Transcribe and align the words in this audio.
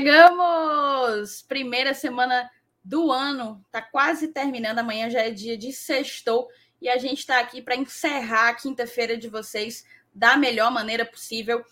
Chegamos! 0.00 1.42
Primeira 1.42 1.92
semana 1.92 2.50
do 2.82 3.12
ano, 3.12 3.62
tá 3.70 3.82
quase 3.82 4.28
terminando. 4.28 4.78
Amanhã 4.78 5.10
já 5.10 5.20
é 5.20 5.30
dia 5.30 5.58
de 5.58 5.74
sextou 5.74 6.48
e 6.80 6.88
a 6.88 6.96
gente 6.96 7.18
está 7.18 7.38
aqui 7.38 7.60
para 7.60 7.76
encerrar 7.76 8.48
a 8.48 8.54
quinta-feira 8.54 9.14
de 9.14 9.28
vocês 9.28 9.84
da 10.14 10.38
melhor 10.38 10.70
maneira 10.70 11.04
possível. 11.04 11.62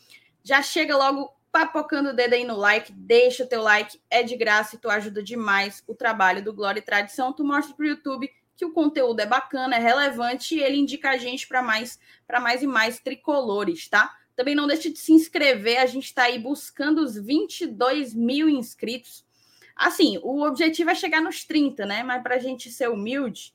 Já 0.45 0.61
chega 0.61 0.95
logo 0.95 1.33
papocando 1.51 2.11
o 2.11 2.13
dedo 2.13 2.35
aí 2.35 2.45
no 2.45 2.55
like, 2.55 2.93
deixa 2.93 3.47
teu 3.47 3.63
like, 3.63 3.99
é 4.11 4.23
de 4.23 4.37
graça 4.37 4.77
e 4.77 4.79
tu 4.79 4.91
ajuda 4.91 5.23
demais 5.23 5.83
o 5.87 5.95
trabalho 5.95 6.45
do 6.45 6.53
Glória 6.53 6.81
e 6.81 6.85
Tradição. 6.85 7.33
Tu 7.33 7.43
mostra 7.43 7.75
pro 7.75 7.87
YouTube 7.87 8.31
que 8.59 8.67
o 8.67 8.75
conteúdo 8.75 9.21
é 9.21 9.27
bacana, 9.27 9.77
é 9.77 9.79
relevante 9.79 10.55
e 10.55 10.63
ele 10.63 10.77
indica 10.77 11.09
a 11.09 11.17
gente 11.17 11.49
para 11.49 11.63
mais 11.63 11.99
para 12.27 12.41
mais 12.41 12.63
e 12.63 12.67
mais 12.67 13.01
tricolores, 13.01 13.89
tá? 13.89 14.18
Também 14.39 14.55
não 14.55 14.69
deixe 14.69 14.89
de 14.89 15.01
se 15.01 15.13
inscrever, 15.13 15.81
a 15.81 15.87
gente 15.87 16.05
está 16.05 16.23
aí 16.23 16.39
buscando 16.39 17.03
os 17.03 17.17
22 17.17 18.15
mil 18.15 18.49
inscritos. 18.49 19.27
Assim, 19.75 20.17
o 20.23 20.47
objetivo 20.47 20.91
é 20.91 20.95
chegar 20.95 21.21
nos 21.21 21.43
30, 21.43 21.85
né? 21.85 22.05
Mas 22.05 22.23
para 22.23 22.37
a 22.37 22.39
gente 22.39 22.71
ser 22.71 22.89
humilde, 22.89 23.53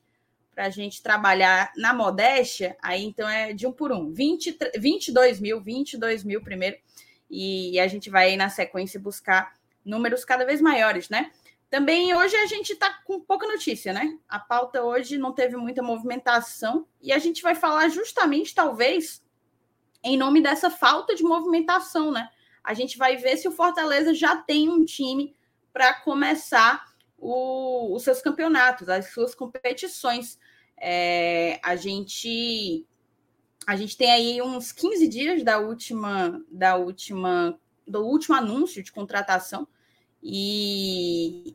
para 0.54 0.66
a 0.66 0.68
gente 0.68 1.02
trabalhar 1.02 1.72
na 1.74 1.94
modéstia, 1.94 2.76
aí 2.82 3.02
então 3.02 3.26
é 3.26 3.54
de 3.54 3.66
um 3.66 3.72
por 3.72 3.92
um. 3.92 4.12
20, 4.12 4.58
22 4.78 5.40
mil, 5.40 5.58
22 5.58 6.22
mil 6.22 6.42
primeiro, 6.42 6.76
e 7.30 7.80
a 7.80 7.88
gente 7.88 8.10
vai 8.10 8.26
aí 8.26 8.36
na 8.36 8.50
sequência 8.50 9.00
buscar 9.00 9.54
números 9.82 10.22
cada 10.22 10.44
vez 10.44 10.60
maiores, 10.60 11.08
né? 11.08 11.30
Também 11.70 12.14
hoje 12.14 12.36
a 12.36 12.44
gente 12.44 12.74
está 12.74 12.92
com 13.06 13.18
pouca 13.20 13.46
notícia, 13.46 13.94
né? 13.94 14.18
A 14.28 14.38
pauta 14.38 14.82
hoje 14.82 15.16
não 15.16 15.32
teve 15.32 15.56
muita 15.56 15.82
movimentação 15.82 16.86
e 17.00 17.10
a 17.10 17.18
gente 17.18 17.40
vai 17.40 17.54
falar 17.54 17.88
justamente, 17.88 18.54
talvez, 18.54 19.23
em 20.04 20.16
nome 20.16 20.42
dessa 20.42 20.70
falta 20.70 21.14
de 21.14 21.22
movimentação, 21.22 22.12
né? 22.12 22.28
A 22.62 22.74
gente 22.74 22.96
vai 22.96 23.16
ver 23.16 23.36
se 23.36 23.48
o 23.48 23.52
Fortaleza 23.52 24.14
já 24.14 24.36
tem 24.36 24.68
um 24.68 24.84
time 24.84 25.34
para 25.72 25.94
começar 25.94 26.84
o, 27.18 27.94
os 27.94 28.02
seus 28.02 28.20
campeonatos, 28.20 28.88
as 28.88 29.12
suas 29.12 29.34
competições. 29.34 30.38
É, 30.76 31.58
a 31.62 31.74
gente 31.74 32.86
a 33.66 33.76
gente 33.76 33.96
tem 33.96 34.10
aí 34.10 34.42
uns 34.42 34.72
15 34.72 35.08
dias 35.08 35.42
da 35.42 35.58
última 35.58 36.42
da 36.50 36.76
última 36.76 37.58
do 37.86 38.04
último 38.04 38.34
anúncio 38.34 38.82
de 38.82 38.92
contratação 38.92 39.66
e, 40.22 41.54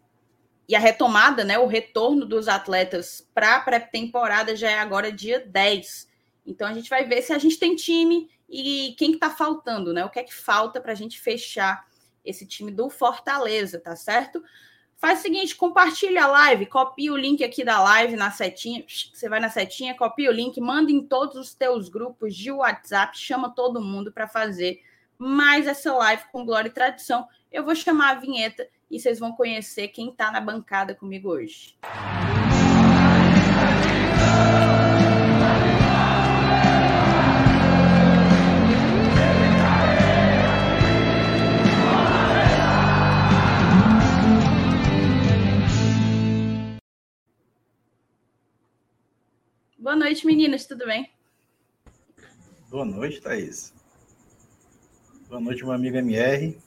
e 0.68 0.76
a 0.76 0.80
retomada, 0.80 1.44
né, 1.44 1.58
o 1.58 1.66
retorno 1.66 2.26
dos 2.26 2.48
atletas 2.48 3.28
para 3.34 3.56
a 3.56 3.60
pré-temporada 3.62 4.56
já 4.56 4.70
é 4.70 4.80
agora 4.80 5.12
dia 5.12 5.40
10. 5.40 6.08
Então 6.46 6.68
a 6.68 6.74
gente 6.74 6.90
vai 6.90 7.06
ver 7.06 7.24
se 7.24 7.34
a 7.34 7.38
gente 7.40 7.58
tem 7.58 7.76
time 7.76 8.30
e 8.50 8.96
quem 8.98 9.12
que 9.12 9.20
tá 9.20 9.30
faltando, 9.30 9.94
né? 9.94 10.04
O 10.04 10.10
que 10.10 10.20
é 10.20 10.24
que 10.24 10.34
falta 10.34 10.82
para 10.82 10.92
a 10.92 10.96
gente 10.96 11.20
fechar 11.20 11.88
esse 12.26 12.46
time 12.46 12.72
do 12.72 12.90
Fortaleza, 12.90 13.80
tá 13.80 13.96
certo? 13.96 14.44
Faz 14.98 15.20
o 15.20 15.22
seguinte, 15.22 15.56
compartilha 15.56 16.26
a 16.26 16.28
live, 16.28 16.66
copia 16.66 17.14
o 17.14 17.18
link 17.18 17.42
aqui 17.42 17.64
da 17.64 17.82
live 17.82 18.18
na 18.18 18.32
setinha, 18.32 18.84
você 19.14 19.30
vai 19.30 19.40
na 19.40 19.50
setinha, 19.50 19.96
copia 19.96 20.30
o 20.30 20.34
link, 20.34 20.60
manda 20.60 20.92
em 20.92 21.02
todos 21.02 21.38
os 21.38 21.54
teus 21.54 21.88
grupos 21.88 22.36
de 22.36 22.52
WhatsApp, 22.52 23.18
chama 23.18 23.50
todo 23.50 23.82
mundo 23.82 24.12
para 24.12 24.28
fazer 24.28 24.82
mais 25.18 25.68
essa 25.68 25.94
live 25.94 26.24
com 26.32 26.46
Glória 26.46 26.68
e 26.68 26.74
Tradição. 26.74 27.28
Eu 27.50 27.64
vou 27.64 27.76
chamar 27.76 28.18
a 28.18 28.20
vinheta 28.20 28.68
e 28.92 29.00
vocês 29.00 29.20
vão 29.20 29.32
conhecer 29.32 29.88
quem 29.90 30.10
está 30.10 30.32
na 30.32 30.42
bancada 30.42 30.94
comigo 30.94 31.30
hoje. 31.30 31.78
Boa 49.80 49.96
noite, 49.96 50.26
meninas, 50.26 50.66
tudo 50.66 50.86
bem? 50.86 51.10
Boa 52.70 52.84
noite, 52.84 53.22
Thaís. 53.22 53.74
Boa 55.30 55.40
noite, 55.40 55.64
meu 55.64 55.72
amigo 55.72 55.96
MR. 55.96 56.60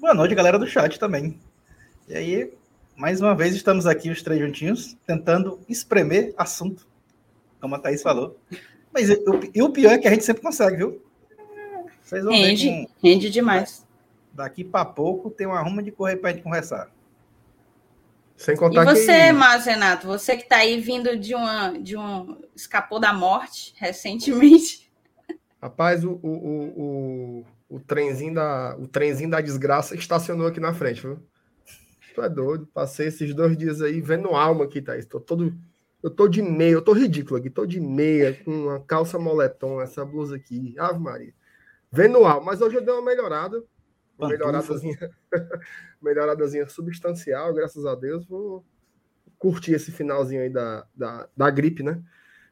Boa 0.00 0.12
noite, 0.12 0.34
galera 0.34 0.58
do 0.58 0.66
chat 0.66 0.98
também. 0.98 1.38
E 2.08 2.16
aí, 2.16 2.52
mais 2.96 3.20
uma 3.20 3.36
vez, 3.36 3.54
estamos 3.54 3.86
aqui 3.86 4.10
os 4.10 4.20
três 4.20 4.40
juntinhos, 4.40 4.96
tentando 5.06 5.60
espremer 5.68 6.34
assunto, 6.36 6.88
como 7.60 7.76
a 7.76 7.78
Thaís 7.78 8.02
falou. 8.02 8.36
Mas 8.92 9.08
e 9.54 9.62
o 9.62 9.70
pior 9.70 9.92
é 9.92 9.98
que 9.98 10.08
a 10.08 10.10
gente 10.10 10.24
sempre 10.24 10.42
consegue, 10.42 10.76
viu? 10.76 11.00
Vocês 12.02 12.24
vão 12.24 12.32
rende, 12.32 12.68
ver 12.68 12.86
com... 12.86 12.92
rende 13.00 13.30
demais. 13.30 13.86
Daqui 14.32 14.64
para 14.64 14.84
pouco 14.84 15.30
tem 15.30 15.46
uma 15.46 15.62
ruma 15.62 15.84
de 15.84 15.92
correr 15.92 16.16
para 16.16 16.30
a 16.30 16.32
gente 16.32 16.42
conversar. 16.42 16.90
Sem 18.38 18.54
contar 18.56 18.82
e 18.82 18.94
você, 18.94 19.26
que... 19.26 19.32
Márcio 19.32 19.72
Renato, 19.72 20.06
você 20.06 20.36
que 20.36 20.44
está 20.44 20.58
aí 20.58 20.80
vindo 20.80 21.16
de 21.16 21.34
uma, 21.34 21.70
de 21.72 21.96
um 21.96 22.40
escapou 22.54 23.00
da 23.00 23.12
morte 23.12 23.74
recentemente. 23.76 24.88
Rapaz, 25.60 26.04
o, 26.04 26.12
o, 26.22 27.42
o, 27.42 27.44
o, 27.68 27.80
trenzinho 27.80 28.34
da, 28.34 28.76
o 28.78 28.86
trenzinho 28.86 29.28
da 29.28 29.40
desgraça 29.40 29.96
estacionou 29.96 30.46
aqui 30.46 30.60
na 30.60 30.72
frente, 30.72 31.02
viu? 31.02 31.18
Tu 32.14 32.22
é 32.22 32.28
doido. 32.28 32.68
Passei 32.72 33.08
esses 33.08 33.34
dois 33.34 33.58
dias 33.58 33.82
aí 33.82 34.00
vendo 34.00 34.28
alma 34.28 34.66
aqui, 34.66 34.80
Thaís. 34.80 35.04
Tô 35.04 35.18
todo. 35.18 35.52
Eu 36.00 36.10
tô 36.10 36.28
de 36.28 36.40
meia, 36.40 36.74
eu 36.74 36.82
tô 36.82 36.92
ridículo 36.92 37.40
aqui, 37.40 37.50
tô 37.50 37.66
de 37.66 37.80
meia, 37.80 38.34
com 38.44 38.52
uma 38.52 38.78
calça 38.78 39.18
moletom, 39.18 39.82
essa 39.82 40.04
blusa 40.04 40.36
aqui. 40.36 40.76
Ave 40.78 41.00
Maria. 41.00 41.34
Vendo 41.90 42.24
alma, 42.24 42.46
mas 42.46 42.60
hoje 42.60 42.76
eu 42.76 42.84
dei 42.84 42.94
uma 42.94 43.02
melhorada 43.02 43.64
melhoradazinha, 44.18 45.10
melhoradazinha 46.02 46.68
substancial, 46.68 47.52
graças 47.54 47.84
a 47.86 47.94
Deus. 47.94 48.26
Vou 48.26 48.64
curtir 49.38 49.72
esse 49.72 49.92
finalzinho 49.92 50.42
aí 50.42 50.50
da, 50.50 50.86
da, 50.94 51.28
da 51.36 51.50
gripe, 51.50 51.82
né? 51.82 52.02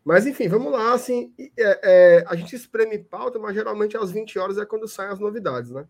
Mas 0.04 0.24
enfim, 0.24 0.46
vamos 0.46 0.70
lá. 0.70 0.92
Assim, 0.92 1.34
é, 1.58 1.80
é, 2.18 2.24
a 2.28 2.36
gente 2.36 2.54
espreme 2.54 2.96
pauta, 2.98 3.38
mas 3.38 3.54
geralmente 3.54 3.96
às 3.96 4.12
20 4.12 4.38
horas 4.38 4.58
é 4.58 4.64
quando 4.64 4.86
saem 4.86 5.10
as 5.10 5.18
novidades, 5.18 5.70
né? 5.70 5.84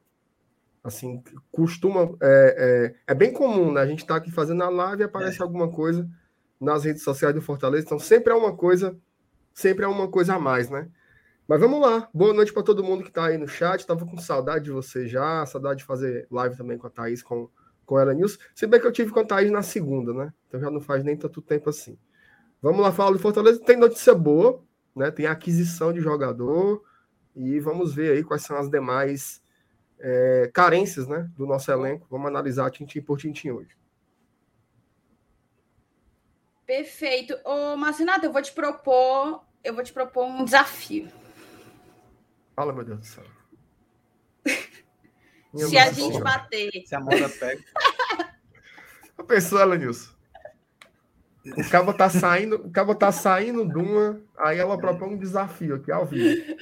Assim, 0.83 1.23
costuma. 1.53 2.17
É, 2.23 2.95
é, 3.07 3.13
é 3.13 3.15
bem 3.15 3.33
comum, 3.33 3.73
né? 3.73 3.83
A 3.83 3.87
gente 3.87 4.01
está 4.01 4.17
aqui 4.17 4.31
fazendo 4.31 4.63
a 4.63 4.71
live 4.71 5.03
e 5.03 5.05
aparece 5.05 5.41
é. 5.41 5.43
alguma 5.43 5.69
coisa 5.71 6.09
nas 6.59 6.85
redes 6.85 7.03
sociais 7.03 7.35
do 7.35 7.43
Fortaleza. 7.43 7.85
Então, 7.85 7.99
sempre 7.99 8.33
é 8.33 8.37
uma 8.37 8.57
coisa, 8.57 8.97
sempre 9.53 9.85
é 9.85 9.89
uma 9.89 10.09
coisa 10.09 10.37
a 10.37 10.39
mais, 10.39 10.71
né? 10.71 10.89
Mas 11.49 11.61
vamos 11.61 11.81
lá. 11.81 12.09
Boa 12.13 12.35
noite 12.35 12.53
para 12.53 12.65
todo 12.65 12.83
mundo 12.83 13.05
que 13.05 13.09
está 13.09 13.27
aí 13.27 13.39
no 13.39 13.47
chat. 13.47 13.79
Estava 13.79 14.05
com 14.05 14.19
saudade 14.19 14.65
de 14.65 14.73
você 14.73 15.07
já, 15.07 15.47
saudade 15.47 15.79
de 15.79 15.85
fazer 15.85 16.27
live 16.29 16.57
também 16.57 16.77
com 16.77 16.89
a 16.89 16.91
Thaís, 16.91 17.23
com, 17.23 17.49
com 17.85 18.01
ela 18.01 18.13
News. 18.13 18.37
Se 18.53 18.67
bem 18.67 18.81
que 18.81 18.87
eu 18.87 18.91
tive 18.91 19.13
com 19.13 19.21
a 19.21 19.25
Thaís 19.25 19.49
na 19.53 19.63
segunda, 19.63 20.13
né? 20.13 20.33
Então 20.49 20.59
já 20.59 20.69
não 20.69 20.81
faz 20.81 21.05
nem 21.05 21.17
tanto 21.17 21.41
tempo 21.41 21.71
assim. 21.71 21.97
Vamos 22.61 22.81
lá 22.81 22.91
falar 22.91 23.13
do 23.13 23.21
Fortaleza. 23.21 23.61
Tem 23.61 23.77
notícia 23.77 24.13
boa, 24.13 24.61
né? 24.95 25.13
Tem 25.13 25.27
aquisição 25.27 25.93
de 25.93 26.01
jogador. 26.01 26.83
E 27.37 27.61
vamos 27.61 27.95
ver 27.95 28.17
aí 28.17 28.25
quais 28.25 28.43
são 28.43 28.57
as 28.57 28.69
demais 28.69 29.41
é, 30.01 30.51
carências 30.53 31.07
né, 31.07 31.31
do 31.37 31.47
nosso 31.47 31.71
elenco. 31.71 32.09
Vamos 32.11 32.27
analisar 32.27 32.73
tintim 32.73 33.01
por 33.01 33.19
tintim 33.19 33.51
hoje. 33.51 33.77
Perfeito. 36.67 37.39
Ô, 37.45 37.77
Marcinato, 37.77 38.27
eu 38.27 38.33
vou 38.33 38.43
te 38.43 38.53
propor, 38.53 39.45
eu 39.63 39.73
vou 39.73 39.85
te 39.85 39.93
propor 39.93 40.25
um 40.25 40.45
desafio. 40.45 41.09
Fala, 42.57 42.73
meu 42.73 42.85
Deus 42.85 43.01
do 43.01 43.05
céu. 43.05 43.25
Se 45.55 45.77
a 45.77 45.93
gente 45.93 46.19
bater. 46.21 46.71
Se 46.87 46.95
a 46.95 47.01
moda 47.01 47.29
pega. 47.29 47.63
A 49.19 49.23
pessoa, 49.23 49.63
Elenilson. 49.63 50.15
O 51.57 51.71
cabo 51.71 51.95
tá 51.95 52.11
saindo, 52.11 52.57
o 52.57 52.71
cabo 52.71 52.95
tá 52.95 53.13
saindo 53.13 53.67
de 53.67 53.79
uma, 53.79 54.21
aí 54.37 54.59
ela 54.59 54.77
propõe 54.77 55.15
um 55.15 55.19
desafio 55.19 55.77
aqui 55.77 55.93
ao 55.93 56.05
vivo. 56.05 56.57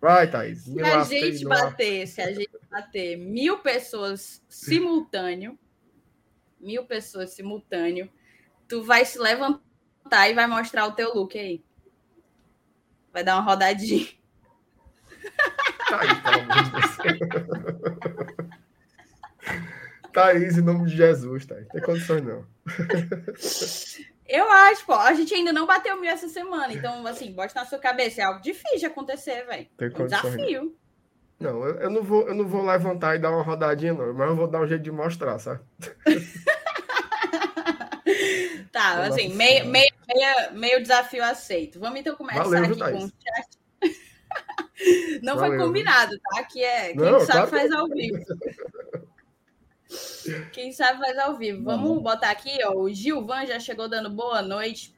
Vai, 0.00 0.30
Thaís. 0.30 0.64
Se 0.64 0.82
a 0.82 1.04
gente 1.04 1.44
bater, 1.44 2.06
se 2.06 2.20
a 2.20 2.32
gente 2.32 2.50
bater 2.70 3.16
mil 3.16 3.60
pessoas 3.60 4.44
simultâneo, 4.48 5.58
mil 6.60 6.84
pessoas 6.84 7.30
simultâneo, 7.30 8.10
tu 8.66 8.82
vai 8.82 9.04
se 9.04 9.18
levantar 9.18 10.28
e 10.28 10.34
vai 10.34 10.46
mostrar 10.46 10.86
o 10.86 10.92
teu 10.92 11.14
look 11.14 11.38
aí. 11.38 11.64
Vai 13.12 13.22
dar 13.22 13.36
uma 13.36 13.44
rodadinha. 13.44 14.08
Thaís, 15.88 16.18
pelo 16.20 16.40
amor 16.40 16.64
de 16.64 16.70
Deus. 16.70 16.96
Thaís, 20.12 20.58
em 20.58 20.62
nome 20.62 20.86
de 20.86 20.96
Jesus, 20.96 21.46
Thaís. 21.46 21.68
Tem 21.68 21.82
condições, 21.82 22.22
não. 22.22 22.44
Eu 24.26 24.50
acho, 24.50 24.86
pô. 24.86 24.94
A 24.94 25.12
gente 25.14 25.34
ainda 25.34 25.52
não 25.52 25.66
bateu 25.66 26.00
mil 26.00 26.10
essa 26.10 26.28
semana. 26.28 26.72
Então, 26.72 27.06
assim, 27.06 27.30
bote 27.32 27.54
na 27.54 27.66
sua 27.66 27.78
cabeça. 27.78 28.20
É 28.20 28.24
algo 28.24 28.40
difícil 28.40 28.78
de 28.78 28.86
acontecer, 28.86 29.44
velho. 29.46 29.68
Tem 29.76 29.88
um 29.88 30.06
desafio. 30.06 30.74
Não, 31.38 31.62
eu, 31.64 31.74
eu, 31.74 31.90
não 31.90 32.02
vou, 32.02 32.26
eu 32.28 32.34
não 32.34 32.46
vou 32.46 32.64
levantar 32.64 33.16
e 33.16 33.18
dar 33.18 33.30
uma 33.30 33.42
rodadinha, 33.42 33.92
não. 33.92 34.14
Mas 34.14 34.28
eu 34.28 34.36
vou 34.36 34.46
dar 34.46 34.60
um 34.60 34.66
jeito 34.66 34.82
de 34.82 34.90
mostrar, 34.90 35.38
sabe? 35.38 35.60
tá, 38.72 39.04
assim, 39.04 39.28
meio, 39.34 39.66
meio, 39.66 39.92
meio, 40.08 40.52
meio 40.52 40.80
desafio 40.80 41.22
aceito. 41.22 41.78
Vamos 41.78 42.00
então 42.00 42.16
começar 42.16 42.44
Valeu, 42.44 42.64
aqui 42.64 42.78
com 42.78 43.04
o 43.04 43.08
chat. 43.08 43.58
Não 45.22 45.36
Valeu. 45.36 45.56
foi 45.56 45.66
combinado, 45.66 46.18
tá? 46.18 46.44
Que 46.44 46.62
é 46.62 46.92
quem 46.92 46.96
não, 46.96 47.20
sabe 47.20 47.32
claro 47.32 47.50
faz 47.50 47.72
ao 47.72 47.88
vivo. 47.88 48.18
Quem 50.52 50.72
sabe 50.72 50.98
faz 50.98 51.18
ao 51.18 51.36
vivo. 51.36 51.62
Vamos 51.62 52.02
botar 52.02 52.30
aqui, 52.30 52.58
ó. 52.64 52.74
O 52.74 52.92
Gilvan 52.92 53.46
já 53.46 53.60
chegou 53.60 53.88
dando 53.88 54.10
boa 54.10 54.42
noite. 54.42 54.94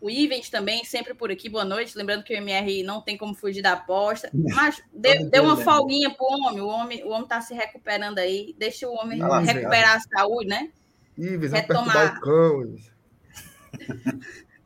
O 0.00 0.10
Ivens 0.10 0.50
também, 0.50 0.84
sempre 0.84 1.14
por 1.14 1.30
aqui, 1.30 1.48
boa 1.48 1.64
noite. 1.64 1.96
Lembrando 1.96 2.22
que 2.22 2.34
o 2.34 2.36
MR 2.36 2.82
não 2.82 3.00
tem 3.00 3.16
como 3.16 3.34
fugir 3.34 3.62
da 3.62 3.72
aposta. 3.72 4.30
Mas 4.32 4.82
deu, 4.92 5.30
deu 5.30 5.44
uma 5.44 5.56
folguinha 5.56 6.10
pro 6.10 6.26
homem. 6.26 6.60
O 6.60 6.66
homem 6.66 7.04
o 7.04 7.10
homem 7.10 7.26
tá 7.26 7.40
se 7.40 7.54
recuperando 7.54 8.18
aí. 8.18 8.54
Deixa 8.58 8.88
o 8.88 8.94
homem 8.94 9.22
ah, 9.22 9.38
recuperar 9.38 9.96
a 9.96 10.00
saúde, 10.00 10.48
né? 10.48 10.70
Ives, 11.16 11.52
retomar. 11.52 12.20
O 12.22 12.86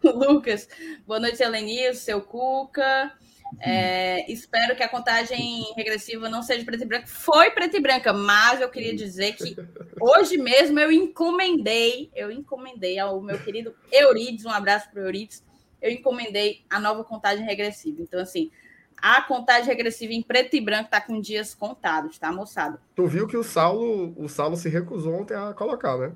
Lucas, 0.11 0.69
boa 1.07 1.21
noite, 1.21 1.43
Helenil, 1.43 1.95
seu 1.95 2.21
Cuca. 2.21 3.13
É, 3.59 4.31
espero 4.31 4.77
que 4.77 4.83
a 4.83 4.89
contagem 4.89 5.65
regressiva 5.77 6.29
não 6.29 6.43
seja 6.43 6.65
preta 6.65 6.85
e 6.85 6.87
branca. 6.87 7.07
Foi 7.07 7.51
preta 7.51 7.77
e 7.77 7.81
branca, 7.81 8.13
mas 8.13 8.61
eu 8.61 8.69
queria 8.69 8.95
dizer 8.95 9.33
que 9.33 9.57
hoje 10.01 10.37
mesmo 10.37 10.79
eu 10.79 10.93
encomendei, 10.93 12.11
eu 12.15 12.31
encomendei 12.31 12.99
ao 12.99 13.21
meu 13.21 13.39
querido 13.39 13.75
Eurides, 13.91 14.45
um 14.45 14.51
abraço 14.51 14.91
para 14.91 15.01
o 15.03 15.05
Eurides, 15.05 15.45
eu 15.83 15.91
encomendei 15.91 16.65
a 16.71 16.79
nova 16.79 17.03
contagem 17.03 17.45
regressiva. 17.45 18.01
Então, 18.03 18.21
assim, 18.21 18.51
a 18.97 19.23
contagem 19.23 19.67
regressiva 19.67 20.13
em 20.13 20.23
preto 20.23 20.55
e 20.55 20.61
branco 20.61 20.85
está 20.85 21.01
com 21.01 21.21
dias 21.21 21.55
contados, 21.55 22.19
tá, 22.19 22.31
moçada? 22.31 22.81
Tu 22.95 23.07
viu 23.07 23.27
que 23.27 23.37
o 23.37 23.43
Saulo, 23.43 24.15
o 24.17 24.29
Saulo 24.29 24.57
se 24.57 24.69
recusou 24.69 25.15
ontem 25.15 25.35
a 25.35 25.53
colocar, 25.55 25.97
né? 25.97 26.13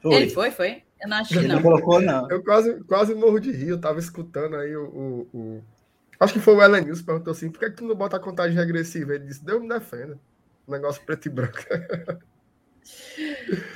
Foi. 0.00 0.14
Ele 0.14 0.30
foi, 0.30 0.50
foi? 0.50 0.82
Eu 1.00 1.08
não 1.08 1.16
acho 1.16 1.30
que 1.30 1.46
não. 1.46 1.56
não 1.56 1.62
colocou, 1.62 2.00
não. 2.00 2.30
Eu 2.30 2.42
quase, 2.42 2.82
quase 2.84 3.14
morro 3.14 3.38
de 3.38 3.50
rir, 3.50 3.70
eu 3.70 3.80
tava 3.80 3.98
escutando 3.98 4.56
aí 4.56 4.74
o, 4.76 4.84
o, 4.84 5.38
o 5.38 5.64
Acho 6.20 6.34
que 6.34 6.40
foi 6.40 6.54
o 6.54 6.62
Ellen 6.62 6.84
News 6.84 7.00
que 7.00 7.06
perguntou 7.06 7.32
assim: 7.32 7.50
por 7.50 7.58
que, 7.58 7.70
que 7.70 7.76
tu 7.76 7.84
não 7.84 7.94
bota 7.94 8.18
a 8.18 8.20
contagem 8.20 8.54
regressiva? 8.54 9.14
Ele 9.14 9.24
disse: 9.24 9.42
Deus 9.42 9.62
me 9.62 9.68
defenda. 9.68 10.20
Negócio 10.68 11.02
preto 11.04 11.26
e 11.26 11.30
branco. 11.30 11.58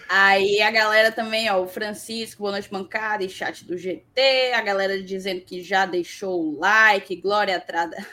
Aí 0.08 0.60
a 0.62 0.70
galera 0.70 1.10
também, 1.10 1.50
ó, 1.50 1.60
o 1.60 1.66
Francisco, 1.66 2.42
boa 2.42 2.52
noite, 2.52 2.72
mancada, 2.72 3.24
e 3.24 3.28
chat 3.28 3.64
do 3.64 3.76
GT, 3.76 4.52
a 4.54 4.62
galera 4.62 5.02
dizendo 5.02 5.40
que 5.40 5.62
já 5.62 5.86
deixou 5.86 6.40
o 6.40 6.58
like, 6.58 7.16
glória 7.16 7.62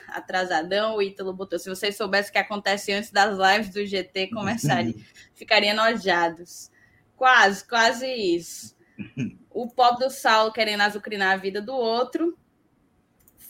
atrasadão, 0.07 0.95
o 0.95 1.01
Ítalo 1.01 1.33
botou, 1.33 1.59
se 1.59 1.69
vocês 1.69 1.95
soubessem 1.95 2.29
o 2.29 2.33
que 2.33 2.39
acontece 2.39 2.91
antes 2.91 3.11
das 3.11 3.37
lives 3.37 3.71
do 3.71 3.85
GT 3.85 4.27
começarem, 4.27 4.95
ficariam 5.35 5.73
enojados. 5.73 6.71
Quase, 7.15 7.67
quase 7.67 8.07
isso. 8.07 8.75
O 9.53 9.67
pobre 9.67 10.05
do 10.05 10.09
Saulo 10.09 10.53
querendo 10.53 10.79
azucrinar 10.79 11.33
a 11.33 11.35
vida 11.35 11.61
do 11.61 11.73
outro, 11.73 12.37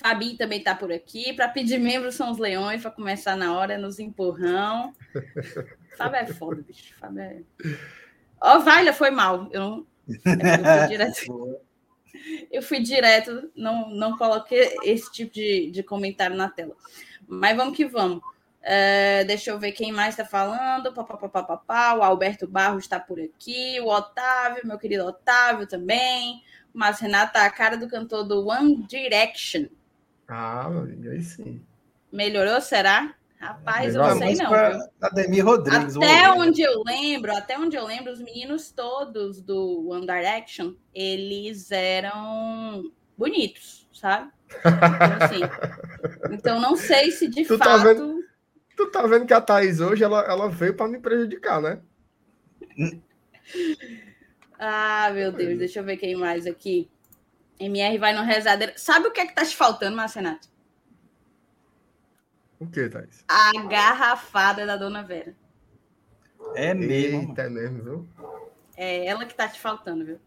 Fabinho 0.02 0.38
também 0.38 0.60
está 0.60 0.76
por 0.76 0.92
aqui. 0.92 1.34
Para 1.34 1.48
pedir 1.48 1.80
membros 1.80 2.16
são 2.16 2.32
os 2.32 2.38
leões, 2.38 2.82
para 2.82 2.92
começar 2.92 3.36
na 3.36 3.58
hora, 3.58 3.78
nos 3.78 4.00
empurrão. 4.00 4.94
Fábio 5.98 6.20
é 6.20 6.26
foda, 6.26 6.62
bicho. 6.62 6.96
Fábio 7.00 7.22
é. 7.22 7.42
Ó, 8.42 8.58
oh, 8.58 8.60
Vaila 8.62 8.92
foi 8.92 9.12
mal. 9.12 9.48
Eu, 9.52 9.62
não... 9.62 9.88
eu 10.08 10.80
fui 10.80 10.88
direto. 10.88 11.60
eu 12.52 12.62
fui 12.64 12.80
direto, 12.80 13.52
não, 13.56 13.90
não 13.90 14.18
coloquei 14.18 14.76
esse 14.84 15.12
tipo 15.12 15.34
de, 15.34 15.70
de 15.72 15.84
comentário 15.84 16.36
na 16.36 16.50
tela. 16.50 16.76
Mas 17.28 17.56
vamos 17.56 17.78
que 17.78 17.86
vamos. 17.86 18.18
Uh, 18.62 19.26
deixa 19.26 19.50
eu 19.50 19.60
ver 19.60 19.72
quem 19.72 19.92
mais 19.92 20.14
está 20.14 20.26
falando. 20.26 20.94
Pá, 20.94 21.04
pá, 21.04 21.58
pá, 21.58 21.94
o 21.96 22.04
Alberto 22.04 22.48
Barros 22.48 22.84
está 22.84 23.00
por 23.00 23.20
aqui. 23.20 23.80
O 23.82 23.88
Otávio, 23.88 24.66
meu 24.66 24.78
querido 24.78 25.06
Otávio 25.06 25.68
também. 25.68 26.42
Mas 26.74 27.00
Renata, 27.00 27.44
a 27.44 27.50
cara 27.50 27.78
do 27.78 27.88
cantor 27.88 28.24
do 28.24 28.48
One 28.48 28.84
Direction. 28.88 29.68
Ah, 30.34 30.70
aí 31.12 31.22
sim. 31.22 31.62
Melhorou, 32.10 32.62
será? 32.62 33.14
Rapaz, 33.38 33.94
eu 33.94 34.02
não 34.02 34.18
sei 34.18 34.36
não. 34.36 34.54
Ademir 35.02 35.44
Rodrigues. 35.44 35.98
Até 35.98 36.32
onde 36.32 36.62
eu 36.62 36.82
lembro, 36.86 37.36
até 37.36 37.60
onde 37.60 37.76
eu 37.76 37.86
lembro, 37.86 38.14
os 38.14 38.22
meninos 38.22 38.72
todos 38.72 39.42
do 39.42 39.90
One 39.90 40.06
Direction, 40.06 40.76
eles 40.96 41.70
eram 41.70 42.90
bonitos, 43.18 43.90
sabe? 43.92 44.32
Então, 44.60 45.18
assim, 45.20 45.42
então 46.32 46.62
não 46.62 46.78
sei 46.78 47.12
se 47.12 47.28
de 47.28 47.44
tu 47.44 47.58
fato. 47.58 47.70
Tá 47.70 47.78
vendo, 47.84 48.24
tu 48.78 48.90
tá 48.90 49.06
vendo 49.08 49.26
que 49.26 49.34
a 49.34 49.42
Thaís 49.42 49.82
hoje 49.82 50.02
ela, 50.02 50.22
ela 50.22 50.48
veio 50.48 50.76
para 50.76 50.88
me 50.88 51.00
prejudicar, 51.00 51.62
né? 51.62 51.82
ah, 54.58 55.12
meu 55.14 55.34
Deus, 55.34 55.58
deixa 55.58 55.82
eu 55.82 55.84
ver 55.84 55.98
quem 55.98 56.16
mais 56.16 56.48
aqui. 56.48 56.90
MR 57.66 57.98
vai 57.98 58.14
no 58.14 58.24
rezadeiro. 58.24 58.74
Sabe 58.76 59.08
o 59.08 59.12
que 59.12 59.22
é 59.22 59.28
que 59.28 59.36
tá 59.36 59.46
te 59.46 59.56
faltando, 59.56 59.96
Marcenato? 59.96 60.50
O 62.60 62.68
que, 62.68 62.90
Thais? 62.90 63.24
A 63.28 63.52
garrafada 63.68 64.66
da 64.66 64.78
Dona 64.78 65.04
Vera. 65.04 65.36
É 66.56 66.74
mesmo. 66.74 67.30
Eita, 67.30 67.44
é 67.44 67.50
mesmo, 67.50 67.84
viu? 67.84 68.10
É 68.76 69.06
ela 69.06 69.26
que 69.26 69.34
tá 69.34 69.48
te 69.48 69.60
faltando, 69.60 70.06
viu? 70.06 70.20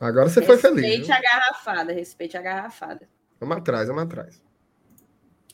Agora 0.00 0.28
você 0.28 0.40
respeite 0.40 0.60
foi 0.60 0.70
feliz. 0.70 0.84
Respeite 0.84 1.12
a 1.12 1.20
garrafada, 1.20 1.92
respeite 1.92 2.36
a 2.36 2.42
garrafada. 2.42 3.08
Vamos 3.40 3.56
atrás, 3.56 3.88
vamos 3.88 4.02
atrás. 4.02 4.42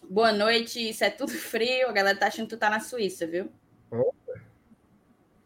Boa 0.08 0.32
noite, 0.32 0.90
isso 0.90 1.04
é 1.04 1.10
tudo 1.10 1.32
frio. 1.32 1.88
A 1.88 1.92
galera 1.92 2.18
tá 2.18 2.26
achando 2.26 2.48
que 2.48 2.56
tu 2.56 2.58
tá 2.58 2.68
na 2.68 2.80
Suíça, 2.80 3.26
viu? 3.26 3.50
Opa. 3.90 4.40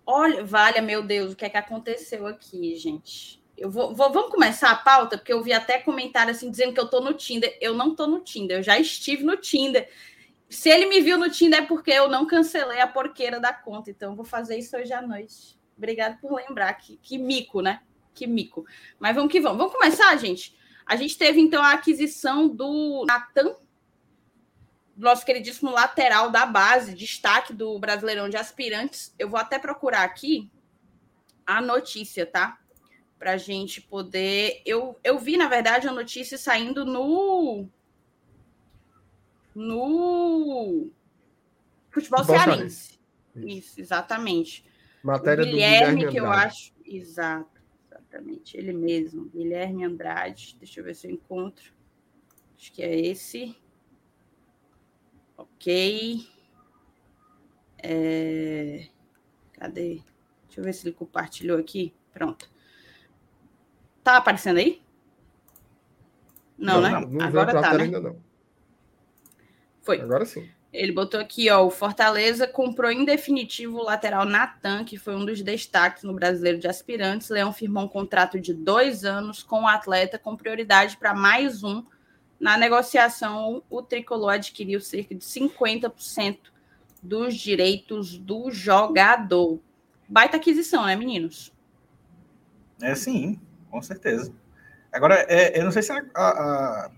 Olha, 0.06 0.44
valha, 0.44 0.80
meu 0.80 1.02
Deus, 1.02 1.32
o 1.32 1.36
que 1.36 1.44
é 1.44 1.50
que 1.50 1.56
aconteceu 1.56 2.26
aqui, 2.26 2.74
gente? 2.76 3.43
Eu 3.56 3.70
vou, 3.70 3.94
vou, 3.94 4.12
vamos 4.12 4.30
começar 4.30 4.70
a 4.70 4.76
pauta, 4.76 5.16
porque 5.16 5.32
eu 5.32 5.42
vi 5.42 5.52
até 5.52 5.78
comentário 5.78 6.32
assim 6.32 6.50
dizendo 6.50 6.74
que 6.74 6.80
eu 6.80 6.88
tô 6.88 7.00
no 7.00 7.14
Tinder. 7.14 7.56
Eu 7.60 7.74
não 7.74 7.94
tô 7.94 8.06
no 8.06 8.20
Tinder, 8.20 8.58
eu 8.58 8.62
já 8.62 8.78
estive 8.78 9.22
no 9.22 9.36
Tinder. 9.36 9.88
Se 10.48 10.68
ele 10.68 10.86
me 10.86 11.00
viu 11.00 11.18
no 11.18 11.30
Tinder 11.30 11.62
é 11.62 11.66
porque 11.66 11.90
eu 11.90 12.08
não 12.08 12.26
cancelei 12.26 12.80
a 12.80 12.86
porqueira 12.86 13.40
da 13.40 13.52
conta. 13.52 13.90
Então, 13.90 14.14
vou 14.14 14.24
fazer 14.24 14.58
isso 14.58 14.76
hoje 14.76 14.92
à 14.92 15.00
noite. 15.00 15.58
Obrigado 15.76 16.18
por 16.20 16.32
lembrar. 16.34 16.72
Que, 16.74 16.96
que 16.98 17.18
mico, 17.18 17.60
né? 17.60 17.80
Que 18.12 18.26
mico. 18.26 18.64
Mas 18.98 19.14
vamos 19.14 19.32
que 19.32 19.40
vamos. 19.40 19.58
Vamos 19.58 19.72
começar, 19.72 20.16
gente. 20.16 20.56
A 20.86 20.96
gente 20.96 21.16
teve, 21.16 21.40
então, 21.40 21.62
a 21.62 21.72
aquisição 21.72 22.46
do 22.46 23.04
Natan, 23.06 23.54
nosso 24.96 25.24
queridíssimo 25.24 25.70
lateral 25.70 26.30
da 26.30 26.46
base, 26.46 26.94
destaque 26.94 27.52
do 27.52 27.78
Brasileirão 27.78 28.28
de 28.28 28.36
Aspirantes. 28.36 29.14
Eu 29.18 29.28
vou 29.28 29.40
até 29.40 29.58
procurar 29.58 30.02
aqui 30.02 30.50
a 31.46 31.60
notícia, 31.60 32.24
tá? 32.26 32.58
Para 33.24 33.32
a 33.32 33.36
gente 33.38 33.80
poder. 33.80 34.60
Eu, 34.66 35.00
eu 35.02 35.18
vi, 35.18 35.38
na 35.38 35.48
verdade, 35.48 35.88
a 35.88 35.92
notícia 35.92 36.36
saindo 36.36 36.84
no. 36.84 37.66
No. 39.54 40.90
Futebol 41.88 42.22
cearense. 42.22 43.00
Isso, 43.34 43.80
exatamente. 43.80 44.62
Matéria 45.02 45.42
o 45.42 45.46
Guilherme, 45.46 46.04
do 46.04 46.10
Guilherme 46.10 46.12
que 46.12 46.20
eu 46.20 46.30
acho. 46.30 46.74
Exato, 46.84 47.62
exatamente. 47.86 48.58
Ele 48.58 48.74
mesmo. 48.74 49.24
Guilherme 49.30 49.84
Andrade. 49.84 50.54
Deixa 50.58 50.80
eu 50.80 50.84
ver 50.84 50.94
se 50.94 51.06
eu 51.06 51.10
encontro. 51.10 51.72
Acho 52.58 52.70
que 52.72 52.82
é 52.82 52.94
esse. 52.94 53.56
Ok. 55.34 56.28
É... 57.82 58.86
Cadê? 59.54 60.02
Deixa 60.46 60.60
eu 60.60 60.64
ver 60.64 60.74
se 60.74 60.86
ele 60.86 60.94
compartilhou 60.94 61.58
aqui. 61.58 61.94
Pronto. 62.12 62.52
Tá 64.04 64.18
aparecendo 64.18 64.58
aí? 64.58 64.82
Não, 66.58 66.74
não 66.74 66.82
né? 66.82 67.06
Não, 67.10 67.26
Agora 67.26 67.52
tá, 67.60 67.72
né? 67.72 67.84
Ainda 67.84 68.00
não. 68.00 68.16
Foi. 69.82 69.98
Agora 69.98 70.26
sim. 70.26 70.46
Ele 70.70 70.92
botou 70.92 71.20
aqui, 71.20 71.48
ó, 71.50 71.64
o 71.64 71.70
Fortaleza 71.70 72.46
comprou 72.46 72.90
em 72.90 73.04
definitivo 73.04 73.78
o 73.78 73.84
lateral 73.84 74.26
Natan, 74.26 74.84
que 74.84 74.98
foi 74.98 75.14
um 75.14 75.24
dos 75.24 75.40
destaques 75.40 76.02
no 76.02 76.12
Brasileiro 76.12 76.58
de 76.58 76.68
Aspirantes. 76.68 77.30
Leão 77.30 77.52
firmou 77.52 77.84
um 77.84 77.88
contrato 77.88 78.38
de 78.38 78.52
dois 78.52 79.04
anos 79.04 79.42
com 79.42 79.62
o 79.62 79.68
atleta, 79.68 80.18
com 80.18 80.36
prioridade 80.36 80.96
para 80.96 81.14
mais 81.14 81.62
um. 81.62 81.82
Na 82.38 82.58
negociação, 82.58 83.62
o 83.70 83.82
Tricolor 83.82 84.34
adquiriu 84.34 84.80
cerca 84.80 85.14
de 85.14 85.24
50% 85.24 86.38
dos 87.02 87.36
direitos 87.36 88.18
do 88.18 88.50
jogador. 88.50 89.60
Baita 90.08 90.36
aquisição, 90.36 90.84
né, 90.84 90.96
meninos? 90.96 91.52
É 92.82 92.94
sim 92.96 93.40
com 93.74 93.82
certeza. 93.82 94.32
Agora, 94.92 95.26
é, 95.28 95.58
eu 95.58 95.64
não 95.64 95.72
sei 95.72 95.82
se 95.82 95.92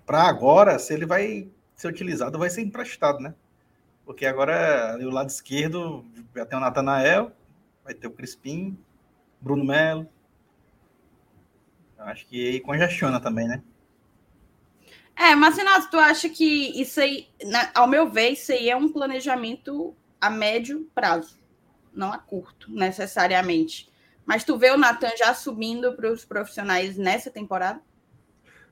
para 0.04 0.28
agora, 0.28 0.78
se 0.78 0.92
ele 0.92 1.06
vai 1.06 1.48
ser 1.74 1.88
utilizado, 1.88 2.38
vai 2.38 2.50
ser 2.50 2.60
emprestado, 2.60 3.18
né? 3.18 3.34
Porque 4.04 4.26
agora 4.26 4.98
o 5.00 5.08
lado 5.08 5.30
esquerdo 5.30 6.04
vai 6.34 6.44
ter 6.44 6.54
o 6.54 6.60
Natanael, 6.60 7.32
vai 7.82 7.94
ter 7.94 8.06
o 8.06 8.10
Crispim, 8.10 8.78
Bruno 9.40 9.64
Melo. 9.64 10.06
Acho 11.96 12.26
que 12.26 12.46
aí 12.46 12.60
congestiona 12.60 13.18
também, 13.20 13.48
né? 13.48 13.62
É, 15.16 15.34
mas 15.34 15.56
Renato, 15.56 15.90
tu 15.90 15.98
acha 15.98 16.28
que 16.28 16.78
isso 16.78 17.00
aí, 17.00 17.26
ao 17.74 17.88
meu 17.88 18.10
ver, 18.10 18.32
isso 18.32 18.52
aí 18.52 18.68
é 18.68 18.76
um 18.76 18.92
planejamento 18.92 19.96
a 20.20 20.28
médio 20.28 20.90
prazo, 20.94 21.40
não 21.94 22.12
a 22.12 22.18
curto, 22.18 22.70
necessariamente. 22.70 23.90
Mas 24.26 24.42
tu 24.42 24.58
vê 24.58 24.70
o 24.70 24.76
Natan 24.76 25.16
já 25.16 25.32
subindo 25.32 25.94
para 25.94 26.10
os 26.10 26.24
profissionais 26.24 26.96
nessa 26.98 27.30
temporada? 27.30 27.80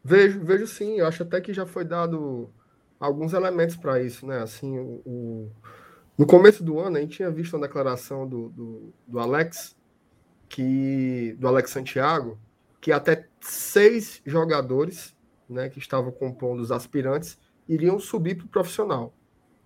Vejo, 0.03 0.45
vejo 0.45 0.67
sim. 0.67 0.99
Eu 0.99 1.07
acho 1.07 1.23
até 1.23 1.41
que 1.41 1.55
já 1.55 1.65
foi 1.65 1.85
dado 1.85 2.51
alguns 2.99 3.33
elementos 3.33 3.77
para 3.77 4.03
isso, 4.03 4.27
né? 4.27 4.43
Assim, 4.43 4.79
o, 4.79 5.49
No 6.19 6.27
começo 6.27 6.63
do 6.63 6.79
ano, 6.81 6.97
a 6.97 7.01
gente 7.01 7.17
tinha 7.17 7.31
visto 7.31 7.55
uma 7.55 7.67
declaração 7.67 8.27
do, 8.27 8.49
do, 8.49 8.93
do 9.07 9.19
Alex, 9.21 9.77
que 10.49 11.37
do 11.39 11.47
Alex 11.47 11.71
Santiago, 11.71 12.39
que 12.81 12.93
até 12.93 13.29
seis 13.41 14.21
jogadores 14.27 15.15
né, 15.49 15.69
que 15.69 15.79
estavam 15.79 16.11
compondo 16.11 16.61
os 16.61 16.73
aspirantes 16.73 17.39
iriam 17.69 17.99
subir 17.99 18.37
para 18.37 18.47
o 18.47 18.49
profissional. 18.49 19.15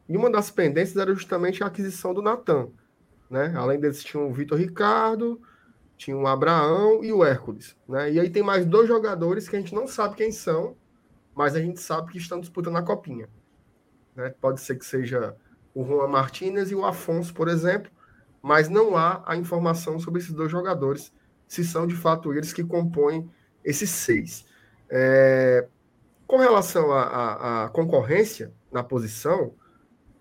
E 0.08 0.16
uma 0.16 0.30
das 0.30 0.50
pendências 0.50 0.96
era 0.96 1.12
justamente 1.14 1.62
a 1.62 1.66
aquisição 1.66 2.14
do 2.14 2.22
Natan. 2.22 2.68
Né? 3.28 3.52
Além 3.56 3.78
deles, 3.78 4.02
tinha 4.02 4.22
o 4.22 4.32
Vitor 4.32 4.58
Ricardo, 4.58 5.40
tinha 5.98 6.16
o 6.16 6.26
Abraão 6.26 7.04
e 7.04 7.12
o 7.12 7.24
Hércules. 7.24 7.76
Né? 7.86 8.12
E 8.12 8.20
aí 8.20 8.30
tem 8.30 8.42
mais 8.42 8.64
dois 8.64 8.88
jogadores 8.88 9.48
que 9.48 9.56
a 9.56 9.58
gente 9.58 9.74
não 9.74 9.86
sabe 9.86 10.14
quem 10.14 10.30
são, 10.30 10.76
mas 11.34 11.54
a 11.54 11.60
gente 11.60 11.80
sabe 11.80 12.12
que 12.12 12.18
estão 12.18 12.40
disputando 12.40 12.76
a 12.76 12.82
copinha. 12.82 13.28
Né? 14.14 14.32
Pode 14.40 14.60
ser 14.60 14.76
que 14.76 14.86
seja 14.86 15.36
o 15.74 15.84
Juan 15.84 16.08
Martinez 16.08 16.70
e 16.70 16.74
o 16.74 16.86
Afonso, 16.86 17.34
por 17.34 17.48
exemplo, 17.48 17.90
mas 18.40 18.68
não 18.68 18.96
há 18.96 19.22
a 19.26 19.36
informação 19.36 19.98
sobre 19.98 20.20
esses 20.20 20.32
dois 20.32 20.50
jogadores, 20.50 21.12
se 21.46 21.64
são 21.64 21.86
de 21.86 21.96
fato 21.96 22.32
eles 22.32 22.52
que 22.52 22.62
compõem 22.62 23.28
esses 23.64 23.90
seis. 23.90 24.46
É, 24.88 25.66
com 26.26 26.36
relação 26.36 26.92
à 26.92 27.70
concorrência 27.72 28.52
na 28.70 28.84
posição, 28.84 29.52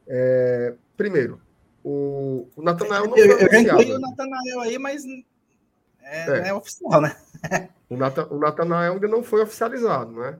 é, 0.07 0.73
primeiro, 0.95 1.39
o, 1.83 2.47
o 2.55 2.61
Natanael 2.61 3.05
não 3.05 3.11
foi 3.11 3.31
eu, 3.31 3.35
oficial. 3.35 3.81
Eu 3.81 3.97
o 3.97 3.99
Natanael 3.99 4.59
aí, 4.61 4.79
mas 4.79 5.03
é, 6.07 6.29
é. 6.29 6.47
é 6.49 6.53
oficial, 6.53 7.01
né? 7.01 7.15
o, 7.89 7.97
Nata, 7.97 8.27
o 8.33 8.39
Natanael 8.39 8.93
ainda 8.93 9.07
não 9.07 9.23
foi 9.23 9.41
oficializado, 9.41 10.11
né? 10.11 10.37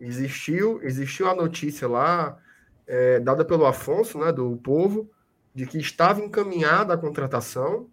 Existiu, 0.00 0.80
existiu 0.82 1.28
a 1.28 1.34
notícia 1.34 1.86
lá, 1.86 2.38
é, 2.86 3.20
dada 3.20 3.44
pelo 3.44 3.66
Afonso, 3.66 4.18
né, 4.18 4.32
do 4.32 4.56
Povo, 4.56 5.10
de 5.54 5.66
que 5.66 5.78
estava 5.78 6.20
encaminhada 6.20 6.94
a 6.94 6.98
contratação, 6.98 7.88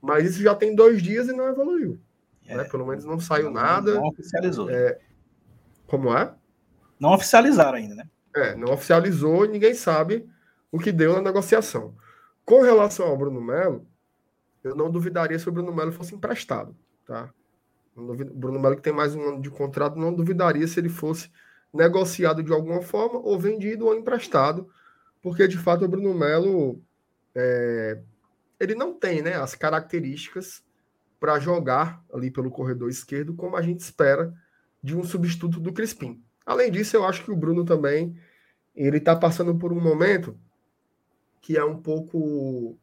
mas 0.00 0.24
isso 0.24 0.42
já 0.42 0.54
tem 0.54 0.74
dois 0.74 1.02
dias 1.02 1.28
e 1.28 1.32
não 1.32 1.48
evoluiu. 1.48 2.00
É, 2.46 2.56
né? 2.56 2.64
Pelo 2.64 2.86
menos 2.86 3.04
não 3.04 3.20
saiu 3.20 3.46
não, 3.46 3.52
nada. 3.52 3.94
Não 3.94 4.08
oficializou. 4.08 4.70
É, 4.70 4.98
como 5.86 6.16
é? 6.16 6.32
Não 6.98 7.12
oficializaram 7.12 7.78
ainda, 7.78 7.94
né? 7.94 8.08
É, 8.34 8.54
não 8.54 8.72
oficializou 8.72 9.44
e 9.44 9.48
ninguém 9.48 9.74
sabe 9.74 10.28
o 10.70 10.78
que 10.78 10.92
deu 10.92 11.14
na 11.14 11.22
negociação. 11.22 11.94
Com 12.44 12.62
relação 12.62 13.06
ao 13.06 13.18
Bruno 13.18 13.40
Melo, 13.40 13.86
eu 14.62 14.74
não 14.74 14.90
duvidaria 14.90 15.38
se 15.38 15.48
o 15.48 15.52
Bruno 15.52 15.74
Melo 15.74 15.92
fosse 15.92 16.14
emprestado, 16.14 16.76
tá? 17.06 17.32
O 17.96 18.14
Bruno 18.14 18.60
Melo 18.60 18.76
que 18.76 18.82
tem 18.82 18.92
mais 18.92 19.14
um 19.14 19.22
ano 19.22 19.42
de 19.42 19.50
contrato, 19.50 19.98
não 19.98 20.12
duvidaria 20.12 20.66
se 20.66 20.78
ele 20.78 20.88
fosse 20.88 21.30
negociado 21.72 22.42
de 22.42 22.52
alguma 22.52 22.82
forma, 22.82 23.18
ou 23.18 23.38
vendido 23.38 23.86
ou 23.86 23.94
emprestado, 23.94 24.68
porque 25.22 25.46
de 25.46 25.58
fato 25.58 25.84
o 25.84 25.88
Bruno 25.88 26.14
Melo 26.14 26.80
é, 27.34 28.00
ele 28.58 28.74
não 28.74 28.92
tem 28.92 29.22
né, 29.22 29.34
as 29.34 29.54
características 29.54 30.62
para 31.18 31.38
jogar 31.38 32.02
ali 32.12 32.30
pelo 32.30 32.50
corredor 32.50 32.88
esquerdo 32.88 33.34
como 33.34 33.56
a 33.56 33.62
gente 33.62 33.80
espera 33.80 34.32
de 34.82 34.96
um 34.96 35.04
substituto 35.04 35.60
do 35.60 35.72
Crispim. 35.72 36.22
Além 36.44 36.70
disso, 36.70 36.96
eu 36.96 37.04
acho 37.04 37.24
que 37.24 37.30
o 37.30 37.36
Bruno 37.36 37.64
também 37.64 38.16
ele 38.74 38.96
está 38.96 39.14
passando 39.14 39.54
por 39.54 39.72
um 39.72 39.80
momento 39.80 40.36
que 41.40 41.56
é 41.56 41.64
um 41.64 41.80
pouco 41.80 42.78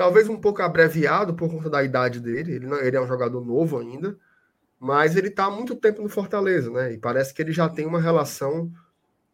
talvez 0.00 0.30
um 0.30 0.40
pouco 0.40 0.62
abreviado 0.62 1.34
por 1.34 1.50
conta 1.50 1.68
da 1.68 1.84
idade 1.84 2.20
dele. 2.20 2.54
Ele, 2.54 2.66
não, 2.66 2.78
ele 2.78 2.96
é 2.96 3.00
um 3.02 3.06
jogador 3.06 3.44
novo 3.44 3.78
ainda, 3.78 4.18
mas 4.78 5.14
ele 5.14 5.28
está 5.28 5.44
há 5.44 5.50
muito 5.50 5.76
tempo 5.76 6.00
no 6.00 6.08
Fortaleza, 6.08 6.70
né? 6.70 6.94
E 6.94 6.96
parece 6.96 7.34
que 7.34 7.42
ele 7.42 7.52
já 7.52 7.68
tem 7.68 7.84
uma 7.84 8.00
relação 8.00 8.72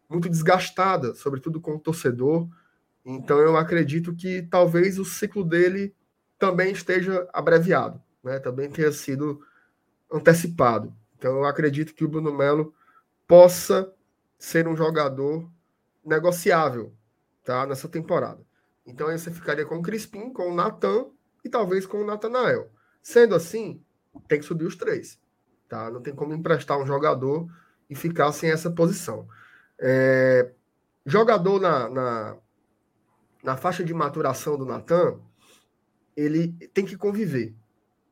muito 0.09 0.27
desgastada, 0.27 1.15
sobretudo 1.15 1.61
com 1.61 1.75
o 1.75 1.79
torcedor. 1.79 2.49
Então 3.05 3.39
eu 3.39 3.55
acredito 3.55 4.13
que 4.13 4.41
talvez 4.41 4.99
o 4.99 5.05
ciclo 5.05 5.41
dele 5.41 5.95
também 6.37 6.73
esteja 6.73 7.25
abreviado, 7.31 8.03
né? 8.21 8.37
Também 8.37 8.69
tenha 8.69 8.91
sido 8.91 9.39
antecipado. 10.11 10.93
Então 11.17 11.37
eu 11.37 11.45
acredito 11.45 11.93
que 11.95 12.03
o 12.03 12.09
Bruno 12.09 12.37
Melo 12.37 12.73
possa 13.25 13.89
ser 14.37 14.67
um 14.67 14.75
jogador 14.75 15.49
negociável, 16.03 16.93
tá? 17.45 17.65
Nessa 17.65 17.87
temporada. 17.87 18.46
Então 18.87 19.07
aí 19.07 19.19
você 19.19 19.29
ficaria 19.29 19.65
com 19.65 19.75
o 19.75 19.81
Crispim, 19.81 20.31
com 20.31 20.49
o 20.49 20.55
Natan 20.55 21.07
e 21.43 21.49
talvez 21.49 21.85
com 21.85 22.01
o 22.01 22.05
Natanael. 22.05 22.71
Sendo 23.03 23.35
assim, 23.35 23.83
tem 24.27 24.39
que 24.39 24.45
subir 24.45 24.65
os 24.65 24.77
três. 24.77 25.19
Tá? 25.67 25.91
Não 25.91 26.01
tem 26.01 26.15
como 26.15 26.33
emprestar 26.33 26.79
um 26.79 26.85
jogador 26.85 27.47
e 27.89 27.95
ficar 27.95 28.31
sem 28.31 28.49
essa 28.49 28.71
posição. 28.71 29.27
É, 29.77 30.51
jogador 31.05 31.59
na, 31.59 31.89
na, 31.89 32.37
na, 33.43 33.57
faixa 33.57 33.83
de 33.83 33.93
maturação 33.93 34.57
do 34.57 34.65
Natan, 34.65 35.19
ele 36.15 36.53
tem 36.73 36.85
que 36.85 36.95
conviver. 36.95 37.53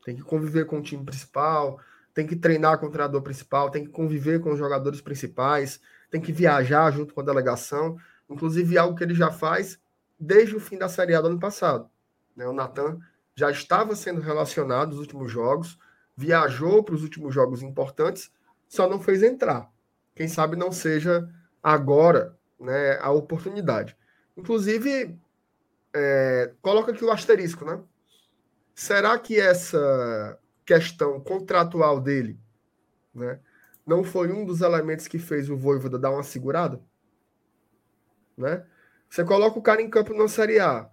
Tem 0.03 0.15
que 0.15 0.21
conviver 0.21 0.65
com 0.65 0.79
o 0.79 0.81
time 0.83 1.03
principal, 1.03 1.79
tem 2.13 2.27
que 2.27 2.35
treinar 2.35 2.77
com 2.79 2.87
o 2.87 2.91
treinador 2.91 3.21
principal, 3.21 3.71
tem 3.71 3.85
que 3.85 3.89
conviver 3.89 4.39
com 4.41 4.51
os 4.51 4.59
jogadores 4.59 5.01
principais, 5.01 5.79
tem 6.11 6.21
que 6.21 6.31
viajar 6.31 6.91
junto 6.91 7.13
com 7.13 7.21
a 7.21 7.25
delegação. 7.25 7.97
Inclusive, 8.29 8.77
algo 8.77 8.95
que 8.95 9.03
ele 9.03 9.15
já 9.15 9.31
faz 9.31 9.79
desde 10.19 10.55
o 10.55 10.59
fim 10.59 10.77
da 10.77 10.89
Série 10.89 11.15
A 11.15 11.21
do 11.21 11.27
ano 11.27 11.39
passado. 11.39 11.89
Né? 12.35 12.47
O 12.47 12.53
Natan 12.53 12.99
já 13.35 13.51
estava 13.51 13.95
sendo 13.95 14.21
relacionado 14.21 14.89
nos 14.89 14.99
últimos 14.99 15.31
jogos, 15.31 15.77
viajou 16.15 16.83
para 16.83 16.95
os 16.95 17.03
últimos 17.03 17.33
jogos 17.33 17.61
importantes, 17.61 18.31
só 18.67 18.89
não 18.89 18.99
fez 18.99 19.21
entrar. 19.21 19.69
Quem 20.15 20.27
sabe 20.27 20.55
não 20.55 20.71
seja 20.71 21.29
agora 21.61 22.37
né, 22.59 22.97
a 23.01 23.11
oportunidade. 23.11 23.97
Inclusive, 24.37 25.17
é, 25.93 26.53
coloca 26.61 26.91
aqui 26.91 27.03
o 27.03 27.11
asterisco, 27.11 27.65
né? 27.65 27.81
Será 28.73 29.17
que 29.17 29.39
essa 29.39 30.37
questão 30.65 31.19
contratual 31.21 31.99
dele 32.01 32.37
né, 33.13 33.39
não 33.85 34.03
foi 34.03 34.31
um 34.31 34.45
dos 34.45 34.61
elementos 34.61 35.07
que 35.07 35.17
fez 35.17 35.49
o 35.49 35.55
Voivoda 35.55 35.97
dar 35.97 36.11
uma 36.11 36.23
segurada? 36.23 36.81
Né? 38.37 38.65
Você 39.15 39.23
coloca 39.23 39.57
o 39.57 39.61
cara 39.61 39.81
em 39.81 39.89
campo 39.89 40.13
na 40.13 40.27
Série 40.27 40.59
A, 40.59 40.89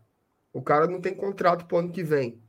o 0.52 0.62
cara 0.62 0.86
não 0.86 1.00
tem 1.00 1.12
contrato 1.12 1.66
para 1.66 1.74
o 1.74 1.78
ano 1.80 1.90
que 1.90 2.04
vem. 2.04 2.40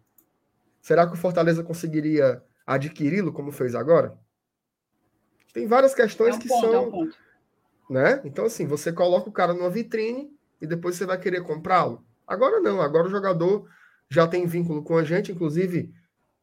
Será 0.80 1.08
que 1.08 1.14
o 1.14 1.18
Fortaleza 1.18 1.64
conseguiria 1.64 2.44
adquiri-lo 2.64 3.34
como 3.34 3.52
fez 3.52 3.74
agora? 3.74 4.16
Tem 5.52 5.66
várias 5.66 5.96
questões 5.96 6.36
é 6.36 6.38
um 6.38 6.40
que 6.40 6.48
ponto, 6.48 6.62
são. 6.62 6.74
É 6.76 6.80
um 6.80 7.12
né? 7.90 8.22
Então, 8.24 8.46
assim, 8.46 8.68
você 8.68 8.94
coloca 8.94 9.28
o 9.28 9.32
cara 9.34 9.52
numa 9.52 9.68
vitrine 9.72 10.32
e 10.62 10.68
depois 10.68 10.96
você 10.96 11.08
vai 11.08 11.18
querer 11.18 11.42
comprá-lo. 11.42 12.06
Agora 12.28 12.60
não, 12.60 12.80
agora 12.80 13.08
o 13.08 13.12
jogador 13.12 13.68
já 14.08 14.28
tem 14.28 14.46
vínculo 14.46 14.84
com 14.84 14.96
a 14.96 15.04
gente, 15.04 15.32
inclusive 15.32 15.92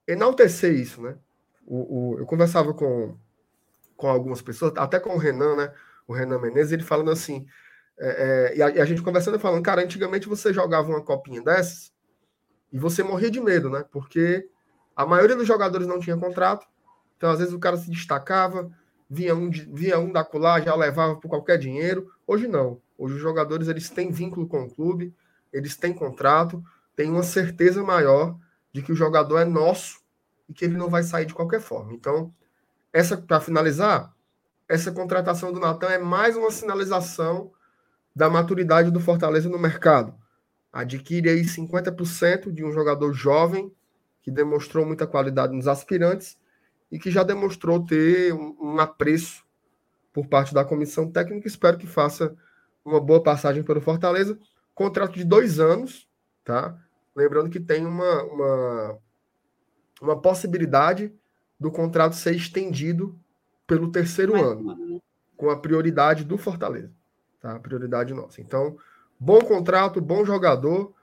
enaltecer 0.08 0.74
isso, 0.74 1.00
né? 1.02 1.16
O, 1.64 2.14
o, 2.16 2.18
eu 2.18 2.26
conversava 2.26 2.74
com, 2.74 3.16
com 3.96 4.08
algumas 4.08 4.42
pessoas, 4.42 4.72
até 4.76 4.98
com 4.98 5.14
o 5.14 5.18
Renan, 5.18 5.54
né? 5.54 5.72
O 6.08 6.12
Renan 6.12 6.40
Menezes, 6.40 6.72
ele 6.72 6.82
falando 6.82 7.12
assim, 7.12 7.46
é, 8.02 8.08
é, 8.08 8.56
e, 8.56 8.62
a, 8.62 8.70
e, 8.70 8.80
a, 8.80 8.84
gente 8.86 9.02
conversando 9.02 9.38
falando, 9.38 9.62
cara, 9.62 9.82
antigamente 9.82 10.26
você 10.26 10.54
jogava 10.54 10.88
uma 10.88 11.02
copinha 11.02 11.42
dessas 11.42 11.92
e 12.72 12.78
você 12.78 13.02
morria 13.02 13.30
de 13.30 13.40
medo, 13.40 13.68
né? 13.68 13.84
Porque 13.92 14.48
a 14.96 15.04
maioria 15.04 15.36
dos 15.36 15.46
jogadores 15.46 15.86
não 15.86 16.00
tinha 16.00 16.16
contrato, 16.16 16.66
então 17.18 17.30
às 17.30 17.38
vezes 17.38 17.52
o 17.52 17.58
cara 17.58 17.76
se 17.76 17.90
destacava, 17.90 18.70
via 19.08 19.36
um, 19.36 19.50
via 19.50 19.98
um 19.98 20.10
da 20.10 20.24
colar, 20.24 20.62
já 20.62 20.74
levava 20.74 21.16
por 21.16 21.28
qualquer 21.28 21.58
dinheiro. 21.58 22.10
Hoje 22.26 22.48
não. 22.48 22.80
Hoje 22.96 23.16
os 23.16 23.20
jogadores 23.20 23.68
eles 23.68 23.90
têm 23.90 24.10
vínculo 24.10 24.48
com 24.48 24.62
o 24.62 24.70
clube, 24.70 25.14
eles 25.52 25.76
têm 25.76 25.92
contrato, 25.92 26.64
têm 26.96 27.10
uma 27.10 27.22
certeza 27.22 27.82
maior 27.82 28.34
de 28.72 28.80
que 28.80 28.92
o 28.92 28.96
jogador 28.96 29.38
é 29.40 29.44
nosso 29.44 30.00
e 30.48 30.54
que 30.54 30.64
ele 30.64 30.78
não 30.78 30.88
vai 30.88 31.02
sair 31.02 31.26
de 31.26 31.34
qualquer 31.34 31.60
forma. 31.60 31.92
Então, 31.92 32.32
essa 32.94 33.14
para 33.16 33.40
finalizar, 33.40 34.14
essa 34.66 34.90
contratação 34.90 35.52
do 35.52 35.60
Natan 35.60 35.88
é 35.88 35.98
mais 35.98 36.34
uma 36.34 36.50
sinalização 36.50 37.52
da 38.14 38.28
maturidade 38.28 38.90
do 38.90 39.00
Fortaleza 39.00 39.48
no 39.48 39.58
mercado. 39.58 40.14
Adquire 40.72 41.28
aí 41.28 41.42
50% 41.42 42.52
de 42.52 42.64
um 42.64 42.72
jogador 42.72 43.12
jovem 43.12 43.72
que 44.22 44.30
demonstrou 44.30 44.84
muita 44.84 45.06
qualidade 45.06 45.54
nos 45.54 45.66
aspirantes 45.66 46.38
e 46.90 46.98
que 46.98 47.10
já 47.10 47.22
demonstrou 47.22 47.84
ter 47.84 48.32
um, 48.32 48.56
um 48.60 48.78
apreço 48.78 49.44
por 50.12 50.26
parte 50.26 50.52
da 50.52 50.64
comissão 50.64 51.10
técnica. 51.10 51.48
Espero 51.48 51.78
que 51.78 51.86
faça 51.86 52.36
uma 52.84 53.00
boa 53.00 53.22
passagem 53.22 53.62
pelo 53.62 53.80
Fortaleza. 53.80 54.38
Contrato 54.74 55.14
de 55.14 55.24
dois 55.24 55.60
anos, 55.60 56.08
tá? 56.44 56.76
Lembrando 57.14 57.50
que 57.50 57.60
tem 57.60 57.86
uma, 57.86 58.22
uma, 58.24 58.98
uma 60.00 60.20
possibilidade 60.20 61.12
do 61.58 61.70
contrato 61.70 62.16
ser 62.16 62.34
estendido 62.34 63.18
pelo 63.66 63.90
terceiro 63.90 64.32
Mais 64.32 64.44
ano, 64.46 64.74
né? 64.74 65.00
com 65.36 65.50
a 65.50 65.56
prioridade 65.56 66.24
do 66.24 66.36
Fortaleza, 66.36 66.92
tá? 67.40 67.58
Prioridade 67.58 68.14
nossa. 68.14 68.40
Então, 68.40 68.76
bom 69.18 69.40
contrato, 69.40 70.00
bom 70.00 70.24
jogador, 70.24 70.94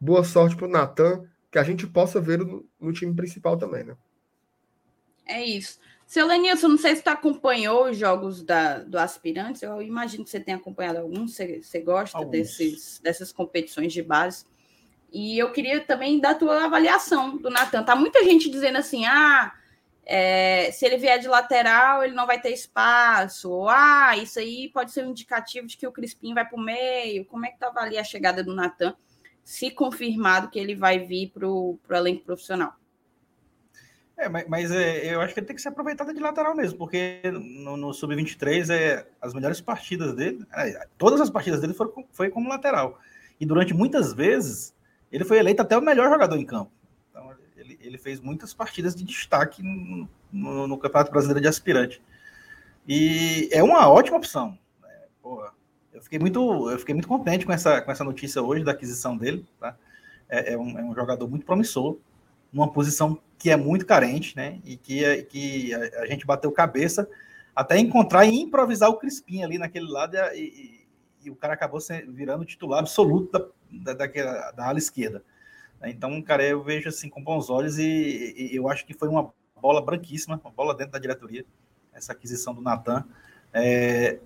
boa 0.00 0.22
sorte 0.22 0.56
para 0.56 0.66
o 0.66 0.70
Natan 0.70 1.24
que 1.50 1.58
a 1.58 1.62
gente 1.62 1.86
possa 1.86 2.20
ver 2.20 2.38
no, 2.38 2.68
no 2.78 2.92
time 2.92 3.14
principal 3.14 3.56
também, 3.56 3.84
né? 3.84 3.96
É 5.24 5.42
isso. 5.42 5.78
Seu 6.06 6.26
Lenilson, 6.26 6.68
não 6.68 6.78
sei 6.78 6.94
se 6.94 7.02
tu 7.02 7.08
acompanhou 7.08 7.90
os 7.90 7.96
jogos 7.96 8.42
da, 8.42 8.78
do 8.78 8.96
Aspirantes, 8.96 9.62
eu 9.62 9.82
imagino 9.82 10.22
que 10.22 10.30
você 10.30 10.38
tenha 10.38 10.56
acompanhado 10.56 10.98
alguns, 10.98 11.34
você, 11.34 11.60
você 11.62 11.80
gosta 11.80 12.24
desses, 12.24 13.00
dessas 13.00 13.32
competições 13.32 13.92
de 13.92 14.02
base. 14.02 14.44
E 15.12 15.38
eu 15.38 15.50
queria 15.50 15.80
também 15.80 16.20
dar 16.20 16.30
a 16.30 16.34
tua 16.34 16.64
avaliação 16.64 17.36
do 17.38 17.50
Natan. 17.50 17.82
Tá 17.82 17.96
muita 17.96 18.22
gente 18.22 18.50
dizendo 18.50 18.78
assim, 18.78 19.04
ah, 19.06 19.52
é, 20.08 20.70
se 20.70 20.86
ele 20.86 20.98
vier 20.98 21.18
de 21.18 21.26
lateral, 21.26 22.04
ele 22.04 22.14
não 22.14 22.28
vai 22.28 22.40
ter 22.40 22.50
espaço. 22.50 23.66
Ah, 23.68 24.16
isso 24.16 24.38
aí 24.38 24.70
pode 24.72 24.92
ser 24.92 25.04
um 25.04 25.10
indicativo 25.10 25.66
de 25.66 25.76
que 25.76 25.86
o 25.86 25.90
Crispim 25.90 26.32
vai 26.32 26.48
para 26.48 26.56
o 26.56 26.62
meio. 26.62 27.24
Como 27.24 27.44
é 27.44 27.50
que 27.50 27.58
tu 27.58 27.64
avalia 27.64 28.00
a 28.00 28.04
chegada 28.04 28.44
do 28.44 28.54
Natan, 28.54 28.94
se 29.42 29.68
confirmado 29.68 30.48
que 30.48 30.60
ele 30.60 30.76
vai 30.76 31.00
vir 31.00 31.30
para 31.30 31.48
o 31.48 31.76
elenco 31.90 32.24
profissional? 32.24 32.74
É, 34.16 34.28
mas, 34.28 34.46
mas 34.48 34.70
é, 34.70 35.12
eu 35.12 35.20
acho 35.20 35.34
que 35.34 35.40
ele 35.40 35.46
tem 35.46 35.56
que 35.56 35.60
ser 35.60 35.68
aproveitado 35.70 36.14
de 36.14 36.20
lateral 36.20 36.54
mesmo, 36.54 36.78
porque 36.78 37.20
no, 37.24 37.76
no 37.76 37.92
Sub-23 37.92 38.72
é, 38.72 39.06
as 39.20 39.34
melhores 39.34 39.60
partidas 39.60 40.14
dele, 40.14 40.46
é, 40.54 40.86
todas 40.96 41.20
as 41.20 41.28
partidas 41.28 41.60
dele 41.60 41.74
foram 41.74 41.92
foi 42.12 42.30
como 42.30 42.48
lateral. 42.48 42.98
E 43.40 43.44
durante 43.44 43.74
muitas 43.74 44.14
vezes 44.14 44.72
ele 45.10 45.24
foi 45.24 45.38
eleito 45.38 45.60
até 45.60 45.76
o 45.76 45.82
melhor 45.82 46.08
jogador 46.08 46.36
em 46.38 46.46
campo 46.46 46.75
ele, 47.66 47.78
ele 47.82 47.98
fez 47.98 48.20
muitas 48.20 48.54
partidas 48.54 48.94
de 48.94 49.04
destaque 49.04 49.62
no, 49.62 50.08
no, 50.32 50.68
no, 50.68 50.78
Campeonato 50.78 51.10
Brasileiro 51.10 51.40
de 51.40 51.48
Aspirante. 51.48 52.00
E 52.86 53.48
é 53.52 53.62
uma 53.62 53.88
ótima 53.88 54.16
opção. 54.16 54.56
Né? 54.80 54.88
Porra, 55.20 55.52
eu 55.92 56.00
fiquei 56.00 56.18
muito, 56.18 56.70
eu 56.70 56.78
fiquei 56.78 56.94
muito 56.94 57.08
contente 57.08 57.44
com 57.44 57.52
essa, 57.52 57.82
com 57.82 57.90
essa 57.90 58.04
notícia 58.04 58.40
hoje 58.40 58.64
da 58.64 58.72
aquisição 58.72 59.16
dele. 59.16 59.44
Tá? 59.58 59.76
É, 60.28 60.52
é, 60.52 60.58
um, 60.58 60.78
é 60.78 60.84
um 60.84 60.94
jogador 60.94 61.28
muito 61.28 61.44
promissor, 61.44 61.98
numa 62.52 62.70
posição 62.70 63.20
que 63.38 63.50
é 63.50 63.56
muito 63.56 63.84
carente, 63.84 64.34
né? 64.36 64.60
E 64.64 64.76
que, 64.76 65.22
que 65.24 65.74
a, 65.74 66.02
a 66.02 66.06
gente 66.06 66.24
bateu 66.24 66.50
cabeça 66.50 67.08
até 67.54 67.78
encontrar 67.78 68.24
e 68.24 68.40
improvisar 68.40 68.88
o 68.88 68.96
Crispim 68.96 69.42
ali 69.42 69.58
naquele 69.58 69.90
lado 69.90 70.16
e, 70.34 70.40
e, 70.40 70.86
e 71.26 71.30
o 71.30 71.36
cara 71.36 71.54
acabou 71.54 71.80
virando 72.08 72.44
titular 72.44 72.80
absoluto 72.80 73.32
da, 73.32 73.46
da, 73.70 73.92
daquela, 73.94 74.52
da 74.52 74.68
ala 74.68 74.78
esquerda. 74.78 75.22
Então, 75.84 76.20
cara, 76.22 76.44
eu 76.44 76.62
vejo 76.62 76.88
assim 76.88 77.08
com 77.08 77.22
bons 77.22 77.50
olhos 77.50 77.78
e, 77.78 78.34
e, 78.36 78.56
eu 78.56 78.68
acho 78.68 78.84
que 78.86 78.94
foi 78.94 79.08
uma 79.08 79.32
bola 79.60 79.84
branquíssima, 79.84 80.40
uma 80.42 80.50
bola 80.50 80.74
dentro 80.74 80.92
da 80.92 80.98
diretoria, 80.98 81.44
essa 81.92 82.12
aquisição 82.12 82.54
do 82.54 82.60
Natan. 82.60 83.04
É, 83.52 84.18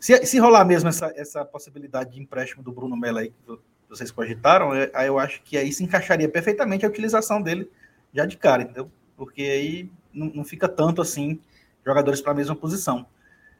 se, 0.00 0.26
se 0.26 0.38
rolar 0.38 0.64
mesmo 0.64 0.88
essa, 0.88 1.12
essa 1.16 1.44
possibilidade 1.44 2.12
de 2.12 2.20
empréstimo 2.20 2.62
do 2.62 2.72
Bruno 2.72 2.96
Melo 2.96 3.18
aí, 3.18 3.30
que 3.30 3.58
vocês 3.88 4.10
cogitaram, 4.10 4.74
é, 4.74 4.90
aí 4.94 5.06
eu 5.06 5.18
acho 5.18 5.42
que 5.42 5.56
aí 5.56 5.72
se 5.72 5.84
encaixaria 5.84 6.28
perfeitamente 6.28 6.84
a 6.84 6.88
utilização 6.88 7.40
dele 7.40 7.70
já 8.12 8.26
de 8.26 8.36
cara, 8.36 8.62
entendeu? 8.62 8.90
Porque 9.16 9.42
aí 9.42 9.90
não, 10.12 10.26
não 10.26 10.44
fica 10.44 10.68
tanto 10.68 11.00
assim 11.02 11.40
jogadores 11.84 12.20
para 12.20 12.32
a 12.32 12.34
mesma 12.34 12.56
posição. 12.56 13.06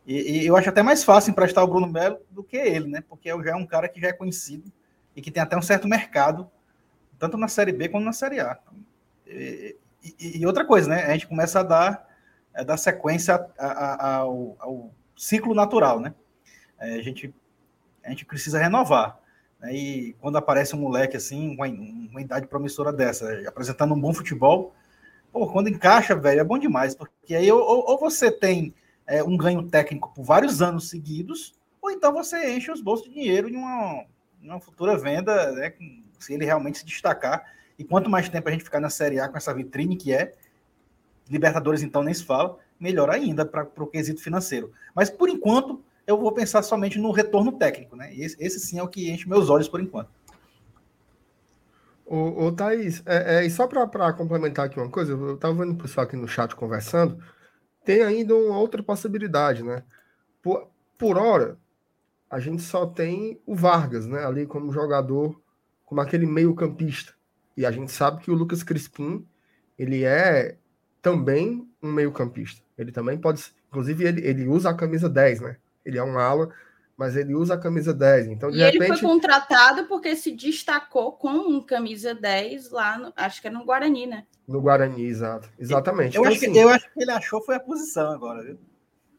E, 0.06 0.42
e, 0.42 0.46
eu 0.46 0.56
acho 0.56 0.68
até 0.68 0.82
mais 0.82 1.02
fácil 1.02 1.30
emprestar 1.30 1.64
o 1.64 1.66
Bruno 1.68 1.86
Melo 1.86 2.18
do 2.30 2.42
que 2.42 2.56
ele, 2.56 2.88
né? 2.88 3.02
Porque 3.08 3.28
já 3.28 3.50
é 3.52 3.56
um 3.56 3.66
cara 3.66 3.88
que 3.88 4.00
já 4.00 4.08
é 4.08 4.12
conhecido 4.12 4.70
e 5.16 5.22
que 5.22 5.30
tem 5.30 5.42
até 5.42 5.56
um 5.56 5.62
certo 5.62 5.88
mercado 5.88 6.50
tanto 7.24 7.38
na 7.38 7.48
Série 7.48 7.72
B 7.72 7.88
quanto 7.88 8.04
na 8.04 8.12
Série 8.12 8.40
A. 8.40 8.58
E, 9.26 9.76
e, 10.02 10.38
e 10.40 10.46
outra 10.46 10.64
coisa, 10.64 10.88
né? 10.88 11.04
A 11.04 11.12
gente 11.12 11.26
começa 11.26 11.60
a 11.60 11.62
dar, 11.62 12.08
a 12.54 12.62
dar 12.62 12.76
sequência 12.76 13.34
a, 13.58 13.66
a, 13.66 14.16
ao, 14.18 14.56
ao, 14.58 14.90
ciclo 15.16 15.54
natural, 15.54 16.00
né? 16.00 16.14
É, 16.78 16.94
a, 16.94 17.02
gente, 17.02 17.34
a 18.04 18.10
gente 18.10 18.26
precisa 18.26 18.58
renovar. 18.58 19.18
Né? 19.58 19.74
E 19.74 20.16
quando 20.20 20.36
aparece 20.36 20.76
um 20.76 20.80
moleque 20.80 21.16
assim, 21.16 21.54
uma, 21.54 21.66
uma 21.66 22.20
idade 22.20 22.46
promissora 22.46 22.92
dessa, 22.92 23.48
apresentando 23.48 23.94
um 23.94 24.00
bom 24.00 24.12
futebol, 24.12 24.74
pô, 25.32 25.46
quando 25.46 25.68
encaixa, 25.68 26.14
velho, 26.14 26.40
é 26.40 26.44
bom 26.44 26.58
demais, 26.58 26.94
porque 26.94 27.34
aí 27.34 27.50
ou, 27.50 27.62
ou 27.62 27.98
você 27.98 28.30
tem 28.30 28.74
é, 29.06 29.22
um 29.22 29.36
ganho 29.36 29.66
técnico 29.68 30.12
por 30.14 30.24
vários 30.24 30.60
anos 30.60 30.90
seguidos, 30.90 31.54
ou 31.80 31.90
então 31.90 32.12
você 32.12 32.54
enche 32.54 32.70
os 32.70 32.82
bolsos 32.82 33.08
de 33.08 33.14
dinheiro 33.14 33.48
em 33.48 33.56
uma, 33.56 34.04
uma 34.42 34.60
futura 34.60 34.98
venda, 34.98 35.52
né, 35.52 35.70
com 35.70 36.03
se 36.24 36.34
ele 36.34 36.44
realmente 36.44 36.78
se 36.78 36.84
destacar. 36.84 37.44
E 37.78 37.84
quanto 37.84 38.08
mais 38.08 38.28
tempo 38.28 38.48
a 38.48 38.52
gente 38.52 38.64
ficar 38.64 38.80
na 38.80 38.90
Série 38.90 39.18
A 39.18 39.28
com 39.28 39.36
essa 39.36 39.52
vitrine 39.52 39.96
que 39.96 40.12
é, 40.12 40.34
Libertadores 41.28 41.82
então 41.82 42.02
nem 42.02 42.12
se 42.12 42.24
fala, 42.24 42.58
melhor 42.78 43.08
ainda 43.08 43.44
para 43.44 43.68
o 43.78 43.86
quesito 43.86 44.22
financeiro. 44.22 44.72
Mas 44.94 45.08
por 45.08 45.28
enquanto, 45.28 45.82
eu 46.06 46.18
vou 46.18 46.32
pensar 46.32 46.62
somente 46.62 46.98
no 46.98 47.10
retorno 47.10 47.52
técnico, 47.52 47.96
né? 47.96 48.14
Esse, 48.14 48.36
esse 48.38 48.60
sim 48.60 48.78
é 48.78 48.82
o 48.82 48.88
que 48.88 49.10
enche 49.10 49.28
meus 49.28 49.48
olhos 49.48 49.68
por 49.68 49.80
enquanto. 49.80 50.10
Ô, 52.04 52.44
ô 52.46 52.52
Thaís, 52.52 53.02
é, 53.06 53.38
é, 53.38 53.46
e 53.46 53.50
só 53.50 53.66
para 53.66 54.12
complementar 54.12 54.66
aqui 54.66 54.78
uma 54.78 54.90
coisa, 54.90 55.12
eu 55.12 55.34
estava 55.36 55.54
vendo 55.54 55.72
o 55.72 55.82
pessoal 55.82 56.06
aqui 56.06 56.16
no 56.16 56.28
chat 56.28 56.54
conversando, 56.54 57.18
tem 57.84 58.02
ainda 58.02 58.34
uma 58.34 58.58
outra 58.58 58.82
possibilidade, 58.82 59.62
né? 59.62 59.82
Por, 60.42 60.68
por 60.98 61.16
hora, 61.16 61.58
a 62.28 62.38
gente 62.38 62.62
só 62.62 62.84
tem 62.84 63.40
o 63.46 63.54
Vargas, 63.54 64.06
né? 64.06 64.24
Ali 64.26 64.46
como 64.46 64.72
jogador 64.72 65.40
como 65.84 66.00
aquele 66.00 66.26
meio-campista. 66.26 67.12
E 67.56 67.64
a 67.64 67.70
gente 67.70 67.92
sabe 67.92 68.22
que 68.22 68.30
o 68.30 68.34
Lucas 68.34 68.62
Crispim, 68.62 69.26
ele 69.78 70.04
é 70.04 70.56
também 71.00 71.68
um 71.82 71.92
meio-campista. 71.92 72.62
Ele 72.76 72.90
também 72.90 73.18
pode, 73.18 73.44
inclusive 73.68 74.04
ele, 74.04 74.26
ele 74.26 74.48
usa 74.48 74.70
a 74.70 74.74
camisa 74.74 75.08
10, 75.08 75.40
né? 75.40 75.56
Ele 75.84 75.98
é 75.98 76.02
um 76.02 76.18
ala, 76.18 76.48
mas 76.96 77.16
ele 77.16 77.34
usa 77.34 77.54
a 77.54 77.58
camisa 77.58 77.92
10. 77.92 78.28
Então, 78.28 78.50
de 78.50 78.58
e 78.58 78.62
repente... 78.62 78.82
ele 78.82 78.96
foi 78.96 79.08
contratado 79.08 79.86
porque 79.86 80.16
se 80.16 80.32
destacou 80.32 81.12
com 81.12 81.30
um 81.30 81.60
camisa 81.60 82.14
10 82.14 82.70
lá, 82.70 82.98
no, 82.98 83.12
acho 83.16 83.40
que 83.40 83.48
é 83.48 83.50
no 83.50 83.64
Guarani, 83.64 84.06
né? 84.06 84.24
No 84.46 84.60
Guarani, 84.60 85.04
exato. 85.04 85.48
Exatamente. 85.58 86.16
Eu, 86.16 86.22
então, 86.22 86.32
acho, 86.32 86.44
assim, 86.44 86.52
que, 86.52 86.58
eu 86.58 86.68
acho 86.68 86.92
que 86.92 87.02
ele 87.02 87.10
achou 87.10 87.42
foi 87.42 87.56
a 87.56 87.60
posição 87.60 88.10
agora, 88.10 88.42
viu? 88.42 88.58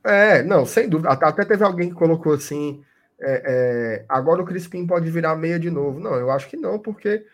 É, 0.04 0.44
não, 0.44 0.66
sem 0.66 0.88
dúvida. 0.88 1.10
Até 1.10 1.46
teve 1.46 1.64
alguém 1.64 1.90
que 1.90 1.96
colocou 1.96 2.34
assim, 2.34 2.84
é, 3.20 3.44
é, 3.46 4.06
agora 4.10 4.42
o 4.42 4.46
Crispim 4.46 4.86
pode 4.86 5.10
virar 5.10 5.36
meia 5.36 5.60
de 5.60 5.70
novo. 5.70 6.00
Não, 6.00 6.16
eu 6.16 6.30
acho 6.30 6.50
que 6.50 6.58
não, 6.58 6.78
porque 6.80 7.26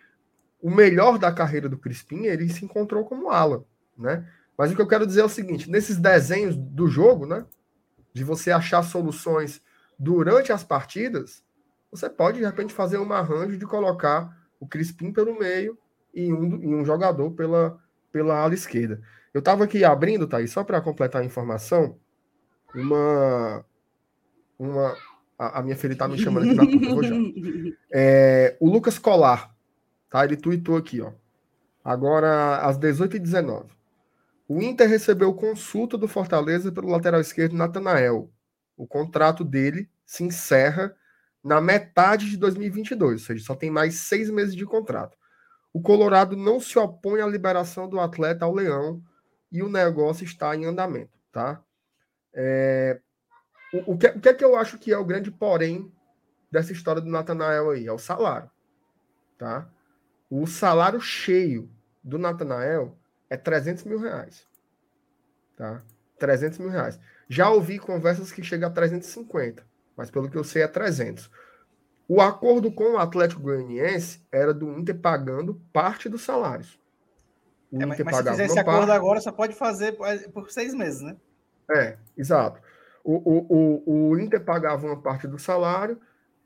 o 0.61 0.69
melhor 0.69 1.17
da 1.17 1.31
carreira 1.31 1.67
do 1.67 1.77
Crispim 1.77 2.25
ele 2.25 2.47
se 2.49 2.63
encontrou 2.63 3.03
como 3.05 3.29
ala, 3.29 3.65
né? 3.97 4.27
Mas 4.57 4.71
o 4.71 4.75
que 4.75 4.81
eu 4.81 4.87
quero 4.87 5.07
dizer 5.07 5.21
é 5.21 5.25
o 5.25 5.29
seguinte: 5.29 5.69
nesses 5.69 5.97
desenhos 5.97 6.55
do 6.55 6.87
jogo, 6.87 7.25
né, 7.25 7.45
de 8.13 8.23
você 8.23 8.51
achar 8.51 8.83
soluções 8.83 9.61
durante 9.97 10.51
as 10.51 10.63
partidas, 10.63 11.43
você 11.91 12.09
pode 12.09 12.39
de 12.39 12.45
repente 12.45 12.73
fazer 12.73 12.97
um 12.97 13.11
arranjo 13.11 13.57
de 13.57 13.65
colocar 13.65 14.37
o 14.59 14.67
Crispim 14.67 15.11
pelo 15.11 15.37
meio 15.37 15.77
e 16.13 16.31
um, 16.31 16.61
e 16.61 16.75
um 16.75 16.85
jogador 16.85 17.31
pela, 17.31 17.79
pela 18.11 18.37
ala 18.37 18.53
esquerda. 18.53 19.01
Eu 19.33 19.39
estava 19.39 19.63
aqui 19.63 19.83
abrindo, 19.83 20.29
aí, 20.35 20.47
só 20.47 20.63
para 20.63 20.81
completar 20.81 21.21
a 21.21 21.25
informação, 21.25 21.97
uma, 22.75 23.65
uma, 24.59 24.95
a, 25.47 25.61
minha 25.63 25.75
filha 25.75 25.95
tá 25.95 26.07
me 26.07 26.17
chamando 26.17 26.45
aqui 26.45 26.55
na 26.55 26.65
puta, 26.65 26.93
vou 26.93 27.03
já. 27.03 27.15
É, 27.91 28.55
o 28.59 28.69
Lucas 28.69 28.99
Colar, 28.99 29.55
tá? 30.09 30.23
Ele 30.23 30.37
tweetou 30.37 30.77
aqui, 30.77 31.01
ó. 31.01 31.11
Agora, 31.83 32.57
às 32.57 32.77
18h19. 32.77 33.65
O 34.47 34.61
Inter 34.61 34.87
recebeu 34.87 35.33
consulta 35.33 35.97
do 35.97 36.07
Fortaleza 36.07 36.71
pelo 36.71 36.89
lateral 36.89 37.21
esquerdo 37.21 37.55
Natanael. 37.55 38.29
O 38.77 38.85
contrato 38.85 39.43
dele 39.43 39.89
se 40.05 40.23
encerra 40.23 40.95
na 41.43 41.59
metade 41.59 42.29
de 42.29 42.37
2022, 42.37 43.13
ou 43.13 43.27
seja, 43.27 43.45
só 43.45 43.55
tem 43.55 43.71
mais 43.71 43.95
seis 43.95 44.29
meses 44.29 44.55
de 44.55 44.65
contrato. 44.65 45.17
O 45.73 45.81
Colorado 45.81 46.35
não 46.35 46.59
se 46.59 46.77
opõe 46.77 47.21
à 47.21 47.25
liberação 47.25 47.87
do 47.87 47.99
atleta 47.99 48.45
ao 48.45 48.53
Leão 48.53 49.01
e 49.51 49.63
o 49.63 49.69
negócio 49.69 50.23
está 50.23 50.55
em 50.55 50.65
andamento, 50.65 51.17
tá? 51.31 51.63
É, 52.33 52.99
o, 53.73 53.93
o, 53.93 53.97
que, 53.97 54.07
o 54.07 54.19
que 54.19 54.29
é 54.29 54.33
que 54.33 54.43
eu 54.43 54.55
acho 54.55 54.77
que 54.77 54.91
é 54.91 54.97
o 54.97 55.05
grande 55.05 55.31
porém 55.31 55.91
dessa 56.51 56.71
história 56.71 57.01
do 57.01 57.09
Natanael 57.09 57.69
aí? 57.71 57.87
É 57.87 57.91
o 57.91 57.97
salário. 57.97 58.49
Tá? 59.37 59.67
O 60.29 60.45
salário 60.45 60.99
cheio 60.99 61.69
do 62.03 62.17
Natanael 62.17 62.97
é 63.29 63.37
300 63.37 63.83
mil 63.85 63.99
reais. 63.99 64.47
Tá? 65.55 65.81
300 66.19 66.59
mil 66.59 66.69
reais. 66.69 66.99
Já 67.27 67.49
ouvi 67.49 67.79
conversas 67.79 68.31
que 68.31 68.43
chegam 68.43 68.69
a 68.69 68.71
350, 68.71 69.65
mas 69.95 70.11
pelo 70.11 70.29
que 70.29 70.37
eu 70.37 70.43
sei 70.43 70.63
é 70.63 70.67
300. 70.67 71.31
O 72.07 72.19
acordo 72.19 72.71
com 72.71 72.93
o 72.93 72.97
Atlético 72.97 73.41
Goianiense 73.41 74.21
era 74.31 74.53
do 74.53 74.77
Inter 74.77 74.99
pagando 74.99 75.61
parte 75.71 76.09
dos 76.09 76.23
salários. 76.23 76.77
O 77.71 77.81
é, 77.81 77.85
mas, 77.85 77.99
mas 77.99 78.17
se 78.17 78.23
fizer 78.23 78.45
esse 78.45 78.59
acordo 78.59 78.87
parte... 78.87 78.91
agora, 78.91 79.21
só 79.21 79.31
pode 79.31 79.55
fazer 79.55 79.97
por 80.33 80.51
seis 80.51 80.73
meses, 80.73 81.01
né? 81.01 81.15
É, 81.69 81.97
exato. 82.17 82.61
O, 83.03 83.15
o, 83.15 83.47
o, 83.49 84.09
o 84.09 84.19
Inter 84.19 84.43
pagava 84.43 84.85
uma 84.85 85.01
parte 85.01 85.27
do 85.27 85.39
salário 85.39 85.99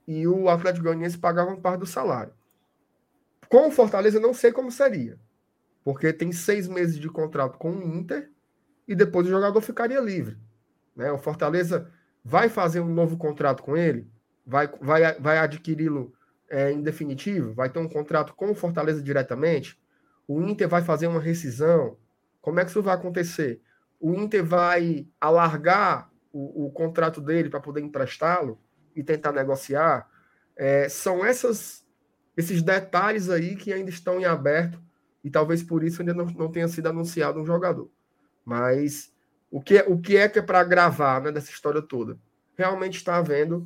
e 0.07 0.27
o 0.27 0.49
Atlético 0.49 0.85
Goianiense 0.85 1.17
pagava 1.17 1.49
uma 1.49 1.59
parte 1.59 1.79
do 1.79 1.85
salário. 1.85 2.33
Com 3.49 3.67
o 3.67 3.71
Fortaleza, 3.71 4.19
não 4.19 4.33
sei 4.33 4.51
como 4.51 4.71
seria, 4.71 5.19
porque 5.83 6.11
tem 6.13 6.31
seis 6.31 6.67
meses 6.67 6.97
de 6.97 7.09
contrato 7.09 7.57
com 7.57 7.71
o 7.71 7.83
Inter 7.83 8.31
e 8.87 8.95
depois 8.95 9.27
o 9.27 9.29
jogador 9.29 9.61
ficaria 9.61 9.99
livre. 9.99 10.37
Né? 10.95 11.11
O 11.11 11.17
Fortaleza 11.17 11.91
vai 12.23 12.49
fazer 12.49 12.79
um 12.79 12.93
novo 12.93 13.17
contrato 13.17 13.61
com 13.61 13.75
ele, 13.77 14.09
vai, 14.45 14.67
vai, 14.81 15.19
vai 15.19 15.37
adquiri-lo 15.37 16.13
é, 16.49 16.71
em 16.71 16.81
definitivo, 16.81 17.53
vai 17.53 17.69
ter 17.69 17.79
um 17.79 17.89
contrato 17.89 18.33
com 18.33 18.49
o 18.49 18.55
Fortaleza 18.55 19.01
diretamente, 19.01 19.79
o 20.27 20.41
Inter 20.41 20.67
vai 20.67 20.81
fazer 20.81 21.07
uma 21.07 21.19
rescisão. 21.19 21.97
Como 22.41 22.59
é 22.59 22.63
que 22.63 22.69
isso 22.71 22.81
vai 22.81 22.95
acontecer? 22.95 23.61
o 23.99 24.13
Inter 24.13 24.45
vai 24.45 25.07
alargar 25.19 26.11
o, 26.35 26.65
o 26.65 26.71
contrato 26.71 27.21
dele 27.21 27.49
para 27.49 27.61
poder 27.61 27.79
emprestá-lo 27.79 28.59
e 28.93 29.01
tentar 29.01 29.31
negociar. 29.31 30.09
É, 30.53 30.89
são 30.89 31.25
essas, 31.25 31.87
esses 32.35 32.61
detalhes 32.61 33.29
aí 33.29 33.55
que 33.55 33.71
ainda 33.71 33.89
estão 33.89 34.19
em 34.19 34.25
aberto 34.25 34.81
e 35.23 35.29
talvez 35.29 35.63
por 35.63 35.81
isso 35.81 36.01
ainda 36.01 36.13
não, 36.13 36.25
não 36.25 36.51
tenha 36.51 36.67
sido 36.67 36.87
anunciado 36.87 37.39
um 37.39 37.45
jogador. 37.45 37.89
Mas 38.43 39.13
o 39.49 39.61
que, 39.61 39.79
o 39.87 39.97
que 39.97 40.17
é 40.17 40.27
que 40.27 40.39
é 40.39 40.41
para 40.41 40.61
gravar 40.65 41.21
né, 41.21 41.31
dessa 41.31 41.51
história 41.51 41.81
toda? 41.81 42.19
Realmente 42.57 42.97
está 42.97 43.15
havendo 43.15 43.65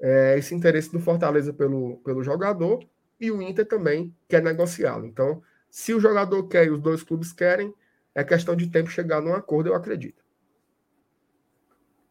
é, 0.00 0.36
esse 0.36 0.52
interesse 0.56 0.90
do 0.90 0.98
Fortaleza 0.98 1.52
pelo, 1.52 1.98
pelo 1.98 2.24
jogador 2.24 2.84
e 3.20 3.30
o 3.30 3.40
Inter 3.40 3.64
também 3.64 4.12
quer 4.28 4.42
negociá-lo. 4.42 5.06
Então, 5.06 5.40
se 5.70 5.94
o 5.94 6.00
jogador 6.00 6.48
quer 6.48 6.66
e 6.66 6.70
os 6.70 6.80
dois 6.80 7.04
clubes 7.04 7.32
querem, 7.32 7.72
é 8.12 8.24
questão 8.24 8.56
de 8.56 8.66
tempo 8.68 8.90
chegar 8.90 9.20
num 9.20 9.34
acordo, 9.34 9.68
eu 9.68 9.74
acredito. 9.74 10.27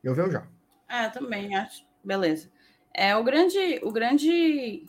Eu 0.08 0.16
venho 0.16 0.32
já. 0.32 0.48
É, 0.88 1.10
também 1.10 1.54
acho. 1.54 1.86
Beleza. 2.02 2.50
É 2.94 3.14
o 3.14 3.26
grande, 3.26 3.60
o 3.84 3.92
grande, 3.92 4.86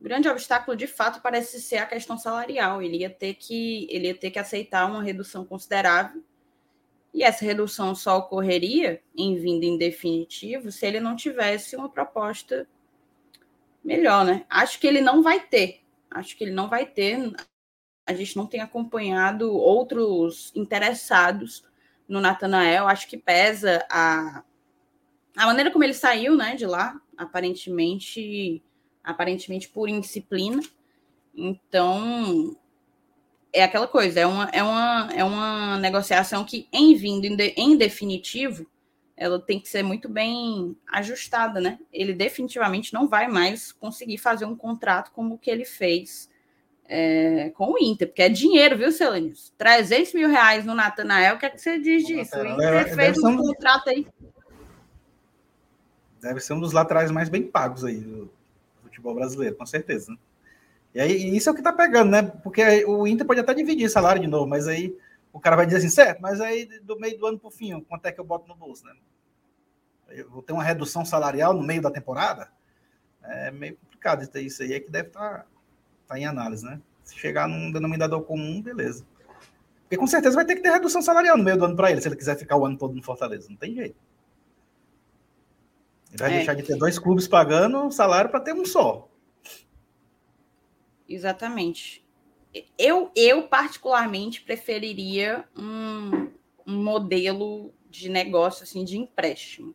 o 0.00 0.04
grande 0.04 0.28
obstáculo 0.28 0.76
de 0.76 0.86
fato 0.86 1.20
parece 1.20 1.60
ser 1.60 1.78
a 1.78 1.86
questão 1.86 2.16
salarial. 2.16 2.80
Ele 2.80 2.98
ia 2.98 3.10
ter 3.10 3.34
que, 3.34 3.88
ele 3.90 4.06
ia 4.06 4.14
ter 4.14 4.30
que 4.30 4.38
aceitar 4.38 4.86
uma 4.86 5.02
redução 5.02 5.44
considerável. 5.44 6.22
E 7.12 7.24
essa 7.24 7.44
redução 7.44 7.96
só 7.96 8.18
ocorreria 8.18 9.02
em 9.16 9.34
vindo 9.34 9.64
em 9.64 9.76
definitivo 9.76 10.70
se 10.70 10.86
ele 10.86 11.00
não 11.00 11.16
tivesse 11.16 11.74
uma 11.74 11.88
proposta 11.88 12.64
melhor, 13.82 14.24
né? 14.24 14.46
Acho 14.48 14.78
que 14.78 14.86
ele 14.86 15.00
não 15.00 15.20
vai 15.20 15.40
ter. 15.40 15.80
Acho 16.08 16.36
que 16.36 16.44
ele 16.44 16.52
não 16.52 16.68
vai 16.68 16.86
ter. 16.86 17.32
A 18.06 18.14
gente 18.14 18.36
não 18.36 18.46
tem 18.46 18.60
acompanhado 18.60 19.52
outros 19.52 20.52
interessados 20.54 21.68
no 22.10 22.20
Natanael. 22.20 22.88
Acho 22.88 23.08
que 23.08 23.16
pesa 23.16 23.86
a, 23.88 24.42
a 25.36 25.46
maneira 25.46 25.70
como 25.70 25.84
ele 25.84 25.94
saiu, 25.94 26.36
né, 26.36 26.56
de 26.56 26.66
lá, 26.66 27.00
aparentemente, 27.16 28.62
aparentemente 29.02 29.68
por 29.68 29.88
indisciplina. 29.88 30.60
Então, 31.34 32.56
é 33.52 33.62
aquela 33.62 33.86
coisa, 33.86 34.20
é 34.20 34.26
uma, 34.26 34.44
é 34.52 34.62
uma, 34.62 35.08
é 35.14 35.24
uma 35.24 35.78
negociação 35.78 36.44
que, 36.44 36.68
em 36.72 36.94
vindo 36.94 37.24
em, 37.24 37.36
de, 37.36 37.54
em 37.56 37.76
definitivo, 37.76 38.66
ela 39.16 39.38
tem 39.38 39.60
que 39.60 39.68
ser 39.68 39.82
muito 39.82 40.08
bem 40.08 40.76
ajustada, 40.88 41.60
né? 41.60 41.78
Ele 41.92 42.14
definitivamente 42.14 42.92
não 42.92 43.06
vai 43.06 43.28
mais 43.28 43.70
conseguir 43.70 44.18
fazer 44.18 44.46
um 44.46 44.56
contrato 44.56 45.12
como 45.12 45.34
o 45.34 45.38
que 45.38 45.50
ele 45.50 45.64
fez 45.64 46.29
é, 46.92 47.50
com 47.50 47.72
o 47.72 47.78
Inter, 47.78 48.08
porque 48.08 48.22
é 48.22 48.28
dinheiro, 48.28 48.76
viu, 48.76 48.90
Celanius? 48.90 49.54
300 49.56 50.12
mil 50.12 50.28
reais 50.28 50.64
no 50.64 50.74
Natanael, 50.74 51.36
o 51.36 51.38
que 51.38 51.46
é 51.46 51.50
que 51.50 51.60
você 51.60 51.78
diz 51.78 52.04
disso? 52.04 52.36
O 52.36 52.44
Inter 52.44 52.74
é, 52.74 52.84
fez 52.84 53.16
um, 53.18 53.28
um 53.28 53.36
contrato 53.36 53.90
aí. 53.90 54.08
Deve 56.20 56.40
ser 56.40 56.52
um 56.52 56.60
dos 56.60 56.72
laterais 56.72 57.12
mais 57.12 57.28
bem 57.28 57.44
pagos 57.44 57.84
aí 57.84 58.00
do 58.00 58.28
futebol 58.82 59.14
brasileiro, 59.14 59.54
com 59.54 59.64
certeza. 59.64 60.10
Né? 60.10 60.18
E 60.96 61.00
aí, 61.00 61.36
isso 61.36 61.48
é 61.48 61.52
o 61.52 61.54
que 61.54 61.62
tá 61.62 61.72
pegando, 61.72 62.10
né? 62.10 62.22
Porque 62.42 62.84
o 62.84 63.06
Inter 63.06 63.24
pode 63.24 63.38
até 63.38 63.54
dividir 63.54 63.88
salário 63.88 64.20
de 64.20 64.26
novo, 64.26 64.48
mas 64.48 64.66
aí 64.66 64.98
o 65.32 65.38
cara 65.38 65.54
vai 65.54 65.66
dizer 65.66 65.78
assim, 65.78 65.88
certo, 65.88 66.20
mas 66.20 66.40
aí 66.40 66.66
do 66.80 66.98
meio 66.98 67.16
do 67.16 67.24
ano 67.24 67.38
pro 67.38 67.52
fim, 67.52 67.80
quanto 67.82 68.04
é 68.06 68.10
que 68.10 68.20
eu 68.20 68.24
boto 68.24 68.48
no 68.48 68.56
bolso, 68.56 68.84
né? 68.84 68.96
Eu 70.08 70.28
vou 70.28 70.42
ter 70.42 70.52
uma 70.52 70.64
redução 70.64 71.04
salarial 71.04 71.54
no 71.54 71.62
meio 71.62 71.80
da 71.80 71.90
temporada? 71.90 72.50
É 73.22 73.52
meio 73.52 73.76
complicado 73.76 74.28
isso 74.40 74.64
aí, 74.64 74.72
é 74.72 74.80
que 74.80 74.90
deve 74.90 75.06
estar 75.06 75.38
tá, 75.38 75.46
tá 76.14 76.18
em 76.18 76.26
análise, 76.26 76.64
né? 76.64 76.80
Se 77.04 77.18
chegar 77.18 77.48
num 77.48 77.70
denominador 77.72 78.22
comum, 78.22 78.60
beleza. 78.62 79.06
Porque 79.82 79.96
com 79.96 80.06
certeza 80.06 80.36
vai 80.36 80.44
ter 80.44 80.54
que 80.54 80.62
ter 80.62 80.70
redução 80.70 81.02
salarial 81.02 81.36
no 81.36 81.44
meio 81.44 81.56
do 81.56 81.64
ano 81.64 81.76
para 81.76 81.90
ele, 81.90 82.00
se 82.00 82.08
ele 82.08 82.16
quiser 82.16 82.36
ficar 82.36 82.56
o 82.56 82.64
ano 82.64 82.76
todo 82.76 82.94
no 82.94 83.02
Fortaleza. 83.02 83.48
Não 83.48 83.56
tem 83.56 83.74
jeito. 83.74 83.96
Ele 86.10 86.18
vai 86.18 86.32
é. 86.32 86.36
deixar 86.36 86.54
de 86.54 86.62
ter 86.62 86.76
dois 86.76 86.98
clubes 86.98 87.26
pagando 87.26 87.90
salário 87.90 88.30
para 88.30 88.40
ter 88.40 88.52
um 88.52 88.64
só. 88.64 89.08
Exatamente 91.08 92.04
eu, 92.76 93.10
eu 93.14 93.44
particularmente 93.44 94.42
preferiria 94.42 95.44
um, 95.56 96.30
um 96.66 96.82
modelo 96.82 97.72
de 97.88 98.08
negócio 98.08 98.64
assim 98.64 98.84
de 98.84 98.98
empréstimo. 98.98 99.74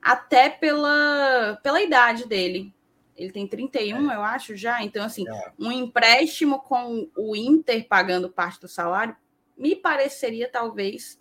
Até 0.00 0.50
pela, 0.50 1.58
pela 1.62 1.80
idade 1.80 2.26
dele. 2.26 2.74
Ele 3.16 3.30
tem 3.30 3.46
31, 3.46 4.10
é. 4.10 4.16
eu 4.16 4.22
acho, 4.22 4.56
já. 4.56 4.82
Então, 4.82 5.04
assim, 5.04 5.28
é. 5.28 5.52
um 5.58 5.70
empréstimo 5.70 6.60
com 6.60 7.08
o 7.16 7.36
Inter 7.36 7.86
pagando 7.86 8.30
parte 8.30 8.60
do 8.60 8.68
salário 8.68 9.16
me 9.56 9.76
pareceria 9.76 10.48
talvez 10.48 11.20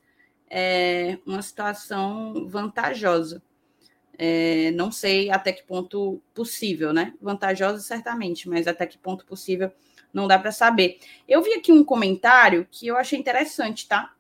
é, 0.50 1.18
uma 1.26 1.42
situação 1.42 2.48
vantajosa. 2.48 3.42
É, 4.18 4.72
não 4.72 4.92
sei 4.92 5.32
até 5.32 5.52
que 5.52 5.64
ponto 5.64 6.22
possível, 6.34 6.94
né? 6.94 7.14
Vantajosa, 7.22 7.80
certamente, 7.80 8.48
mas 8.48 8.68
até 8.68 8.86
que 8.86 8.98
ponto 8.98 9.26
possível 9.26 9.72
não 10.14 10.28
dá 10.28 10.38
para 10.38 10.52
saber. 10.52 11.00
Eu 11.28 11.42
vi 11.42 11.54
aqui 11.54 11.72
um 11.72 11.84
comentário 11.84 12.68
que 12.70 12.88
eu 12.88 12.98
achei 12.98 13.18
interessante, 13.18 13.88
tá? 13.88 14.14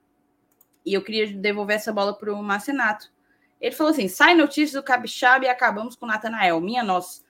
E 0.85 0.93
eu 0.93 1.03
queria 1.03 1.27
devolver 1.33 1.75
essa 1.75 1.93
bola 1.93 2.17
para 2.17 2.33
o 2.33 2.41
Marcenato. 2.41 3.11
Ele 3.59 3.75
falou 3.75 3.91
assim: 3.91 4.07
sai 4.07 4.33
notícias 4.33 4.73
do 4.73 4.83
Capixaba 4.83 5.45
e 5.45 5.49
acabamos 5.49 5.95
com 5.95 6.05
o 6.05 6.09
Natanael. 6.09 6.59
Minha 6.61 6.83
nossa. 6.83 7.21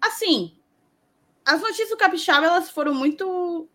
Assim, 0.00 0.56
as 1.44 1.60
notícias 1.60 1.90
do 1.90 1.96
Capixaba 1.96 2.46
elas 2.46 2.70
foram 2.70 2.94
muito 2.94 3.68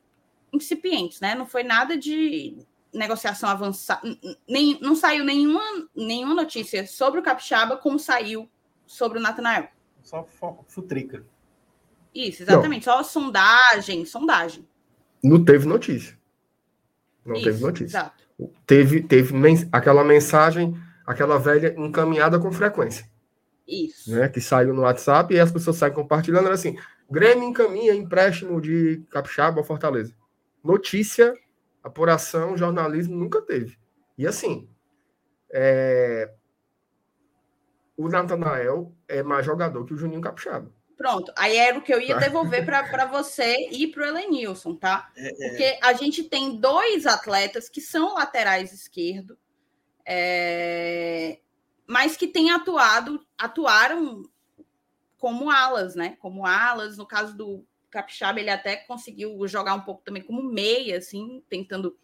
incipientes, 0.54 1.20
né? 1.22 1.36
Não 1.36 1.46
foi 1.46 1.64
nada 1.64 1.98
de 1.98 2.58
negociação 2.94 3.50
avançada. 3.50 4.02
Nem, 4.48 4.78
não 4.82 4.96
saiu 4.96 5.24
nenhuma, 5.24 5.62
nenhuma 5.96 6.36
notícia 6.36 6.86
sobre 6.86 7.20
o 7.20 7.24
Capixaba 7.24 7.78
como 7.78 7.98
saiu 7.98 8.50
sobre 8.86 9.18
o 9.18 9.22
Natanael. 9.22 9.70
Só 10.04 10.28
futrica. 10.68 11.26
Isso, 12.14 12.44
exatamente. 12.44 12.88
Não. 12.88 12.98
Só 12.98 13.04
sondagem, 13.04 14.06
sondagem. 14.06 14.68
Não 15.24 15.44
teve 15.44 15.66
notícia. 15.66 16.20
Não 17.26 17.36
Isso, 17.36 17.44
teve 17.46 17.62
notícia. 17.62 17.98
Exato. 17.98 18.24
Teve, 18.66 19.04
teve 19.04 19.34
mens 19.34 19.68
aquela 19.72 20.04
mensagem, 20.04 20.76
aquela 21.06 21.38
velha 21.38 21.74
encaminhada 21.78 22.40
com 22.40 22.52
frequência. 22.52 23.10
Isso. 23.72 24.12
Né, 24.12 24.28
que 24.28 24.42
saiu 24.42 24.74
no 24.74 24.82
WhatsApp 24.82 25.34
e 25.34 25.40
as 25.40 25.52
pessoas 25.52 25.78
saem 25.78 25.94
compartilhando. 25.94 26.46
Era 26.46 26.56
assim: 26.56 26.78
Grêmio 27.10 27.48
encaminha 27.48 27.94
empréstimo 27.94 28.60
de 28.60 29.04
Capixaba 29.10 29.60
ao 29.60 29.66
Fortaleza. 29.66 30.14
Notícia, 30.62 31.34
apuração, 31.82 32.58
jornalismo 32.58 33.16
nunca 33.16 33.42
teve. 33.42 33.78
E 34.18 34.28
assim, 34.28 34.70
é... 35.52 36.32
o 37.96 38.10
Natanael 38.10 38.94
é 39.08 39.24
mais 39.24 39.46
jogador 39.46 39.86
que 39.86 39.94
o 39.94 39.98
Juninho 39.98 40.22
Capixaba. 40.22 40.72
Pronto, 40.98 41.34
aí 41.36 41.58
era 41.58 41.80
o 41.80 41.82
que 41.82 41.92
eu 41.92 42.00
ia 42.00 42.16
devolver 42.18 42.64
para 42.64 43.06
você 43.06 43.68
e 43.72 43.88
para 43.88 44.04
o 44.04 44.06
Elenilson, 44.06 44.76
tá? 44.76 45.12
É, 45.18 45.30
é. 45.30 45.50
Porque 45.50 45.80
a 45.82 45.94
gente 45.94 46.24
tem 46.26 46.60
dois 46.60 47.08
atletas 47.08 47.68
que 47.68 47.82
são 47.82 48.14
laterais 48.14 48.72
esquerdo, 48.72 49.36
é... 50.06 51.40
mas 51.92 52.16
que 52.16 52.28
têm 52.28 52.52
atuado, 52.52 53.26
atuaram 53.38 54.24
como 55.18 55.52
alas, 55.52 55.94
né? 55.94 56.16
Como 56.20 56.46
alas, 56.46 56.98
no 56.98 57.06
caso 57.06 57.36
do 57.36 57.66
Capixaba, 57.90 58.40
ele 58.40 58.50
até 58.50 58.78
conseguiu 58.78 59.46
jogar 59.48 59.74
um 59.74 59.82
pouco 59.82 60.02
também 60.02 60.24
como 60.24 60.42
meia, 60.42 60.98
assim, 60.98 61.44
tentando 61.50 61.98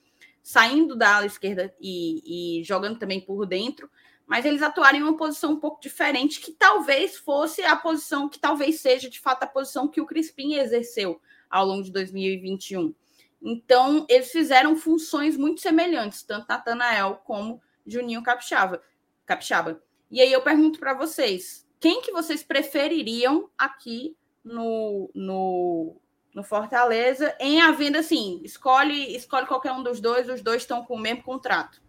saindo 0.44 0.96
da 0.96 1.16
ala 1.16 1.26
esquerda 1.26 1.74
e, 1.80 2.60
e 2.60 2.64
jogando 2.64 3.00
também 3.00 3.22
por 3.22 3.46
dentro 3.46 3.90
mas 4.28 4.44
eles 4.44 4.62
atuaram 4.62 5.00
em 5.00 5.04
uma 5.04 5.16
posição 5.16 5.54
um 5.54 5.60
pouco 5.60 5.82
diferente, 5.82 6.42
que 6.42 6.52
talvez 6.52 7.16
fosse 7.16 7.64
a 7.64 7.78
posição, 7.78 8.28
que 8.28 8.38
talvez 8.38 8.82
seja 8.82 9.10
de 9.10 9.22
fato 9.22 9.44
a 9.44 9.48
posição 9.48 9.88
que 9.88 10.02
o 10.02 10.06
Crispim 10.06 10.56
exerceu 10.56 11.22
ao 11.50 11.66
longo 11.66 11.82
de 11.82 11.94
2021. 11.94 12.94
Então, 13.42 14.06
eles 14.10 14.30
fizeram 14.30 14.76
funções 14.76 15.38
muito 15.38 15.62
semelhantes, 15.62 16.24
tanto 16.24 16.46
Natanael 16.50 17.22
como 17.24 17.62
Juninho 17.86 18.22
Capixaba. 18.22 18.82
Capixaba. 19.28 19.80
E 20.10 20.20
aí 20.20 20.34
eu 20.34 20.42
pergunto 20.42 20.80
para 20.80 20.96
vocês, 20.96 21.68
quem 21.80 22.02
que 22.02 22.12
vocês 22.12 22.42
prefeririam 22.42 23.48
aqui 23.56 24.18
no, 24.44 25.12
no, 25.14 25.96
no 26.34 26.44
Fortaleza 26.44 27.36
em 27.40 27.62
havendo 27.62 28.00
assim, 28.00 28.42
escolhe, 28.44 29.16
escolhe 29.16 29.46
qualquer 29.46 29.72
um 29.74 29.84
dos 29.84 30.00
dois, 30.00 30.28
os 30.28 30.42
dois 30.42 30.64
estão 30.64 30.84
com 30.84 30.96
o 30.96 31.00
mesmo 31.00 31.22
contrato 31.22 31.80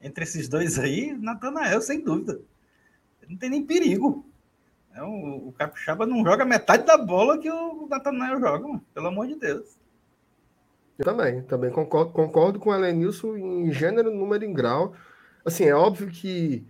entre 0.00 0.24
esses 0.24 0.48
dois 0.48 0.78
aí, 0.78 1.16
Natanael, 1.18 1.80
sem 1.80 2.00
dúvida. 2.00 2.40
Não 3.28 3.36
tem 3.36 3.50
nem 3.50 3.64
perigo. 3.64 4.24
É, 4.94 5.02
o, 5.02 5.48
o 5.48 5.52
Capixaba 5.52 6.06
não 6.06 6.24
joga 6.24 6.44
metade 6.44 6.84
da 6.84 6.96
bola 6.96 7.38
que 7.38 7.50
o 7.50 7.86
Natanael 7.88 8.40
joga, 8.40 8.66
mano. 8.66 8.84
pelo 8.94 9.08
amor 9.08 9.26
de 9.26 9.34
Deus. 9.34 9.76
Eu 10.98 11.04
também, 11.04 11.42
também 11.42 11.70
concordo, 11.70 12.12
concordo 12.12 12.58
com 12.58 12.70
o 12.70 12.74
Elenilson 12.74 13.36
em 13.36 13.70
gênero, 13.70 14.10
número 14.10 14.44
e 14.44 14.52
grau. 14.52 14.94
Assim, 15.48 15.64
é 15.64 15.74
óbvio 15.74 16.08
que 16.08 16.66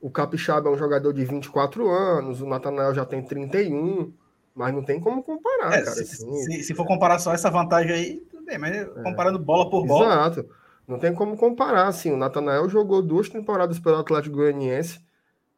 o 0.00 0.10
Capixaba 0.10 0.68
é 0.68 0.72
um 0.72 0.78
jogador 0.78 1.12
de 1.12 1.24
24 1.24 1.88
anos, 1.90 2.40
o 2.40 2.46
Natanael 2.46 2.94
já 2.94 3.04
tem 3.04 3.22
31, 3.22 4.12
mas 4.54 4.74
não 4.74 4.82
tem 4.82 4.98
como 4.98 5.22
comparar, 5.22 5.74
é, 5.74 5.82
cara. 5.82 5.90
Se, 5.90 6.02
assim. 6.02 6.34
se, 6.42 6.62
se, 6.64 6.74
for 6.74 6.86
comparar 6.86 7.18
só 7.18 7.32
essa 7.32 7.50
vantagem 7.50 7.92
aí, 7.92 8.16
tudo 8.30 8.44
bem, 8.44 8.58
mas 8.58 8.74
é. 8.74 8.84
comparando 9.02 9.38
bola 9.38 9.68
por 9.68 9.86
bola. 9.86 10.06
Exato. 10.06 10.48
Não 10.88 10.98
tem 10.98 11.14
como 11.14 11.36
comparar, 11.36 11.86
assim, 11.86 12.10
o 12.10 12.16
Natanael 12.16 12.68
jogou 12.68 13.00
duas 13.00 13.28
temporadas 13.28 13.78
pelo 13.78 13.96
Atlético 13.96 14.36
Goianiense 14.36 15.00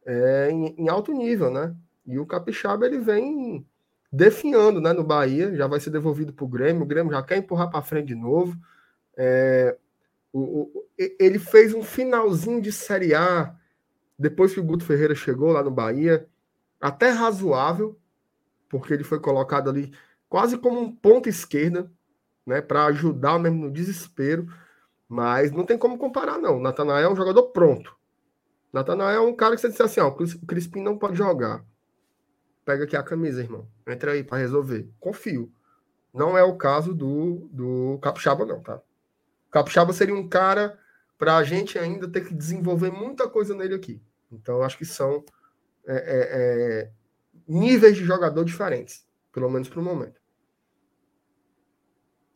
é, 0.05 0.49
em, 0.51 0.75
em, 0.77 0.89
alto 0.89 1.11
nível, 1.11 1.49
né? 1.49 1.73
E 2.05 2.19
o 2.19 2.25
Capixaba, 2.25 2.85
ele 2.85 2.99
vem 2.99 3.65
definhando, 4.11 4.79
né, 4.79 4.93
no 4.93 5.03
Bahia, 5.03 5.55
já 5.55 5.65
vai 5.65 5.79
ser 5.79 5.89
devolvido 5.89 6.31
para 6.31 6.45
o 6.45 6.47
Grêmio, 6.47 6.83
o 6.83 6.85
Grêmio 6.85 7.11
já 7.11 7.23
quer 7.23 7.37
empurrar 7.37 7.69
para 7.69 7.81
frente 7.81 8.07
de 8.07 8.15
novo. 8.15 8.55
É, 9.17 9.75
o, 10.33 10.63
o, 10.63 10.85
ele 10.97 11.37
fez 11.37 11.73
um 11.73 11.83
finalzinho 11.83 12.59
de 12.59 12.71
Série 12.71 13.13
A, 13.13 13.55
depois 14.17 14.53
que 14.53 14.59
o 14.59 14.63
Guto 14.63 14.83
Ferreira 14.83 15.13
chegou 15.13 15.51
lá 15.51 15.63
no 15.63 15.69
Bahia, 15.69 16.27
até 16.81 17.09
razoável, 17.09 17.97
porque 18.67 18.93
ele 18.93 19.03
foi 19.03 19.19
colocado 19.19 19.69
ali 19.69 19.93
quase 20.27 20.57
como 20.57 20.79
um 20.79 20.91
ponto 20.91 21.29
esquerda, 21.29 21.91
né, 22.45 22.59
para 22.59 22.85
ajudar 22.85 23.37
mesmo 23.37 23.65
no 23.65 23.71
desespero. 23.71 24.47
Mas 25.07 25.51
não 25.51 25.63
tem 25.63 25.77
como 25.77 25.97
comparar, 25.97 26.39
não. 26.39 26.59
Natanael 26.59 27.09
é 27.09 27.13
um 27.13 27.15
jogador 27.15 27.43
pronto. 27.49 27.95
Natanael 28.71 29.17
é 29.17 29.21
um 29.21 29.35
cara 29.35 29.53
que 29.53 29.61
você 29.61 29.69
disse 29.69 29.83
assim: 29.83 29.99
ó, 29.99 30.07
o 30.07 30.45
Crispim 30.47 30.81
não 30.81 30.97
pode 30.97 31.15
jogar. 31.15 31.63
Pega 32.65 32.85
aqui 32.85 32.95
a 32.95 33.03
camisa, 33.03 33.41
irmão. 33.41 33.67
Entra 33.87 34.13
aí 34.13 34.23
para 34.23 34.39
resolver. 34.39 34.89
Confio. 34.99 35.51
Não 36.11 36.35
é 36.35 36.43
o 36.43 36.55
caso 36.55 36.95
do, 36.95 37.47
do 37.51 37.99
Capixaba, 38.01 38.45
não, 38.45 38.61
tá? 38.61 38.81
Capixaba 39.53 39.93
seria 39.93 40.15
um 40.15 40.27
cara 40.27 40.79
para 41.15 41.37
a 41.37 41.43
gente 41.43 41.77
ainda 41.77 42.09
ter 42.09 42.27
que 42.27 42.33
desenvolver 42.33 42.91
muita 42.91 43.29
coisa 43.29 43.55
nele 43.55 43.75
aqui. 43.75 44.01
Então, 44.31 44.63
acho 44.63 44.79
que 44.79 44.83
são 44.83 45.23
é, 45.87 45.93
é, 45.93 46.01
é, 46.31 46.91
níveis 47.47 47.95
de 47.95 48.03
jogador 48.03 48.43
diferentes, 48.43 49.05
pelo 49.31 49.47
menos 49.51 49.69
para 49.69 49.79
o 49.79 49.83
momento. 49.83 50.19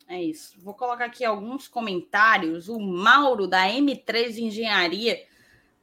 É 0.06 0.22
isso. 0.22 0.60
Vou 0.60 0.74
colocar 0.74 1.06
aqui 1.06 1.24
alguns 1.24 1.66
comentários. 1.66 2.68
O 2.68 2.78
Mauro, 2.78 3.48
da 3.48 3.66
M3 3.66 4.38
Engenharia, 4.38 5.20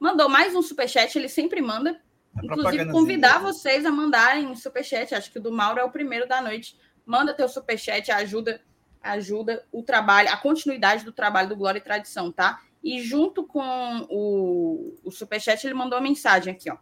mandou 0.00 0.30
mais 0.30 0.54
um 0.54 0.62
superchat. 0.62 1.18
Ele 1.18 1.28
sempre 1.28 1.60
manda. 1.60 2.00
É 2.34 2.46
Inclusive, 2.46 2.90
convidar 2.90 3.40
vocês 3.40 3.84
a 3.84 3.90
mandarem 3.90 4.46
um 4.46 4.56
superchat. 4.56 5.14
Acho 5.14 5.30
que 5.30 5.38
o 5.38 5.42
do 5.42 5.52
Mauro 5.52 5.80
é 5.80 5.84
o 5.84 5.90
primeiro 5.90 6.26
da 6.26 6.40
noite. 6.40 6.78
Manda 7.04 7.34
teu 7.34 7.46
superchat, 7.46 8.10
ajuda, 8.10 8.60
ajuda 9.02 9.64
o 9.70 9.82
trabalho, 9.82 10.28
a 10.30 10.36
continuidade 10.36 11.04
do 11.04 11.12
trabalho 11.12 11.48
do 11.48 11.56
Glória 11.56 11.78
e 11.78 11.82
Tradição, 11.82 12.32
tá? 12.32 12.60
E 12.82 13.02
junto 13.02 13.44
com 13.44 14.06
o, 14.10 14.98
o 15.04 15.10
superchat, 15.10 15.64
ele 15.66 15.74
mandou 15.74 15.98
uma 15.98 16.04
mensagem 16.04 16.52
aqui, 16.52 16.70
ó. 16.70 16.76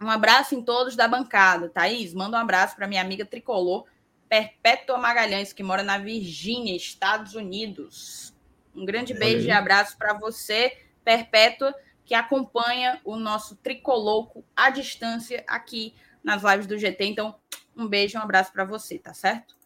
Um 0.00 0.10
abraço 0.10 0.54
em 0.54 0.62
todos 0.62 0.96
da 0.96 1.08
bancada. 1.08 1.68
Thaís, 1.68 2.12
manda 2.12 2.36
um 2.36 2.40
abraço 2.40 2.76
para 2.76 2.86
minha 2.86 3.00
amiga 3.00 3.24
tricolor 3.24 3.86
Perpétua 4.28 4.98
Magalhães, 4.98 5.52
que 5.52 5.62
mora 5.62 5.82
na 5.82 5.98
Virgínia, 5.98 6.76
Estados 6.76 7.34
Unidos. 7.34 8.34
Um 8.74 8.84
grande 8.84 9.14
beijo 9.14 9.46
e 9.46 9.50
abraço 9.50 9.96
para 9.96 10.12
você, 10.12 10.76
Perpétua, 11.04 11.74
que 12.04 12.14
acompanha 12.14 13.00
o 13.04 13.16
nosso 13.16 13.56
Tricoloco 13.56 14.44
à 14.56 14.70
distância 14.70 15.44
aqui 15.46 15.94
nas 16.22 16.42
lives 16.42 16.66
do 16.66 16.76
GT. 16.76 17.04
Então, 17.04 17.36
um 17.76 17.86
beijo 17.86 18.16
e 18.16 18.20
um 18.20 18.22
abraço 18.22 18.52
para 18.52 18.64
você, 18.64 18.98
tá 18.98 19.14
certo? 19.14 19.56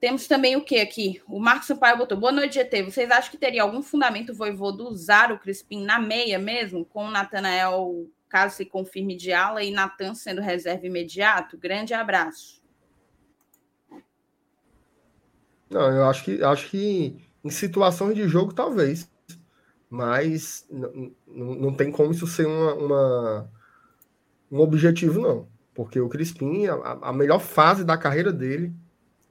Temos 0.00 0.28
também 0.28 0.54
o 0.54 0.64
que 0.64 0.78
aqui? 0.78 1.20
O 1.26 1.40
Marcos 1.40 1.66
Sampaio 1.66 1.98
botou. 1.98 2.16
Boa 2.16 2.30
noite, 2.30 2.54
GT. 2.54 2.84
Vocês 2.84 3.10
acham 3.10 3.32
que 3.32 3.36
teria 3.36 3.62
algum 3.62 3.82
fundamento 3.82 4.32
Voivodo 4.32 4.88
usar 4.88 5.32
o 5.32 5.38
Crispim 5.38 5.84
na 5.84 5.98
meia 5.98 6.38
mesmo, 6.38 6.84
com 6.84 7.06
o 7.06 7.10
Natanael, 7.10 8.06
caso 8.28 8.56
se 8.56 8.64
confirme 8.64 9.16
de 9.16 9.32
ala, 9.32 9.62
e 9.62 9.72
Natan 9.72 10.14
sendo 10.14 10.40
reserva 10.40 10.86
imediato? 10.86 11.58
Grande 11.58 11.94
abraço. 11.94 12.62
Não, 15.68 15.90
eu 15.90 16.04
acho 16.04 16.24
que 16.24 16.42
acho 16.42 16.70
que 16.70 17.16
em 17.44 17.50
situações 17.50 18.14
de 18.14 18.28
jogo 18.28 18.54
talvez, 18.54 19.10
mas 19.90 20.66
não 21.26 21.74
tem 21.74 21.90
como 21.90 22.12
isso 22.12 22.26
ser 22.26 22.46
uma, 22.46 22.74
uma, 22.74 23.52
um 24.50 24.60
objetivo 24.60 25.20
não, 25.20 25.48
porque 25.74 26.00
o 26.00 26.08
Crispim 26.08 26.66
a, 26.66 26.98
a, 27.02 27.12
melhor 27.12 27.40
fase 27.40 27.84
da 27.84 27.98
carreira 27.98 28.32
dele 28.32 28.72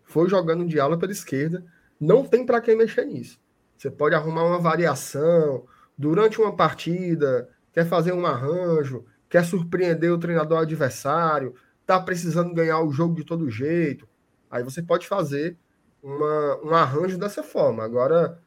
foi 0.08 0.30
jogando 0.30 0.65
de 0.65 0.80
ala 0.80 0.98
pela 0.98 1.12
esquerda, 1.12 1.63
não 2.00 2.26
tem 2.26 2.46
para 2.46 2.62
quem 2.62 2.76
mexer 2.76 3.06
nisso. 3.06 3.39
Você 3.78 3.91
pode 3.91 4.15
arrumar 4.15 4.46
uma 4.46 4.58
variação 4.58 5.65
durante 5.98 6.39
uma 6.39 6.56
partida, 6.56 7.50
quer 7.74 7.86
fazer 7.86 8.13
um 8.13 8.26
arranjo, 8.26 9.06
quer 9.30 9.43
surpreender 9.43 10.12
o 10.12 10.17
treinador 10.17 10.60
adversário, 10.60 11.54
tá 11.86 12.00
precisando 12.00 12.54
ganhar 12.54 12.80
o 12.82 12.91
jogo 12.91 13.15
de 13.15 13.26
todo 13.26 13.52
jeito. 13.52 14.08
Aí 14.50 14.63
você 14.63 14.82
pode 14.82 15.08
fazer 15.08 15.58
uma, 16.02 16.58
um 16.63 16.74
arranjo 16.74 17.17
dessa 17.17 17.43
forma. 17.43 17.84
Agora, 17.84 18.41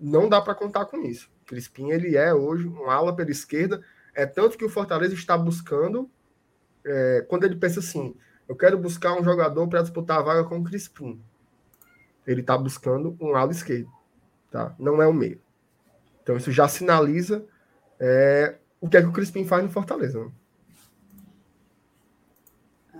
não 0.00 0.28
dá 0.28 0.40
para 0.40 0.54
contar 0.54 0.86
com 0.86 0.96
isso. 1.02 1.30
Crispim, 1.46 1.90
ele 1.90 2.16
é 2.16 2.32
hoje 2.32 2.66
um 2.66 2.90
ala 2.90 3.14
pela 3.14 3.30
esquerda, 3.30 3.82
é 4.14 4.24
tanto 4.24 4.56
que 4.56 4.64
o 4.64 4.70
Fortaleza 4.70 5.12
está 5.12 5.36
buscando, 5.36 6.10
é, 6.84 7.26
quando 7.28 7.44
ele 7.44 7.56
pensa 7.56 7.80
assim, 7.80 8.16
eu 8.54 8.56
quero 8.56 8.78
buscar 8.78 9.18
um 9.20 9.24
jogador 9.24 9.66
para 9.66 9.82
disputar 9.82 10.20
a 10.20 10.22
vaga 10.22 10.44
com 10.44 10.58
o 10.58 10.64
Crispim. 10.64 11.20
Ele 12.24 12.40
está 12.40 12.56
buscando 12.56 13.16
um 13.20 13.34
ala 13.34 13.50
esquerdo, 13.50 13.90
tá? 14.48 14.72
Não 14.78 15.02
é 15.02 15.08
o 15.08 15.12
meio. 15.12 15.42
Então 16.22 16.36
isso 16.36 16.52
já 16.52 16.68
sinaliza 16.68 17.44
é, 17.98 18.56
o 18.80 18.88
que 18.88 18.96
é 18.96 19.02
que 19.02 19.08
o 19.08 19.12
Crispim 19.12 19.44
faz 19.44 19.64
no 19.64 19.70
Fortaleza. 19.70 20.24
Né? 20.24 20.30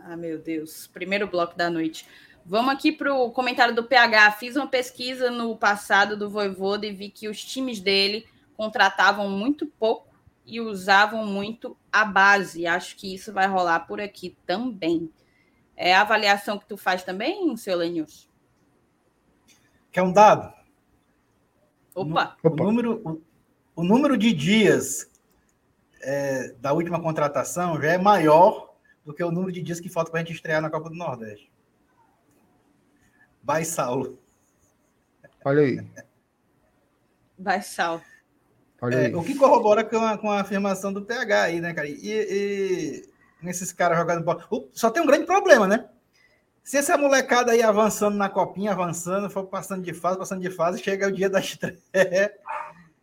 Ah, 0.05 0.17
meu 0.17 0.38
Deus. 0.38 0.88
Primeiro 0.88 1.29
bloco 1.29 1.57
da 1.57 1.71
noite. 1.71 2.07
Vamos 2.45 2.75
aqui 2.75 2.90
para 2.90 3.14
o 3.14 3.31
comentário 3.31 3.77
do 3.77 3.85
PH. 3.85 4.33
Fiz 4.33 4.57
uma 4.57 4.67
pesquisa 4.67 5.31
no 5.31 5.57
passado 5.57 6.17
do 6.17 6.29
Voivoda 6.29 6.85
e 6.85 6.93
vi 6.93 7.11
que 7.11 7.29
os 7.29 7.43
times 7.43 7.79
dele 7.79 8.27
contratavam 8.57 9.31
muito 9.31 9.67
pouco 9.67 10.12
e 10.45 10.61
usavam 10.61 11.25
muito 11.25 11.77
a 11.93 12.05
base. 12.05 12.67
Acho 12.67 12.97
que 12.97 13.14
isso 13.14 13.33
vai 13.33 13.47
rolar 13.47 13.81
por 13.87 14.01
aqui 14.01 14.37
também. 14.45 15.11
É 15.77 15.95
a 15.95 16.03
avaliação 16.03 16.59
que 16.59 16.67
tu 16.67 16.77
faz 16.77 17.03
também, 17.03 17.57
seu 17.57 17.77
Lenilson? 17.77 18.29
Quer 19.91 20.03
um 20.03 20.13
dado? 20.13 20.53
Opa! 21.95 22.37
O, 22.43 22.51
número, 22.51 23.01
o, 23.05 23.23
o 23.77 23.85
número 23.85 24.17
de 24.17 24.33
dias 24.33 25.11
é, 26.03 26.53
da 26.59 26.73
última 26.73 27.01
contratação 27.01 27.81
já 27.81 27.93
é 27.93 27.99
maior 27.99 28.75
do 29.05 29.13
que 29.13 29.23
o 29.23 29.31
número 29.31 29.53
de 29.53 29.63
dias 29.63 29.81
que 29.81 29.89
falta 29.89 30.11
para 30.11 30.21
a 30.21 30.25
gente 30.25 30.35
estrear 30.35 30.61
na 30.61 30.71
Copa 30.71 30.89
do 30.89 30.97
Nordeste. 30.97 31.53
Vai, 33.43 33.65
Saulo. 33.65 34.19
Olha 35.45 35.63
aí. 35.63 35.87
Vai, 37.39 37.63
Saulo. 37.63 38.03
É, 38.93 39.15
o 39.17 39.23
que 39.23 39.35
corrobora 39.35 39.85
com 39.85 39.99
a, 39.99 40.19
com 40.19 40.31
a 40.31 40.41
afirmação 40.41 40.93
do 40.93 41.05
PH 41.05 41.43
aí, 41.43 41.61
né, 41.61 41.73
cara? 41.73 41.89
E, 41.89 42.01
e 42.03 43.13
nesses 43.45 43.73
caras 43.73 43.99
jogando 43.99 44.25
bola. 44.25 44.47
Só 44.73 44.91
tem 44.91 45.03
um 45.03 45.07
grande 45.07 45.27
problema, 45.27 45.67
né? 45.67 45.89
Se 46.63 46.79
essa 46.79 46.97
molecada 46.97 47.53
aí 47.53 47.63
avançando 47.63 48.17
na 48.17 48.29
copinha, 48.29 48.73
avançando, 48.73 49.29
for 49.29 49.45
passando 49.45 49.83
de 49.83 49.93
fase, 49.93 50.19
passando 50.19 50.41
de 50.41 50.51
fase, 50.51 50.83
chega 50.83 51.09
o 51.09 51.13
dia 51.13 51.29
da 51.29 51.39
estreia. 51.39 51.79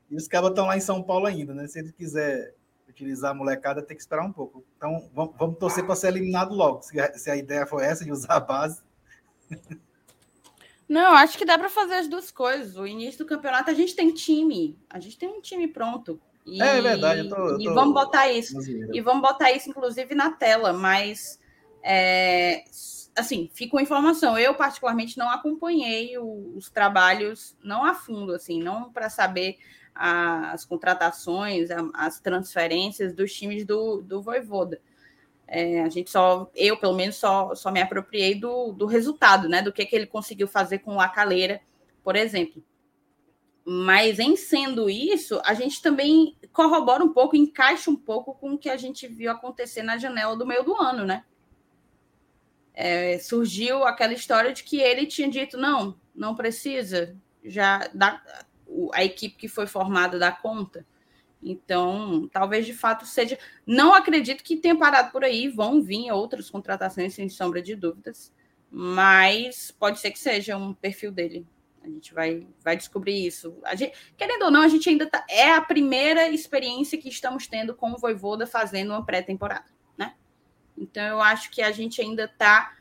e 0.10 0.16
os 0.16 0.28
caras 0.28 0.50
estão 0.50 0.66
lá 0.66 0.76
em 0.76 0.82
São 0.82 1.04
Paulo 1.04 1.28
ainda, 1.28 1.54
né? 1.54 1.68
Se 1.68 1.80
ele 1.80 1.92
quiser 1.94 2.56
utilizar 2.90 3.32
a 3.32 3.34
molecada, 3.34 3.84
tem 3.84 3.96
que 3.96 4.02
esperar 4.02 4.26
um 4.26 4.34
pouco. 4.34 4.66
Então, 4.76 5.10
vamos, 5.14 5.36
vamos 5.38 5.58
torcer 5.60 5.86
para 5.86 5.96
ser 5.96 6.08
eliminado 6.08 6.56
logo. 6.56 6.82
Se 6.82 7.00
a, 7.00 7.14
se 7.14 7.30
a 7.30 7.36
ideia 7.36 7.66
for 7.66 7.82
essa 7.82 8.04
de 8.04 8.12
usar 8.12 8.34
a 8.34 8.40
base. 8.40 8.82
Não, 10.90 11.14
acho 11.14 11.38
que 11.38 11.46
dá 11.46 11.58
para 11.58 11.70
fazer 11.70 11.96
as 11.96 12.08
duas 12.10 12.32
coisas. 12.32 12.76
O 12.76 12.86
início 12.86 13.20
do 13.20 13.30
campeonato 13.30 13.70
a 13.70 13.74
gente 13.74 13.96
tem 13.96 14.14
time, 14.14 14.78
a 14.90 15.00
gente 15.00 15.18
tem 15.18 15.30
um 15.30 15.40
time 15.40 15.68
pronto. 15.68 16.20
E, 16.46 16.62
é 16.62 16.82
verdade, 16.82 17.22
eu 17.22 17.30
tô, 17.30 17.36
eu 17.36 17.58
tô... 17.58 17.62
e 17.62 17.66
vamos 17.66 17.94
botar 17.94 18.32
isso. 18.32 18.58
E 18.92 19.02
vamos 19.02 19.22
botar 19.22 19.52
isso, 19.52 19.70
inclusive, 19.70 20.16
na 20.16 20.32
tela, 20.32 20.74
mas 20.74 21.40
é, 21.84 22.64
assim, 23.16 23.50
fica 23.54 23.76
uma 23.76 23.82
informação. 23.82 24.38
Eu, 24.38 24.56
particularmente, 24.56 25.18
não 25.18 25.30
acompanhei 25.30 26.18
o, 26.18 26.54
os 26.56 26.70
trabalhos, 26.70 27.56
não 27.64 27.84
a 27.84 27.94
fundo, 27.94 28.34
assim, 28.34 28.62
não 28.62 28.92
para 28.92 29.10
saber 29.10 29.58
a, 29.94 30.52
as 30.52 30.66
contratações, 30.66 31.70
a, 31.72 31.90
as 31.94 32.20
transferências 32.20 33.14
dos 33.14 33.34
times 33.34 33.66
do, 33.66 34.02
do 34.02 34.22
Voivoda. 34.22 34.82
É, 35.48 35.82
a 35.82 35.90
gente 35.90 36.10
só, 36.10 36.50
eu 36.56 36.78
pelo 36.78 36.96
menos, 36.96 37.18
só, 37.18 37.54
só 37.56 37.72
me 37.72 37.82
apropriei 37.82 38.36
do, 38.36 38.72
do 38.72 38.86
resultado, 38.86 39.50
né? 39.50 39.62
Do 39.62 39.74
que, 39.74 39.86
que 39.86 39.96
ele 39.96 40.08
conseguiu 40.08 40.48
fazer 40.48 40.80
com 40.80 40.96
o 40.96 41.02
Acaleira, 41.02 41.62
por 42.04 42.16
exemplo. 42.16 42.64
Mas 43.74 44.20
em 44.20 44.36
sendo 44.36 44.90
isso, 44.90 45.40
a 45.46 45.54
gente 45.54 45.82
também 45.82 46.36
corrobora 46.52 47.02
um 47.02 47.14
pouco, 47.14 47.38
encaixa 47.38 47.90
um 47.90 47.96
pouco 47.96 48.34
com 48.36 48.52
o 48.52 48.58
que 48.58 48.70
a 48.70 48.76
gente 48.76 49.08
viu 49.08 49.32
acontecer 49.32 49.82
na 49.82 49.98
janela 49.98 50.36
do 50.36 50.46
meio 50.46 50.62
do 50.62 50.76
ano, 50.76 51.06
né? 51.06 51.24
É, 52.74 53.18
surgiu 53.20 53.86
aquela 53.86 54.12
história 54.12 54.52
de 54.52 54.62
que 54.62 54.82
ele 54.82 55.06
tinha 55.06 55.30
dito: 55.30 55.58
não, 55.58 55.98
não 56.14 56.36
precisa, 56.36 57.16
já 57.46 57.90
dá, 57.94 58.22
a 58.94 59.06
equipe 59.06 59.38
que 59.38 59.48
foi 59.48 59.66
formada 59.66 60.20
dá 60.20 60.34
conta. 60.34 60.86
Então, 61.42 62.30
talvez 62.30 62.66
de 62.66 62.74
fato 62.74 63.06
seja. 63.06 63.40
Não 63.66 63.94
acredito 63.94 64.44
que 64.44 64.58
tenha 64.58 64.78
parado 64.78 65.14
por 65.14 65.24
aí, 65.24 65.48
vão 65.48 65.82
vir 65.82 66.12
outras 66.12 66.50
contratações, 66.50 67.14
sem 67.14 67.30
sombra 67.30 67.62
de 67.62 67.74
dúvidas, 67.74 68.34
mas 68.70 69.72
pode 69.72 70.02
ser 70.02 70.12
que 70.12 70.20
seja 70.20 70.58
um 70.58 70.74
perfil 70.74 71.10
dele. 71.10 71.48
A 71.84 71.88
gente 71.88 72.14
vai, 72.14 72.48
vai 72.64 72.78
descobrir 72.78 73.26
isso. 73.26 73.58
Gente, 73.76 73.94
querendo 74.16 74.44
ou 74.44 74.52
não, 74.52 74.62
a 74.62 74.68
gente 74.68 74.88
ainda 74.88 75.08
tá. 75.08 75.26
É 75.28 75.52
a 75.52 75.62
primeira 75.62 76.30
experiência 76.30 76.98
que 76.98 77.10
estamos 77.10 77.48
tendo 77.48 77.74
com 77.74 77.92
o 77.92 77.98
Voivoda 77.98 78.46
fazendo 78.46 78.92
uma 78.92 79.06
pré-temporada, 79.06 79.66
né? 79.98 80.14
Então 80.78 81.04
eu 81.04 81.22
acho 81.22 81.50
que 81.50 81.62
a 81.62 81.72
gente 81.72 82.00
ainda 82.02 82.26
está 82.26 82.74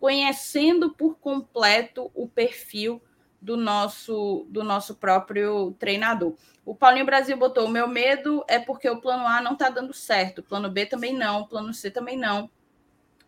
conhecendo 0.00 0.90
por 0.90 1.18
completo 1.18 2.10
o 2.14 2.26
perfil 2.28 3.02
do 3.40 3.56
nosso 3.56 4.46
do 4.48 4.64
nosso 4.64 4.94
próprio 4.94 5.72
treinador. 5.78 6.34
O 6.64 6.74
Paulinho 6.74 7.06
Brasil 7.06 7.36
botou: 7.36 7.66
o 7.66 7.70
meu 7.70 7.86
medo 7.86 8.44
é 8.48 8.58
porque 8.58 8.88
o 8.88 9.00
plano 9.00 9.26
A 9.26 9.40
não 9.40 9.52
está 9.52 9.68
dando 9.68 9.92
certo, 9.92 10.38
o 10.38 10.42
plano 10.42 10.70
B 10.70 10.86
também 10.86 11.12
não, 11.12 11.42
o 11.42 11.46
plano 11.46 11.72
C 11.74 11.90
também 11.90 12.16
não. 12.16 12.50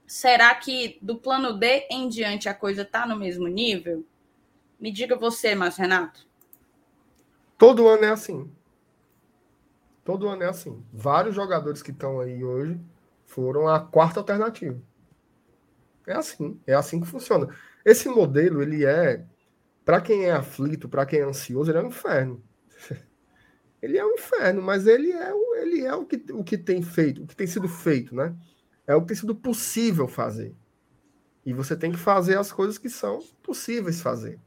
Será 0.07 0.55
que 0.55 0.99
do 1.03 1.17
plano 1.17 1.53
D 1.53 1.87
em 1.91 2.09
diante 2.09 2.49
a 2.49 2.55
coisa 2.55 2.81
está 2.81 3.07
no 3.07 3.15
mesmo 3.15 3.47
nível? 3.47 4.07
Me 4.79 4.93
diga 4.93 5.17
você, 5.17 5.55
mas 5.55 5.77
Renato. 5.77 6.27
Todo 7.57 7.89
ano 7.89 8.05
é 8.05 8.11
assim. 8.11 8.49
Todo 10.05 10.29
ano 10.29 10.45
é 10.45 10.47
assim. 10.47 10.85
Vários 10.93 11.35
jogadores 11.35 11.83
que 11.83 11.91
estão 11.91 12.21
aí 12.21 12.45
hoje 12.45 12.81
foram 13.25 13.67
a 13.67 13.81
quarta 13.81 14.21
alternativa. 14.21 14.81
É 16.07 16.15
assim, 16.15 16.61
é 16.67 16.75
assim 16.75 17.01
que 17.01 17.09
funciona. 17.09 17.49
Esse 17.85 18.09
modelo, 18.09 18.63
ele 18.63 18.85
é, 18.85 19.27
para 19.85 20.01
quem 20.01 20.27
é 20.27 20.33
aflito, 20.33 20.89
para 20.89 21.05
quem 21.05 21.19
é 21.19 21.25
ansioso, 21.25 21.71
ele 21.71 21.79
é 21.79 21.83
um 21.83 21.89
inferno. 21.89 22.43
Ele 23.81 23.97
é 23.97 24.05
um 24.05 24.15
inferno, 24.15 24.61
mas 24.61 24.89
ele 24.89 25.13
é, 25.13 25.33
ele 25.63 25.83
é 25.83 25.95
o, 25.95 26.05
que, 26.05 26.17
o 26.33 26.43
que 26.43 26.59
tem 26.59 26.83
feito, 26.83 27.23
o 27.23 27.27
que 27.29 27.37
tem 27.37 27.47
sido 27.47 27.69
feito, 27.69 28.13
né? 28.13 28.35
É 28.85 28.93
o 28.97 29.01
que 29.01 29.07
tem 29.07 29.17
sido 29.17 29.37
possível 29.37 30.09
fazer. 30.09 30.53
E 31.47 31.53
você 31.53 31.77
tem 31.77 31.93
que 31.93 31.97
fazer 31.97 32.37
as 32.37 32.51
coisas 32.51 32.77
que 32.77 32.91
são 32.91 33.21
possíveis 33.41 34.03
fazer 34.03 34.41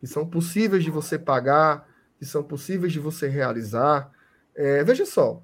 que 0.00 0.06
são 0.06 0.26
possíveis 0.26 0.84
de 0.84 0.90
você 0.90 1.18
pagar, 1.18 1.88
que 2.18 2.24
são 2.24 2.42
possíveis 2.42 2.92
de 2.92 3.00
você 3.00 3.28
realizar. 3.28 4.10
É, 4.54 4.82
veja 4.84 5.04
só, 5.04 5.42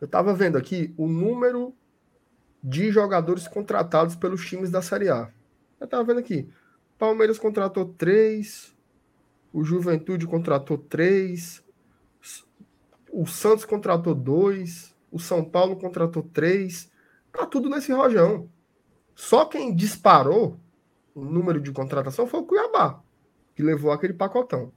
eu 0.00 0.06
estava 0.06 0.34
vendo 0.34 0.56
aqui 0.56 0.94
o 0.96 1.06
número 1.06 1.74
de 2.62 2.90
jogadores 2.90 3.46
contratados 3.48 4.16
pelos 4.16 4.44
times 4.46 4.70
da 4.70 4.82
Série 4.82 5.08
A. 5.08 5.30
Eu 5.80 5.84
estava 5.84 6.04
vendo 6.04 6.20
aqui. 6.20 6.48
Palmeiras 6.98 7.38
contratou 7.38 7.86
três, 7.86 8.74
o 9.52 9.64
Juventude 9.64 10.26
contratou 10.26 10.76
três, 10.76 11.62
o 13.12 13.26
Santos 13.26 13.64
contratou 13.64 14.14
dois, 14.14 14.94
o 15.10 15.18
São 15.18 15.44
Paulo 15.44 15.76
contratou 15.76 16.22
três. 16.22 16.90
Tá 17.32 17.46
tudo 17.46 17.68
nesse 17.68 17.92
rojão. 17.92 18.50
Só 19.14 19.44
quem 19.44 19.74
disparou 19.74 20.58
o 21.14 21.24
número 21.24 21.60
de 21.60 21.72
contratação 21.72 22.26
foi 22.26 22.40
o 22.40 22.44
Cuiabá 22.44 23.02
que 23.58 23.62
levou 23.64 23.90
aquele 23.90 24.12
pacotão. 24.12 24.70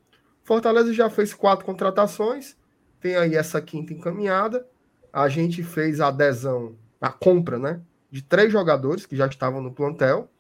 Fortaleza 0.44 0.92
já 0.92 1.08
fez 1.08 1.36
quatro 1.36 1.64
contratações, 1.64 2.58
tem 3.00 3.16
aí 3.16 3.36
essa 3.36 3.62
quinta 3.62 3.94
encaminhada. 3.94 4.68
A 5.14 5.30
gente 5.30 5.62
fez 5.62 6.02
a 6.02 6.08
adesão, 6.08 6.76
a 7.00 7.12
compra, 7.12 7.60
né? 7.60 7.80
De 8.10 8.24
três 8.24 8.52
jogadores 8.52 9.06
que 9.06 9.16
já 9.16 9.28
estavam 9.28 9.62
no 9.62 9.72
plantel. 9.72 10.32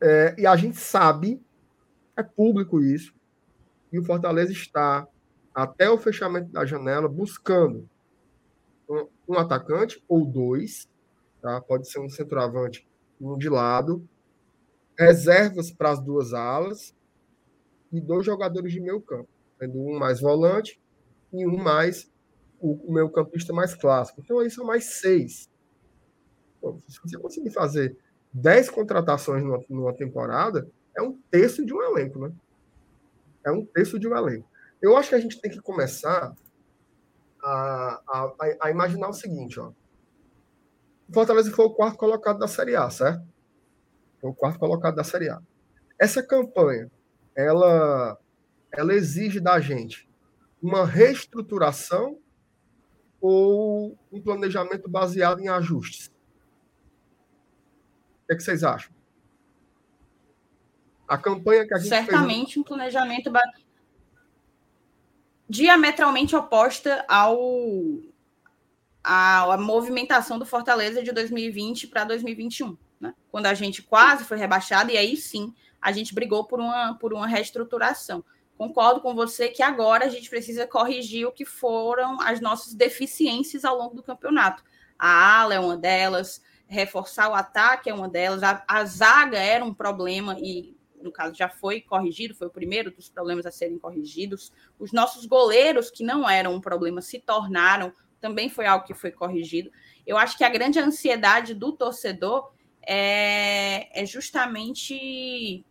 É, 0.00 0.34
e 0.38 0.46
a 0.46 0.56
gente 0.56 0.78
sabe, 0.78 1.42
é 2.16 2.22
público 2.22 2.80
isso, 2.80 3.12
e 3.92 3.98
o 3.98 4.04
Fortaleza 4.04 4.50
está, 4.50 5.06
até 5.54 5.90
o 5.90 5.98
fechamento 5.98 6.50
da 6.50 6.64
janela, 6.64 7.06
buscando 7.06 7.86
um, 8.88 9.08
um 9.28 9.34
atacante 9.34 10.02
ou 10.08 10.24
dois, 10.24 10.88
tá? 11.42 11.60
pode 11.60 11.86
ser 11.86 12.00
um 12.00 12.08
centroavante 12.08 12.88
um 13.20 13.36
de 13.36 13.50
lado, 13.50 14.08
reservas 14.98 15.70
para 15.70 15.90
as 15.90 16.00
duas 16.00 16.32
alas 16.32 16.96
e 17.92 18.00
dois 18.00 18.24
jogadores 18.24 18.72
de 18.72 18.80
meio 18.80 19.00
campo, 19.00 19.28
sendo 19.58 19.78
um 19.78 19.98
mais 19.98 20.20
volante 20.20 20.80
e 21.32 21.46
um 21.46 21.56
mais 21.56 22.10
o, 22.60 22.92
meio 22.92 23.10
campista 23.10 23.52
mais 23.52 23.74
clássico. 23.74 24.20
Então 24.20 24.38
aí 24.38 24.50
são 24.50 24.64
mais 24.64 24.84
seis. 24.84 25.50
Se 26.88 27.00
você 27.02 27.18
conseguir 27.18 27.50
fazer 27.50 27.96
dez 28.32 28.68
contratações 28.68 29.42
numa, 29.42 29.60
numa 29.68 29.92
temporada, 29.92 30.68
é 30.96 31.02
um 31.02 31.16
terço 31.30 31.64
de 31.64 31.72
um 31.72 31.82
elenco, 31.82 32.18
né? 32.18 32.32
É 33.44 33.50
um 33.50 33.64
terço 33.64 33.98
de 33.98 34.08
um 34.08 34.16
elenco. 34.16 34.48
Eu 34.82 34.96
acho 34.96 35.10
que 35.10 35.14
a 35.14 35.20
gente 35.20 35.40
tem 35.40 35.50
que 35.50 35.60
começar 35.60 36.34
a, 37.42 38.02
a, 38.08 38.34
a 38.62 38.70
imaginar 38.70 39.08
o 39.08 39.12
seguinte, 39.12 39.58
ó. 39.58 39.72
O 41.08 41.14
Fortaleza 41.14 41.50
foi 41.52 41.64
o 41.64 41.70
quarto 41.70 41.96
colocado 41.96 42.38
da 42.38 42.48
Série 42.48 42.76
A, 42.76 42.90
certo? 42.90 43.26
Foi 44.20 44.30
o 44.30 44.34
quarto 44.34 44.58
colocado 44.58 44.96
da 44.96 45.04
Série 45.04 45.30
A. 45.30 45.40
Essa 45.98 46.22
campanha 46.22 46.90
ela, 47.38 48.18
ela 48.72 48.92
exige 48.92 49.38
da 49.38 49.60
gente 49.60 50.08
uma 50.60 50.84
reestruturação 50.84 52.18
ou 53.20 53.96
um 54.10 54.20
planejamento 54.20 54.88
baseado 54.88 55.38
em 55.38 55.48
ajustes? 55.48 56.08
O 56.08 56.10
que, 58.26 58.32
é 58.32 58.36
que 58.36 58.42
vocês 58.42 58.64
acham? 58.64 58.92
A 61.06 61.16
campanha 61.16 61.64
que 61.64 61.74
a 61.74 61.78
gente 61.78 61.88
Certamente 61.88 62.54
fez... 62.54 62.56
um 62.56 62.64
planejamento 62.64 63.30
ba... 63.30 63.40
diametralmente 65.48 66.34
oposta 66.34 67.04
ao 67.08 67.38
a, 69.02 69.54
a 69.54 69.56
movimentação 69.56 70.40
do 70.40 70.44
Fortaleza 70.44 71.04
de 71.04 71.12
2020 71.12 71.86
para 71.86 72.02
2021, 72.02 72.76
né? 73.00 73.14
quando 73.30 73.46
a 73.46 73.54
gente 73.54 73.80
quase 73.80 74.24
foi 74.24 74.36
rebaixado, 74.36 74.90
e 74.90 74.98
aí 74.98 75.16
sim 75.16 75.54
a 75.80 75.92
gente 75.92 76.14
brigou 76.14 76.44
por 76.44 76.60
uma, 76.60 76.94
por 76.94 77.12
uma 77.12 77.26
reestruturação. 77.26 78.24
Concordo 78.56 79.00
com 79.00 79.14
você 79.14 79.48
que 79.48 79.62
agora 79.62 80.06
a 80.06 80.08
gente 80.08 80.28
precisa 80.28 80.66
corrigir 80.66 81.26
o 81.26 81.32
que 81.32 81.44
foram 81.44 82.20
as 82.20 82.40
nossas 82.40 82.74
deficiências 82.74 83.64
ao 83.64 83.78
longo 83.78 83.94
do 83.94 84.02
campeonato. 84.02 84.64
A 84.98 85.40
ala 85.40 85.54
é 85.54 85.60
uma 85.60 85.76
delas, 85.76 86.42
reforçar 86.66 87.30
o 87.30 87.34
ataque 87.34 87.88
é 87.88 87.94
uma 87.94 88.08
delas, 88.08 88.42
a, 88.42 88.64
a 88.66 88.84
zaga 88.84 89.38
era 89.38 89.64
um 89.64 89.72
problema 89.72 90.36
e, 90.40 90.76
no 91.00 91.12
caso, 91.12 91.36
já 91.36 91.48
foi 91.48 91.80
corrigido, 91.80 92.34
foi 92.34 92.48
o 92.48 92.50
primeiro 92.50 92.90
dos 92.90 93.08
problemas 93.08 93.46
a 93.46 93.52
serem 93.52 93.78
corrigidos. 93.78 94.52
Os 94.76 94.90
nossos 94.90 95.24
goleiros, 95.24 95.88
que 95.88 96.02
não 96.02 96.28
eram 96.28 96.54
um 96.54 96.60
problema, 96.60 97.00
se 97.00 97.20
tornaram, 97.20 97.92
também 98.20 98.50
foi 98.50 98.66
algo 98.66 98.84
que 98.84 98.92
foi 98.92 99.12
corrigido. 99.12 99.70
Eu 100.04 100.18
acho 100.18 100.36
que 100.36 100.42
a 100.42 100.48
grande 100.48 100.80
ansiedade 100.80 101.54
do 101.54 101.70
torcedor 101.70 102.50
é, 102.82 104.02
é 104.02 104.04
justamente 104.04 105.64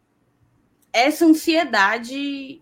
essa 0.98 1.26
ansiedade 1.26 2.62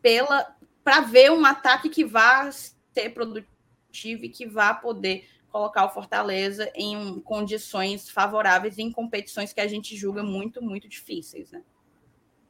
pela 0.00 0.56
para 0.82 1.00
ver 1.02 1.30
um 1.30 1.44
ataque 1.44 1.90
que 1.90 2.02
vá 2.02 2.50
ser 2.50 3.10
produtivo 3.10 4.24
e 4.24 4.28
que 4.30 4.46
vá 4.46 4.72
poder 4.72 5.28
colocar 5.50 5.84
o 5.84 5.90
Fortaleza 5.90 6.70
em 6.74 7.20
condições 7.20 8.08
favoráveis 8.08 8.78
em 8.78 8.90
competições 8.90 9.52
que 9.52 9.60
a 9.60 9.68
gente 9.68 9.94
julga 9.94 10.22
muito, 10.22 10.62
muito 10.62 10.88
difíceis, 10.88 11.50
né? 11.50 11.62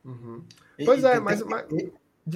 Uhum. 0.05 0.45
Pois 0.85 1.03
e, 1.03 1.07
é, 1.07 1.19
mas, 1.19 1.43
mas... 1.43 1.67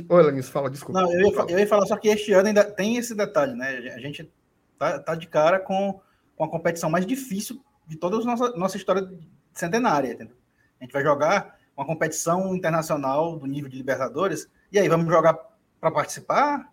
Oi, 0.09 0.22
Lanis, 0.22 0.48
fala, 0.48 0.68
desculpa. 0.68 1.02
Não, 1.02 1.12
eu 1.12 1.20
ia, 1.20 1.37
eu 1.50 1.59
ia, 1.61 1.66
falar 1.66 1.87
só 1.87 1.96
que 1.96 2.09
este 2.09 2.33
ano 2.33 2.48
ainda 2.48 2.64
tem 2.64 2.96
esse 2.96 3.14
detalhe, 3.14 3.55
né? 3.55 3.92
A 3.94 4.00
gente 4.00 4.28
tá, 4.76 4.98
tá 4.98 5.14
de 5.14 5.28
cara 5.28 5.61
com, 5.61 6.00
com 6.35 6.44
a 6.44 6.50
competição 6.50 6.90
mais 6.90 7.07
difícil 7.07 7.62
de 7.87 7.96
toda 7.96 8.16
a 8.16 8.24
nossa, 8.24 8.57
nossa 8.57 8.76
história 8.76 9.09
centenária. 9.55 10.12
Entendeu? 10.12 10.37
A 10.81 10.85
gente 10.85 10.92
vai 10.92 11.02
jogar 11.02 11.62
uma 11.76 11.87
competição 11.87 12.54
internacional 12.54 13.37
do 13.37 13.46
nível 13.46 13.70
de 13.70 13.76
Libertadores, 13.76 14.48
e 14.70 14.78
aí 14.78 14.88
vamos 14.88 15.06
jogar 15.06 15.38
para 15.80 15.90
participar, 15.90 16.70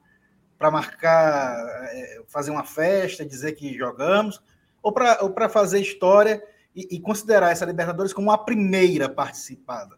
para 0.57 0.69
marcar, 0.69 1.87
é, 1.91 2.21
fazer 2.27 2.51
uma 2.51 2.63
festa, 2.63 3.25
dizer 3.25 3.53
que 3.53 3.77
jogamos, 3.77 4.41
ou 4.81 4.91
para 4.91 5.49
fazer 5.49 5.79
história 5.79 6.43
e, 6.75 6.95
e, 6.95 6.99
considerar 6.99 7.51
essa 7.51 7.65
Libertadores 7.65 8.13
como 8.13 8.31
a 8.31 8.37
primeira 8.37 9.09
participada. 9.09 9.97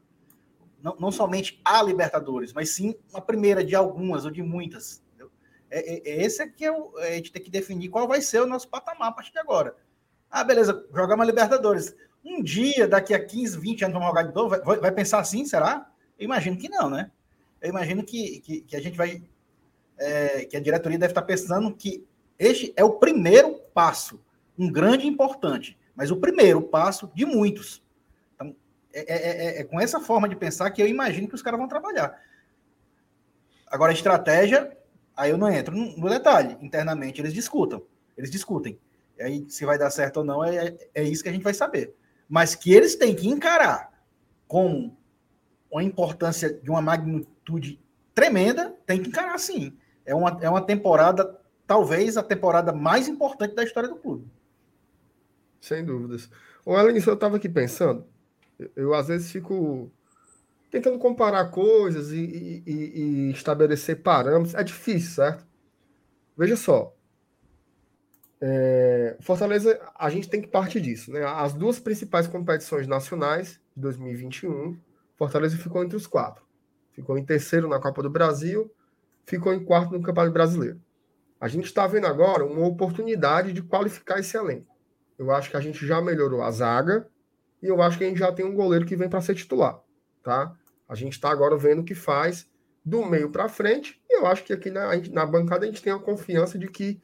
Não, 0.82 0.96
não 1.00 1.12
somente 1.12 1.62
a 1.64 1.82
Libertadores, 1.84 2.54
mas 2.54 2.70
sim 2.70 2.96
uma 3.12 3.22
primeira 3.22 3.64
de 3.64 3.76
algumas 3.76 4.26
ou 4.26 4.32
de 4.32 4.42
muitas. 4.42 5.04
É, 5.70 5.80
é, 5.80 6.12
é, 6.12 6.26
esse 6.26 6.42
é 6.42 6.48
que 6.48 6.66
é 6.66 6.72
o, 6.72 6.98
a 6.98 7.12
gente 7.12 7.32
tem 7.32 7.42
que 7.42 7.50
definir 7.50 7.90
qual 7.90 8.08
vai 8.08 8.22
ser 8.22 8.42
o 8.42 8.48
nosso 8.48 8.68
patamar 8.68 9.10
a 9.10 9.12
partir 9.12 9.32
de 9.32 9.40
agora. 9.40 9.76
Ah, 10.30 10.44
beleza, 10.44 10.86
jogar 10.94 11.16
uma 11.16 11.26
Libertadores. 11.26 11.96
Um 12.24 12.42
dia, 12.42 12.88
daqui 12.88 13.14
a 13.14 13.24
15, 13.24 13.60
20 13.60 13.86
anos, 13.86 14.04
jogar 14.04 14.24
de 14.24 14.34
vai, 14.34 14.80
vai 14.80 14.92
pensar 14.92 15.20
assim, 15.20 15.46
será? 15.46 15.90
Eu 16.18 16.26
imagino 16.26 16.58
que 16.58 16.70
não, 16.70 16.90
né? 16.90 17.12
Eu 17.62 17.70
imagino 17.70 18.04
que, 18.04 18.40
que, 18.42 18.62
que 18.62 18.76
a 18.76 18.82
gente 18.82 18.98
vai. 18.98 19.24
É, 19.98 20.46
que 20.46 20.58
a 20.58 20.60
diretoria 20.60 20.98
deve 20.98 21.12
estar 21.12 21.22
pensando 21.22 21.74
que 21.76 22.06
este 22.40 22.74
é 22.76 22.84
o 22.84 22.94
primeiro 22.94 23.60
passo, 23.72 24.20
um 24.58 24.72
grande 24.72 25.06
e 25.06 25.08
importante, 25.08 25.78
mas 25.96 26.10
o 26.10 26.18
primeiro 26.18 26.62
passo 26.62 27.12
de 27.14 27.24
muitos. 27.24 27.84
Então, 28.34 28.56
é, 28.92 29.00
é, 29.02 29.30
é, 29.30 29.62
é 29.62 29.64
com 29.64 29.80
essa 29.80 30.00
forma 30.00 30.28
de 30.28 30.36
pensar 30.36 30.72
que 30.72 30.82
eu 30.82 30.88
imagino 30.88 31.28
que 31.28 31.36
os 31.36 31.42
caras 31.44 31.60
vão 31.60 31.68
trabalhar. 31.68 32.20
Agora, 33.68 33.92
a 33.92 33.94
estratégia, 33.94 34.76
aí 35.16 35.30
eu 35.30 35.38
não 35.38 35.52
entro 35.52 35.76
no, 35.76 36.10
detalhe. 36.10 36.58
Internamente, 36.62 37.22
eles 37.22 37.34
discutam. 37.34 37.84
Eles 38.18 38.32
discutem. 38.32 38.80
E 39.20 39.24
aí, 39.24 39.46
se 39.48 39.64
vai 39.66 39.78
dar 39.78 39.92
certo 39.92 40.18
ou 40.18 40.24
não, 40.24 40.44
é, 40.44 40.76
é 40.96 41.04
isso 41.04 41.22
que 41.22 41.30
a 41.30 41.32
gente 41.32 41.44
vai 41.44 41.54
saber. 41.54 41.96
Mas 42.32 42.56
que 42.56 42.72
eles 42.72 42.96
têm 42.96 43.14
que 43.14 43.28
encarar 43.28 43.92
como 44.48 44.98
uma 45.70 45.84
importância 45.84 46.54
de 46.54 46.70
uma 46.70 46.82
magnitude 46.82 47.78
tremenda, 48.16 48.74
tem 48.86 49.04
que 49.04 49.10
encarar 49.10 49.38
sim. 49.38 49.78
É 50.06 50.16
uma, 50.16 50.40
é 50.42 50.50
uma 50.50 50.62
temporada, 50.62 51.38
talvez 51.68 52.16
a 52.16 52.24
temporada 52.24 52.72
mais 52.72 53.10
importante 53.10 53.54
da 53.54 53.66
história 53.66 53.90
do 53.90 53.98
clube. 53.98 54.32
Sem 55.60 55.84
dúvidas. 55.84 56.30
O 56.66 56.80
Ellen, 56.80 57.04
eu 57.06 57.14
estava 57.14 57.36
aqui 57.36 57.50
pensando, 57.50 58.06
eu, 58.58 58.72
eu, 58.78 58.94
às 58.94 59.10
vezes 59.10 59.30
fico 59.30 59.92
tentando 60.70 60.98
comparar 61.00 61.52
coisas 61.52 62.14
e, 62.14 62.64
e, 62.66 62.72
e, 62.72 63.32
estabelecer 63.32 64.02
parâmetros. 64.02 64.56
É 64.56 64.64
difícil, 64.64 65.16
certo? 65.16 65.46
Veja 66.38 66.56
só. 66.56 66.96
É, 68.42 69.18
Fortaleza, 69.22 69.80
a 69.96 70.10
gente 70.10 70.28
tem 70.28 70.42
que 70.42 70.48
partir 70.48 70.82
disso. 70.82 71.12
Né? 71.12 71.24
As 71.24 71.54
duas 71.54 71.80
principais 71.80 72.28
competições 72.28 72.88
nacionais 72.88 73.60
de 73.76 73.82
2021, 73.82 74.78
Fortaleza 75.16 75.58
ficou 75.58 75.84
entre 75.84 75.96
os 75.96 76.08
quatro. 76.08 76.44
Ficou 76.92 77.18
em 77.18 77.24
terceiro 77.24 77.68
na 77.68 77.80
Copa 77.80 78.02
do 78.02 78.10
Brasil, 78.10 78.74
ficou 79.26 79.54
em 79.54 79.64
quarto 79.64 79.92
no 79.92 80.02
Campeonato 80.02 80.34
Brasileiro. 80.34 80.82
A 81.40 81.48
gente 81.48 81.66
está 81.66 81.88
vendo 81.88 82.06
agora 82.06 82.46
uma 82.46 82.68
oportunidade 82.68 83.54
de 83.54 83.64
qualificar 83.64 84.20
esse 84.20 84.38
elenco. 84.38 84.76
Eu 85.18 85.32
acho 85.32 85.50
que 85.50 85.58
a 85.58 85.62
gente 85.62 85.86
já 85.86 86.02
melhorou 86.02 86.42
a 86.42 86.52
zaga 86.52 87.08
e 87.62 87.68
eu 87.68 87.82
acho 87.82 87.98
que 87.98 88.04
a 88.04 88.08
gente 88.08 88.20
já 88.20 88.32
tem 88.32 88.46
um 88.46 88.56
goleiro 88.56 88.86
que 88.86 88.96
vem 88.96 89.10
para 89.10 89.22
ser 89.22 89.36
titular, 89.36 89.80
tá? 90.24 90.56
A 90.90 90.96
gente 90.96 91.14
está 91.14 91.30
agora 91.30 91.56
vendo 91.58 91.82
o 91.82 91.84
que 91.84 91.96
faz 91.96 92.50
do 92.84 93.06
meio 93.06 93.30
para 93.30 93.48
frente 93.48 94.02
e 94.10 94.18
eu 94.18 94.26
acho 94.26 94.44
que 94.44 94.52
aqui 94.52 94.70
na, 94.70 94.96
na 95.12 95.26
bancada 95.26 95.64
a 95.64 95.68
gente 95.68 95.82
tem 95.82 95.94
a 95.94 96.00
confiança 96.00 96.58
de 96.58 96.68
que, 96.68 97.02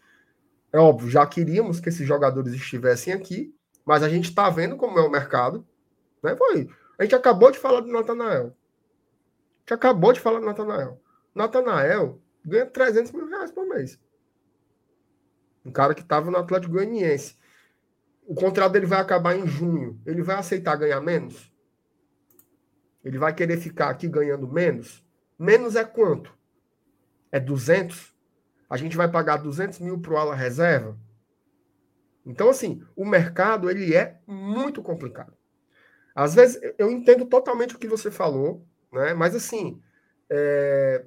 é 0.72 0.78
óbvio, 0.78 1.10
já 1.10 1.26
queríamos 1.26 1.80
que 1.80 1.90
esses 1.90 2.06
jogadores 2.06 2.54
estivessem 2.54 3.14
aqui, 3.14 3.54
mas 3.86 4.04
a 4.04 4.10
gente 4.10 4.26
está 4.26 4.50
vendo 4.50 4.76
como 4.76 5.00
é 5.00 5.02
o 5.02 5.10
mercado, 5.10 5.66
né? 6.22 6.36
Foi. 6.36 6.70
A 7.00 7.04
gente 7.04 7.16
acabou 7.16 7.52
de 7.52 7.58
falar 7.58 7.82
do 7.82 7.92
Natanael. 7.92 8.48
A 8.48 9.60
gente 9.60 9.74
acabou 9.74 10.12
de 10.12 10.20
falar 10.20 10.40
do 10.40 10.46
Natanael. 10.46 11.02
Natanael 11.34 12.22
ganha 12.44 12.66
300 12.66 13.12
mil 13.12 13.28
reais 13.28 13.52
por 13.52 13.68
mês. 13.68 14.00
Um 15.64 15.72
cara 15.72 15.94
que 15.94 16.02
estava 16.02 16.32
no 16.32 16.38
Atlético 16.38 16.74
Goianiense. 16.74 17.38
O 18.26 18.34
contrato 18.34 18.74
dele 18.74 18.86
vai 18.86 19.00
acabar 19.00 19.36
em 19.36 19.46
junho. 19.46 20.02
Ele 20.06 20.22
vai 20.22 20.38
aceitar 20.38 20.76
ganhar 20.76 21.00
menos? 21.00 21.52
Ele 23.04 23.18
vai 23.18 23.34
querer 23.34 23.58
ficar 23.58 23.90
aqui 23.90 24.08
ganhando 24.08 24.48
menos? 24.48 25.06
Menos 25.40 25.76
é 25.76 25.86
quanto? 25.86 26.36
É 27.32 27.40
200? 27.40 28.17
A 28.70 28.78
gente 28.78 28.98
vai 28.98 29.10
pagar 29.10 29.38
200 29.38 29.80
mil 29.80 30.00
para 30.00 30.14
o 30.14 30.18
ala 30.18 30.36
reserva? 30.36 30.98
Então, 32.26 32.50
assim, 32.50 32.84
o 32.96 33.06
mercado 33.06 33.70
ele 33.70 33.96
é 33.96 34.20
muito 34.28 34.82
complicado. 34.82 35.34
Às 36.14 36.36
vezes, 36.36 36.60
eu 36.78 36.92
entendo 36.92 37.26
totalmente 37.26 37.76
o 37.76 37.80
que 37.80 37.88
você 37.88 38.12
falou, 38.12 38.66
né? 38.92 39.14
mas 39.14 39.36
assim, 39.36 39.82
é 40.30 41.06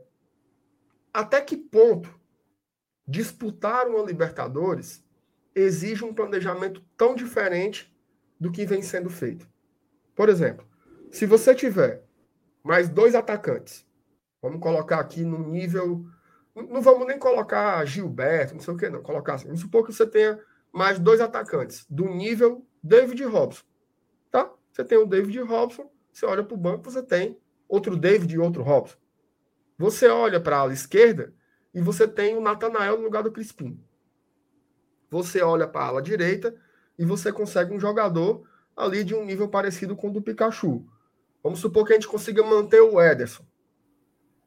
até 1.13 1.41
que 1.41 1.57
ponto 1.57 2.19
disputar 3.07 3.89
uma 3.89 4.05
Libertadores 4.05 5.05
exige 5.55 6.05
um 6.05 6.15
planejamento 6.15 6.81
tão 6.97 7.15
diferente 7.15 7.93
do 8.39 8.53
que 8.53 8.65
vem 8.65 8.83
sendo 8.83 9.11
feito? 9.11 9.49
Por 10.15 10.29
exemplo, 10.29 10.67
se 11.11 11.27
você 11.27 11.55
tiver 11.55 12.05
mais 12.63 12.89
dois 12.89 13.15
atacantes, 13.15 13.85
vamos 14.41 14.61
colocar 14.61 15.01
aqui 15.01 15.25
no 15.25 15.39
nível. 15.39 16.07
Não 16.69 16.83
vamos 16.83 17.07
nem 17.07 17.19
colocar 17.19 17.85
Gilberto, 17.85 18.55
não 18.55 18.61
sei 18.61 18.75
o 18.75 18.77
que, 18.77 18.89
não. 18.89 19.03
Colocar 19.03 19.35
assim. 19.35 19.47
Vamos 19.47 19.61
supor 19.61 19.85
que 19.85 19.93
você 19.93 20.07
tenha 20.07 20.39
mais 20.73 20.99
dois 20.99 21.21
atacantes 21.21 21.87
do 21.89 22.07
nível 22.07 22.67
David 22.83 23.25
Robson. 23.25 23.65
Tá? 24.31 24.51
Você 24.73 24.85
tem 24.85 24.99
o 24.99 25.07
David 25.07 25.41
Robson, 25.41 25.91
você 26.13 26.27
olha 26.27 26.45
para 26.45 26.55
o 26.55 26.59
banco, 26.59 26.91
você 26.91 27.03
tem 27.03 27.39
outro 27.69 27.97
David 27.97 28.35
e 28.35 28.39
outro 28.39 28.63
Robson. 28.63 28.97
Você 29.79 30.09
olha 30.09 30.41
para 30.41 30.57
a 30.57 30.61
ala 30.61 30.73
esquerda 30.73 31.33
e 31.73 31.81
você 31.81 32.07
tem 32.07 32.37
o 32.37 32.41
Natanael 32.41 32.97
no 32.99 33.05
lugar 33.05 33.23
do 33.23 33.33
Crispim. 33.33 33.83
Você 35.11 35.41
olha 35.43 35.67
para 35.67 35.83
a 35.83 35.89
ala 35.89 36.03
direita 36.03 36.55
e 36.99 37.05
você 37.05 37.33
consegue 37.33 37.75
um 37.75 37.81
jogador 37.81 38.47
ali 38.77 39.03
de 39.03 39.15
um 39.15 39.25
nível 39.25 39.49
parecido 39.49 39.97
com 39.97 40.09
o 40.09 40.13
do 40.13 40.23
Pikachu. 40.23 40.87
Vamos 41.43 41.61
supor 41.61 41.87
que 41.87 41.93
a 41.93 41.97
gente 41.97 42.09
consiga 42.09 42.43
manter 42.43 42.81
o 42.81 43.01
Ederson. 43.01 43.45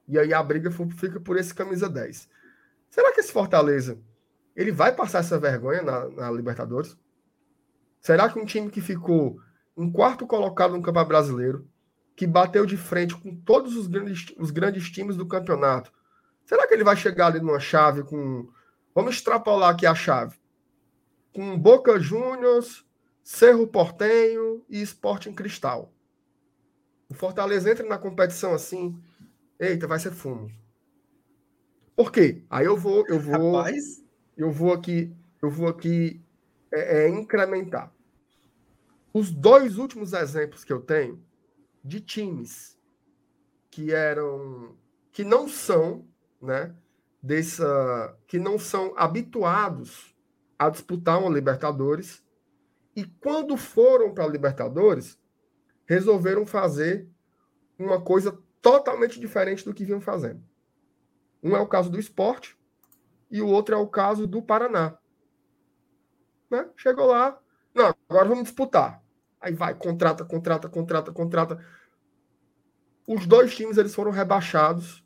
E 0.07 0.19
aí 0.19 0.33
a 0.33 0.43
briga 0.43 0.69
fica 0.71 1.19
por 1.19 1.37
esse 1.37 1.53
camisa 1.53 1.89
10. 1.89 2.29
Será 2.89 3.11
que 3.13 3.19
esse 3.19 3.31
Fortaleza 3.31 3.97
ele 4.55 4.71
vai 4.71 4.93
passar 4.93 5.19
essa 5.19 5.39
vergonha 5.39 5.81
na, 5.81 6.09
na 6.09 6.31
Libertadores? 6.31 6.97
Será 7.99 8.29
que 8.29 8.37
um 8.37 8.45
time 8.45 8.69
que 8.69 8.81
ficou 8.81 9.39
em 9.77 9.91
quarto 9.91 10.27
colocado 10.27 10.75
no 10.75 10.81
Campeonato 10.81 11.09
Brasileiro, 11.09 11.67
que 12.15 12.27
bateu 12.27 12.65
de 12.65 12.77
frente 12.77 13.15
com 13.15 13.35
todos 13.35 13.75
os 13.75 13.87
grandes, 13.87 14.33
os 14.37 14.51
grandes 14.51 14.89
times 14.89 15.15
do 15.15 15.25
campeonato. 15.25 15.91
Será 16.45 16.67
que 16.67 16.73
ele 16.73 16.83
vai 16.83 16.95
chegar 16.95 17.27
ali 17.27 17.39
numa 17.39 17.59
chave 17.59 18.03
com. 18.03 18.47
Vamos 18.93 19.15
extrapolar 19.15 19.71
aqui 19.71 19.85
a 19.85 19.95
chave. 19.95 20.37
Com 21.33 21.57
Boca 21.57 21.99
Juniors, 21.99 22.85
Cerro 23.23 23.65
Portenho 23.65 24.63
e 24.69 24.81
Sporting 24.81 25.33
Cristal. 25.33 25.91
O 27.09 27.13
Fortaleza 27.15 27.71
entra 27.71 27.87
na 27.87 27.97
competição 27.97 28.53
assim. 28.53 28.99
Eita, 29.63 29.87
vai 29.87 29.97
ser 29.97 30.11
fumo. 30.11 30.51
Por 31.95 32.11
quê? 32.11 32.43
Aí 32.49 32.65
eu 32.65 32.75
vou, 32.75 33.05
eu 33.07 33.17
vou, 33.17 33.55
Rapaz. 33.55 34.03
eu 34.35 34.51
vou 34.51 34.73
aqui, 34.73 35.15
eu 35.41 35.49
vou 35.49 35.69
aqui 35.69 36.21
é, 36.69 37.05
é, 37.05 37.09
incrementar. 37.09 37.93
Os 39.13 39.31
dois 39.31 39.77
últimos 39.77 40.11
exemplos 40.11 40.65
que 40.65 40.73
eu 40.73 40.81
tenho 40.81 41.23
de 41.81 42.01
times 42.01 42.77
que 43.71 43.93
eram 43.93 44.75
que 45.13 45.23
não 45.23 45.47
são, 45.47 46.05
né, 46.41 46.75
dessa 47.21 48.17
que 48.27 48.37
não 48.37 48.59
são 48.59 48.93
habituados 48.97 50.13
a 50.59 50.69
disputar 50.69 51.19
uma 51.19 51.29
Libertadores 51.29 52.21
e 52.93 53.05
quando 53.05 53.55
foram 53.55 54.13
para 54.13 54.25
a 54.25 54.29
Libertadores 54.29 55.17
resolveram 55.85 56.45
fazer 56.45 57.07
uma 57.79 58.01
coisa 58.01 58.37
totalmente 58.63 59.19
diferente 59.19 59.65
do 59.65 59.73
que 59.73 59.83
vinham 59.83 59.99
fazendo. 59.99 60.41
Um 61.43 61.55
é 61.55 61.59
o 61.59 61.67
caso 61.67 61.91
do 61.91 61.99
esporte 61.99 62.57
e 63.29 63.41
o 63.41 63.47
outro 63.47 63.75
é 63.75 63.77
o 63.77 63.85
caso 63.85 64.25
do 64.25 64.41
Paraná. 64.41 64.97
Né? 66.49 66.69
Chegou 66.77 67.07
lá, 67.07 67.37
não, 67.75 67.93
agora 68.07 68.29
vamos 68.29 68.45
disputar. 68.45 69.03
Aí 69.41 69.53
vai, 69.53 69.75
contrata, 69.75 70.23
contrata, 70.23 70.69
contrata, 70.69 71.11
contrata. 71.11 71.65
Os 73.05 73.27
dois 73.27 73.53
times 73.53 73.77
eles 73.77 73.93
foram 73.93 74.11
rebaixados 74.11 75.05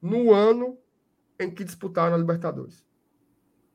no 0.00 0.32
ano 0.32 0.78
em 1.38 1.50
que 1.50 1.62
disputaram 1.62 2.14
a 2.14 2.18
Libertadores. 2.18 2.82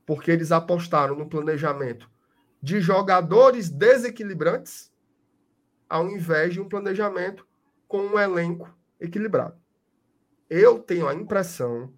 Porque 0.03 0.31
eles 0.31 0.51
apostaram 0.51 1.15
no 1.15 1.29
planejamento 1.29 2.09
de 2.59 2.81
jogadores 2.81 3.69
desequilibrantes 3.69 4.91
ao 5.87 6.09
invés 6.09 6.53
de 6.53 6.59
um 6.59 6.67
planejamento 6.67 7.47
com 7.87 7.99
um 7.99 8.19
elenco 8.19 8.75
equilibrado. 8.99 9.55
Eu 10.49 10.79
tenho 10.79 11.07
a 11.07 11.13
impressão 11.13 11.93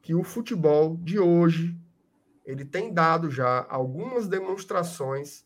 que 0.00 0.14
o 0.14 0.24
futebol 0.24 0.96
de 0.96 1.18
hoje 1.18 1.78
ele 2.44 2.64
tem 2.64 2.92
dado 2.92 3.30
já 3.30 3.66
algumas 3.68 4.26
demonstrações 4.26 5.44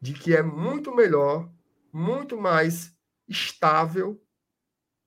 de 0.00 0.12
que 0.12 0.34
é 0.34 0.42
muito 0.42 0.94
melhor, 0.94 1.48
muito 1.92 2.36
mais 2.36 2.94
estável 3.28 4.20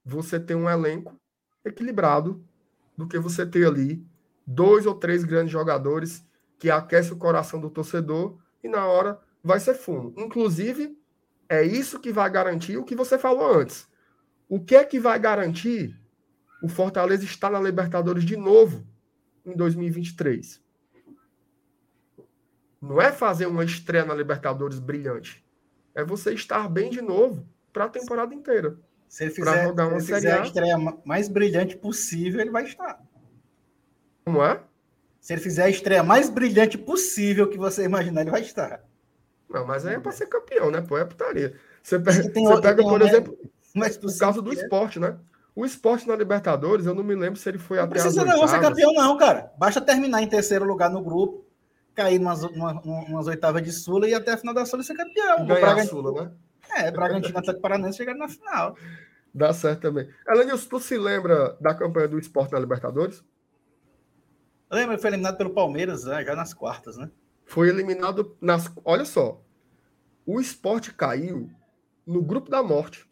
você 0.04 0.40
ter 0.40 0.56
um 0.56 0.70
elenco 0.70 1.20
equilibrado 1.66 2.44
do 2.96 3.08
que 3.08 3.20
você 3.20 3.46
ter 3.46 3.68
ali 3.68 4.06
dois 4.46 4.86
ou 4.86 4.96
três 4.96 5.24
grandes 5.24 5.52
jogadores 5.52 6.26
que 6.58 6.72
aquecem 6.72 7.14
o 7.14 7.18
coração 7.18 7.60
do 7.60 7.70
torcedor 7.70 8.40
e 8.64 8.70
na 8.70 8.86
hora 8.86 9.20
vai 9.44 9.60
ser 9.60 9.76
fumo. 9.76 10.14
Inclusive, 10.18 10.98
é 11.50 11.64
isso 11.64 12.00
que 12.00 12.12
vai 12.12 12.30
garantir 12.30 12.78
o 12.78 12.84
que 12.84 12.96
você 12.96 13.18
falou 13.18 13.54
antes. 13.54 13.88
O 14.50 14.60
que 14.60 14.76
é 14.76 14.84
que 14.84 15.00
vai 15.00 15.20
garantir 15.20 16.00
o 16.64 16.70
Fortaleza 16.70 17.24
estar 17.24 17.50
na 17.50 17.60
Libertadores 17.60 18.24
de 18.24 18.38
novo 18.38 18.86
em 19.46 19.56
2023? 19.56 20.62
Não 22.82 23.02
é 23.02 23.12
fazer 23.12 23.48
uma 23.48 23.64
estreia 23.64 24.06
na 24.06 24.14
Libertadores 24.14 24.80
brilhante. 24.80 25.46
É 25.94 26.04
você 26.04 26.34
estar 26.34 26.70
bem 26.70 26.90
de 26.90 27.02
novo 27.02 27.48
para 27.74 27.86
a 27.86 27.90
temporada 27.90 28.34
inteira. 28.34 28.78
Se 29.10 29.24
ele 29.24 29.32
fizer, 29.32 29.64
jogar 29.64 29.88
uma 29.88 30.00
se 30.00 30.12
ele 30.12 30.16
fizer 30.16 30.40
a 30.40 30.46
estreia 30.46 30.78
mais 31.06 31.28
brilhante 31.28 31.78
possível, 31.78 32.42
ele 32.42 32.52
vai 32.52 32.64
estar. 32.64 33.02
Como 34.26 34.44
é? 34.44 34.62
Se 35.20 35.34
ele 35.34 35.42
fizer 35.42 35.64
a 35.64 35.70
estreia 35.70 36.04
mais 36.04 36.30
brilhante 36.30 36.78
possível 36.78 37.50
que 37.50 37.58
você 37.58 37.84
imaginar, 37.84 38.22
ele 38.22 38.32
vai 38.32 38.42
estar. 38.42 38.84
Não, 39.50 39.66
mas 39.66 39.86
aí 39.86 39.96
é 39.96 40.00
para 40.00 40.12
ser 40.12 40.28
campeão, 40.28 40.70
né? 40.70 40.82
Pô, 40.82 40.98
é 40.98 41.06
putaria. 41.06 41.58
Você 41.82 41.98
pega, 42.00 42.24
você 42.24 42.62
pega 42.62 42.84
por 42.84 43.02
exemplo, 43.02 43.38
mas 43.78 43.98
o 43.98 44.20
caso 44.20 44.42
do 44.42 44.52
esporte, 44.54 45.00
né? 45.00 45.18
O 45.56 45.66
esporte 45.66 46.08
na 46.08 46.16
Libertadores, 46.16 46.86
eu 46.86 46.94
não 46.94 47.04
me 47.04 47.16
lembro 47.16 47.40
se 47.40 47.50
ele 47.50 47.58
foi 47.58 47.78
não 47.78 47.86
até 47.86 48.00
precisa 48.00 48.24
não 48.24 48.48
ser 48.48 48.62
campeão, 48.62 48.94
não, 48.94 49.18
cara. 49.18 49.52
Basta 49.58 49.82
terminar 49.82 50.22
em 50.22 50.28
terceiro 50.28 50.66
lugar 50.66 50.90
no 50.90 51.02
grupo 51.02 51.48
cair 51.98 52.20
umas, 52.20 52.44
umas, 52.44 52.86
umas 52.86 53.26
oitavas 53.26 53.64
de 53.64 53.72
Sula 53.72 54.08
e 54.08 54.14
até 54.14 54.34
a 54.34 54.38
final 54.38 54.54
da 54.54 54.66
Sula 54.68 54.84
ser 54.84 54.94
campeão. 54.94 55.48
Ganhar 55.48 55.78
a 55.78 55.86
Sula, 55.86 56.24
né? 56.24 56.32
É, 56.76 56.92
Bragantino 56.92 57.40
Atlético 57.40 57.62
Paranaense 57.62 57.98
chegaram 57.98 58.20
na 58.20 58.30
final. 58.30 58.78
Dá 59.34 59.52
certo 59.52 59.82
também. 59.82 60.08
Elenilson, 60.28 60.70
tu 60.70 60.80
se 60.80 60.96
lembra 60.96 61.58
da 61.60 61.74
campanha 61.74 62.08
do 62.08 62.20
esporte 62.20 62.52
na 62.52 62.60
Libertadores? 62.60 63.24
Lembra, 64.72 64.98
foi 65.00 65.10
eliminado 65.10 65.38
pelo 65.38 65.50
Palmeiras 65.50 66.04
né, 66.04 66.24
já 66.24 66.36
nas 66.36 66.54
quartas, 66.54 66.98
né? 66.98 67.10
Foi 67.46 67.70
eliminado 67.70 68.38
nas. 68.40 68.72
Olha 68.86 69.06
só. 69.06 69.42
O 70.26 70.40
esporte 70.40 70.94
caiu 70.94 71.50
no 72.06 72.22
grupo 72.22 72.50
da 72.50 72.62
morte. 72.62 73.07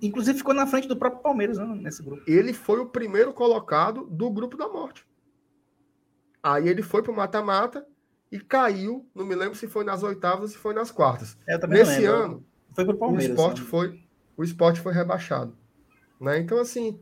Inclusive 0.00 0.38
ficou 0.38 0.54
na 0.54 0.66
frente 0.66 0.88
do 0.88 0.96
próprio 0.96 1.22
Palmeiras 1.22 1.58
né, 1.58 1.66
nesse 1.66 2.02
grupo. 2.02 2.22
Ele 2.26 2.52
foi 2.52 2.80
o 2.80 2.86
primeiro 2.86 3.32
colocado 3.32 4.06
do 4.06 4.30
grupo 4.30 4.56
da 4.56 4.68
morte. 4.68 5.06
Aí 6.42 6.68
ele 6.68 6.82
foi 6.82 7.02
para 7.02 7.12
o 7.12 7.16
mata-mata 7.16 7.86
e 8.32 8.40
caiu. 8.40 9.06
Não 9.14 9.24
me 9.24 9.34
lembro 9.34 9.54
se 9.54 9.66
foi 9.66 9.84
nas 9.84 10.02
oitavas 10.02 10.42
ou 10.42 10.48
se 10.48 10.56
foi 10.56 10.72
nas 10.72 10.90
quartas. 10.90 11.36
É, 11.46 11.58
Nesse 11.66 12.04
ano, 12.04 12.44
foi 12.74 12.84
pro 12.84 12.96
Palmeiras, 12.96 13.28
o 13.28 13.32
esporte 13.32 13.60
né? 13.60 13.66
foi 13.66 14.06
o 14.36 14.44
esporte 14.44 14.80
foi 14.80 14.92
rebaixado. 14.92 15.56
Né? 16.20 16.38
Então, 16.38 16.58
assim, 16.58 17.00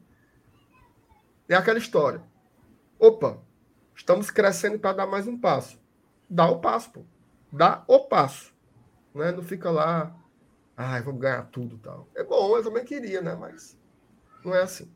é 1.49 1.55
aquela 1.55 1.79
história. 1.79 2.22
Opa, 2.99 3.39
estamos 3.95 4.31
crescendo 4.31 4.79
para 4.79 4.97
dar 4.99 5.07
mais 5.07 5.27
um 5.27 5.39
passo. 5.39 5.81
Dá 6.31 6.47
o 6.47 6.61
passo, 6.61 6.93
pô. 6.93 7.05
Dá 7.53 7.83
o 7.89 8.01
passo. 8.01 8.55
Né? 9.14 9.33
Não 9.33 9.43
fica 9.43 9.70
lá, 9.70 10.14
ai, 10.77 11.03
vamos 11.03 11.20
ganhar 11.20 11.43
tudo 11.51 11.79
tal. 11.79 12.09
É 12.14 12.22
bom, 12.22 12.57
eu 12.57 12.62
também 12.62 12.85
queria, 12.85 13.20
né? 13.20 13.35
Mas 13.35 13.79
não 14.45 14.55
é 14.55 14.62
assim. 14.62 14.91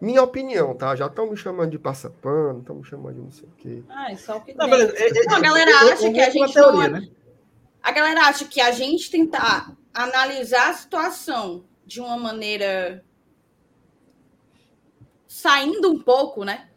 Minha 0.00 0.22
opinião, 0.22 0.76
tá? 0.76 0.94
Já 0.94 1.06
estão 1.06 1.28
me 1.28 1.36
chamando 1.36 1.70
de 1.70 1.78
passapano, 1.78 2.60
estão 2.60 2.76
me 2.76 2.84
chamando 2.84 3.14
de 3.16 3.20
não 3.20 3.30
sei 3.32 3.48
o 3.48 3.52
quê. 3.52 3.82
Ah, 3.88 4.12
é 4.12 4.16
só 4.16 4.36
o 4.36 4.40
que 4.40 4.54
não, 4.54 4.70
beleza. 4.70 4.94
É, 4.96 5.08
é, 5.08 5.34
a 5.34 5.40
galera 5.40 5.70
acha 5.92 6.12
que 6.12 6.20
a 6.20 6.30
gente 6.30 6.52
teoria, 6.52 6.88
não... 6.88 7.00
né? 7.00 7.08
A 7.82 7.90
galera 7.90 8.22
acha 8.22 8.44
que 8.44 8.60
a 8.60 8.70
gente 8.70 9.10
tentar 9.10 9.76
analisar 9.92 10.70
a 10.70 10.74
situação 10.74 11.64
de 11.84 12.00
uma 12.00 12.16
maneira 12.16 13.04
saindo 15.26 15.90
um 15.90 15.98
pouco, 15.98 16.44
né? 16.44 16.68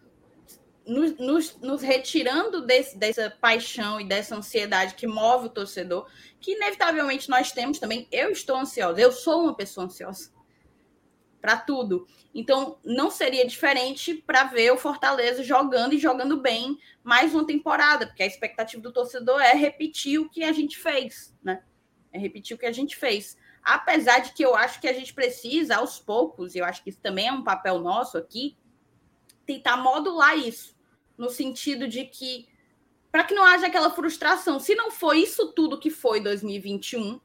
Nos, 0.86 1.16
nos, 1.18 1.58
nos 1.62 1.82
retirando 1.82 2.66
desse, 2.66 2.98
dessa 2.98 3.30
paixão 3.30 4.02
e 4.02 4.04
dessa 4.04 4.36
ansiedade 4.36 4.96
que 4.96 5.06
move 5.06 5.46
o 5.46 5.50
torcedor, 5.50 6.10
que 6.40 6.54
inevitavelmente 6.54 7.30
nós 7.30 7.52
temos 7.52 7.78
também. 7.78 8.08
Eu 8.12 8.32
estou 8.32 8.58
ansiosa, 8.58 9.00
eu 9.00 9.12
sou 9.12 9.44
uma 9.44 9.56
pessoa 9.56 9.86
ansiosa 9.86 10.32
para 11.42 11.58
tudo. 11.58 12.08
Então, 12.34 12.78
não 12.86 13.10
seria 13.10 13.46
diferente 13.46 14.14
para 14.14 14.46
ver 14.46 14.72
o 14.72 14.78
Fortaleza 14.78 15.44
jogando 15.44 15.94
e 15.94 16.00
jogando 16.00 16.40
bem 16.40 16.78
mais 17.04 17.34
uma 17.34 17.46
temporada, 17.46 18.06
porque 18.06 18.24
a 18.24 18.28
expectativa 18.28 18.82
do 18.82 18.94
torcedor 18.94 19.42
é 19.42 19.54
repetir 19.54 20.20
o 20.20 20.30
que 20.30 20.44
a 20.44 20.52
gente 20.52 20.78
fez, 20.78 21.36
né? 21.44 21.64
É 22.14 22.20
repetir 22.20 22.56
o 22.56 22.60
que 22.60 22.66
a 22.66 22.72
gente 22.72 22.96
fez. 22.96 23.38
Apesar 23.64 24.20
de 24.20 24.34
que 24.34 24.44
eu 24.44 24.56
acho 24.56 24.80
que 24.80 24.88
a 24.88 24.94
gente 24.94 25.14
precisa, 25.14 25.78
aos 25.78 26.00
poucos, 26.00 26.56
e 26.56 26.60
eu 26.60 26.66
acho 26.66 26.84
que 26.84 26.90
isso 26.90 27.00
também 27.02 27.28
é 27.28 27.32
um 27.32 27.44
papel 27.44 27.80
nosso 27.80 28.18
aqui, 28.18 28.58
tentar 29.46 29.78
modular 29.78 30.38
isso, 30.38 30.76
no 31.18 31.30
sentido 31.30 31.88
de 31.88 32.06
que, 32.06 32.48
para 33.12 33.24
que 33.24 33.34
não 33.34 33.44
haja 33.44 33.68
aquela 33.68 33.90
frustração, 33.90 34.60
se 34.60 34.76
não 34.76 34.92
foi 34.92 35.20
isso 35.20 35.52
tudo 35.54 35.80
que 35.80 35.90
foi 35.90 36.20
2021, 36.20 37.20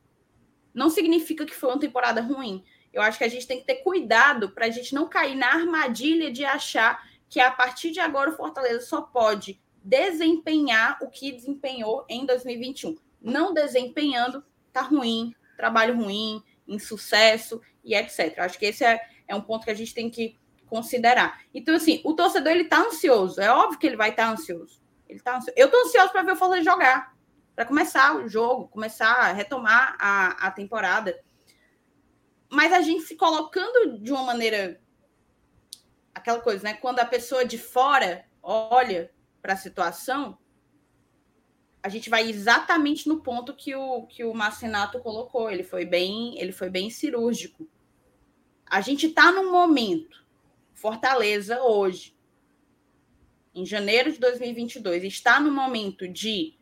não 0.74 0.90
significa 0.90 1.46
que 1.46 1.54
foi 1.54 1.70
uma 1.70 1.80
temporada 1.80 2.20
ruim 2.20 2.64
eu 2.96 3.02
acho 3.02 3.18
que 3.18 3.24
a 3.24 3.28
gente 3.28 3.46
tem 3.46 3.60
que 3.60 3.66
ter 3.66 3.76
cuidado 3.76 4.48
para 4.48 4.64
a 4.64 4.70
gente 4.70 4.94
não 4.94 5.06
cair 5.06 5.34
na 5.34 5.48
armadilha 5.48 6.32
de 6.32 6.46
achar 6.46 7.06
que 7.28 7.38
a 7.38 7.50
partir 7.50 7.90
de 7.90 8.00
agora 8.00 8.30
o 8.30 8.34
Fortaleza 8.34 8.86
só 8.86 9.02
pode 9.02 9.60
desempenhar 9.84 10.96
o 11.02 11.10
que 11.10 11.30
desempenhou 11.30 12.06
em 12.08 12.24
2021. 12.24 12.96
Não 13.20 13.52
desempenhando, 13.52 14.42
tá 14.72 14.80
ruim, 14.80 15.34
trabalho 15.58 15.94
ruim, 15.94 16.42
insucesso 16.66 17.60
e 17.84 17.94
etc. 17.94 18.38
Acho 18.38 18.58
que 18.58 18.64
esse 18.64 18.82
é, 18.82 18.98
é 19.28 19.34
um 19.34 19.42
ponto 19.42 19.66
que 19.66 19.70
a 19.70 19.74
gente 19.74 19.92
tem 19.92 20.08
que 20.08 20.34
considerar. 20.66 21.40
Então, 21.54 21.74
assim, 21.74 22.00
o 22.04 22.14
torcedor 22.14 22.52
ele 22.52 22.64
tá 22.64 22.78
ansioso. 22.78 23.40
É 23.40 23.50
óbvio 23.50 23.78
que 23.78 23.86
ele 23.86 23.96
vai 23.96 24.10
estar 24.10 24.26
tá 24.26 24.32
ansioso. 24.32 24.80
Ele 25.08 25.20
tá 25.20 25.36
ansioso. 25.36 25.54
Eu 25.56 25.70
tô 25.70 25.78
ansioso 25.84 26.12
para 26.12 26.22
ver 26.22 26.32
o 26.32 26.36
Fortaleza 26.36 26.70
jogar, 26.70 27.14
para 27.54 27.64
começar 27.64 28.16
o 28.16 28.28
jogo, 28.28 28.68
começar 28.68 29.12
a 29.12 29.32
retomar 29.32 29.96
a, 29.98 30.46
a 30.46 30.50
temporada 30.50 31.16
mas 32.50 32.72
a 32.72 32.80
gente 32.80 33.02
se 33.02 33.16
colocando 33.16 33.98
de 33.98 34.12
uma 34.12 34.22
maneira 34.22 34.80
aquela 36.14 36.40
coisa, 36.40 36.64
né? 36.64 36.74
Quando 36.74 37.00
a 37.00 37.04
pessoa 37.04 37.44
de 37.44 37.58
fora 37.58 38.24
olha 38.42 39.10
para 39.42 39.54
a 39.54 39.56
situação, 39.56 40.38
a 41.82 41.88
gente 41.88 42.08
vai 42.08 42.28
exatamente 42.28 43.08
no 43.08 43.20
ponto 43.20 43.54
que 43.54 43.74
o 43.74 44.06
que 44.06 44.24
o 44.24 44.34
Marcinato 44.34 45.00
colocou. 45.00 45.50
Ele 45.50 45.62
foi 45.62 45.84
bem, 45.84 46.38
ele 46.38 46.52
foi 46.52 46.70
bem 46.70 46.90
cirúrgico. 46.90 47.68
A 48.64 48.80
gente 48.80 49.06
está 49.06 49.30
num 49.30 49.52
momento 49.52 50.25
Fortaleza 50.86 51.60
hoje, 51.64 52.16
em 53.52 53.66
janeiro 53.66 54.12
de 54.12 54.20
2022, 54.20 55.02
está 55.02 55.40
no 55.40 55.50
momento 55.50 56.06
de 56.06 56.56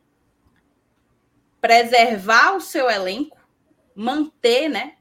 preservar 1.60 2.56
o 2.56 2.60
seu 2.60 2.88
elenco, 2.88 3.38
manter, 3.94 4.70
né, 4.70 4.96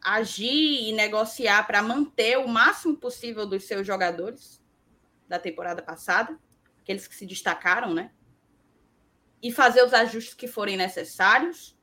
agir 0.00 0.88
e 0.88 0.92
negociar 0.92 1.66
para 1.66 1.82
manter 1.82 2.38
o 2.38 2.48
máximo 2.48 2.96
possível 2.96 3.44
dos 3.44 3.64
seus 3.64 3.86
jogadores 3.86 4.58
da 5.28 5.38
temporada 5.38 5.82
passada, 5.82 6.40
aqueles 6.80 7.06
que 7.06 7.14
se 7.14 7.26
destacaram, 7.26 7.92
né? 7.92 8.10
E 9.42 9.52
fazer 9.52 9.84
os 9.84 9.92
ajustes 9.92 10.32
que 10.32 10.48
forem 10.48 10.78
necessários, 10.78 11.73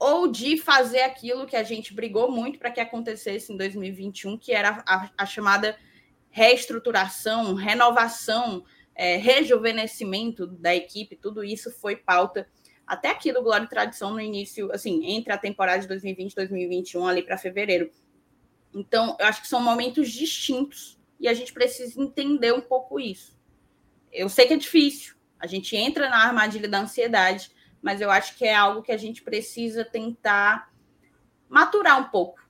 ou 0.00 0.26
de 0.26 0.56
fazer 0.56 1.02
aquilo 1.02 1.46
que 1.46 1.54
a 1.54 1.62
gente 1.62 1.92
brigou 1.92 2.32
muito 2.32 2.58
para 2.58 2.70
que 2.70 2.80
acontecesse 2.80 3.52
em 3.52 3.56
2021, 3.58 4.38
que 4.38 4.50
era 4.50 4.82
a, 4.86 5.10
a 5.16 5.26
chamada 5.26 5.78
reestruturação, 6.30 7.52
renovação, 7.54 8.64
é, 8.94 9.16
rejuvenescimento 9.16 10.46
da 10.46 10.74
equipe, 10.74 11.16
tudo 11.16 11.44
isso 11.44 11.70
foi 11.70 11.96
pauta 11.96 12.48
até 12.86 13.10
aqui 13.10 13.30
do 13.30 13.42
Glória 13.42 13.64
e 13.64 13.68
Tradição 13.68 14.10
no 14.10 14.20
início, 14.20 14.72
assim, 14.72 15.04
entre 15.06 15.32
a 15.32 15.38
temporada 15.38 15.82
de 15.82 15.86
2020 15.86 16.32
e 16.32 16.34
2021, 16.34 17.06
ali 17.06 17.22
para 17.22 17.38
fevereiro. 17.38 17.90
Então, 18.74 19.16
eu 19.20 19.26
acho 19.26 19.42
que 19.42 19.48
são 19.48 19.60
momentos 19.60 20.10
distintos 20.10 20.98
e 21.20 21.28
a 21.28 21.34
gente 21.34 21.52
precisa 21.52 22.00
entender 22.00 22.52
um 22.52 22.60
pouco 22.60 22.98
isso. 22.98 23.38
Eu 24.10 24.28
sei 24.28 24.46
que 24.46 24.54
é 24.54 24.56
difícil, 24.56 25.14
a 25.38 25.46
gente 25.46 25.76
entra 25.76 26.08
na 26.08 26.24
armadilha 26.24 26.68
da 26.68 26.80
ansiedade, 26.80 27.52
mas 27.82 28.00
eu 28.00 28.10
acho 28.10 28.36
que 28.36 28.44
é 28.44 28.54
algo 28.54 28.82
que 28.82 28.92
a 28.92 28.96
gente 28.96 29.22
precisa 29.22 29.84
tentar 29.84 30.70
maturar 31.48 32.00
um 32.00 32.10
pouco, 32.10 32.40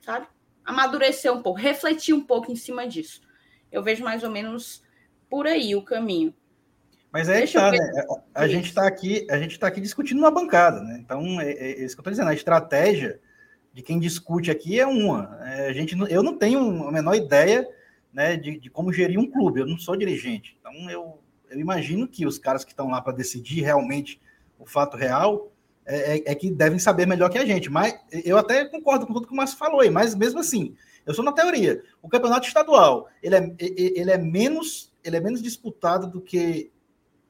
sabe? 0.00 0.26
Amadurecer 0.64 1.32
um 1.32 1.42
pouco, 1.42 1.58
refletir 1.58 2.14
um 2.14 2.24
pouco 2.24 2.50
em 2.50 2.56
cima 2.56 2.86
disso. 2.86 3.22
Eu 3.70 3.82
vejo 3.82 4.02
mais 4.02 4.22
ou 4.22 4.30
menos 4.30 4.82
por 5.28 5.46
aí 5.46 5.74
o 5.74 5.82
caminho. 5.82 6.34
Mas 7.12 7.28
é 7.28 7.46
tá, 7.46 7.70
né? 7.70 7.78
A 8.34 8.46
gente 8.46 8.66
está 8.66 8.86
aqui, 8.86 9.26
a 9.30 9.38
gente 9.38 9.52
está 9.52 9.68
aqui 9.68 9.80
discutindo 9.80 10.18
uma 10.18 10.30
bancada, 10.30 10.82
né? 10.82 10.98
Então 11.00 11.40
é, 11.40 11.50
é, 11.50 11.70
é 11.72 11.84
isso 11.84 11.94
que 11.94 12.00
eu 12.00 12.02
estou 12.02 12.10
dizendo. 12.10 12.28
A 12.28 12.34
estratégia 12.34 13.20
de 13.72 13.82
quem 13.82 13.98
discute 13.98 14.50
aqui 14.50 14.78
é 14.78 14.86
uma. 14.86 15.38
É, 15.44 15.68
a 15.68 15.72
gente, 15.72 15.96
eu 16.10 16.22
não 16.22 16.36
tenho 16.36 16.86
a 16.86 16.92
menor 16.92 17.14
ideia, 17.14 17.66
né, 18.12 18.36
de, 18.36 18.58
de, 18.58 18.70
como 18.70 18.92
gerir 18.92 19.18
um 19.18 19.30
clube. 19.30 19.60
Eu 19.60 19.66
não 19.66 19.78
sou 19.78 19.96
dirigente. 19.96 20.58
Então 20.60 20.90
eu, 20.90 21.18
eu 21.56 21.60
imagino 21.60 22.06
que 22.06 22.26
os 22.26 22.38
caras 22.38 22.64
que 22.64 22.72
estão 22.72 22.88
lá 22.88 23.00
para 23.00 23.14
decidir 23.14 23.62
realmente 23.62 24.20
o 24.58 24.66
fato 24.66 24.96
real 24.96 25.50
é, 25.84 26.18
é, 26.18 26.22
é, 26.32 26.34
que 26.34 26.50
devem 26.50 26.78
saber 26.78 27.06
melhor 27.06 27.30
que 27.30 27.38
a 27.38 27.46
gente. 27.46 27.70
Mas 27.70 27.98
eu 28.24 28.36
até 28.36 28.64
concordo 28.66 29.06
com 29.06 29.14
tudo 29.14 29.26
que 29.26 29.32
o 29.32 29.36
Márcio 29.36 29.56
falou 29.56 29.80
aí. 29.80 29.90
Mas 29.90 30.14
mesmo 30.14 30.40
assim, 30.40 30.74
eu 31.06 31.14
sou 31.14 31.24
na 31.24 31.32
teoria. 31.32 31.82
O 32.02 32.08
campeonato 32.08 32.46
estadual 32.46 33.08
ele 33.22 33.36
é, 33.36 33.54
ele 33.58 34.10
é 34.10 34.18
menos 34.18 34.92
ele 35.02 35.16
é 35.16 35.20
menos 35.20 35.40
disputado 35.40 36.08
do 36.08 36.20
que 36.20 36.72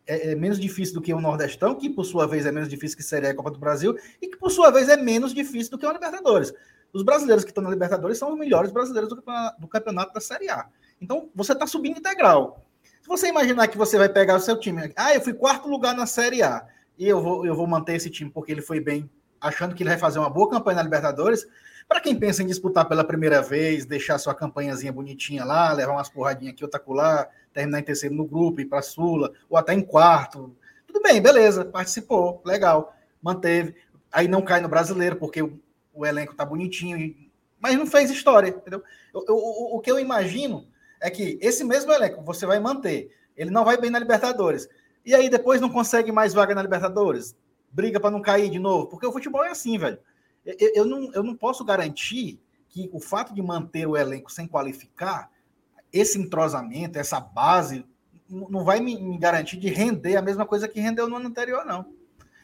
é, 0.07 0.33
é, 0.33 0.35
menos 0.35 0.59
difícil 0.59 0.95
do 0.95 1.03
que 1.03 1.13
o 1.13 1.21
Nordestão, 1.21 1.75
que 1.75 1.91
por 1.91 2.05
sua 2.05 2.27
vez 2.27 2.47
é 2.47 2.53
menos 2.53 2.69
difícil 2.69 2.97
que 2.97 3.03
seria 3.03 3.31
a 3.31 3.35
Copa 3.35 3.51
do 3.51 3.59
Brasil, 3.59 3.95
e 4.23 4.29
que 4.29 4.37
por 4.37 4.51
sua 4.51 4.71
vez 4.71 4.89
é 4.89 4.97
menos 4.97 5.35
difícil 5.35 5.71
do 5.73 5.79
que 5.79 5.87
o 5.87 5.93
Libertadores. 5.93 6.55
Os 6.93 7.03
brasileiros 7.03 7.45
que 7.45 7.51
estão 7.51 7.63
na 7.63 7.71
Libertadores 7.71 8.17
são 8.17 8.33
os 8.33 8.39
melhores 8.39 8.71
brasileiros 8.73 9.11
do 9.11 9.17
campeonato, 9.17 9.61
do 9.61 9.69
campeonato 9.69 10.15
da 10.15 10.21
Série 10.21 10.49
A. 10.49 10.67
Então, 11.01 11.29
você 11.35 11.53
está 11.53 11.67
subindo 11.67 11.99
integral. 11.99 12.66
Se 13.07 13.09
você 13.09 13.29
imaginar 13.29 13.69
que 13.69 13.79
você 13.79 13.97
vai 13.97 14.09
pegar 14.09 14.35
o 14.35 14.41
seu 14.41 14.59
time, 14.59 14.93
ah, 14.97 15.15
eu 15.15 15.21
fui 15.21 15.33
quarto 15.33 15.69
lugar 15.69 15.95
na 15.95 16.07
Série 16.07 16.43
A, 16.43 16.67
e 16.99 17.07
eu 17.07 17.23
vou, 17.23 17.47
eu 17.47 17.55
vou 17.55 17.65
manter 17.65 17.95
esse 17.95 18.11
time 18.11 18.29
porque 18.29 18.51
ele 18.51 18.61
foi 18.61 18.81
bem, 18.81 19.09
achando 19.41 19.77
que 19.77 19.85
ele 19.85 19.91
vai 19.91 19.99
fazer 19.99 20.19
uma 20.19 20.29
boa 20.29 20.51
campanha 20.51 20.79
na 20.79 20.83
Libertadores, 20.83 21.47
para 21.87 22.01
quem 22.01 22.19
pensa 22.19 22.43
em 22.43 22.49
disputar 22.49 22.89
pela 22.89 23.05
primeira 23.05 23.41
vez, 23.41 23.87
deixar 23.87 24.19
sua 24.19 24.35
campanhazinha 24.35 24.93
bonitinha 24.93 25.45
lá, 25.45 25.73
levar 25.73 25.93
umas 25.93 26.09
porradinhas 26.09 26.55
aqui, 26.55 26.65
outra 26.65 26.83
lá, 26.89 27.29
terminar 27.53 27.79
em 27.79 27.85
terceiro 27.85 28.13
no 28.13 28.27
grupo, 28.27 28.61
ir 28.61 28.65
para 28.65 28.83
Sula, 28.83 29.33
ou 29.49 29.57
até 29.57 29.73
em 29.73 29.83
quarto. 29.83 30.57
Tudo 30.85 31.01
bem, 31.01 31.23
beleza, 31.23 31.65
participou, 31.65 32.43
legal, 32.45 32.93
manteve. 33.23 33.77
Aí 34.11 34.27
não 34.27 34.43
cai 34.43 34.61
no 34.61 34.69
brasileiro, 34.69 35.15
porque 35.15 35.41
o, 35.41 35.61
o 35.95 36.05
elenco 36.05 36.35
tá 36.35 36.45
bonitinho, 36.45 37.15
mas 37.61 37.79
não 37.79 37.87
fez 37.87 38.11
história, 38.11 38.49
entendeu? 38.49 38.83
Eu, 39.15 39.25
eu, 39.29 39.37
o, 39.37 39.77
o 39.77 39.81
que 39.81 39.93
eu 39.93 40.01
imagino 40.01 40.67
é 41.01 41.11
que 41.11 41.39
esse 41.41 41.65
mesmo 41.65 41.93
elenco 41.93 42.23
você 42.23 42.47
vai 42.47 42.59
manter, 42.59 43.11
ele 43.37 43.51
não 43.51 43.65
vai 43.65 43.77
bem 43.77 43.91
na 43.91 43.99
Libertadores. 43.99 44.69
E 45.05 45.15
aí 45.15 45.29
depois 45.29 45.61
não 45.61 45.69
consegue 45.69 46.11
mais 46.11 46.35
vaga 46.35 46.55
na 46.55 46.63
Libertadores, 46.63 47.37
briga 47.71 48.01
para 48.01 48.11
não 48.11 48.23
cair 48.23 48.51
de 48.51 48.59
novo, 48.59 48.87
porque 48.87 49.07
o 49.07 49.13
futebol 49.13 49.45
é 49.45 49.51
assim, 49.51 49.79
velho. 49.79 49.99
Eu, 50.45 50.73
eu, 50.75 50.85
não, 50.85 51.13
eu 51.13 51.23
não 51.23 51.35
posso 51.35 51.65
garantir 51.65 52.41
que 52.69 52.89
o 52.93 53.01
fato 53.01 53.35
de 53.35 53.43
manter 53.43 53.87
o 53.87 53.97
elenco 53.97 54.31
sem 54.31 54.47
qualificar, 54.47 55.31
esse 55.93 56.19
entrosamento, 56.19 56.99
essa 56.99 57.21
base, 57.21 57.87
não 58.29 58.65
vai 58.65 58.81
me, 58.81 59.01
me 59.01 59.19
garantir 59.19 59.57
de 59.57 59.69
render 59.69 60.17
a 60.17 60.23
mesma 60.23 60.45
coisa 60.45 60.69
que 60.69 60.81
rendeu 60.81 61.09
no 61.09 61.17
ano 61.17 61.29
anterior, 61.29 61.65
não. 61.65 61.87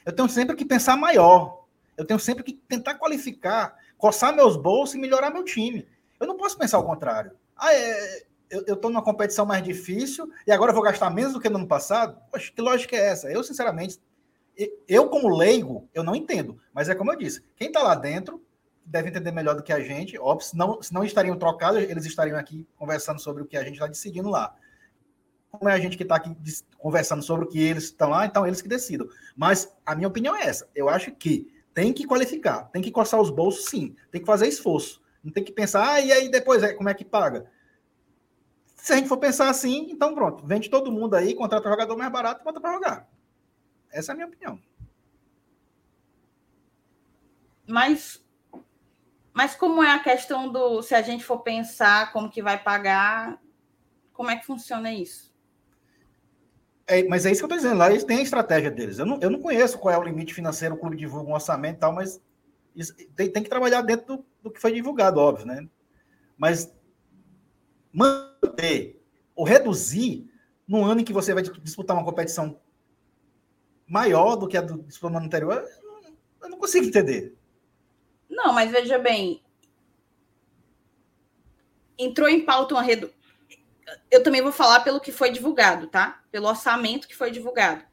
Eu 0.05 0.13
tenho 0.13 0.29
sempre 0.29 0.57
que 0.57 0.65
pensar 0.65 0.97
maior. 0.97 1.65
Eu 1.97 2.05
tenho 2.05 2.19
sempre 2.19 2.43
que 2.43 2.53
tentar 2.53 2.95
qualificar, 2.95 3.77
coçar 3.99 4.35
meus 4.35 4.57
bolsos 4.57 4.95
e 4.95 4.99
melhorar 4.99 5.31
meu 5.31 5.45
time. 5.45 5.87
Eu 6.19 6.27
não 6.27 6.37
posso 6.37 6.57
pensar 6.57 6.79
o 6.79 6.85
contrário. 6.85 7.33
Ah, 7.57 7.73
é, 7.73 8.25
eu 8.67 8.75
estou 8.75 8.91
numa 8.91 9.03
competição 9.03 9.47
mais 9.47 9.63
difícil 9.63 10.31
e 10.47 10.53
agora 10.53 10.71
eu 10.71 10.75
vou 10.75 10.85
gastar 10.85 11.11
menos 11.11 11.33
do 11.33 11.41
que 11.41 11.49
no 11.49 11.57
ano 11.57 11.67
passado? 11.67 12.21
Poxa, 12.31 12.53
que 12.55 12.61
lógica 12.61 12.95
é 12.95 13.09
essa? 13.09 13.31
Eu, 13.31 13.43
sinceramente, 13.43 13.99
eu 14.87 15.09
como 15.09 15.35
leigo, 15.35 15.89
eu 15.95 16.03
não 16.03 16.15
entendo. 16.15 16.59
Mas 16.73 16.89
é 16.89 16.95
como 16.95 17.13
eu 17.13 17.17
disse, 17.17 17.43
quem 17.57 17.69
está 17.69 17.83
lá 17.83 17.95
dentro 17.95 18.45
deve 18.85 19.09
entender 19.09 19.33
melhor 19.33 19.55
do 19.55 19.63
que 19.63 19.73
a 19.73 19.81
gente. 19.81 20.19
Óbvio, 20.19 20.47
se 20.47 20.57
não, 20.57 20.83
se 20.83 20.93
não 20.93 21.05
estariam 21.05 21.39
trocados, 21.39 21.83
eles 21.83 22.05
estariam 22.05 22.39
aqui 22.39 22.67
conversando 22.77 23.21
sobre 23.21 23.43
o 23.43 23.47
que 23.47 23.57
a 23.57 23.65
gente 23.65 23.75
está 23.75 23.87
decidindo 23.87 24.29
lá. 24.29 24.55
Como 25.51 25.69
é 25.69 25.73
a 25.73 25.79
gente 25.79 25.97
que 25.97 26.03
está 26.03 26.17
aqui 26.17 26.35
conversando 26.79 27.23
sobre 27.23 27.45
o 27.45 27.49
que 27.49 27.61
eles 27.61 27.85
estão 27.85 28.11
lá, 28.11 28.27
então 28.27 28.47
eles 28.47 28.63
que 28.63 28.69
decidam. 28.69 29.07
Mas 29.37 29.75
a 29.85 29.95
minha 29.95 30.09
opinião 30.09 30.35
é 30.37 30.45
essa. 30.45 30.69
Eu 30.75 30.89
acho 30.89 31.13
que 31.13 31.47
tem 31.75 31.93
que 31.93 32.07
qualificar, 32.07 32.65
tem 32.65 32.83
que 32.83 32.91
coçar 32.91 33.21
os 33.21 33.31
bolsos, 33.31 33.67
sim. 33.67 33.95
Tem 34.11 34.21
que 34.21 34.27
fazer 34.27 34.47
esforço. 34.47 35.01
Não 35.23 35.33
tem 35.33 35.45
que 35.45 35.53
pensar, 35.53 35.93
ah, 35.93 36.01
e 36.01 36.11
aí 36.11 36.29
depois, 36.29 36.63
é, 36.63 36.73
como 36.73 36.89
é 36.89 36.95
que 36.95 37.05
paga? 37.05 37.47
Se 38.83 38.93
a 38.93 38.97
gente 38.97 39.09
for 39.09 39.17
pensar 39.17 39.49
assim, 39.49 39.93
então 39.93 40.13
pronto, 40.13 40.45
vende 40.45 40.69
todo 40.69 40.91
mundo 40.91 41.15
aí, 41.15 41.37
contrata 41.37 41.69
o 41.69 41.71
jogador 41.71 41.97
mais 41.97 42.11
barato 42.11 42.41
e 42.41 42.45
bota 42.45 42.61
para 42.61 42.73
jogar. 42.73 43.09
Essa 43.93 44.11
é 44.11 44.13
a 44.13 44.17
minha 44.17 44.27
opinião. 44.27 44.61
Mas, 47.65 48.21
mas 49.33 49.55
como 49.55 49.85
é 49.85 49.93
a 49.93 50.01
questão 50.01 50.51
do 50.51 50.83
se 50.83 50.97
a 50.97 51.01
gente 51.01 51.23
for 51.23 51.45
pensar 51.45 52.13
como 52.13 52.29
que 52.29 52.43
vai 52.43 52.61
pagar, 52.61 53.41
como 54.13 54.33
é 54.33 54.37
que 54.37 54.45
funciona 54.45 54.93
isso? 54.93 55.33
É, 56.85 57.05
mas 57.05 57.25
é 57.25 57.31
isso 57.31 57.39
que 57.39 57.45
eu 57.45 57.57
estou 57.57 57.63
dizendo. 57.63 57.79
Lá 57.79 57.89
eles 57.89 58.03
têm 58.03 58.19
a 58.19 58.23
estratégia 58.23 58.69
deles. 58.69 58.99
Eu 58.99 59.07
não, 59.07 59.21
eu 59.21 59.31
não 59.31 59.41
conheço 59.41 59.79
qual 59.79 59.95
é 59.95 59.99
o 59.99 60.03
limite 60.03 60.35
financeiro, 60.35 60.75
o 60.75 60.79
clube 60.79 60.97
divulga 60.97 61.31
um 61.31 61.35
orçamento 61.35 61.77
e 61.77 61.79
tal, 61.79 61.93
mas 61.93 62.21
isso, 62.75 62.93
tem, 63.15 63.31
tem, 63.31 63.45
que 63.45 63.49
trabalhar 63.49 63.83
dentro 63.83 64.17
do, 64.17 64.27
do, 64.43 64.51
que 64.51 64.61
foi 64.61 64.73
divulgado, 64.73 65.21
óbvio, 65.21 65.47
né? 65.47 65.69
Mas 66.37 66.75
manter 67.93 69.03
ou 69.35 69.45
reduzir 69.45 70.31
no 70.67 70.85
ano 70.85 71.01
em 71.01 71.05
que 71.05 71.13
você 71.13 71.35
vai 71.35 71.43
disputar 71.43 71.97
uma 71.97 72.05
competição 72.05 72.59
maior 73.87 74.37
do 74.37 74.49
que 74.49 74.57
a 74.57 74.63
do 74.63 74.83
diploma 74.83 75.21
anterior, 75.21 75.63
eu 76.41 76.49
não 76.49 76.59
consigo 76.59 76.87
entender. 76.87 77.37
Não, 78.29 78.53
mas 78.53 78.71
veja 78.71 78.99
bem, 78.99 79.43
entrou 81.99 82.29
em 82.29 82.45
pauta 82.45 82.75
uma 82.75 82.83
redução. 82.83 83.15
Eu 84.11 84.23
também 84.23 84.41
vou 84.41 84.53
falar 84.53 84.81
pelo 84.81 85.01
que 85.01 85.13
foi 85.13 85.31
divulgado, 85.31 85.87
tá? 85.89 86.23
Pelo 86.31 86.49
orçamento 86.49 87.07
que 87.07 87.17
foi 87.17 87.31
divulgado. 87.31 87.85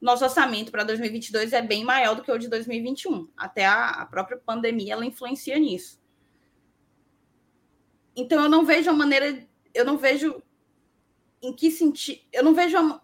Nosso 0.00 0.22
orçamento 0.22 0.70
para 0.70 0.84
2022 0.84 1.52
é 1.52 1.60
bem 1.60 1.84
maior 1.84 2.14
do 2.14 2.22
que 2.22 2.30
o 2.30 2.38
de 2.38 2.46
2021. 2.46 3.28
Até 3.36 3.66
a 3.66 4.06
própria 4.08 4.38
pandemia 4.38 4.92
ela 4.92 5.04
influencia 5.04 5.58
nisso. 5.58 6.00
Então 8.18 8.42
eu 8.42 8.48
não 8.48 8.64
vejo 8.64 8.90
a 8.90 8.92
maneira, 8.92 9.46
eu 9.72 9.84
não 9.84 9.96
vejo 9.96 10.42
em 11.40 11.52
que 11.52 11.70
sentido, 11.70 12.20
eu 12.32 12.42
não 12.42 12.52
vejo 12.52 12.76
a, 12.76 13.00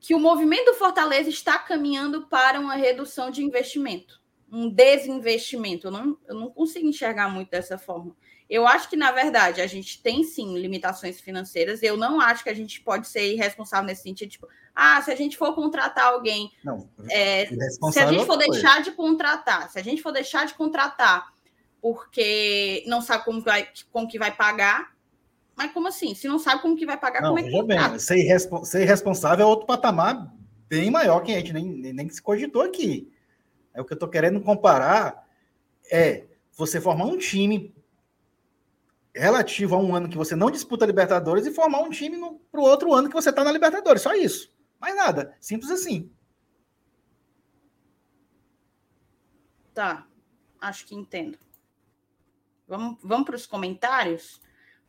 que 0.00 0.12
o 0.12 0.18
movimento 0.18 0.72
do 0.72 0.74
Fortaleza 0.74 1.30
está 1.30 1.56
caminhando 1.56 2.26
para 2.26 2.58
uma 2.58 2.74
redução 2.74 3.30
de 3.30 3.44
investimento, 3.44 4.20
um 4.50 4.68
desinvestimento. 4.68 5.86
Eu 5.86 5.90
não, 5.92 6.18
eu 6.26 6.34
não 6.34 6.50
consigo 6.50 6.88
enxergar 6.88 7.28
muito 7.28 7.50
dessa 7.50 7.78
forma. 7.78 8.16
Eu 8.50 8.66
acho 8.66 8.90
que, 8.90 8.96
na 8.96 9.12
verdade, 9.12 9.60
a 9.60 9.68
gente 9.68 10.02
tem 10.02 10.24
sim 10.24 10.58
limitações 10.58 11.20
financeiras. 11.20 11.80
Eu 11.80 11.96
não 11.96 12.20
acho 12.20 12.42
que 12.42 12.50
a 12.50 12.54
gente 12.54 12.80
pode 12.80 13.06
ser 13.06 13.32
irresponsável 13.32 13.86
nesse 13.86 14.02
sentido, 14.02 14.30
tipo, 14.30 14.48
ah, 14.74 15.00
se 15.00 15.12
a 15.12 15.14
gente 15.14 15.36
for 15.36 15.54
contratar 15.54 16.06
alguém. 16.06 16.50
Não, 16.64 16.90
é, 17.08 17.46
se 17.46 18.00
a 18.00 18.06
gente 18.06 18.26
for 18.26 18.36
deixar 18.36 18.82
de 18.82 18.90
contratar, 18.90 19.70
se 19.70 19.78
a 19.78 19.82
gente 19.82 20.02
for 20.02 20.10
deixar 20.10 20.44
de 20.44 20.54
contratar 20.54 21.32
porque 21.82 22.84
não 22.86 23.02
sabe 23.02 23.24
como, 23.24 23.40
vai, 23.40 23.68
como 23.90 24.06
que 24.06 24.16
vai 24.16 24.30
pagar, 24.34 24.94
mas 25.56 25.72
como 25.72 25.88
assim? 25.88 26.14
Se 26.14 26.28
não 26.28 26.38
sabe 26.38 26.62
como 26.62 26.76
que 26.76 26.86
vai 26.86 26.96
pagar, 26.96 27.20
não, 27.20 27.30
como 27.30 27.40
é 27.40 27.42
que 27.42 27.62
bem, 27.64 27.98
ser, 27.98 28.18
irrespo 28.18 28.64
ser 28.64 28.82
irresponsável 28.82 29.44
é 29.44 29.48
outro 29.48 29.66
patamar 29.66 30.32
bem 30.68 30.90
maior 30.92 31.20
que 31.20 31.32
a 31.32 31.38
gente 31.38 31.52
nem, 31.52 31.64
nem, 31.64 31.92
nem 31.92 32.08
se 32.08 32.22
cogitou 32.22 32.62
aqui. 32.62 33.12
É 33.74 33.80
o 33.80 33.84
que 33.84 33.92
eu 33.92 33.96
estou 33.96 34.08
querendo 34.08 34.40
comparar 34.40 35.26
é 35.90 36.24
você 36.56 36.80
formar 36.80 37.06
um 37.06 37.18
time 37.18 37.74
relativo 39.14 39.74
a 39.74 39.78
um 39.78 39.94
ano 39.94 40.08
que 40.08 40.16
você 40.16 40.36
não 40.36 40.50
disputa 40.50 40.86
Libertadores 40.86 41.46
e 41.46 41.52
formar 41.52 41.80
um 41.80 41.90
time 41.90 42.16
para 42.50 42.60
o 42.60 42.64
outro 42.64 42.94
ano 42.94 43.08
que 43.08 43.14
você 43.14 43.30
está 43.30 43.42
na 43.42 43.52
Libertadores. 43.52 44.02
Só 44.02 44.14
isso. 44.14 44.54
Mais 44.80 44.94
nada. 44.94 45.36
Simples 45.40 45.70
assim. 45.70 46.10
Tá. 49.74 50.06
Acho 50.60 50.86
que 50.86 50.94
entendo. 50.94 51.36
Vamos, 52.72 52.96
vamos 53.02 53.26
para 53.26 53.36
os 53.36 53.44
comentários? 53.44 54.40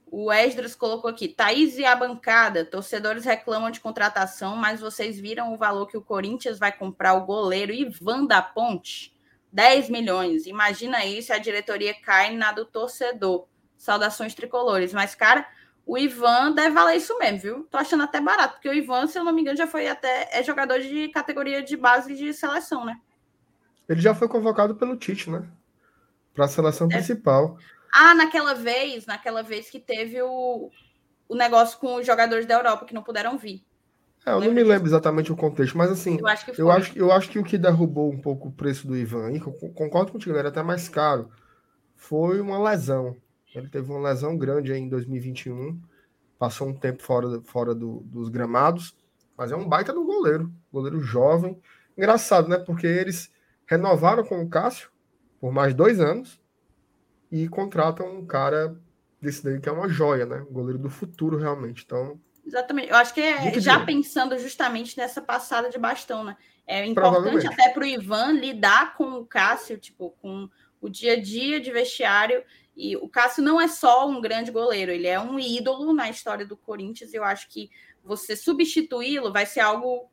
O 0.10 0.32
Esdras 0.32 0.74
colocou 0.74 1.10
aqui: 1.10 1.28
Thaís 1.28 1.78
e 1.78 1.84
a 1.84 1.94
bancada. 1.94 2.64
Torcedores 2.64 3.26
reclamam 3.26 3.70
de 3.70 3.82
contratação, 3.82 4.56
mas 4.56 4.80
vocês 4.80 5.20
viram 5.20 5.54
o 5.54 5.58
valor 5.58 5.88
que 5.88 5.98
o 5.98 6.02
Corinthians 6.02 6.58
vai 6.58 6.72
comprar 6.72 7.14
o 7.16 7.26
goleiro 7.26 7.74
Ivan 7.74 8.26
da 8.26 8.42
Ponte? 8.42 9.14
10 9.52 9.90
milhões. 9.90 10.48
Imagina 10.48 11.04
isso, 11.04 11.34
a 11.34 11.38
diretoria 11.38 11.94
cai 11.94 12.38
na 12.38 12.54
do 12.54 12.64
torcedor. 12.64 13.48
Saudações 13.78 14.34
tricolores. 14.34 14.94
Mas, 14.94 15.14
cara, 15.14 15.46
o 15.86 15.98
Ivan 15.98 16.54
deve 16.54 16.70
valer 16.70 16.96
isso 16.96 17.18
mesmo, 17.18 17.40
viu? 17.40 17.68
Tô 17.70 17.78
achando 17.78 18.04
até 18.04 18.22
barato, 18.22 18.54
porque 18.54 18.70
o 18.70 18.74
Ivan, 18.74 19.08
se 19.08 19.20
eu 19.20 19.26
não 19.26 19.34
me 19.34 19.42
engano, 19.42 19.58
já 19.58 19.68
foi 19.68 19.90
até 19.90 20.30
é 20.32 20.42
jogador 20.42 20.80
de 20.80 21.10
categoria 21.10 21.62
de 21.62 21.76
base 21.76 22.16
de 22.16 22.34
seleção, 22.34 22.86
né? 22.86 22.98
Ele 23.90 24.00
já 24.00 24.16
foi 24.16 24.30
convocado 24.30 24.74
pelo 24.74 24.96
Tite, 24.96 25.30
né? 25.30 25.46
Para 26.34 26.46
a 26.46 26.48
seleção 26.48 26.88
é. 26.88 26.96
principal. 26.96 27.58
Ah, 27.94 28.16
naquela 28.16 28.56
vez, 28.56 29.06
naquela 29.06 29.44
vez 29.44 29.70
que 29.70 29.80
teve 29.80 30.20
o, 30.22 30.72
o 31.30 31.36
negócio 31.36 31.78
com 31.80 31.96
os 31.96 32.06
jogadores 32.06 32.46
da 32.46 32.56
Europa 32.56 32.86
que 32.86 32.94
não 32.94 33.04
puderam 33.04 33.38
vir. 33.38 33.64
É, 34.26 34.32
eu 34.32 34.40
não 34.40 34.54
me 34.54 34.64
lembro 34.64 34.88
exatamente 34.88 35.32
o 35.32 35.36
contexto, 35.36 35.78
mas 35.78 35.92
assim, 35.92 36.18
eu 36.18 36.28
acho, 36.28 36.46
que 36.46 36.62
eu 36.62 36.72
acho, 36.72 36.98
eu 36.98 37.12
acho 37.12 37.30
que 37.30 37.38
o 37.38 37.44
que 37.44 37.58
derrubou 37.58 38.12
um 38.12 38.20
pouco 38.20 38.48
o 38.48 38.52
preço 38.52 38.88
do 38.88 38.96
Ivan, 38.96 39.32
e 39.32 39.40
concordo 39.40 40.14
contigo, 40.14 40.32
ele 40.32 40.40
era 40.40 40.48
até 40.48 40.64
mais 40.64 40.88
caro, 40.88 41.30
foi 41.96 42.40
uma 42.40 42.58
lesão. 42.58 43.16
Ele 43.54 43.68
teve 43.68 43.92
uma 43.92 44.10
lesão 44.10 44.38
grande 44.38 44.74
em 44.74 44.90
2021, 44.90 45.80
passou 46.40 46.68
um 46.68 46.74
tempo 46.74 47.04
fora, 47.04 47.42
fora 47.44 47.76
do, 47.76 48.00
dos 48.06 48.30
gramados, 48.30 48.96
mas 49.38 49.52
é 49.52 49.56
um 49.56 49.68
baita 49.68 49.94
do 49.94 50.04
goleiro, 50.04 50.52
goleiro 50.72 51.00
jovem. 51.02 51.62
Engraçado, 51.98 52.48
né? 52.48 52.58
Porque 52.58 52.88
eles 52.88 53.32
renovaram 53.68 54.24
com 54.24 54.42
o 54.42 54.50
Cássio 54.50 54.90
por 55.40 55.52
mais 55.52 55.74
dois 55.74 56.00
anos, 56.00 56.42
e 57.34 57.50
contratam 57.50 58.16
um 58.16 58.24
cara 58.28 58.80
desse 59.20 59.44
daí 59.44 59.60
que 59.60 59.68
é 59.68 59.72
uma 59.72 59.90
joia, 59.90 60.24
né? 60.24 60.46
Um 60.48 60.54
goleiro 60.54 60.78
do 60.78 60.88
futuro, 60.88 61.36
realmente. 61.36 61.84
Então. 61.84 62.22
Exatamente. 62.46 62.90
Eu 62.92 62.96
acho 62.96 63.12
que 63.12 63.22
é 63.22 63.60
já 63.60 63.84
pensando 63.84 64.38
justamente 64.38 64.96
nessa 64.96 65.20
passada 65.20 65.68
de 65.68 65.80
bastão, 65.80 66.24
né? 66.24 66.38
É 66.68 66.86
importante 66.86 67.48
até 67.48 67.70
para 67.70 67.82
o 67.82 67.86
Ivan 67.88 68.34
lidar 68.34 68.96
com 68.96 69.14
o 69.14 69.26
Cássio, 69.26 69.80
tipo, 69.80 70.12
com 70.22 70.48
o 70.80 70.88
dia 70.88 71.14
a 71.14 71.20
dia 71.20 71.60
de 71.60 71.72
vestiário. 71.72 72.44
E 72.78 72.96
o 72.98 73.10
Cássio 73.10 73.44
não 73.44 73.60
é 73.60 73.68
só 73.68 74.08
um 74.08 74.22
grande 74.22 74.52
goleiro, 74.52 74.92
ele 74.92 75.08
é 75.08 75.20
um 75.20 75.40
ídolo 75.40 75.92
na 75.92 76.12
história 76.12 76.46
do 76.46 76.56
Corinthians. 76.56 77.16
Eu 77.16 77.24
acho 77.24 77.50
que 77.50 77.72
você 78.04 78.36
substituí-lo 78.36 79.34
vai 79.34 79.48
ser 79.48 79.62
algo. 79.62 80.08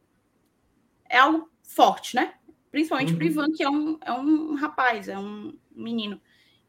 É 1.06 1.18
algo 1.18 1.50
forte, 1.62 2.16
né? 2.16 2.32
Principalmente 2.70 3.12
uhum. 3.12 3.18
para 3.18 3.26
o 3.26 3.28
Ivan, 3.28 3.52
que 3.52 3.62
é 3.62 3.68
um, 3.68 3.98
é 4.00 4.12
um 4.12 4.54
rapaz, 4.54 5.06
é 5.06 5.18
um 5.18 5.52
menino. 5.70 6.18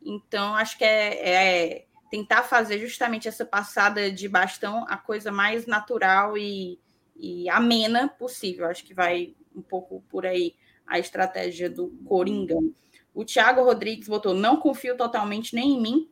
Então, 0.03 0.55
acho 0.55 0.77
que 0.77 0.83
é, 0.83 1.29
é, 1.29 1.85
tentar 2.09 2.43
fazer 2.43 2.79
justamente 2.79 3.27
essa 3.27 3.45
passada 3.45 4.11
de 4.11 4.27
bastão 4.27 4.85
a 4.87 4.97
coisa 4.97 5.31
mais 5.31 5.65
natural 5.65 6.37
e, 6.37 6.79
e 7.15 7.49
amena 7.49 8.07
possível. 8.07 8.67
Acho 8.67 8.83
que 8.83 8.93
vai 8.93 9.35
um 9.55 9.61
pouco 9.61 10.03
por 10.09 10.25
aí 10.25 10.55
a 10.85 10.99
estratégia 10.99 11.69
do 11.69 11.89
Coringão. 12.05 12.73
O 13.13 13.23
Thiago 13.23 13.63
Rodrigues 13.63 14.07
botou: 14.07 14.33
não 14.33 14.57
confio 14.57 14.97
totalmente 14.97 15.53
nem 15.55 15.77
em 15.77 15.81
mim, 15.81 16.09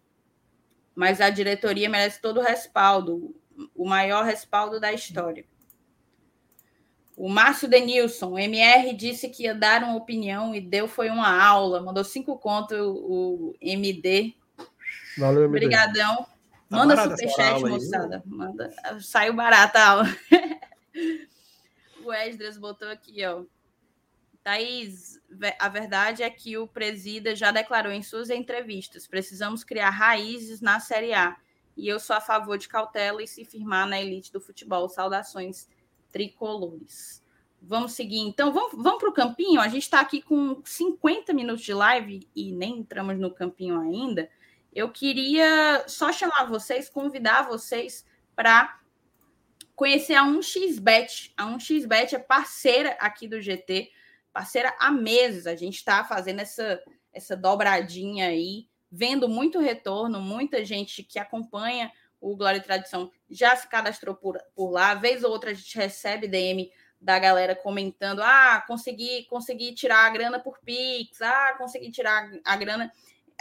mas 0.96 1.22
a 1.22 1.30
diretoria 1.30 1.90
merece 1.90 2.22
todo 2.22 2.40
o 2.40 2.44
respaldo, 2.44 3.36
o 3.76 3.88
maior 3.88 4.24
respaldo 4.24 4.80
da 4.80 4.94
história. 4.94 5.46
O 7.20 7.28
Márcio 7.28 7.68
Denilson, 7.68 8.40
MR 8.40 8.94
disse 8.96 9.28
que 9.28 9.44
ia 9.44 9.54
dar 9.54 9.84
uma 9.84 9.98
opinião 9.98 10.56
e 10.56 10.62
deu 10.62 10.88
foi 10.88 11.10
uma 11.10 11.30
aula. 11.30 11.82
Mandou 11.82 12.02
cinco 12.02 12.38
contos 12.38 12.78
o 12.80 13.54
MD. 13.60 14.34
Valeu, 15.18 15.44
MD. 15.44 15.66
Obrigadão. 15.66 16.16
Tá 16.16 16.28
Manda 16.70 16.96
tá 16.96 17.10
superchat, 17.10 17.60
moçada. 17.60 18.24
Manda. 18.26 18.74
Saiu 19.02 19.34
barata 19.34 19.80
a 19.80 19.90
aula. 19.90 20.06
o 22.06 22.14
Esdras 22.14 22.58
botou 22.58 22.88
aqui, 22.88 23.26
ó. 23.26 23.44
Thaís, 24.42 25.20
a 25.60 25.68
verdade 25.68 26.24
é 26.24 26.30
que 26.30 26.58
o 26.58 26.70
presida 26.70 27.36
já 27.36 27.52
declarou 27.52 27.92
em 27.92 28.02
suas 28.02 28.30
entrevistas: 28.30 29.06
precisamos 29.06 29.66
criar 29.66 29.90
raízes 29.90 30.62
na 30.62 30.80
Série 30.80 31.14
A. 31.14 31.36
E 31.76 31.86
eu 31.86 32.00
sou 32.00 32.16
a 32.16 32.22
favor 32.22 32.58
de 32.58 32.70
cautela 32.70 33.22
e 33.22 33.28
se 33.28 33.44
firmar 33.44 33.86
na 33.86 34.00
elite 34.00 34.32
do 34.32 34.40
futebol. 34.40 34.88
Saudações 34.88 35.68
tricolores. 36.12 37.24
Vamos 37.62 37.94
seguir, 37.94 38.20
então. 38.20 38.54
Vamos, 38.54 38.72
vamos 38.82 39.00
para 39.00 39.10
o 39.10 39.14
campinho. 39.14 39.60
A 39.60 39.68
gente 39.68 39.84
está 39.84 40.00
aqui 40.00 40.22
com 40.22 40.62
50 40.64 41.34
minutos 41.34 41.64
de 41.64 41.74
live 41.74 42.28
e 42.36 42.52
nem 42.52 42.80
entramos 42.80 43.20
no 43.20 43.34
campinho 43.34 43.80
ainda. 43.80 44.30
Eu 44.74 44.90
queria 44.90 45.84
só 45.88 46.12
chamar 46.12 46.46
vocês, 46.46 46.90
convidar 46.90 47.44
vocês 47.44 48.06
para 48.36 48.80
conhecer 49.76 50.14
a 50.14 50.24
1xBet. 50.24 51.32
A 51.36 51.46
1xBet 51.46 52.14
é 52.14 52.20
parceira 52.20 52.92
aqui 53.00 53.28
do 53.28 53.42
GT, 53.42 53.92
parceira 54.32 54.74
há 54.80 54.92
meses. 54.92 55.48
A 55.48 55.56
gente 55.56 55.76
está 55.76 56.04
fazendo 56.04 56.40
essa, 56.40 56.82
essa 57.12 57.36
dobradinha 57.36 58.28
aí, 58.28 58.68
vendo 58.92 59.28
muito 59.28 59.60
retorno, 59.60 60.22
muita 60.22 60.64
gente 60.64 61.04
que 61.04 61.20
acompanha 61.20 61.92
o 62.20 62.36
Glória 62.36 62.58
e 62.58 62.64
Tradição 62.64 63.12
já 63.30 63.56
se 63.56 63.68
cadastrou 63.68 64.16
por, 64.16 64.38
por 64.56 64.72
lá. 64.72 64.94
Vez 64.96 65.24
ou 65.24 65.32
outra 65.32 65.52
a 65.52 65.54
gente 65.54 65.78
recebe 65.78 66.28
DM 66.28 66.72
da 67.00 67.18
galera 67.18 67.56
comentando: 67.56 68.22
ah, 68.22 68.64
consegui, 68.68 69.26
consegui 69.30 69.74
tirar 69.74 70.06
a 70.06 70.10
grana 70.10 70.40
por 70.40 70.60
Pix, 70.60 71.22
ah, 71.22 71.56
consegui 71.58 71.92
tirar 71.92 72.30
a 72.44 72.56
grana 72.56 72.92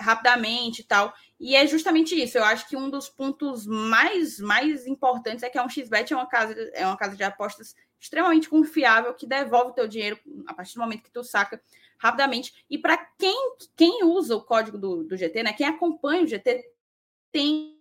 rapidamente 0.00 0.82
e 0.82 0.84
tal. 0.84 1.12
E 1.40 1.56
é 1.56 1.66
justamente 1.66 2.20
isso. 2.20 2.38
Eu 2.38 2.44
acho 2.44 2.68
que 2.68 2.76
um 2.76 2.88
dos 2.88 3.08
pontos 3.08 3.66
mais, 3.66 4.38
mais 4.38 4.86
importantes 4.86 5.42
é 5.42 5.50
que 5.50 5.58
a 5.58 5.66
1xBet 5.66 6.12
é 6.12 6.16
uma 6.16 6.26
casa, 6.26 6.54
é 6.72 6.86
uma 6.86 6.96
casa 6.96 7.16
de 7.16 7.24
apostas 7.24 7.74
extremamente 7.98 8.48
confiável 8.48 9.12
que 9.14 9.26
devolve 9.26 9.72
o 9.72 9.74
teu 9.74 9.88
dinheiro 9.88 10.18
a 10.46 10.54
partir 10.54 10.74
do 10.74 10.80
momento 10.80 11.02
que 11.02 11.10
tu 11.10 11.24
saca 11.24 11.60
rapidamente. 11.98 12.64
E 12.70 12.78
para 12.78 12.96
quem, 13.18 13.56
quem 13.76 14.04
usa 14.04 14.36
o 14.36 14.42
código 14.42 14.78
do, 14.78 15.02
do 15.02 15.16
GT, 15.16 15.42
né? 15.42 15.52
Quem 15.52 15.66
acompanha 15.66 16.22
o 16.22 16.26
GT 16.26 16.64
tem 17.32 17.77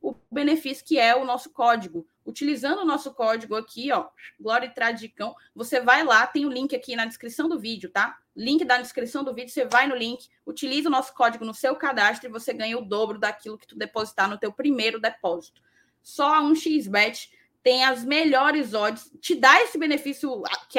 o 0.00 0.14
benefício 0.30 0.84
que 0.84 0.98
é 0.98 1.14
o 1.14 1.24
nosso 1.24 1.50
código. 1.50 2.06
Utilizando 2.24 2.80
o 2.80 2.84
nosso 2.84 3.12
código 3.12 3.56
aqui, 3.56 3.90
ó, 3.92 4.08
Glória 4.38 4.66
e 4.66 4.74
Tradicão, 4.74 5.34
você 5.54 5.80
vai 5.80 6.04
lá, 6.04 6.26
tem 6.26 6.46
o 6.46 6.50
link 6.50 6.74
aqui 6.74 6.96
na 6.96 7.04
descrição 7.04 7.48
do 7.48 7.58
vídeo, 7.58 7.90
tá? 7.90 8.18
Link 8.36 8.64
da 8.64 8.78
descrição 8.80 9.24
do 9.24 9.34
vídeo, 9.34 9.50
você 9.50 9.66
vai 9.66 9.86
no 9.86 9.96
link, 9.96 10.28
utiliza 10.46 10.88
o 10.88 10.92
nosso 10.92 11.12
código 11.14 11.44
no 11.44 11.52
seu 11.52 11.74
cadastro 11.76 12.28
e 12.28 12.32
você 12.32 12.52
ganha 12.52 12.78
o 12.78 12.84
dobro 12.84 13.18
daquilo 13.18 13.58
que 13.58 13.66
tu 13.66 13.76
depositar 13.76 14.28
no 14.28 14.38
teu 14.38 14.52
primeiro 14.52 15.00
depósito. 15.00 15.60
Só 16.02 16.34
a 16.34 16.42
1xBet 16.42 17.30
tem 17.62 17.84
as 17.84 18.04
melhores 18.04 18.72
odds, 18.72 19.12
te 19.20 19.34
dá 19.34 19.60
esse 19.62 19.76
benefício 19.76 20.42
que 20.68 20.78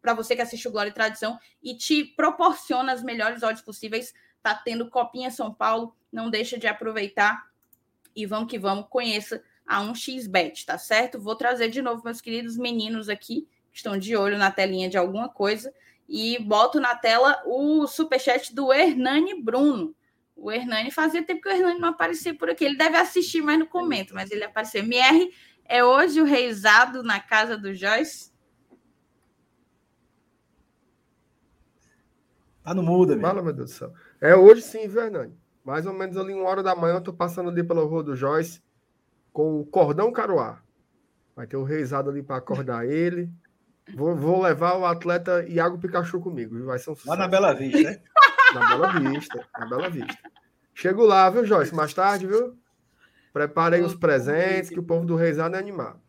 para 0.00 0.14
você 0.14 0.36
que 0.36 0.42
assiste 0.42 0.68
o 0.68 0.70
Glória 0.70 0.90
e 0.90 0.94
Tradição 0.94 1.38
e 1.62 1.74
te 1.74 2.04
proporciona 2.04 2.92
as 2.92 3.02
melhores 3.02 3.42
odds 3.42 3.62
possíveis. 3.62 4.14
Tá 4.40 4.54
tendo 4.54 4.88
Copinha 4.88 5.30
São 5.30 5.52
Paulo, 5.52 5.94
não 6.12 6.30
deixa 6.30 6.56
de 6.56 6.68
aproveitar 6.68 7.48
e 8.18 8.26
vamos 8.26 8.50
que 8.50 8.58
vamos, 8.58 8.86
conheça 8.90 9.40
a 9.64 9.80
1xBet, 9.80 10.64
tá 10.64 10.76
certo? 10.76 11.20
Vou 11.20 11.36
trazer 11.36 11.68
de 11.68 11.80
novo 11.80 12.02
meus 12.04 12.20
queridos 12.20 12.56
meninos 12.56 13.08
aqui, 13.08 13.46
que 13.70 13.76
estão 13.76 13.96
de 13.96 14.16
olho 14.16 14.36
na 14.36 14.50
telinha 14.50 14.88
de 14.88 14.98
alguma 14.98 15.28
coisa, 15.28 15.72
e 16.08 16.36
boto 16.42 16.80
na 16.80 16.96
tela 16.96 17.40
o 17.46 17.86
superchat 17.86 18.52
do 18.52 18.72
Hernani 18.72 19.40
Bruno. 19.40 19.94
O 20.34 20.50
Hernani 20.50 20.90
fazia 20.90 21.22
tempo 21.22 21.42
que 21.42 21.48
o 21.48 21.52
Hernani 21.52 21.78
não 21.78 21.90
aparecia 21.90 22.34
por 22.34 22.50
aqui. 22.50 22.64
Ele 22.64 22.76
deve 22.76 22.96
assistir 22.96 23.40
mais 23.40 23.56
no 23.56 23.68
comento, 23.68 24.14
mas 24.14 24.32
ele 24.32 24.42
apareceu. 24.42 24.82
MR, 24.82 25.32
é 25.64 25.84
hoje 25.84 26.20
o 26.20 26.24
reizado 26.24 27.04
na 27.04 27.20
casa 27.20 27.56
do 27.56 27.72
Joyce? 27.72 28.32
Tá 32.64 32.74
no 32.74 32.82
muda, 32.82 33.16
Fala, 33.20 33.42
meu 33.42 33.52
Deus 33.52 33.70
do 33.70 33.76
céu. 33.76 33.94
É 34.20 34.34
hoje 34.34 34.62
sim, 34.62 34.88
viu, 34.88 35.02
Hernani? 35.02 35.38
Mais 35.64 35.86
ou 35.86 35.92
menos 35.92 36.16
ali 36.16 36.32
uma 36.32 36.48
hora 36.48 36.62
da 36.62 36.74
manhã, 36.74 36.94
eu 36.94 37.00
tô 37.00 37.12
passando 37.12 37.50
ali 37.50 37.62
pela 37.62 37.82
rua 37.84 38.02
do 38.02 38.16
Joyce 38.16 38.62
com 39.32 39.60
o 39.60 39.66
cordão 39.66 40.12
caruá. 40.12 40.62
Vai 41.36 41.46
ter 41.46 41.56
o 41.56 41.62
reizado 41.62 42.10
ali 42.10 42.22
para 42.22 42.36
acordar 42.36 42.86
ele. 42.88 43.30
Vou, 43.94 44.14
vou, 44.14 44.42
levar 44.42 44.76
o 44.76 44.84
atleta 44.84 45.46
Iago 45.48 45.78
Pikachu 45.78 46.20
comigo. 46.20 46.64
Vai 46.64 46.78
ser 46.78 46.90
um 46.90 46.94
sucesso. 46.94 47.08
Lá 47.08 47.16
na 47.16 47.28
Bela 47.28 47.54
Vista, 47.54 47.90
né? 47.90 48.00
Na 48.54 48.66
Bela 48.66 48.98
Vista, 48.98 49.46
na 49.58 49.66
Bela 49.66 49.90
Vista. 49.90 50.18
Chego 50.72 51.04
lá, 51.04 51.28
viu, 51.28 51.44
Joyce? 51.44 51.74
Mais 51.74 51.92
tarde, 51.92 52.26
viu? 52.26 52.56
Preparei 53.30 53.82
os 53.82 53.94
presentes, 53.94 54.70
que 54.70 54.80
o 54.80 54.82
povo 54.82 55.04
do 55.04 55.16
reizado 55.16 55.54
é 55.54 55.58
animado. 55.58 56.00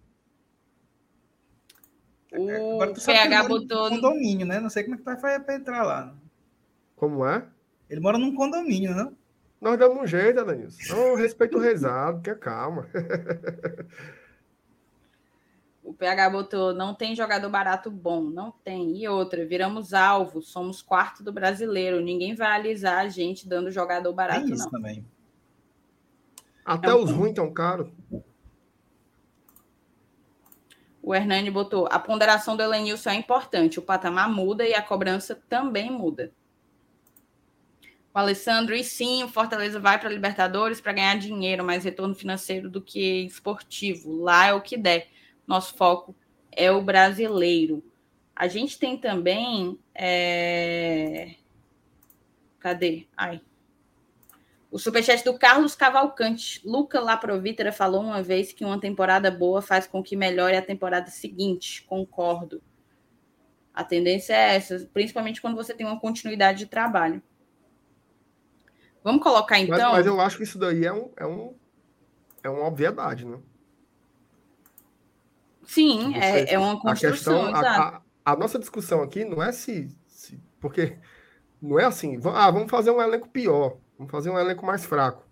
O 2.31 2.49
Agora 2.49 2.93
tu 2.93 3.01
sabe 3.01 3.17
PH 3.17 3.47
botou. 3.47 3.89
condomínio, 3.89 4.45
né? 4.45 4.59
Não 4.59 4.69
sei 4.69 4.83
como 4.83 4.95
é 4.95 4.97
que 4.99 5.03
vai 5.03 5.19
fazer 5.19 5.39
para 5.41 5.55
entrar 5.55 5.83
lá. 5.83 6.15
Como 6.95 7.25
é? 7.25 7.45
Ele 7.89 7.99
mora 7.99 8.17
num 8.17 8.33
condomínio, 8.35 8.95
não? 8.95 9.17
Nós 9.61 9.77
damos 9.77 9.97
um 9.97 10.07
jeito, 10.07 10.39
Adanilson. 10.39 10.95
Não, 10.95 11.15
respeito 11.15 11.57
o 11.57 11.61
rezado, 11.61 12.21
que 12.21 12.29
é 12.29 12.35
calma. 12.35 12.87
O 15.81 15.93
PH 15.93 16.29
botou, 16.29 16.71
não 16.71 16.93
tem 16.93 17.15
jogador 17.15 17.49
barato 17.49 17.89
bom, 17.89 18.21
não 18.21 18.51
tem. 18.51 18.95
E 18.95 19.07
outra, 19.07 19.43
viramos 19.43 19.91
alvo, 19.91 20.39
somos 20.39 20.83
quarto 20.83 21.23
do 21.23 21.33
brasileiro. 21.33 21.99
Ninguém 21.99 22.35
vai 22.35 22.51
alisar 22.51 22.99
a 22.99 23.09
gente 23.09 23.49
dando 23.49 23.71
jogador 23.71 24.13
barato, 24.13 24.45
é 24.45 24.51
isso 24.51 24.65
não. 24.65 24.69
também. 24.69 25.03
Até 26.63 26.89
é 26.89 26.93
um... 26.93 27.01
os 27.01 27.09
ruins 27.09 27.33
tão 27.33 27.51
caros. 27.51 27.89
O 31.01 31.15
Hernani 31.15 31.49
botou, 31.49 31.87
a 31.89 31.97
ponderação 31.97 32.55
do 32.55 32.61
Elenilson 32.61 33.09
é 33.09 33.15
importante, 33.15 33.79
o 33.79 33.81
patamar 33.81 34.29
muda 34.29 34.67
e 34.67 34.75
a 34.75 34.83
cobrança 34.83 35.41
também 35.49 35.89
muda 35.89 36.31
o 38.13 38.17
Alessandro, 38.17 38.75
e 38.75 38.83
sim, 38.83 39.23
o 39.23 39.29
Fortaleza 39.29 39.79
vai 39.79 39.99
para 39.99 40.09
a 40.09 40.11
Libertadores 40.11 40.81
para 40.81 40.93
ganhar 40.93 41.17
dinheiro, 41.17 41.63
mais 41.63 41.83
retorno 41.83 42.15
financeiro 42.15 42.69
do 42.69 42.81
que 42.81 43.25
esportivo. 43.25 44.21
Lá 44.21 44.47
é 44.47 44.53
o 44.53 44.61
que 44.61 44.77
der. 44.77 45.07
Nosso 45.45 45.75
foco 45.75 46.15
é 46.51 46.71
o 46.71 46.81
brasileiro. 46.81 47.83
A 48.35 48.47
gente 48.47 48.79
tem 48.79 48.97
também. 48.97 49.77
É... 49.93 51.35
Cadê? 52.59 53.05
Ai. 53.15 53.41
O 54.71 54.79
superchat 54.79 55.23
do 55.23 55.37
Carlos 55.37 55.75
Cavalcante. 55.75 56.61
Luca 56.65 56.99
Laprovítera 56.99 57.71
falou 57.71 58.01
uma 58.01 58.23
vez 58.23 58.53
que 58.53 58.65
uma 58.65 58.79
temporada 58.79 59.29
boa 59.29 59.61
faz 59.61 59.87
com 59.87 60.01
que 60.01 60.15
melhore 60.15 60.55
a 60.55 60.61
temporada 60.61 61.09
seguinte. 61.09 61.83
Concordo. 61.83 62.61
A 63.73 63.83
tendência 63.83 64.33
é 64.33 64.55
essa, 64.55 64.89
principalmente 64.93 65.41
quando 65.41 65.55
você 65.55 65.73
tem 65.73 65.85
uma 65.85 65.99
continuidade 65.99 66.59
de 66.59 66.65
trabalho. 66.65 67.21
Vamos 69.09 69.23
colocar 69.23 69.59
então. 69.59 69.75
Mas, 69.75 69.91
mas, 69.91 70.05
eu 70.05 70.21
acho 70.21 70.37
que 70.37 70.43
isso 70.43 70.59
daí 70.59 70.85
é, 70.85 70.93
um, 70.93 71.09
é, 71.17 71.25
um, 71.25 71.55
é 72.43 72.49
uma 72.49 72.67
obviedade, 72.67 73.25
né? 73.25 73.39
Sim, 75.63 76.13
Você, 76.13 76.19
é, 76.19 76.53
é 76.53 76.59
uma 76.59 76.79
construção. 76.79 77.41
A, 77.41 77.45
questão, 77.45 77.55
a, 77.55 78.01
a, 78.25 78.33
a, 78.33 78.35
nossa 78.35 78.59
discussão 78.59 79.01
aqui 79.01 79.25
não 79.25 79.41
é 79.41 79.51
se, 79.51 79.89
se. 80.05 80.39
Porque 80.59 80.95
não 81.59 81.79
é 81.79 81.85
assim, 81.85 82.19
ah, 82.23 82.51
vamos 82.51 82.69
fazer 82.69 82.91
um 82.91 83.01
elenco 83.01 83.27
pior, 83.29 83.77
vamos 83.97 84.11
fazer 84.11 84.29
um 84.29 84.37
elenco 84.37 84.63
mais 84.63 84.85
fraco. 84.85 85.27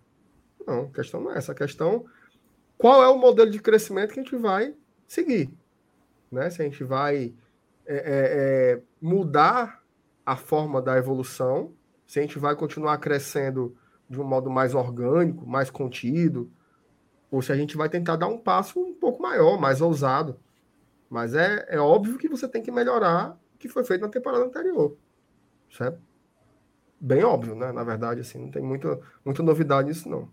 Não, 0.66 0.86
a 0.86 0.92
questão 0.92 1.22
não 1.22 1.32
é 1.32 1.38
essa. 1.38 1.52
A 1.52 1.56
questão 1.56 2.04
qual 2.80 3.04
é 3.04 3.08
o 3.08 3.20
modelo 3.20 3.52
de 3.52 3.60
crescimento 3.60 4.12
que 4.12 4.20
a 4.20 4.24
gente 4.24 4.36
vai 4.38 4.74
seguir. 5.08 5.54
Né? 6.32 6.50
Se 6.50 6.64
a 6.64 6.66
gente 6.66 6.84
vai 6.84 7.32
é, 7.86 7.96
é, 7.96 8.74
é 8.74 8.82
mudar 9.00 9.84
a 10.26 10.36
forma 10.36 10.82
da 10.82 10.98
evolução 10.98 11.77
se 12.08 12.20
a 12.20 12.22
gente 12.22 12.40
vai 12.40 12.56
continuar 12.56 12.98
crescendo 12.98 13.76
de 14.10 14.20
um 14.20 14.24
modo 14.24 14.50
mais 14.50 14.74
orgânico, 14.74 15.46
mais 15.46 15.70
contido, 15.70 16.50
ou 17.30 17.42
se 17.42 17.52
a 17.52 17.56
gente 17.56 17.76
vai 17.76 17.90
tentar 17.90 18.16
dar 18.16 18.28
um 18.28 18.38
passo 18.38 18.80
um 18.80 18.96
pouco 18.96 19.22
maior, 19.22 19.60
mais 19.60 19.82
ousado. 19.82 20.40
Mas 21.10 21.34
é, 21.34 21.66
é 21.68 21.80
óbvio 21.80 22.18
que 22.18 22.30
você 22.30 22.48
tem 22.48 22.64
que 22.64 22.72
melhorar 22.72 23.38
o 23.54 23.58
que 23.58 23.68
foi 23.68 23.84
feito 23.84 24.02
na 24.02 24.10
temporada 24.10 24.46
anterior. 24.46 24.96
Certo? 25.70 26.02
Bem 27.00 27.24
óbvio, 27.24 27.54
né? 27.54 27.72
Na 27.74 27.84
verdade, 27.84 28.22
assim, 28.22 28.40
não 28.40 28.50
tem 28.50 28.64
muita, 28.64 29.00
muita 29.24 29.44
novidade 29.44 29.90
nisso, 29.90 30.10
não. 30.10 30.30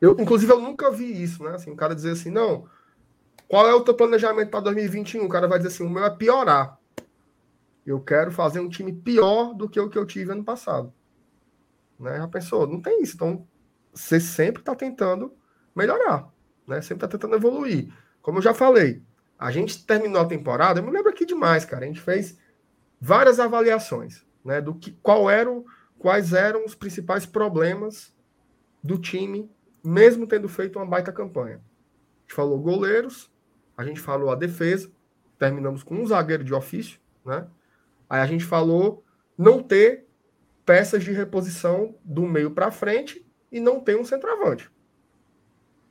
Eu, 0.00 0.16
inclusive, 0.18 0.50
eu 0.50 0.60
nunca 0.60 0.90
vi 0.90 1.22
isso, 1.22 1.44
né? 1.44 1.50
Assim, 1.50 1.70
o 1.70 1.76
cara 1.76 1.94
dizer 1.94 2.12
assim, 2.12 2.30
não, 2.30 2.66
qual 3.46 3.68
é 3.68 3.74
o 3.74 3.82
teu 3.82 3.94
planejamento 3.94 4.50
para 4.50 4.60
2021? 4.60 5.24
O 5.24 5.28
cara 5.28 5.46
vai 5.46 5.58
dizer 5.58 5.68
assim, 5.68 5.86
o 5.86 5.90
meu 5.90 6.04
é 6.04 6.10
piorar. 6.10 6.78
Eu 7.84 8.00
quero 8.00 8.30
fazer 8.30 8.60
um 8.60 8.68
time 8.68 8.92
pior 8.92 9.54
do 9.54 9.68
que 9.68 9.80
o 9.80 9.88
que 9.88 9.98
eu 9.98 10.06
tive 10.06 10.32
ano 10.32 10.44
passado. 10.44 10.92
Né? 11.98 12.16
Já 12.16 12.28
pensou? 12.28 12.66
Não 12.66 12.80
tem 12.80 13.02
isso. 13.02 13.14
Então, 13.16 13.46
você 13.92 14.20
sempre 14.20 14.62
está 14.62 14.74
tentando 14.74 15.34
melhorar. 15.74 16.28
Né? 16.66 16.80
Sempre 16.80 17.04
está 17.04 17.08
tentando 17.08 17.34
evoluir. 17.34 17.92
Como 18.20 18.38
eu 18.38 18.42
já 18.42 18.54
falei, 18.54 19.02
a 19.38 19.50
gente 19.50 19.84
terminou 19.84 20.20
a 20.22 20.26
temporada, 20.26 20.78
eu 20.78 20.84
me 20.84 20.92
lembro 20.92 21.10
aqui 21.10 21.26
demais, 21.26 21.64
cara. 21.64 21.84
A 21.84 21.88
gente 21.88 22.00
fez 22.00 22.38
várias 23.00 23.40
avaliações 23.40 24.24
né, 24.44 24.60
do 24.60 24.74
que 24.74 24.92
qual 25.02 25.28
eram, 25.28 25.64
quais 25.98 26.32
eram 26.32 26.64
os 26.64 26.74
principais 26.74 27.26
problemas 27.26 28.14
do 28.82 28.98
time, 28.98 29.50
mesmo 29.82 30.26
tendo 30.26 30.48
feito 30.48 30.78
uma 30.78 30.86
baita 30.86 31.12
campanha. 31.12 31.56
A 31.56 32.22
gente 32.22 32.34
falou 32.34 32.58
goleiros, 32.60 33.30
a 33.76 33.84
gente 33.84 34.00
falou 34.00 34.30
a 34.30 34.36
defesa, 34.36 34.90
terminamos 35.38 35.82
com 35.82 35.96
um 35.96 36.06
zagueiro 36.06 36.44
de 36.44 36.54
ofício, 36.54 37.00
né? 37.24 37.48
Aí 38.12 38.20
a 38.20 38.26
gente 38.26 38.44
falou 38.44 39.02
não 39.38 39.62
ter 39.62 40.06
peças 40.66 41.02
de 41.02 41.12
reposição 41.12 41.94
do 42.04 42.26
meio 42.26 42.50
para 42.50 42.70
frente 42.70 43.26
e 43.50 43.58
não 43.58 43.80
ter 43.80 43.98
um 43.98 44.04
centroavante. 44.04 44.70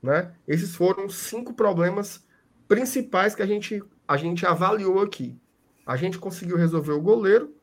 Né? 0.03 0.31
Esses 0.47 0.75
foram 0.75 1.09
cinco 1.09 1.55
problemas 1.55 2.23
principais 2.67 3.33
que 3.33 3.41
a 3.41 3.47
gente, 3.47 3.83
a 4.07 4.17
gente 4.17 4.45
avaliou 4.45 5.01
aqui. 5.01 5.35
A 5.83 5.97
gente 5.97 6.19
conseguiu 6.19 6.57
resolver 6.57 6.91
o 6.91 7.01
goleiro, 7.01 7.55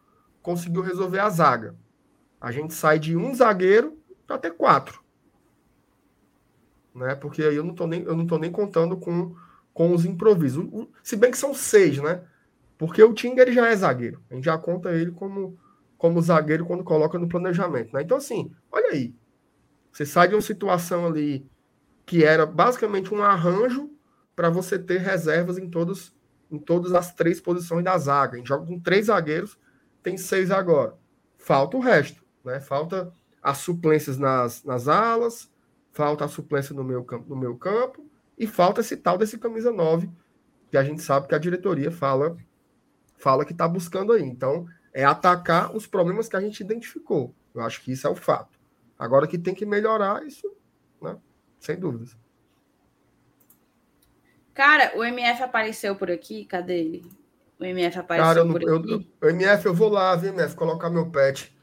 conseguiu 0.43 0.83
resolver 0.83 1.21
a 1.21 1.31
zaga. 1.31 1.77
A 2.41 2.51
gente 2.51 2.75
sai 2.75 2.99
de 2.99 3.17
um 3.17 3.33
zagueiro 3.33 3.97
para 4.27 4.39
ter 4.39 4.55
quatro. 4.55 5.05
Né? 6.93 7.15
Porque 7.15 7.45
aí 7.45 7.55
eu 7.55 7.63
não 7.63 7.71
estou 7.71 7.87
nem, 7.87 8.03
eu 8.03 8.17
não 8.17 8.39
nem 8.41 8.51
contando 8.51 8.97
com, 8.97 9.37
com 9.73 9.95
os 9.95 10.05
improvisos. 10.05 10.67
Se 11.01 11.15
bem 11.15 11.31
que 11.31 11.39
são 11.39 11.55
seis, 11.55 11.99
né? 11.99 12.25
Porque 12.79 13.03
o 13.03 13.13
Tinga 13.13 13.43
ele 13.43 13.53
já 13.53 13.69
é 13.69 13.77
zagueiro. 13.77 14.23
A 14.31 14.35
gente 14.35 14.45
já 14.45 14.57
conta 14.57 14.93
ele 14.93 15.11
como, 15.11 15.59
como 15.99 16.23
zagueiro 16.23 16.65
quando 16.65 16.85
coloca 16.85 17.19
no 17.19 17.29
planejamento. 17.29 17.93
Né? 17.93 18.03
Então, 18.03 18.17
assim, 18.17 18.53
olha 18.71 18.91
aí. 18.93 19.15
Você 19.93 20.07
sai 20.07 20.29
de 20.29 20.35
uma 20.35 20.41
situação 20.41 21.07
ali 21.07 21.45
que 22.07 22.25
era 22.25 22.47
basicamente 22.47 23.13
um 23.13 23.23
arranjo 23.23 23.91
para 24.37 24.49
você 24.49 24.79
ter 24.79 24.99
reservas 24.99 25.59
em 25.59 25.69
todos 25.69 26.17
em 26.51 26.59
todas 26.59 26.95
as 26.95 27.13
três 27.13 27.41
posições 27.41 27.85
da 27.85 27.99
zaga. 27.99 28.35
A 28.35 28.37
gente 28.39 28.49
joga 28.49 28.65
com 28.65 28.81
três 28.81 29.07
zagueiros, 29.07 29.59
tem 30.03 30.17
seis 30.17 30.51
agora. 30.51 30.95
Falta 31.37 31.77
o 31.77 31.81
resto, 31.81 32.25
né? 32.43 32.59
Falta 32.59 33.13
as 33.43 33.59
suplências 33.59 34.17
nas, 34.17 34.65
nas 34.65 34.89
alas, 34.89 35.51
falta 35.93 36.25
a 36.25 36.29
suplência 36.29 36.75
no 36.75 36.83
meu, 36.83 37.05
campo, 37.05 37.29
no 37.29 37.37
meu 37.37 37.57
campo 37.57 38.09
e 38.39 38.47
falta 38.47 38.81
esse 38.81 38.97
tal 38.97 39.19
desse 39.19 39.37
camisa 39.37 39.71
9, 39.71 40.09
que 40.71 40.77
a 40.77 40.85
gente 40.85 41.03
sabe 41.03 41.29
que 41.29 41.35
a 41.35 41.39
diretoria 41.39 41.91
fala 41.91 42.37
fala 43.19 43.45
que 43.45 43.53
está 43.53 43.69
buscando 43.69 44.13
aí. 44.13 44.23
Então, 44.23 44.67
é 44.93 45.05
atacar 45.05 45.75
os 45.77 45.87
problemas 45.87 46.29
que 46.29 46.37
a 46.37 46.41
gente 46.41 46.61
identificou. 46.61 47.35
Eu 47.55 47.63
acho 47.63 47.83
que 47.83 47.93
isso 47.93 48.07
é 48.07 48.11
o 48.11 48.17
fato. 48.17 48.59
Agora 48.99 49.27
que 49.27 49.39
tem 49.39 49.55
que 49.55 49.67
melhorar 49.67 50.25
isso, 50.25 50.51
né? 51.01 51.17
Sem 51.61 51.77
dúvidas. 51.77 52.17
Cara, 54.55 54.93
o 54.97 55.05
MF 55.05 55.43
apareceu 55.43 55.95
por 55.95 56.11
aqui. 56.11 56.45
Cadê 56.45 56.81
ele? 56.81 57.07
O 57.61 57.65
MF 57.65 57.99
apareceu 57.99 58.27
Cara, 58.27 58.41
eu, 58.41 58.53
por 58.53 58.63
eu, 58.63 58.77
aqui. 58.77 59.11
Eu, 59.21 59.31
MF, 59.31 59.67
eu 59.67 59.75
vou 59.75 59.89
lá, 59.89 60.17
viu, 60.17 60.31
MF, 60.31 60.57
colocar 60.57 60.91
meu 60.91 61.11
pet. 61.11 61.57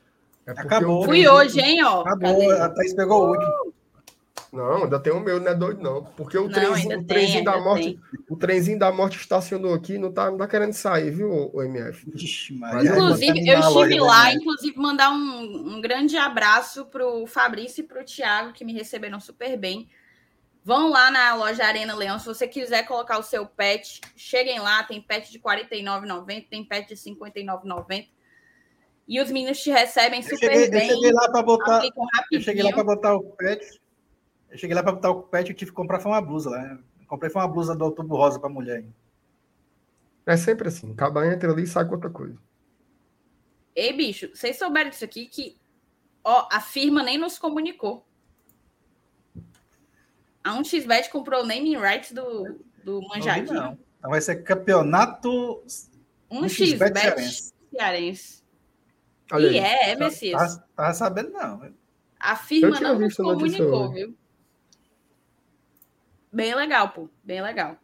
É 0.45 0.51
Acabou. 0.51 1.03
Fui 1.03 1.27
hoje, 1.27 1.59
hein, 1.59 1.83
ó. 1.83 2.01
Acabou, 2.01 2.39
Cadê? 2.39 2.61
a 2.61 2.69
Thaís 2.69 2.93
pegou 2.93 3.25
o 3.25 3.29
último. 3.31 3.64
Não, 4.55 4.85
ainda 4.85 4.99
tem 4.99 5.11
o 5.11 5.19
meu, 5.19 5.39
não 5.39 5.51
é 5.51 5.53
doido, 5.53 5.83
não. 5.83 6.03
Porque 6.03 6.37
o 6.37 6.43
não, 6.43 6.51
trenzinho, 6.51 6.99
o 6.99 7.03
trenzinho 7.05 7.43
da 7.43 7.59
morte, 7.59 7.83
tem. 7.83 7.99
o 8.29 8.37
trenzinho 8.37 8.79
da 8.79 8.91
morte 8.91 9.17
estacionou 9.17 9.73
aqui, 9.73 9.97
não 9.97 10.11
tá, 10.11 10.31
não 10.31 10.37
tá 10.37 10.47
querendo 10.47 10.71
sair, 10.71 11.11
viu, 11.11 11.51
o 11.53 11.61
MF? 11.61 12.09
Ixi, 12.15 12.53
inclusive, 12.53 13.47
eu 13.47 13.59
estive 13.59 13.99
lá, 13.99 14.33
inclusive, 14.33 14.77
mandar 14.77 15.11
um, 15.11 15.75
um 15.75 15.81
grande 15.81 16.15
abraço 16.15 16.85
pro 16.85 17.27
Fabrício 17.27 17.81
e 17.81 17.87
pro 17.87 18.05
Thiago, 18.05 18.53
que 18.53 18.63
me 18.63 18.71
receberam 18.71 19.19
super 19.19 19.57
bem. 19.57 19.89
Vão 20.63 20.89
lá 20.89 21.11
na 21.11 21.35
loja 21.35 21.63
Arena 21.63 21.93
Leão. 21.93 22.17
Se 22.17 22.25
você 22.25 22.47
quiser 22.47 22.87
colocar 22.87 23.19
o 23.19 23.23
seu 23.23 23.45
pet, 23.45 24.01
cheguem 24.15 24.59
lá. 24.59 24.81
Tem 24.81 24.99
pet 24.99 25.31
de 25.31 25.37
R$ 25.37 25.43
49,90, 25.43 26.47
tem 26.49 26.63
pet 26.63 26.87
de 26.87 27.09
R$ 27.09 27.15
59,90. 27.15 28.07
E 29.07 29.21
os 29.21 29.29
meninos 29.29 29.59
te 29.61 29.69
recebem 29.69 30.23
super 30.23 30.51
eu 30.51 30.59
cheguei, 30.59 30.69
bem. 30.69 30.89
Eu 30.89 30.95
cheguei 30.95 31.11
lá 31.11 31.29
para 31.29 31.43
botar. 31.43 31.81
Eu 32.31 32.41
cheguei 32.41 32.63
lá 32.63 32.71
para 32.71 32.83
botar 32.83 33.15
o 33.15 33.23
pet. 33.37 33.79
Eu 34.55 34.59
cheguei 34.59 34.73
lá 34.73 34.81
para 34.81 34.93
botar 34.93 35.09
o 35.11 35.21
pet. 35.23 35.49
Eu 35.49 35.55
tive 35.55 35.71
que 35.71 35.75
comprar 35.75 35.99
foi 35.99 36.13
uma 36.13 36.21
blusa 36.21 36.49
lá. 36.49 36.79
comprei 37.07 37.29
foi 37.29 37.41
uma 37.41 37.47
blusa 37.49 37.75
do 37.75 37.83
Outubro 37.83 38.15
Rosa 38.15 38.39
para 38.39 38.47
mulher. 38.47 38.85
É 40.25 40.37
sempre 40.37 40.69
assim. 40.69 40.93
Acaba 40.93 41.27
entra 41.27 41.51
ali 41.51 41.63
e 41.63 41.67
sai 41.67 41.83
com 41.85 41.95
outra 41.95 42.09
coisa. 42.09 42.37
Ei, 43.75 43.91
bicho, 43.91 44.29
vocês 44.33 44.57
souberam 44.57 44.89
disso 44.89 45.03
aqui 45.03 45.25
que 45.25 45.57
ó, 46.23 46.47
a 46.49 46.61
firma 46.61 47.03
nem 47.03 47.17
nos 47.17 47.37
comunicou. 47.37 48.05
A 50.41 50.51
1xBet 50.57 51.09
comprou 51.09 51.43
o 51.43 51.45
naming 51.45 51.75
rights 51.75 52.13
do, 52.13 52.57
do 52.81 53.01
Manjadinho. 53.09 53.53
Não, 53.53 53.61
não. 53.61 53.79
Então 53.99 54.09
vai 54.09 54.21
ser 54.21 54.37
campeonato 54.37 55.61
1xBet 56.31 56.97
cearense. 56.97 57.53
cearense. 57.71 58.43
e 59.37 59.57
é, 59.57 59.91
é 59.91 59.95
Messias. 59.97 60.55
Tá, 60.55 60.63
tá, 60.77 60.93
sabendo, 60.93 61.31
não. 61.31 61.73
A 62.17 62.37
firma 62.37 62.79
não 62.79 62.97
nos 62.97 63.15
comunicou, 63.15 63.91
viu? 63.91 64.15
Bem 66.35 66.53
legal, 66.53 66.89
pô. 66.89 67.09
Bem 67.23 67.41
legal. 67.41 67.79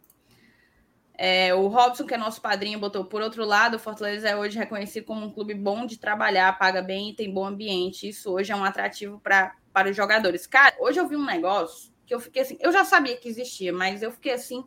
É, 1.14 1.54
o 1.54 1.68
Robson, 1.68 2.04
que 2.04 2.12
é 2.12 2.18
nosso 2.18 2.42
padrinho, 2.42 2.78
botou 2.78 3.02
por 3.02 3.22
outro 3.22 3.46
lado, 3.46 3.76
o 3.76 3.78
Fortaleza 3.78 4.28
é 4.28 4.36
hoje 4.36 4.58
reconhecido 4.58 5.06
como 5.06 5.24
um 5.24 5.32
clube 5.32 5.54
bom 5.54 5.86
de 5.86 5.98
trabalhar, 5.98 6.58
paga 6.58 6.82
bem 6.82 7.08
e 7.08 7.14
tem 7.14 7.32
bom 7.32 7.46
ambiente. 7.46 8.06
Isso 8.06 8.30
hoje 8.30 8.52
é 8.52 8.56
um 8.56 8.62
atrativo 8.62 9.18
pra, 9.20 9.56
para 9.72 9.88
os 9.88 9.96
jogadores. 9.96 10.46
Cara, 10.46 10.76
hoje 10.78 11.00
eu 11.00 11.08
vi 11.08 11.16
um 11.16 11.24
negócio 11.24 11.90
que 12.04 12.14
eu 12.14 12.20
fiquei 12.20 12.42
assim, 12.42 12.58
eu 12.60 12.70
já 12.70 12.84
sabia 12.84 13.16
que 13.16 13.26
existia, 13.26 13.72
mas 13.72 14.02
eu 14.02 14.12
fiquei 14.12 14.32
assim, 14.32 14.62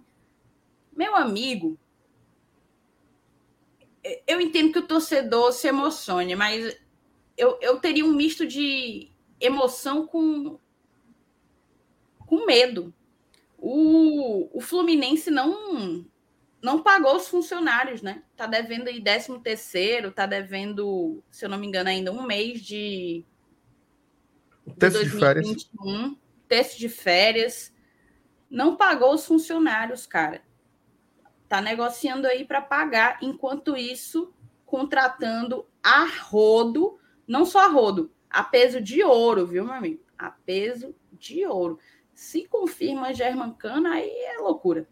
meu 0.92 1.16
amigo, 1.16 1.78
eu 4.26 4.42
entendo 4.42 4.72
que 4.74 4.80
o 4.80 4.88
torcedor 4.88 5.52
se 5.52 5.68
emocione, 5.68 6.36
mas 6.36 6.76
eu, 7.38 7.60
eu 7.62 7.80
teria 7.80 8.04
um 8.04 8.16
misto 8.16 8.48
de 8.48 9.12
emoção 9.40 10.08
com, 10.08 10.58
com 12.26 12.48
medo. 12.48 12.92
O, 13.68 14.56
o 14.56 14.62
Fluminense 14.62 15.32
não 15.32 16.06
não 16.62 16.84
pagou 16.84 17.16
os 17.16 17.28
funcionários, 17.28 18.00
né? 18.04 18.22
Tá 18.38 18.46
devendo 18.46 18.90
aí 18.90 19.02
13 19.02 19.40
terceiro, 19.40 20.12
tá 20.12 20.28
devendo, 20.28 21.24
se 21.32 21.46
eu 21.46 21.50
não 21.50 21.58
me 21.58 21.66
engano, 21.66 21.90
ainda 21.90 22.12
um 22.12 22.22
mês 22.22 22.62
de, 22.62 23.26
de 24.68 24.76
2021. 24.76 26.14
De 26.14 26.20
férias 26.48 26.76
de 26.76 26.90
férias, 26.90 27.74
não 28.50 28.76
pagou 28.76 29.16
os 29.16 29.26
funcionários, 29.26 30.06
cara. 30.06 30.44
Tá 31.50 31.60
negociando 31.60 32.28
aí 32.28 32.46
para 32.46 32.62
pagar, 32.62 33.18
enquanto 33.22 33.76
isso, 33.76 34.32
contratando 34.64 35.66
a 35.82 36.06
rodo, 36.06 37.00
não 37.28 37.46
só 37.46 37.66
a 37.66 37.68
rodo, 37.68 38.12
a 38.30 38.44
peso 38.44 38.80
de 38.80 39.04
ouro, 39.04 39.48
viu, 39.48 39.66
meu 39.66 39.74
amigo? 39.74 40.04
A 40.16 40.30
peso 40.30 40.96
de 41.14 41.46
ouro. 41.48 41.80
Se 42.16 42.48
confirma 42.48 43.14
Germancana, 43.14 43.96
aí 43.96 44.10
é 44.10 44.40
loucura. 44.40 44.88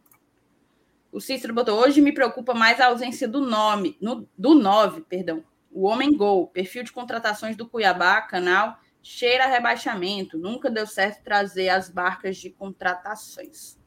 O 1.11 1.21
Cícero 1.21 1.53
botou, 1.53 1.79
hoje 1.79 2.01
me 2.01 2.11
preocupa 2.11 2.53
mais 2.53 2.79
a 2.79 2.87
ausência 2.87 3.27
do 3.27 3.39
nome, 3.39 3.97
no, 4.01 4.27
do 4.37 4.53
9, 4.53 5.01
perdão. 5.01 5.43
O 5.71 5.87
Homem 5.87 6.15
Gol, 6.15 6.47
perfil 6.47 6.83
de 6.83 6.91
contratações 6.91 7.55
do 7.55 7.67
Cuiabá, 7.67 8.21
canal 8.21 8.77
cheira 9.01 9.43
a 9.45 9.47
rebaixamento. 9.47 10.37
Nunca 10.37 10.69
deu 10.71 10.87
certo 10.87 11.23
trazer 11.23 11.69
as 11.69 11.89
barcas 11.89 12.37
de 12.37 12.49
contratações. 12.49 13.77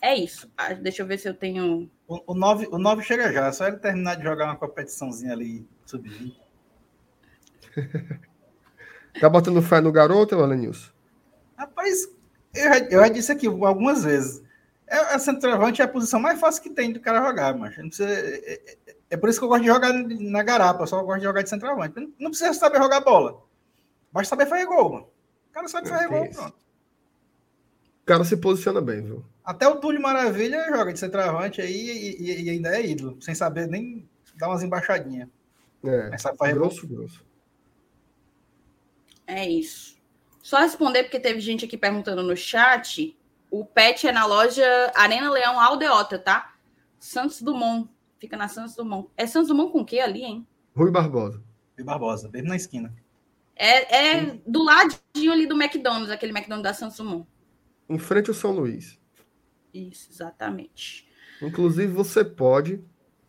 É 0.00 0.14
isso. 0.14 0.50
Ah, 0.56 0.74
deixa 0.74 1.02
eu 1.02 1.06
ver 1.06 1.18
se 1.18 1.28
eu 1.28 1.34
tenho. 1.34 1.90
O, 2.06 2.32
o, 2.32 2.34
9, 2.34 2.68
o 2.70 2.78
9 2.78 3.02
chega 3.02 3.32
já, 3.32 3.46
é 3.46 3.52
só 3.52 3.66
ele 3.66 3.78
terminar 3.78 4.16
de 4.16 4.24
jogar 4.24 4.46
uma 4.46 4.56
competiçãozinha 4.56 5.32
ali 5.32 5.66
subir. 5.86 6.36
tá 9.20 9.28
botando 9.28 9.62
fé 9.62 9.80
no 9.80 9.92
garoto, 9.92 10.34
Alanilson? 10.34 10.90
Rapaz, 11.56 12.08
eu 12.54 12.64
já, 12.64 12.78
eu 12.78 13.00
já 13.00 13.08
disse 13.08 13.32
aqui 13.32 13.46
algumas 13.46 14.04
vezes. 14.04 14.42
É, 14.86 14.96
a 15.14 15.18
centroavante 15.18 15.80
é 15.80 15.84
a 15.84 15.88
posição 15.88 16.20
mais 16.20 16.38
fácil 16.38 16.62
que 16.62 16.70
tem 16.70 16.92
do 16.92 17.00
cara 17.00 17.26
jogar, 17.26 17.56
mas 17.56 17.76
não 17.78 17.88
precisa, 17.88 18.10
é, 18.10 18.60
é, 18.86 18.96
é, 19.10 19.16
por 19.16 19.28
isso 19.28 19.38
que 19.38 19.44
eu 19.44 19.48
gosto 19.48 19.62
de 19.62 19.68
jogar 19.68 19.92
na 19.92 20.42
garapa, 20.42 20.86
só 20.86 21.02
gosto 21.02 21.20
de 21.20 21.24
jogar 21.24 21.42
de 21.42 21.48
centroavante. 21.48 22.12
Não 22.18 22.30
precisa 22.30 22.52
saber 22.52 22.78
jogar 22.78 23.00
bola. 23.00 23.42
Basta 24.12 24.30
saber 24.30 24.46
fazer 24.46 24.66
gol, 24.66 24.92
mano. 24.92 25.06
O 25.48 25.52
cara 25.52 25.68
sabe 25.68 25.88
fazer 25.88 26.08
gol, 26.08 26.28
pronto. 26.28 26.56
O 28.02 28.04
cara 28.04 28.24
se 28.24 28.36
posiciona 28.36 28.80
bem, 28.80 29.00
viu? 29.02 29.24
Até 29.44 29.66
o 29.66 29.76
Túlio 29.76 30.02
Maravilha 30.02 30.66
joga 30.68 30.92
de 30.92 30.98
centroavante 30.98 31.60
aí 31.60 31.72
e, 31.72 32.22
e, 32.22 32.42
e, 32.42 32.50
ainda 32.50 32.76
é 32.76 32.84
ídolo, 32.84 33.16
sem 33.20 33.34
saber 33.34 33.68
nem 33.68 34.06
dar 34.36 34.48
umas 34.48 34.62
embaixadinhas. 34.62 35.28
É, 35.84 36.10
Mas 36.10 36.20
sabe 36.20 36.36
fazer 36.36 36.54
grosso, 36.54 36.86
gol. 36.86 36.98
grosso. 36.98 37.24
É 39.26 39.48
isso. 39.48 39.96
Só 40.42 40.58
responder, 40.58 41.04
porque 41.04 41.20
teve 41.20 41.40
gente 41.40 41.64
aqui 41.64 41.78
perguntando 41.78 42.22
no 42.22 42.36
chat. 42.36 43.16
O 43.48 43.64
pet 43.64 44.06
é 44.08 44.12
na 44.12 44.26
loja 44.26 44.64
Arena 44.94 45.30
Leão 45.30 45.60
Aldeota, 45.60 46.18
tá? 46.18 46.54
Santos 46.98 47.40
Dumont. 47.40 47.88
Fica 48.18 48.36
na 48.36 48.48
Santos 48.48 48.74
Dumont. 48.74 49.08
É 49.16 49.26
Santos 49.26 49.48
Dumont 49.48 49.70
com 49.72 49.80
o 49.80 49.84
quê 49.84 50.00
ali, 50.00 50.22
hein? 50.24 50.46
Rui 50.74 50.90
Barbosa. 50.90 51.42
Rui 51.76 51.84
Barbosa, 51.84 52.28
bem 52.28 52.42
na 52.42 52.56
esquina. 52.56 52.92
É, 53.54 54.16
é 54.16 54.40
do 54.46 54.64
ladinho 54.64 55.32
ali 55.32 55.46
do 55.46 55.54
McDonald's, 55.54 56.10
aquele 56.10 56.32
McDonald's 56.32 56.70
da 56.70 56.74
Samsung. 56.74 57.24
Em 57.88 57.98
frente 57.98 58.30
ao 58.30 58.34
São 58.34 58.50
Luís. 58.50 58.98
Isso, 59.72 60.10
exatamente. 60.10 61.08
Inclusive, 61.40 61.92
você 61.92 62.24
pode, 62.24 62.82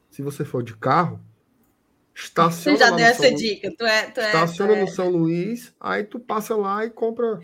se 0.09 0.21
você 0.21 0.43
for 0.43 0.63
de 0.63 0.75
carro, 0.75 1.19
estaciona. 2.13 2.77
Você 2.77 2.83
já 2.83 2.91
deu 2.91 3.05
essa 3.05 3.23
São 3.23 3.35
dica. 3.35 3.75
Tu 3.75 3.85
é, 3.85 4.11
tu 4.11 4.19
é, 4.19 4.25
estaciona 4.27 4.73
tu 4.73 4.77
é... 4.77 4.81
no 4.81 4.87
São 4.87 5.09
Luís, 5.09 5.73
aí 5.79 6.03
tu 6.03 6.19
passa 6.19 6.55
lá 6.55 6.85
e 6.85 6.89
compra 6.89 7.39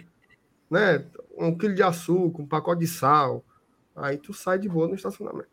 né, 0.70 1.06
um 1.38 1.58
quilo 1.58 1.74
de 1.74 1.84
açúcar, 1.84 2.42
um 2.42 2.48
pacote 2.48 2.82
de 2.82 2.88
sal. 2.88 3.44
Aí 3.96 4.18
tu 4.18 4.34
sai 4.34 4.60
de 4.60 4.70
boa 4.70 4.88
no 4.88 4.96
estacionamento. 4.96 5.50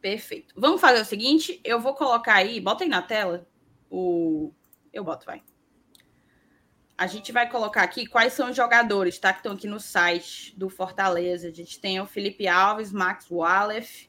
Perfeito. 0.00 0.54
Vamos 0.56 0.80
fazer 0.80 1.00
o 1.00 1.04
seguinte: 1.04 1.60
eu 1.64 1.80
vou 1.80 1.94
colocar 1.94 2.34
aí, 2.34 2.60
bota 2.60 2.84
aí 2.84 2.90
na 2.90 3.02
tela 3.02 3.46
o. 3.90 4.52
Eu 4.92 5.02
boto, 5.02 5.26
vai. 5.26 5.42
A 6.98 7.06
gente 7.06 7.30
vai 7.30 7.50
colocar 7.50 7.82
aqui 7.82 8.06
quais 8.06 8.32
são 8.32 8.48
os 8.48 8.56
jogadores, 8.56 9.18
tá? 9.18 9.32
Que 9.32 9.40
estão 9.40 9.52
aqui 9.52 9.66
no 9.66 9.78
site 9.78 10.56
do 10.56 10.70
Fortaleza. 10.70 11.48
A 11.48 11.52
gente 11.52 11.78
tem 11.78 12.00
o 12.00 12.06
Felipe 12.06 12.48
Alves, 12.48 12.90
Max 12.90 13.26
Wallace. 13.30 14.08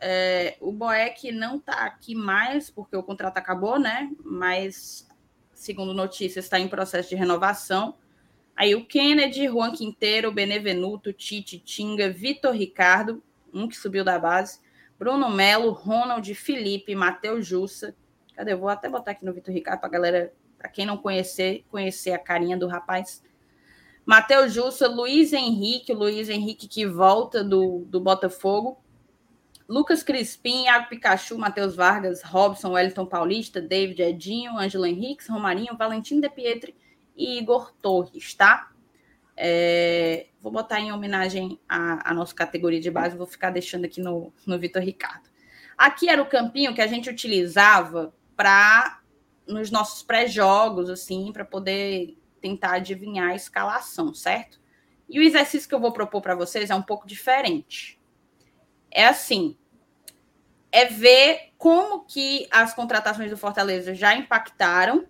É, 0.00 0.56
o 0.60 0.72
Boeck 0.72 1.30
não 1.30 1.58
tá 1.58 1.84
aqui 1.84 2.14
mais, 2.14 2.70
porque 2.70 2.96
o 2.96 3.02
contrato 3.02 3.36
acabou, 3.36 3.78
né? 3.78 4.10
Mas, 4.24 5.06
segundo 5.52 5.92
notícias, 5.92 6.46
está 6.46 6.58
em 6.58 6.68
processo 6.68 7.10
de 7.10 7.16
renovação. 7.16 7.94
Aí 8.56 8.74
o 8.74 8.84
Kennedy, 8.84 9.46
Juan 9.46 9.72
Quinteiro, 9.72 10.32
Benevenuto, 10.32 11.12
Tite, 11.12 11.58
Tinga, 11.58 12.10
Vitor 12.10 12.52
Ricardo, 12.52 13.22
um 13.52 13.68
que 13.68 13.76
subiu 13.76 14.04
da 14.04 14.18
base, 14.18 14.60
Bruno 14.98 15.30
Melo, 15.30 15.70
Ronald, 15.70 16.34
Felipe, 16.34 16.94
Matheus 16.94 17.46
Jussa. 17.46 17.94
Cadê? 18.34 18.52
Eu 18.52 18.58
vou 18.58 18.68
até 18.68 18.88
botar 18.88 19.12
aqui 19.12 19.24
no 19.24 19.32
Vitor 19.32 19.52
Ricardo 19.52 19.80
para 19.80 19.88
galera 19.88 20.32
para 20.58 20.68
quem 20.68 20.84
não 20.84 20.98
conhecer, 20.98 21.64
conhecer 21.70 22.12
a 22.12 22.18
carinha 22.18 22.54
do 22.54 22.66
rapaz. 22.66 23.22
Matheus 24.04 24.52
Jussa, 24.52 24.86
Luiz 24.86 25.32
Henrique, 25.32 25.94
Luiz 25.94 26.28
Henrique 26.28 26.68
que 26.68 26.84
volta 26.84 27.42
do, 27.42 27.86
do 27.86 27.98
Botafogo. 27.98 28.78
Lucas 29.70 30.02
Crispim, 30.02 30.64
Iago 30.64 30.88
Pikachu, 30.88 31.38
Matheus 31.38 31.76
Vargas, 31.76 32.24
Robson, 32.24 32.72
Wellington 32.72 33.06
Paulista, 33.06 33.60
David 33.60 34.02
Edinho, 34.02 34.58
Ângelo 34.58 34.84
Henriques, 34.84 35.28
Romarinho, 35.28 35.76
Valentim 35.76 36.18
De 36.20 36.28
Pietri 36.28 36.74
e 37.16 37.38
Igor 37.38 37.72
Torres, 37.80 38.34
tá? 38.34 38.72
É, 39.36 40.26
vou 40.42 40.50
botar 40.50 40.80
em 40.80 40.90
homenagem 40.90 41.60
à, 41.68 42.12
nossa 42.12 42.34
categoria 42.34 42.80
de 42.80 42.90
base, 42.90 43.16
vou 43.16 43.28
ficar 43.28 43.50
deixando 43.50 43.84
aqui 43.84 44.00
no, 44.00 44.32
no 44.44 44.58
Vitor 44.58 44.82
Ricardo. 44.82 45.30
Aqui 45.78 46.08
era 46.08 46.20
o 46.20 46.26
campinho 46.26 46.74
que 46.74 46.82
a 46.82 46.88
gente 46.88 47.08
utilizava 47.08 48.12
para 48.36 49.00
nos 49.46 49.70
nossos 49.70 50.02
pré-jogos, 50.02 50.90
assim, 50.90 51.32
para 51.32 51.44
poder 51.44 52.18
tentar 52.40 52.72
adivinhar 52.72 53.30
a 53.30 53.36
escalação, 53.36 54.12
certo? 54.14 54.60
E 55.08 55.20
o 55.20 55.22
exercício 55.22 55.68
que 55.68 55.74
eu 55.76 55.80
vou 55.80 55.92
propor 55.92 56.20
para 56.20 56.34
vocês 56.34 56.70
é 56.70 56.74
um 56.74 56.82
pouco 56.82 57.06
diferente. 57.06 58.00
É 58.90 59.06
assim, 59.06 59.56
é 60.72 60.86
ver 60.86 61.52
como 61.58 62.04
que 62.04 62.46
as 62.50 62.74
contratações 62.74 63.30
do 63.30 63.36
Fortaleza 63.36 63.94
já 63.94 64.14
impactaram 64.14 65.06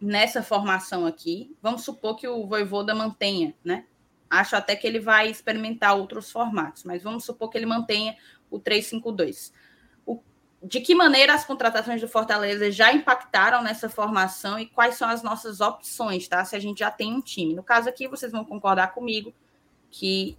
nessa 0.00 0.42
formação 0.42 1.06
aqui. 1.06 1.56
Vamos 1.62 1.82
supor 1.84 2.16
que 2.16 2.28
o 2.28 2.46
Voivoda 2.46 2.94
mantenha, 2.94 3.54
né? 3.64 3.86
Acho 4.28 4.56
até 4.56 4.74
que 4.74 4.86
ele 4.86 5.00
vai 5.00 5.30
experimentar 5.30 5.96
outros 5.96 6.30
formatos, 6.30 6.84
mas 6.84 7.02
vamos 7.02 7.24
supor 7.24 7.50
que 7.50 7.58
ele 7.58 7.66
mantenha 7.66 8.16
o 8.50 8.58
352 8.58 9.52
de 10.62 10.80
que 10.80 10.94
maneira 10.94 11.34
as 11.34 11.44
contratações 11.44 12.00
do 12.00 12.06
Fortaleza 12.06 12.70
já 12.70 12.92
impactaram 12.92 13.62
nessa 13.62 13.88
formação 13.88 14.58
e 14.58 14.66
quais 14.66 14.94
são 14.94 15.08
as 15.08 15.22
nossas 15.22 15.60
opções, 15.60 16.28
tá? 16.28 16.44
Se 16.44 16.54
a 16.54 16.60
gente 16.60 16.78
já 16.78 16.90
tem 16.90 17.12
um 17.12 17.20
time. 17.20 17.54
No 17.54 17.64
caso 17.64 17.88
aqui, 17.88 18.06
vocês 18.06 18.30
vão 18.30 18.44
concordar 18.44 18.94
comigo 18.94 19.34
que 19.90 20.38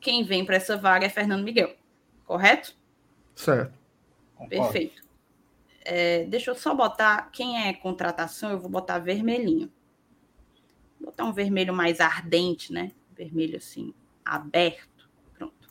quem 0.00 0.22
vem 0.22 0.44
para 0.44 0.56
essa 0.56 0.76
vaga 0.76 1.06
é 1.06 1.08
Fernando 1.08 1.42
Miguel, 1.42 1.74
correto? 2.24 2.77
Certo. 3.38 3.72
Perfeito. 4.48 5.00
É, 5.84 6.24
deixa 6.24 6.50
eu 6.50 6.56
só 6.56 6.74
botar 6.74 7.30
quem 7.30 7.68
é 7.68 7.72
contratação, 7.72 8.50
eu 8.50 8.58
vou 8.58 8.68
botar 8.68 8.98
vermelhinho. 8.98 9.72
Vou 11.00 11.10
botar 11.12 11.24
um 11.24 11.32
vermelho 11.32 11.72
mais 11.72 12.00
ardente, 12.00 12.72
né? 12.72 12.90
Vermelho 13.16 13.56
assim, 13.56 13.94
aberto. 14.24 15.08
Pronto. 15.34 15.70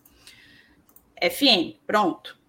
FM, 1.21 1.77
pronto. 1.85 2.39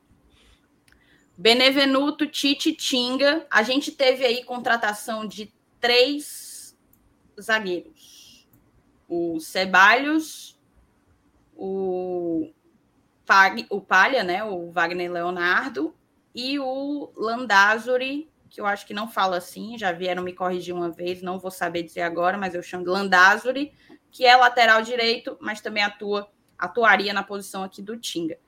Benevenuto, 1.36 2.24
Tite, 2.24 2.72
Tinga. 2.72 3.44
A 3.50 3.64
gente 3.64 3.90
teve 3.90 4.24
aí 4.24 4.44
contratação 4.44 5.26
de 5.26 5.52
três 5.80 6.78
zagueiros. 7.40 8.46
O 9.08 9.40
Ceballos, 9.40 10.56
o, 11.56 12.52
Pag, 13.29 13.66
o 13.68 13.79
Palha, 13.79 14.24
né? 14.24 14.43
O 14.43 14.72
Wagner 14.72 15.12
Leonardo 15.12 15.95
e 16.35 16.59
o 16.59 17.12
Landázuri, 17.14 18.31
que 18.49 18.59
eu 18.59 18.64
acho 18.64 18.87
que 18.87 18.95
não 18.95 19.07
fala 19.07 19.37
assim, 19.37 19.76
já 19.76 19.93
vieram 19.93 20.22
me 20.22 20.33
corrigir 20.33 20.74
uma 20.74 20.91
vez, 20.91 21.20
não 21.20 21.39
vou 21.39 21.51
saber 21.51 21.83
dizer 21.83 22.01
agora, 22.01 22.39
mas 22.39 22.55
eu 22.55 22.62
chamo 22.62 22.85
de 22.85 22.89
Landázuri, 22.91 23.74
que 24.11 24.24
é 24.24 24.35
lateral 24.35 24.81
direito, 24.81 25.37
mas 25.43 25.61
também 25.61 25.83
atua 25.83 26.31
atuaria 26.59 27.12
na 27.12 27.22
posição 27.22 27.62
aqui 27.62 27.83
do 27.83 27.99
Tinga. 27.99 28.39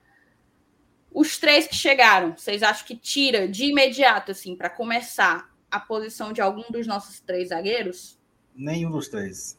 Os 1.12 1.36
três 1.36 1.66
que 1.66 1.76
chegaram, 1.76 2.34
vocês 2.36 2.62
acham 2.62 2.86
que 2.86 2.96
tira 2.96 3.46
de 3.46 3.66
imediato, 3.66 4.32
assim, 4.32 4.56
para 4.56 4.70
começar, 4.70 5.50
a 5.70 5.78
posição 5.78 6.32
de 6.32 6.40
algum 6.40 6.64
dos 6.72 6.86
nossos 6.86 7.20
três 7.20 7.50
zagueiros? 7.50 8.18
Nenhum 8.54 8.90
dos 8.90 9.08
três. 9.08 9.56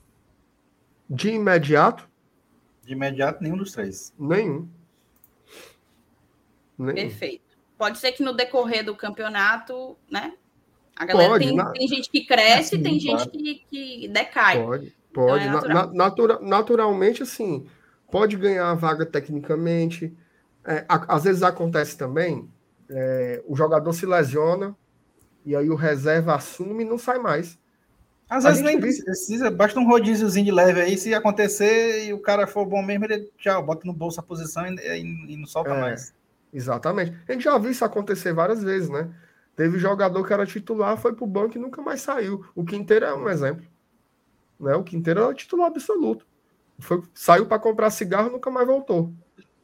De 1.09 1.29
imediato? 1.29 2.09
De 2.83 2.93
imediato, 2.93 3.41
nenhum 3.41 3.55
dos 3.55 3.71
três. 3.71 4.13
Nenhum. 4.19 4.67
Nenhum. 6.83 6.95
Perfeito. 6.95 7.57
Pode 7.77 7.97
ser 7.97 8.11
que 8.11 8.23
no 8.23 8.33
decorrer 8.33 8.85
do 8.85 8.95
campeonato, 8.95 9.97
né? 10.09 10.33
A 10.95 11.05
galera 11.05 11.31
pode, 11.31 11.47
tem, 11.47 11.55
na... 11.55 11.71
tem 11.71 11.87
gente 11.87 12.09
que 12.09 12.25
cresce, 12.25 12.75
assim, 12.75 12.83
tem 12.83 12.99
gente 12.99 13.29
que, 13.29 13.63
que 13.69 14.07
decai. 14.07 14.63
Pode, 14.63 14.93
pode. 15.11 15.45
Então 15.45 15.49
é 15.49 15.49
natural. 15.49 15.87
na, 15.87 15.93
natura, 15.93 16.39
naturalmente, 16.41 17.23
assim, 17.23 17.65
pode 18.11 18.35
ganhar 18.37 18.69
a 18.69 18.75
vaga 18.75 19.05
tecnicamente 19.05 20.15
é, 20.65 20.85
às 20.87 21.23
vezes 21.23 21.43
acontece 21.43 21.97
também, 21.97 22.47
é, 22.89 23.41
o 23.47 23.55
jogador 23.55 23.91
se 23.93 24.05
lesiona 24.05 24.75
e 25.45 25.55
aí 25.55 25.69
o 25.69 25.75
reserva 25.75 26.35
assume 26.35 26.83
e 26.83 26.87
não 26.87 26.97
sai 26.97 27.17
mais. 27.17 27.59
Às 28.29 28.45
vezes 28.45 28.61
nem 28.61 28.79
precisa, 28.79 29.51
basta 29.51 29.77
um 29.79 29.87
rodíziozinho 29.87 30.45
de 30.45 30.51
leve 30.51 30.81
aí, 30.81 30.97
se 30.97 31.13
acontecer 31.13 32.05
e 32.05 32.13
o 32.13 32.21
cara 32.21 32.47
for 32.47 32.65
bom 32.65 32.81
mesmo, 32.81 33.05
ele 33.05 33.29
tchau, 33.37 33.61
bota 33.61 33.85
no 33.85 33.91
bolso 33.91 34.21
a 34.21 34.23
posição 34.23 34.65
e, 34.67 34.75
e, 34.75 35.33
e 35.33 35.37
não 35.37 35.45
solta 35.45 35.71
é, 35.71 35.81
mais. 35.81 36.13
Exatamente. 36.53 37.17
A 37.27 37.31
gente 37.31 37.43
já 37.43 37.57
viu 37.57 37.71
isso 37.71 37.85
acontecer 37.85 38.33
várias 38.33 38.63
vezes, 38.63 38.89
né? 38.89 39.13
Teve 39.55 39.77
jogador 39.77 40.25
que 40.25 40.33
era 40.33 40.45
titular, 40.45 40.97
foi 40.97 41.13
pro 41.13 41.27
banco 41.27 41.57
e 41.57 41.61
nunca 41.61 41.81
mais 41.81 42.01
saiu. 42.01 42.45
O 42.55 42.63
Quinteiro 42.63 43.05
é 43.05 43.13
um 43.13 43.29
exemplo. 43.29 43.65
Né? 44.59 44.75
O 44.75 44.83
Quinteiro 44.83 45.21
era 45.21 45.33
titular 45.33 45.67
absoluto. 45.67 46.25
Foi, 46.79 47.01
saiu 47.13 47.45
para 47.45 47.59
comprar 47.59 47.89
cigarro 47.89 48.29
e 48.29 48.31
nunca 48.31 48.49
mais 48.49 48.65
voltou. 48.65 49.13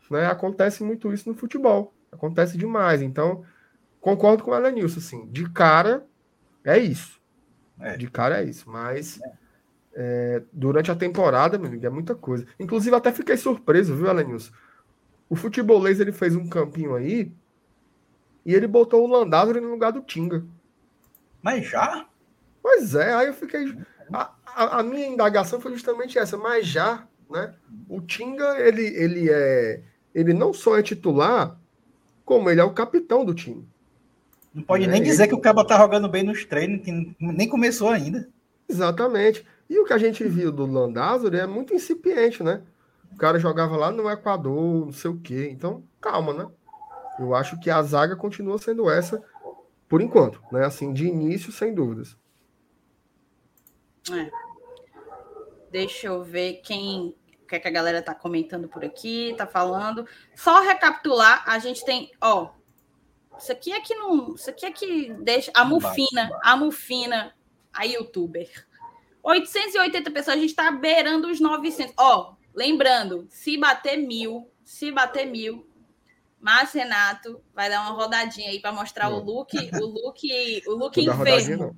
Né? 0.10 0.26
Acontece 0.28 0.84
muito 0.84 1.12
isso 1.12 1.28
no 1.30 1.36
futebol. 1.36 1.94
Acontece 2.12 2.58
demais. 2.58 3.02
Então, 3.02 3.44
concordo 4.00 4.44
com 4.44 4.52
o 4.52 4.56
Elenilson, 4.56 5.00
assim. 5.00 5.28
De 5.28 5.50
cara, 5.50 6.06
é 6.64 6.78
isso. 6.78 7.20
É. 7.80 7.98
De 7.98 8.10
cara 8.10 8.42
é 8.42 8.44
isso. 8.44 8.70
Mas 8.70 9.20
é, 9.94 10.44
durante 10.52 10.92
a 10.92 10.96
temporada, 10.96 11.58
meu 11.58 11.68
amigo, 11.68 11.86
é 11.86 11.90
muita 11.90 12.14
coisa. 12.14 12.46
Inclusive, 12.60 12.96
até 12.96 13.12
fiquei 13.12 13.38
surpreso, 13.38 13.96
viu, 13.96 14.08
Elenilson? 14.08 14.52
O 15.30 15.36
futebolês 15.36 16.00
ele 16.00 16.12
fez 16.12 16.36
um 16.36 16.48
campinho 16.48 16.96
aí 16.96 17.32
e 18.46 18.54
ele 18.54 18.68
botou 18.68 19.04
o 19.04 19.12
Landázuri 19.12 19.60
no 19.60 19.70
lugar 19.70 19.92
do 19.92 20.02
Tinga. 20.02 20.46
Mas 21.42 21.68
já? 21.68 22.06
Pois 22.62 22.96
é, 22.96 23.14
aí 23.14 23.28
eu 23.28 23.34
fiquei. 23.34 23.78
A, 24.12 24.32
a, 24.46 24.80
a, 24.80 24.84
minha 24.84 25.08
indagação 25.08 25.60
foi 25.60 25.74
justamente 25.74 26.18
essa, 26.18 26.38
mas 26.38 26.66
já, 26.66 27.06
né? 27.30 27.54
O 27.90 28.02
Tinga, 28.02 28.58
ele, 28.60 28.86
ele 28.86 29.30
é 29.30 29.82
ele 30.18 30.34
não 30.34 30.52
só 30.52 30.76
é 30.80 30.82
titular, 30.82 31.56
como 32.26 32.50
ele 32.50 32.60
é 32.60 32.64
o 32.64 32.74
capitão 32.74 33.24
do 33.24 33.36
time. 33.36 33.68
Não 34.52 34.64
pode 34.64 34.86
é, 34.86 34.88
nem 34.88 35.04
dizer 35.04 35.24
ele... 35.24 35.30
que 35.30 35.36
o 35.36 35.40
Cabo 35.40 35.64
tá 35.64 35.78
jogando 35.78 36.10
bem 36.10 36.24
nos 36.24 36.44
treinos, 36.44 36.84
que 36.84 37.16
nem 37.20 37.48
começou 37.48 37.90
ainda. 37.90 38.28
Exatamente. 38.68 39.46
E 39.70 39.78
o 39.78 39.86
que 39.86 39.94
a 39.94 39.98
gente 40.00 40.24
viu 40.28 40.52
do 40.52 40.66
Landázuri 40.66 41.38
é 41.38 41.46
muito 41.46 41.72
incipiente, 41.72 42.42
né? 42.42 42.62
O 43.12 43.18
cara 43.18 43.40
jogava 43.40 43.76
lá 43.76 43.92
no 43.92 44.10
Equador, 44.10 44.86
não 44.86 44.92
sei 44.92 45.12
o 45.12 45.20
quê. 45.20 45.50
Então, 45.52 45.84
calma, 46.00 46.34
né? 46.34 46.48
Eu 47.20 47.34
acho 47.34 47.60
que 47.60 47.70
a 47.70 47.82
zaga 47.82 48.16
continua 48.16 48.58
sendo 48.58 48.90
essa 48.90 49.24
por 49.88 50.02
enquanto, 50.02 50.42
né? 50.52 50.66
Assim, 50.66 50.94
de 50.94 51.08
início, 51.08 51.52
sem 51.52 51.74
dúvidas. 51.74 52.18
É. 54.12 54.30
Deixa 55.72 56.08
eu 56.08 56.24
ver 56.24 56.62
quem 56.64 57.16
o 57.44 57.48
que, 57.48 57.56
é 57.56 57.60
que 57.60 57.68
a 57.68 57.72
galera 57.72 58.02
tá 58.02 58.14
comentando 58.14 58.68
por 58.68 58.84
aqui, 58.84 59.34
tá 59.38 59.48
falando. 59.48 60.06
Só 60.36 60.60
recapitular, 60.60 61.44
a 61.48 61.58
gente 61.60 61.86
tem, 61.86 62.12
ó, 62.20 62.50
isso 63.40 63.52
aqui 63.52 63.72
é 63.72 63.80
que 63.80 63.96
não, 63.96 64.36
isso 64.36 64.50
aqui 64.50 64.66
é 64.66 64.72
que 64.72 65.14
deixa 65.14 65.50
a 65.54 65.64
Mufina, 65.64 66.30
a 66.44 66.58
Mufina, 66.58 67.34
a 67.72 67.84
youtuber. 67.84 68.50
880 69.24 70.12
pessoas, 70.12 70.38
a 70.38 70.40
gente 70.40 70.56
tá 70.56 70.72
beirando 70.72 71.30
os 71.30 71.40
900. 71.40 71.94
Ó, 71.98 72.34
lembrando, 72.58 73.28
se 73.30 73.56
bater 73.56 73.98
mil, 73.98 74.50
se 74.66 74.92
bater 74.92 75.28
mil, 75.28 75.70
mas 76.42 76.74
Renato 76.74 77.40
vai 77.54 77.70
dar 77.70 77.82
uma 77.82 77.92
rodadinha 77.92 78.50
aí 78.50 78.60
para 78.60 78.72
mostrar 78.72 79.10
o 79.10 79.20
look, 79.24 79.56
o 79.56 79.86
look, 79.86 80.64
o 80.66 80.72
look 80.72 81.00
enfermo. 81.00 81.78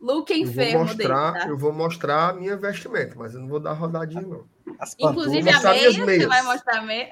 Look 0.00 0.30
enfermo 0.30 0.72
eu 0.72 0.78
vou 0.78 0.86
mostrar, 0.86 1.32
dele, 1.32 1.44
tá? 1.44 1.48
Eu 1.50 1.58
vou 1.58 1.72
mostrar 1.72 2.30
a 2.30 2.32
minha 2.32 2.56
vestimenta, 2.56 3.14
mas 3.16 3.34
eu 3.34 3.40
não 3.40 3.48
vou 3.48 3.60
dar 3.60 3.74
rodadinha, 3.74 4.22
não. 4.22 4.46
As 4.78 4.96
Inclusive 4.98 5.50
a 5.50 5.60
meia, 5.60 5.92
você 5.92 6.26
vai 6.26 6.42
mostrar 6.42 6.78
a 6.78 6.82
meia. 6.82 7.10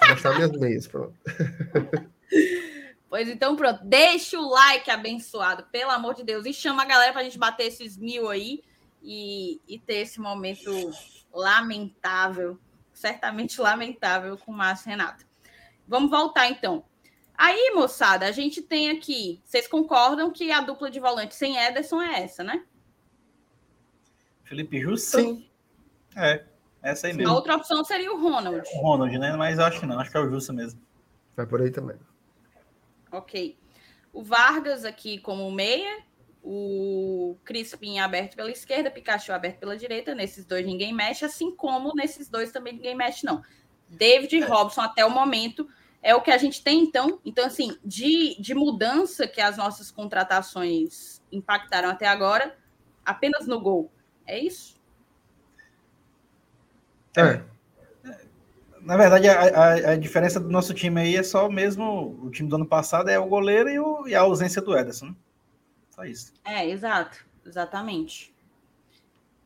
Vou 0.00 0.08
mostrar 0.10 0.34
minhas 0.34 0.52
meias, 0.52 0.86
pronto. 0.88 1.14
Pois 3.08 3.28
então, 3.28 3.56
pronto. 3.56 3.80
Deixa 3.82 4.38
o 4.38 4.48
like 4.48 4.88
abençoado, 4.88 5.64
pelo 5.72 5.90
amor 5.90 6.14
de 6.14 6.22
Deus. 6.22 6.46
E 6.46 6.52
chama 6.52 6.82
a 6.82 6.86
galera 6.86 7.10
para 7.10 7.22
a 7.22 7.24
gente 7.24 7.36
bater 7.36 7.66
esses 7.66 7.96
mil 7.96 8.28
aí 8.28 8.62
e, 9.02 9.60
e 9.66 9.80
ter 9.80 10.02
esse 10.02 10.20
momento 10.20 10.70
lamentável, 11.32 12.58
certamente 12.92 13.60
lamentável, 13.60 14.36
com 14.38 14.52
o 14.52 14.54
Márcio 14.54 14.88
Renato. 14.88 15.24
Vamos 15.86 16.10
voltar 16.10 16.48
então. 16.48 16.84
Aí, 17.34 17.72
moçada, 17.74 18.26
a 18.26 18.32
gente 18.32 18.60
tem 18.60 18.90
aqui. 18.90 19.40
Vocês 19.44 19.66
concordam 19.66 20.30
que 20.30 20.52
a 20.52 20.60
dupla 20.60 20.90
de 20.90 21.00
volante 21.00 21.34
sem 21.34 21.56
Ederson 21.56 22.02
é 22.02 22.22
essa, 22.22 22.44
né? 22.44 22.64
Felipe 24.44 24.80
Justo? 24.80 25.18
Sim. 25.18 25.48
É, 26.16 26.44
essa 26.82 27.06
aí 27.06 27.14
mesmo. 27.14 27.32
A 27.32 27.34
outra 27.34 27.56
opção 27.56 27.82
seria 27.84 28.12
o 28.12 28.20
Ronald. 28.20 28.62
O 28.74 28.80
Ronald, 28.80 29.18
né? 29.18 29.32
Mas 29.36 29.58
eu 29.58 29.64
acho 29.64 29.80
que 29.80 29.86
não, 29.86 29.98
acho 29.98 30.10
que 30.10 30.16
é 30.16 30.20
o 30.20 30.28
Justo 30.28 30.52
mesmo. 30.52 30.80
Vai 31.36 31.46
por 31.46 31.62
aí 31.62 31.70
também. 31.70 31.96
Ok. 33.10 33.58
O 34.12 34.22
Vargas 34.22 34.84
aqui 34.84 35.18
como 35.18 35.50
meia, 35.50 36.02
o 36.42 37.36
Crispim 37.44 37.98
aberto 37.98 38.36
pela 38.36 38.50
esquerda, 38.50 38.90
Pikachu 38.90 39.32
aberto 39.32 39.58
pela 39.58 39.76
direita. 39.76 40.14
Nesses 40.14 40.44
dois 40.44 40.64
ninguém 40.64 40.92
mexe, 40.92 41.24
assim 41.24 41.54
como 41.54 41.94
nesses 41.94 42.28
dois 42.28 42.50
também 42.50 42.74
ninguém 42.74 42.96
mexe, 42.96 43.24
não. 43.24 43.42
David 43.88 44.36
e 44.36 44.40
Robson, 44.40 44.80
até 44.80 45.04
o 45.04 45.10
momento, 45.10 45.68
é 46.02 46.14
o 46.14 46.22
que 46.22 46.30
a 46.30 46.38
gente 46.38 46.62
tem, 46.62 46.82
então. 46.82 47.20
Então, 47.24 47.44
assim, 47.44 47.76
de, 47.84 48.40
de 48.40 48.54
mudança 48.54 49.26
que 49.26 49.40
as 49.40 49.56
nossas 49.56 49.90
contratações 49.90 51.20
impactaram 51.30 51.90
até 51.90 52.06
agora, 52.06 52.56
apenas 53.04 53.46
no 53.46 53.60
gol. 53.60 53.90
É 54.26 54.38
isso? 54.38 54.80
É. 57.16 57.42
Na 58.80 58.96
verdade, 58.96 59.28
a, 59.28 59.40
a, 59.40 59.72
a, 59.92 59.96
diferença 59.96 60.40
do 60.40 60.48
nosso 60.48 60.72
time 60.72 61.00
aí 61.00 61.16
é 61.16 61.22
só 61.22 61.50
mesmo. 61.50 62.18
O 62.22 62.30
time 62.30 62.48
do 62.48 62.56
ano 62.56 62.66
passado 62.66 63.10
é 63.10 63.18
o 63.18 63.26
goleiro 63.26 63.68
e, 63.68 63.78
o, 63.78 64.08
e 64.08 64.14
a 64.14 64.20
ausência 64.20 64.62
do 64.62 64.76
Ederson. 64.76 65.06
Né? 65.06 65.14
Só 66.00 66.04
isso. 66.04 66.32
É, 66.44 66.66
exato. 66.66 67.26
Exatamente. 67.44 68.34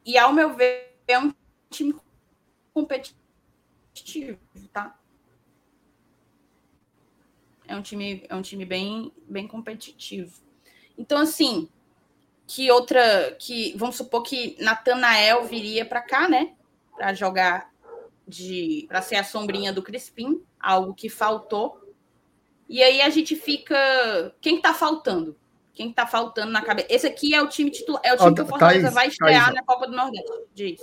E 0.07 0.17
ao 0.17 0.33
meu 0.33 0.55
ver, 0.55 0.97
é 1.09 1.19
um 1.19 1.35
time 1.69 1.97
competitivo, 2.73 4.39
tá? 4.73 4.97
É 7.67 7.75
um 7.75 7.83
time, 7.83 8.25
é 8.29 8.35
um 8.37 8.43
time 8.43 8.65
bem, 8.65 9.13
bem 9.29 9.49
competitivo. 9.49 10.41
Então, 10.97 11.19
assim, 11.19 11.69
que 12.47 12.71
outra. 12.71 13.35
que 13.39 13.77
Vamos 13.77 13.97
supor 13.97 14.23
que 14.23 14.57
Natanael 14.61 15.45
viria 15.45 15.85
para 15.85 16.03
cá, 16.03 16.29
né? 16.29 16.55
Para 16.95 17.15
jogar 17.15 17.73
de 18.29 18.85
para 18.89 19.03
ser 19.03 19.17
a 19.17 19.25
sombrinha 19.25 19.73
do 19.73 19.83
Crispim, 19.83 20.41
algo 20.61 20.95
que 20.95 21.09
faltou. 21.09 21.81
E 22.69 22.83
aí 22.83 23.01
a 23.01 23.11
gente 23.11 23.35
fica. 23.35 23.75
Quem 24.41 24.57
está 24.57 24.73
faltando? 24.73 25.37
Quem 25.75 25.91
está 25.91 26.07
faltando 26.07 26.53
na 26.53 26.63
cabeça? 26.63 26.87
Esse 26.89 27.07
aqui 27.07 27.35
é 27.35 27.43
o 27.43 27.49
time 27.49 27.71
titular, 27.71 28.01
é 28.05 28.15
o 28.15 28.17
time 28.17 28.31
oh, 28.31 28.35
que 28.35 28.43
o 28.43 28.47
Fortaleza 28.47 28.83
Thaís, 28.83 28.95
vai 28.95 29.09
estrear 29.09 29.47
Thaís. 29.47 29.57
na 29.57 29.65
Copa 29.65 29.87
do 29.87 29.97
Nordeste. 29.97 30.33
Diz. 30.55 30.81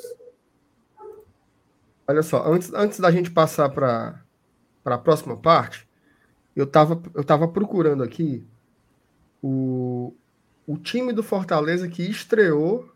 Olha 2.08 2.22
só, 2.22 2.46
antes, 2.46 2.74
antes 2.74 3.00
da 3.00 3.10
gente 3.10 3.32
passar 3.32 3.70
para 3.70 4.22
a 4.84 4.98
próxima 4.98 5.38
parte, 5.38 5.88
eu 6.54 6.66
estava 6.66 7.02
eu 7.16 7.24
tava 7.24 7.48
procurando 7.48 8.04
aqui 8.04 8.46
o, 9.42 10.14
o 10.68 10.78
time 10.78 11.14
do 11.14 11.24
Fortaleza 11.24 11.88
que 11.88 12.04
estreou 12.04 12.92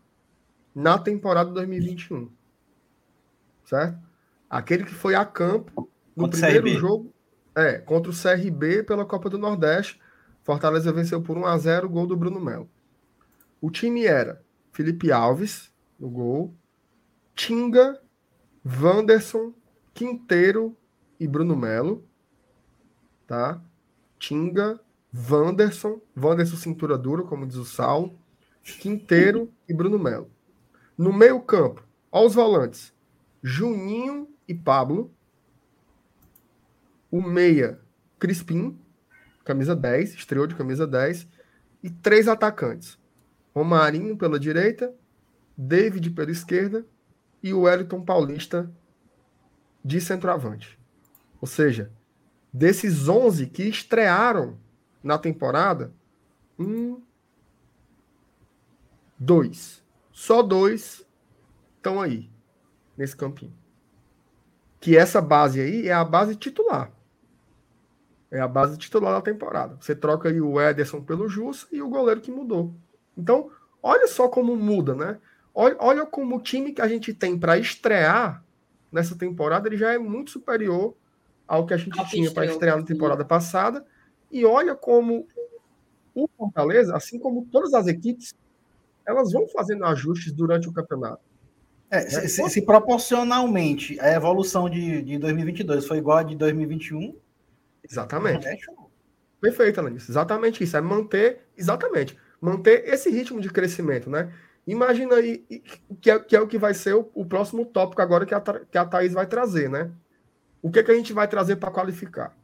na 0.74 0.98
temporada 0.98 1.50
2021. 1.50 2.30
Certo? 3.64 3.98
Aquele 4.50 4.84
que 4.84 4.94
foi 4.94 5.14
a 5.14 5.24
campo 5.24 5.90
no 6.14 6.24
contra 6.24 6.50
primeiro 6.50 6.78
jogo, 6.78 7.14
é, 7.54 7.78
contra 7.78 8.12
o 8.12 8.14
CRB 8.14 8.82
pela 8.82 9.06
Copa 9.06 9.30
do 9.30 9.38
Nordeste. 9.38 9.98
Fortaleza 10.46 10.92
venceu 10.92 11.20
por 11.20 11.36
1 11.36 11.44
a 11.44 11.58
0 11.58 11.88
gol 11.88 12.06
do 12.06 12.16
Bruno 12.16 12.40
Melo. 12.40 12.70
O 13.60 13.68
time 13.68 14.06
era 14.06 14.40
Felipe 14.70 15.10
Alves 15.10 15.72
no 15.98 16.08
gol, 16.08 16.54
Tinga, 17.34 18.00
Wanderson, 18.64 19.52
Quinteiro 19.92 20.76
e 21.18 21.26
Bruno 21.26 21.56
Melo, 21.56 22.06
tá? 23.26 23.60
Tinga, 24.20 24.78
Wanderson, 25.12 26.00
Wanderson 26.16 26.56
cintura 26.56 26.96
dura, 26.96 27.24
como 27.24 27.44
diz 27.44 27.56
o 27.56 27.64
Sal, 27.64 28.14
Quinteiro 28.62 29.52
e 29.68 29.74
Bruno 29.74 29.98
Melo. 29.98 30.30
No 30.96 31.12
meio 31.12 31.40
campo, 31.40 31.82
aos 32.08 32.36
volantes, 32.36 32.94
Juninho 33.42 34.28
e 34.46 34.54
Pablo. 34.54 35.10
O 37.10 37.20
meia, 37.20 37.80
Crispim, 38.16 38.78
camisa 39.46 39.74
10, 39.74 40.14
estreou 40.14 40.46
de 40.46 40.54
camisa 40.54 40.86
10. 40.86 41.26
E 41.82 41.88
três 41.88 42.28
atacantes. 42.28 42.98
Romarinho 43.54 44.16
pela 44.16 44.38
direita, 44.38 44.94
David 45.56 46.10
pela 46.10 46.30
esquerda 46.30 46.84
e 47.42 47.54
o 47.54 47.62
Wellington 47.62 48.04
Paulista 48.04 48.70
de 49.82 50.00
centroavante. 50.00 50.78
Ou 51.40 51.48
seja, 51.48 51.90
desses 52.52 53.08
11 53.08 53.46
que 53.46 53.62
estrearam 53.62 54.58
na 55.02 55.16
temporada, 55.16 55.94
um, 56.58 57.00
dois. 59.18 59.82
Só 60.12 60.42
dois 60.42 61.06
estão 61.78 62.00
aí, 62.00 62.28
nesse 62.96 63.16
campinho 63.16 63.54
que 64.86 64.96
essa 64.96 65.20
base 65.20 65.60
aí 65.60 65.88
é 65.88 65.92
a 65.92 66.04
base 66.04 66.36
titular. 66.36 66.92
É 68.30 68.40
a 68.40 68.48
base 68.48 68.76
titular 68.76 69.12
da 69.14 69.22
temporada. 69.22 69.76
Você 69.80 69.94
troca 69.94 70.28
aí 70.28 70.40
o 70.40 70.60
Ederson 70.60 71.00
pelo 71.00 71.28
Jus 71.28 71.66
e 71.70 71.80
o 71.80 71.88
goleiro 71.88 72.20
que 72.20 72.30
mudou. 72.30 72.74
Então, 73.16 73.50
olha 73.82 74.08
só 74.08 74.28
como 74.28 74.56
muda, 74.56 74.94
né? 74.94 75.18
Olha, 75.54 75.76
olha 75.78 76.06
como 76.06 76.36
o 76.36 76.40
time 76.40 76.72
que 76.72 76.82
a 76.82 76.88
gente 76.88 77.14
tem 77.14 77.38
para 77.38 77.56
estrear 77.56 78.44
nessa 78.90 79.16
temporada, 79.16 79.68
ele 79.68 79.76
já 79.76 79.92
é 79.92 79.98
muito 79.98 80.30
superior 80.30 80.94
ao 81.46 81.64
que 81.64 81.74
a 81.74 81.76
gente 81.76 82.04
tinha 82.08 82.30
para 82.30 82.46
estrear 82.46 82.76
na 82.76 82.84
temporada 82.84 83.24
passada. 83.24 83.84
E 84.30 84.44
olha 84.44 84.74
como 84.74 85.26
o 86.14 86.28
Fortaleza, 86.36 86.96
assim 86.96 87.18
como 87.18 87.46
todas 87.50 87.74
as 87.74 87.86
equipes, 87.86 88.34
elas 89.06 89.32
vão 89.32 89.46
fazendo 89.48 89.84
ajustes 89.84 90.32
durante 90.32 90.68
o 90.68 90.72
campeonato. 90.72 91.22
É, 91.88 92.00
se, 92.00 92.28
se, 92.28 92.48
se, 92.48 92.62
proporcionalmente 92.62 93.98
a 94.00 94.10
evolução 94.12 94.68
de, 94.68 95.02
de 95.02 95.18
2022 95.18 95.86
foi 95.86 95.98
igual 95.98 96.18
a 96.18 96.22
de 96.24 96.34
2021. 96.34 97.14
Exatamente. 97.90 98.46
É 98.46 98.56
Perfeito, 99.40 99.80
Alanis. 99.80 100.08
Exatamente 100.08 100.64
isso. 100.64 100.76
É 100.76 100.80
manter, 100.80 101.46
exatamente, 101.56 102.18
manter 102.40 102.88
esse 102.88 103.10
ritmo 103.10 103.40
de 103.40 103.50
crescimento, 103.50 104.10
né? 104.10 104.32
Imagina 104.66 105.16
aí 105.16 105.38
que 106.00 106.10
é, 106.10 106.18
que 106.18 106.34
é 106.34 106.40
o 106.40 106.48
que 106.48 106.58
vai 106.58 106.74
ser 106.74 106.94
o, 106.94 107.08
o 107.14 107.24
próximo 107.24 107.64
tópico 107.64 108.02
agora 108.02 108.26
que 108.26 108.34
a, 108.34 108.40
que 108.40 108.76
a 108.76 108.84
Thaís 108.84 109.12
vai 109.12 109.26
trazer, 109.26 109.70
né? 109.70 109.92
O 110.60 110.70
que, 110.70 110.82
que 110.82 110.90
a 110.90 110.94
gente 110.94 111.12
vai 111.12 111.28
trazer 111.28 111.56
para 111.56 111.70
qualificar? 111.70 112.36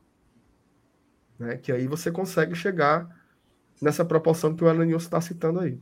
Né? 1.39 1.57
Que 1.57 1.73
aí 1.73 1.89
você 1.89 2.13
consegue 2.13 2.55
chegar 2.55 3.09
nessa 3.81 4.05
proporção 4.05 4.55
que 4.55 4.63
o 4.63 4.69
Elenilson 4.69 5.07
está 5.07 5.21
citando 5.21 5.59
aí. 5.59 5.81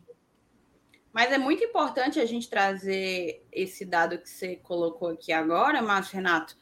Mas 1.13 1.31
é 1.33 1.37
muito 1.37 1.63
importante 1.63 2.19
a 2.19 2.25
gente 2.25 2.49
trazer 2.49 3.45
esse 3.53 3.85
dado 3.85 4.17
que 4.17 4.29
você 4.31 4.57
colocou 4.57 5.09
aqui 5.09 5.33
agora, 5.33 5.83
Márcio 5.83 6.17
Renato, 6.17 6.57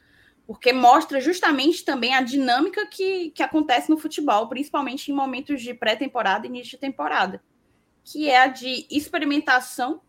porque 0.48 0.72
mostra 0.72 1.20
justamente 1.20 1.84
também 1.84 2.14
a 2.14 2.22
dinâmica 2.22 2.86
que, 2.86 3.30
que 3.32 3.42
acontece 3.42 3.90
no 3.90 3.98
futebol, 3.98 4.48
principalmente 4.48 5.12
em 5.12 5.14
momentos 5.14 5.60
de 5.60 5.74
pré-temporada 5.74 6.46
e 6.46 6.48
início 6.48 6.70
de 6.70 6.78
temporada, 6.78 7.44
que 8.02 8.30
é 8.30 8.40
a 8.40 8.46
de 8.46 8.86
experimentação 8.90 10.00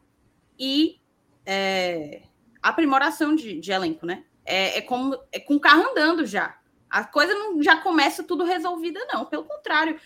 e 0.57 1.01
é, 1.45 2.21
aprimoração 2.63 3.35
de, 3.35 3.59
de, 3.59 3.69
elenco, 3.73 4.05
né? 4.05 4.23
É, 4.45 4.77
é 4.77 4.81
como 4.81 5.13
é 5.29 5.41
com 5.41 5.55
o 5.55 5.59
carro 5.59 5.91
andando 5.91 6.25
já. 6.25 6.57
A 6.89 7.03
coisa 7.03 7.33
não 7.33 7.61
já 7.61 7.75
começa 7.75 8.23
tudo 8.23 8.45
resolvida, 8.45 9.05
não. 9.11 9.25
Pelo 9.25 9.43
contrário, 9.43 9.99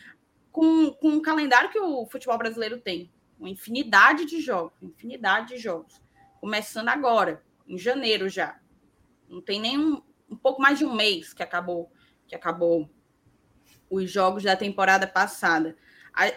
com, 0.51 0.89
com 0.93 1.15
o 1.15 1.21
calendário 1.21 1.69
que 1.69 1.79
o 1.79 2.07
futebol 2.07 2.39
brasileiro 2.39 2.79
tem, 2.79 3.11
uma 3.39 3.51
infinidade 3.51 4.25
de 4.25 4.41
jogos, 4.41 4.81
infinidade 4.81 5.49
de 5.49 5.57
jogos. 5.57 6.01
Começando 6.41 6.89
agora, 6.89 7.43
em 7.67 7.77
janeiro 7.77 8.27
já. 8.27 8.59
Não 9.29 9.39
tem 9.39 9.61
nem 9.61 10.01
um, 10.29 10.35
pouco 10.35 10.61
mais 10.61 10.79
de 10.79 10.85
um 10.85 10.93
mês 10.93 11.33
que 11.33 11.43
acabou 11.43 11.91
que 12.27 12.35
acabou 12.35 12.89
os 13.89 14.09
jogos 14.09 14.43
da 14.43 14.55
temporada 14.55 15.05
passada. 15.05 15.77
A, 16.13 16.31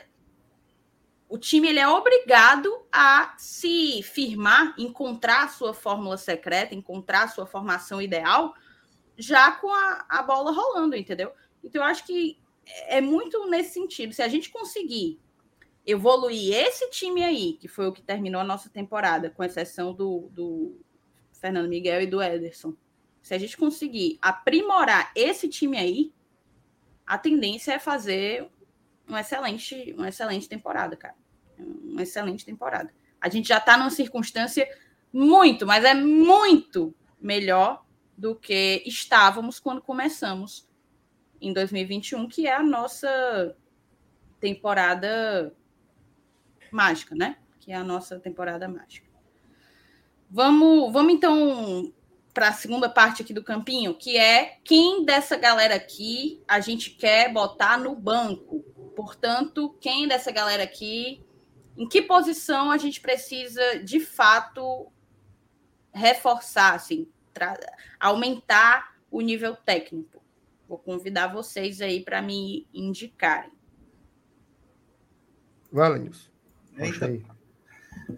o 1.29 1.39
time 1.39 1.69
ele 1.69 1.79
é 1.79 1.89
obrigado 1.89 2.71
a 2.93 3.35
se 3.39 4.03
firmar, 4.03 4.75
encontrar 4.79 5.45
a 5.45 5.49
sua 5.49 5.75
fórmula 5.75 6.17
secreta, 6.17 6.75
encontrar 6.75 7.25
a 7.25 7.29
sua 7.29 7.47
formação 7.47 8.01
ideal, 8.01 8.55
já 9.17 9.53
com 9.53 9.73
a, 9.73 10.05
a 10.09 10.23
bola 10.23 10.53
rolando, 10.53 10.95
entendeu? 10.95 11.33
Então, 11.65 11.83
eu 11.83 11.89
acho 11.89 12.05
que 12.05 12.39
é 12.89 13.01
muito 13.01 13.49
nesse 13.49 13.75
sentido. 13.75 14.13
Se 14.13 14.23
a 14.23 14.29
gente 14.29 14.51
conseguir 14.51 15.21
evoluir 15.85 16.55
esse 16.55 16.91
time 16.91 17.23
aí, 17.25 17.55
que 17.55 17.69
foi 17.69 17.87
o 17.87 17.93
que 17.93 18.03
terminou 18.03 18.41
a 18.41 18.45
nossa 18.45 18.69
temporada, 18.69 19.31
com 19.31 19.43
exceção 19.43 19.95
do, 19.95 20.29
do 20.33 20.81
Fernando 21.33 21.69
Miguel 21.69 22.03
e 22.03 22.07
do 22.07 22.23
Ederson, 22.23 22.75
se 23.27 23.35
a 23.35 23.39
gente 23.39 23.57
conseguir 23.57 24.20
aprimorar 24.23 25.11
esse 25.12 25.48
time 25.48 25.77
aí, 25.77 26.12
a 27.05 27.19
tendência 27.19 27.73
é 27.73 27.78
fazer 27.81 28.48
uma 29.05 29.20
excelente, 29.20 29.94
uma 29.98 30.09
excelente 30.09 30.48
temporada, 30.48 30.97
cara. 30.97 31.16
Uma 31.59 32.05
excelente 32.05 32.47
temporada. 32.47 32.94
A 33.20 33.28
gente 33.28 33.48
já 33.48 33.59
está 33.59 33.77
numa 33.77 33.90
circunstância 33.90 34.65
muito, 35.12 35.66
mas 35.66 35.85
é 35.85 35.93
muito 35.93 36.94
melhor 37.20 37.85
do 38.16 38.36
que 38.36 38.85
estávamos 38.86 39.59
quando 39.59 39.82
começamos 39.82 40.69
em 41.40 41.53
2021, 41.53 42.28
que 42.28 42.47
é 42.47 42.55
a 42.55 42.62
nossa 42.62 43.57
temporada 44.39 45.53
mágica, 46.70 47.16
né? 47.16 47.39
Que 47.59 47.73
é 47.73 47.74
a 47.74 47.82
nossa 47.82 48.20
temporada 48.20 48.69
mágica. 48.69 49.09
Vamos, 50.31 50.93
vamos 50.93 51.12
então 51.12 51.93
para 52.37 52.49
a 52.49 52.53
segunda 52.53 52.87
parte 52.87 53.23
aqui 53.23 53.33
do 53.33 53.43
campinho, 53.43 53.95
que 53.95 54.19
é 54.19 54.59
quem 54.63 55.07
dessa 55.07 55.39
galera 55.39 55.75
aqui 55.75 56.43
a 56.47 56.61
gente 56.61 56.91
quer 56.91 57.33
botar 57.33 57.79
no 57.79 57.97
banco. 57.97 58.61
Portanto, 58.95 59.75
quem 59.81 60.07
dessa 60.07 60.31
galera 60.31 60.63
aqui, 60.63 61.25
em 61.79 61.89
que 61.89 62.03
posição 62.03 62.71
a 62.71 62.77
gente 62.77 63.01
precisa 63.01 63.79
de 63.83 64.01
fato 64.01 64.93
reforçar, 65.95 66.75
assim, 66.75 67.09
aumentar 67.99 68.95
o 69.11 69.23
nível 69.23 69.57
técnico. 69.57 70.23
Vou 70.69 70.77
convidar 70.77 71.29
vocês 71.29 71.81
aí 71.81 72.05
para 72.05 72.21
me 72.21 72.69
indicarem. 72.71 73.53
Vale 75.73 76.11
isso. 76.11 76.31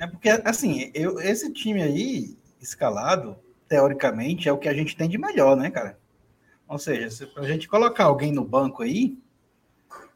É 0.01 0.07
porque, 0.09 0.29
assim, 0.29 0.91
eu, 0.93 1.21
esse 1.21 1.53
time 1.53 1.81
aí, 1.81 2.37
escalado, 2.61 3.39
teoricamente, 3.69 4.49
é 4.49 4.53
o 4.53 4.59
que 4.59 4.69
a 4.69 4.75
gente 4.75 4.97
tem 4.97 5.09
de 5.09 5.19
melhor, 5.19 5.57
né, 5.57 5.71
cara? 5.71 5.99
Ou 6.67 6.79
seja, 6.79 7.11
se 7.11 7.33
a 7.37 7.43
gente 7.43 7.69
colocar 7.69 8.05
alguém 8.05 8.33
no 8.33 8.45
banco 8.45 8.83
aí, 8.83 9.17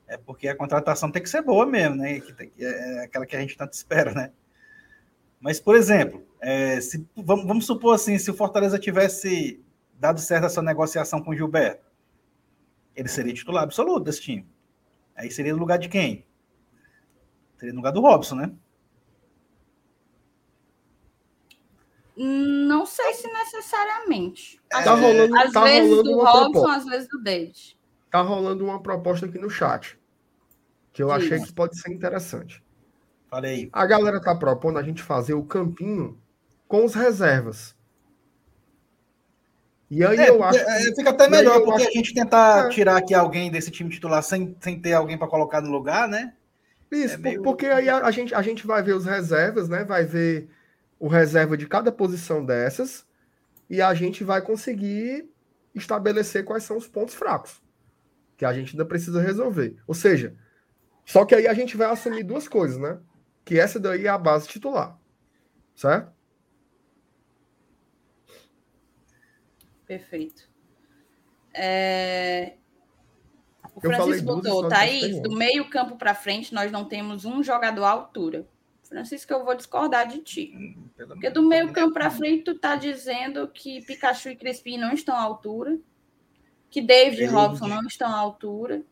é 0.06 0.16
porque 0.16 0.48
a 0.48 0.56
contratação 0.56 1.10
tem 1.10 1.22
que 1.22 1.28
ser 1.28 1.42
boa 1.42 1.64
mesmo, 1.64 1.96
né? 1.96 2.20
Que 2.20 2.64
é 2.64 3.04
aquela 3.04 3.24
que 3.24 3.36
a 3.36 3.40
gente 3.40 3.56
tanto 3.56 3.72
espera, 3.72 4.12
né? 4.12 4.30
Mas, 5.40 5.58
por 5.58 5.74
exemplo, 5.74 6.24
é, 6.40 6.80
se, 6.80 7.06
vamos, 7.16 7.46
vamos, 7.46 7.66
supor 7.66 7.94
assim, 7.94 8.18
se 8.18 8.30
o 8.30 8.34
Fortaleza 8.34 8.78
tivesse 8.78 9.62
dado 9.98 10.20
certo 10.20 10.46
essa 10.46 10.62
negociação 10.62 11.22
com 11.22 11.30
o 11.30 11.36
Gilberto, 11.36 11.84
ele 12.94 13.08
seria 13.08 13.32
titular 13.32 13.64
absoluto 13.64 14.04
desse 14.04 14.20
time. 14.20 14.46
Aí 15.16 15.30
seria 15.30 15.52
no 15.52 15.58
lugar 15.58 15.78
de 15.78 15.88
quem? 15.88 16.26
Seria 17.56 17.72
no 17.72 17.78
lugar 17.78 17.92
do 17.92 18.00
Robson, 18.00 18.34
né? 18.34 18.52
Não 22.24 22.86
sei 22.86 23.14
se 23.14 23.26
necessariamente. 23.26 24.60
Às, 24.72 24.84
tá 24.84 24.94
rolando, 24.94 25.36
às 25.36 25.52
tá 25.52 25.64
vezes 25.64 25.90
rolando 25.90 26.02
do 26.04 26.22
Robson, 26.22 26.68
às 26.68 26.84
vezes 26.84 27.08
do 27.08 27.20
David. 27.20 27.76
Tá 28.08 28.20
rolando 28.20 28.64
uma 28.64 28.80
proposta 28.80 29.26
aqui 29.26 29.38
no 29.38 29.50
chat. 29.50 29.98
Que 30.92 31.02
eu 31.02 31.08
Sim. 31.08 31.14
achei 31.14 31.40
que 31.40 31.52
pode 31.52 31.80
ser 31.80 31.92
interessante. 31.92 32.62
Falei. 33.28 33.68
A 33.72 33.84
galera 33.86 34.20
tá 34.20 34.36
propondo 34.36 34.78
a 34.78 34.84
gente 34.84 35.02
fazer 35.02 35.34
o 35.34 35.42
campinho 35.42 36.16
com 36.68 36.84
os 36.84 36.94
reservas. 36.94 37.74
E 39.90 40.04
aí 40.04 40.16
é, 40.16 40.28
eu 40.28 40.44
acho. 40.44 40.60
É, 40.60 40.94
fica 40.94 41.10
até 41.10 41.28
melhor, 41.28 41.60
porque 41.64 41.82
acho... 41.82 41.90
a 41.90 41.92
gente 41.92 42.14
tentar 42.14 42.66
é. 42.66 42.68
tirar 42.68 42.98
aqui 42.98 43.14
alguém 43.14 43.50
desse 43.50 43.70
time 43.70 43.90
titular 43.90 44.22
sem, 44.22 44.56
sem 44.60 44.80
ter 44.80 44.92
alguém 44.92 45.18
para 45.18 45.26
colocar 45.26 45.60
no 45.60 45.70
lugar, 45.72 46.06
né? 46.08 46.34
Isso, 46.90 47.14
é 47.14 47.18
meio... 47.18 47.42
porque 47.42 47.66
aí 47.66 47.88
a, 47.88 48.06
a, 48.06 48.10
gente, 48.12 48.32
a 48.32 48.42
gente 48.42 48.64
vai 48.64 48.80
ver 48.80 48.92
os 48.92 49.06
reservas, 49.06 49.68
né? 49.68 49.82
Vai 49.82 50.04
ver 50.04 50.48
o 51.02 51.08
reserva 51.08 51.56
de 51.56 51.66
cada 51.66 51.90
posição 51.90 52.46
dessas 52.46 53.04
e 53.68 53.82
a 53.82 53.92
gente 53.92 54.22
vai 54.22 54.40
conseguir 54.40 55.28
estabelecer 55.74 56.44
quais 56.44 56.62
são 56.62 56.76
os 56.76 56.86
pontos 56.86 57.12
fracos 57.12 57.60
que 58.36 58.44
a 58.44 58.52
gente 58.52 58.74
ainda 58.74 58.84
precisa 58.84 59.20
resolver. 59.20 59.76
Ou 59.84 59.94
seja, 59.94 60.36
só 61.04 61.24
que 61.24 61.34
aí 61.34 61.48
a 61.48 61.54
gente 61.54 61.76
vai 61.76 61.90
assumir 61.90 62.22
duas 62.22 62.46
coisas, 62.46 62.78
né? 62.78 63.00
Que 63.44 63.58
essa 63.58 63.80
daí 63.80 64.06
é 64.06 64.08
a 64.08 64.16
base 64.16 64.46
titular. 64.46 64.96
Certo? 65.74 66.12
Perfeito. 69.84 70.48
É... 71.52 72.52
O 73.74 73.80
Francisco 73.80 74.24
botou, 74.24 74.68
Thaís, 74.68 75.20
do 75.20 75.32
meio 75.32 75.68
campo 75.68 75.96
para 75.96 76.14
frente, 76.14 76.54
nós 76.54 76.70
não 76.70 76.84
temos 76.84 77.24
um 77.24 77.42
jogador 77.42 77.82
à 77.82 77.90
altura. 77.90 78.46
Francisco, 78.92 79.32
eu 79.32 79.42
vou 79.42 79.54
discordar 79.54 80.06
de 80.06 80.18
ti. 80.18 80.52
Hum, 80.54 80.88
Porque 80.94 81.30
do 81.30 81.42
meio 81.42 81.72
campo 81.72 81.94
para 81.94 82.10
frente, 82.10 82.44
tu 82.44 82.58
tá 82.58 82.76
dizendo 82.76 83.48
que 83.48 83.80
Pikachu 83.86 84.28
e 84.28 84.36
Crispim 84.36 84.76
não 84.76 84.92
estão 84.92 85.16
à 85.16 85.22
altura, 85.22 85.78
que 86.68 86.82
David 86.82 87.22
e 87.22 87.26
Robson 87.26 87.66
não 87.68 87.86
estão 87.86 88.08
à 88.08 88.18
altura. 88.18 88.84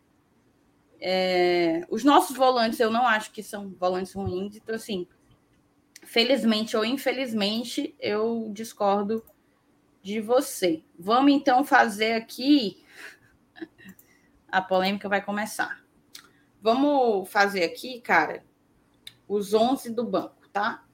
É... 0.99 1.83
Os 1.91 2.03
nossos 2.03 2.35
volantes, 2.35 2.81
eu 2.81 2.91
não 2.91 3.07
acho 3.07 3.31
que 3.31 3.43
são 3.43 3.75
volantes 3.79 4.15
ruins. 4.15 4.57
Então, 4.57 4.75
assim, 4.75 5.07
felizmente 6.03 6.77
ou 6.77 6.85
infelizmente, 6.85 7.95
eu 8.01 8.51
discordo 8.55 9.23
de 10.03 10.19
você. 10.19 10.83
Vamos 10.99 11.31
então 11.33 11.63
fazer 11.63 12.13
aqui 12.13 12.83
a 14.49 14.63
polêmica 14.63 15.11
vai 15.11 15.23
começar. 15.23 15.85
Vamos 16.63 17.31
fazer 17.31 17.65
aqui, 17.65 18.01
cara, 18.01 18.45
os 19.31 19.55
11 19.55 19.91
do 19.91 20.05
banco, 20.05 20.49
tá? 20.53 20.85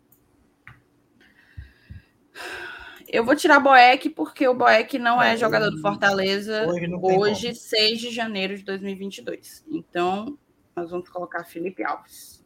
Eu 3.08 3.24
vou 3.24 3.34
tirar 3.34 3.58
Boeck 3.60 4.10
porque 4.10 4.46
o 4.46 4.52
Boeck 4.52 4.98
não 4.98 5.22
é, 5.22 5.32
é 5.32 5.36
jogador 5.38 5.70
do 5.70 5.80
Fortaleza 5.80 6.66
hoje, 6.66 6.92
hoje 6.92 7.54
6 7.54 7.98
de 7.98 8.10
janeiro 8.10 8.54
de 8.54 8.62
2022. 8.62 9.64
Então, 9.68 10.38
nós 10.74 10.90
vamos 10.90 11.08
colocar 11.08 11.44
Felipe 11.44 11.82
Alves. 11.82 12.44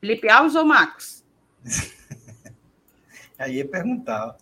Felipe 0.00 0.28
Alves 0.28 0.56
ou 0.56 0.64
Max? 0.64 1.24
Aí 3.38 3.58
ia 3.58 3.68
perguntar. 3.68 4.36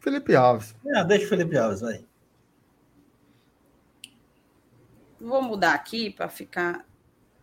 Felipe 0.00 0.36
Alves. 0.36 0.76
Não, 0.84 1.06
deixa 1.06 1.24
o 1.24 1.28
Felipe 1.30 1.56
Alves, 1.56 1.80
vai. 1.80 2.04
Vou 5.18 5.40
mudar 5.40 5.72
aqui 5.72 6.10
para 6.10 6.28
ficar 6.28 6.87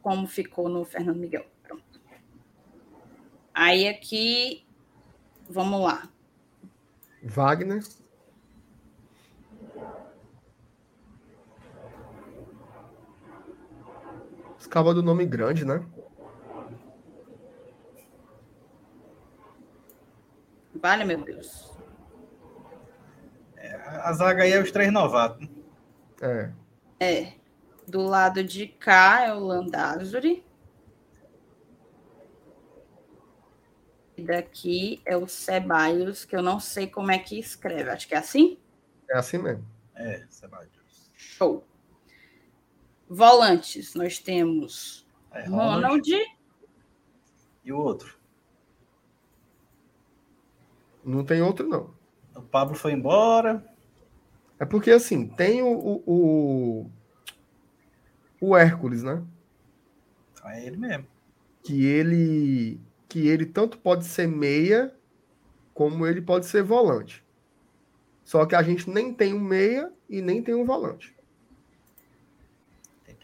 como 0.06 0.27
ficou 0.27 0.69
no 0.69 0.86
Fernando 0.86 1.18
Miguel. 1.18 1.48
Pronto. 1.64 1.99
Aí 3.52 3.88
aqui, 3.88 4.64
vamos 5.49 5.82
lá. 5.82 6.07
Wagner. 7.23 7.84
Escava 14.60 14.94
do 14.94 15.02
nome 15.02 15.26
grande, 15.26 15.65
né? 15.65 15.84
Vale, 20.76 21.03
meu 21.03 21.23
Deus. 21.23 21.76
É, 23.57 23.76
a 24.03 24.14
zaga 24.14 24.44
aí 24.44 24.52
é 24.52 24.61
os 24.61 24.72
três 24.72 24.94
novatos. 24.94 25.49
É. 26.22 26.52
É. 26.99 27.44
Do 27.88 28.02
lado 28.02 28.44
de 28.44 28.68
cá 28.68 29.26
é 29.26 29.34
o 29.34 29.40
Landázuri. 29.40 30.44
E 34.18 34.24
daqui 34.24 35.02
é 35.06 35.18
o 35.18 35.28
Ceballos, 35.28 36.24
que 36.26 36.36
eu 36.36 36.41
não 36.41 36.60
sei 36.60 36.88
como 36.88 37.12
é 37.12 37.20
que 37.20 37.38
escreve. 37.38 37.90
Acho 37.90 38.07
que 38.07 38.16
é 38.16 38.18
assim? 38.18 38.57
É 39.10 39.18
assim 39.18 39.38
mesmo. 39.38 39.66
É, 39.94 40.26
Ceballos. 40.30 41.12
Show. 41.14 41.66
Volantes, 43.07 43.94
nós 43.94 44.18
temos 44.18 45.06
é, 45.32 45.44
Ronald. 45.45 45.84
Ronald. 45.84 46.36
E 47.64 47.72
o 47.72 47.78
outro? 47.78 48.18
Não 51.03 51.24
tem 51.24 51.41
outro, 51.41 51.68
não. 51.68 51.94
O 52.36 52.41
Pablo 52.41 52.76
foi 52.76 52.94
embora. 52.94 53.64
É 54.60 54.66
porque, 54.66 54.91
assim, 54.91 55.28
tem 55.28 55.62
o, 55.62 56.02
o, 56.06 56.90
o 58.49 58.55
Hércules, 58.55 59.03
né? 59.03 59.23
É 60.43 60.65
ele 60.65 60.77
mesmo. 60.77 61.07
Que 61.63 61.85
ele 61.85 62.80
que 63.07 63.27
ele 63.27 63.45
tanto 63.45 63.77
pode 63.77 64.05
ser 64.05 64.27
meia 64.27 64.93
como 65.73 66.05
ele 66.05 66.22
pode 66.22 66.45
ser 66.45 66.63
volante. 66.63 67.23
Só 68.23 68.45
que 68.45 68.55
a 68.55 68.63
gente 68.63 68.89
nem 68.89 69.13
tem 69.13 69.34
um 69.34 69.39
meia 69.39 69.91
e 70.09 70.22
nem 70.22 70.41
tem 70.41 70.53
um 70.53 70.65
volante. 70.65 71.15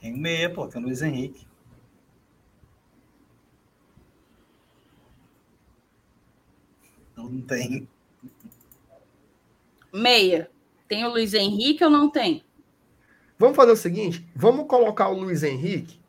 Tem 0.02 0.16
um 0.16 0.18
meia, 0.18 0.52
pô, 0.52 0.68
tem 0.68 0.82
o 0.82 0.86
Luiz 0.86 1.04
Henrique. 1.04 1.48
Não, 7.16 7.30
não 7.30 7.42
tem. 7.42 7.88
Meia. 9.94 10.50
Tem 10.88 11.06
o 11.06 11.10
Luiz 11.10 11.36
Henrique 11.36 11.84
ou 11.84 11.90
não 11.92 12.10
tem? 12.10 12.44
Vamos 13.42 13.56
fazer 13.56 13.72
o 13.72 13.76
seguinte: 13.76 14.30
vamos 14.36 14.68
colocar 14.68 15.10
o 15.10 15.20
Luiz 15.20 15.42
Henrique 15.42 16.00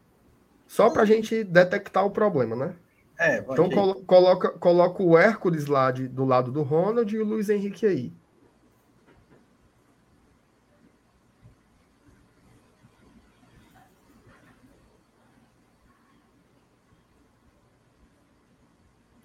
Só 0.67 0.91
para 0.91 1.01
a 1.01 1.07
gente 1.07 1.43
detectar 1.43 2.05
o 2.05 2.11
problema, 2.11 2.55
né? 2.55 2.75
É, 3.19 3.39
então 3.39 3.71
colo 3.71 3.95
coloca, 4.05 4.51
coloca 4.51 5.03
o 5.03 5.17
Hércules 5.17 5.67
lá 5.67 5.91
de, 5.91 6.09
do 6.09 6.27
lado 6.27 6.53
do 6.53 6.63
Ronald 6.63 7.15
e 7.15 7.19
o 7.19 7.25
Luiz 7.25 7.49
Henrique 7.49 7.87
aí. 7.87 8.13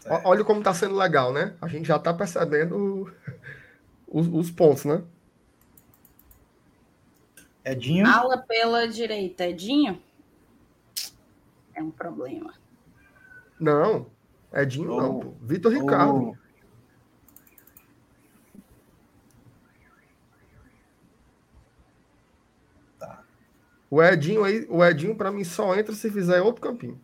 É. 0.05 0.21
Olha 0.23 0.45
como 0.45 0.59
está 0.59 0.73
sendo 0.73 0.95
legal, 0.95 1.33
né? 1.33 1.55
A 1.59 1.67
gente 1.67 1.85
já 1.85 1.97
está 1.97 2.13
percebendo 2.13 3.11
os, 4.07 4.27
os, 4.27 4.49
pontos, 4.49 4.85
né? 4.85 5.03
Edinho. 7.67 8.07
Ala 8.07 8.37
pela 8.37 8.87
direita. 8.87 9.45
Edinho? 9.45 10.01
É 11.75 11.83
um 11.83 11.91
problema. 11.91 12.53
Não. 13.59 14.09
Edinho 14.53 14.93
oh. 14.93 15.01
não, 15.01 15.19
pô. 15.19 15.33
Vitor 15.41 15.73
oh. 15.73 15.79
Ricardo. 15.79 16.37
Tá. 22.97 23.21
O 23.89 24.01
Edinho 24.01 24.45
aí, 24.45 24.65
o 24.69 24.81
Edinho 24.83 25.15
para 25.15 25.29
mim 25.29 25.43
só 25.43 25.75
entra 25.75 25.93
se 25.93 26.09
fizer 26.09 26.41
outro 26.41 26.61
campinho. 26.61 26.99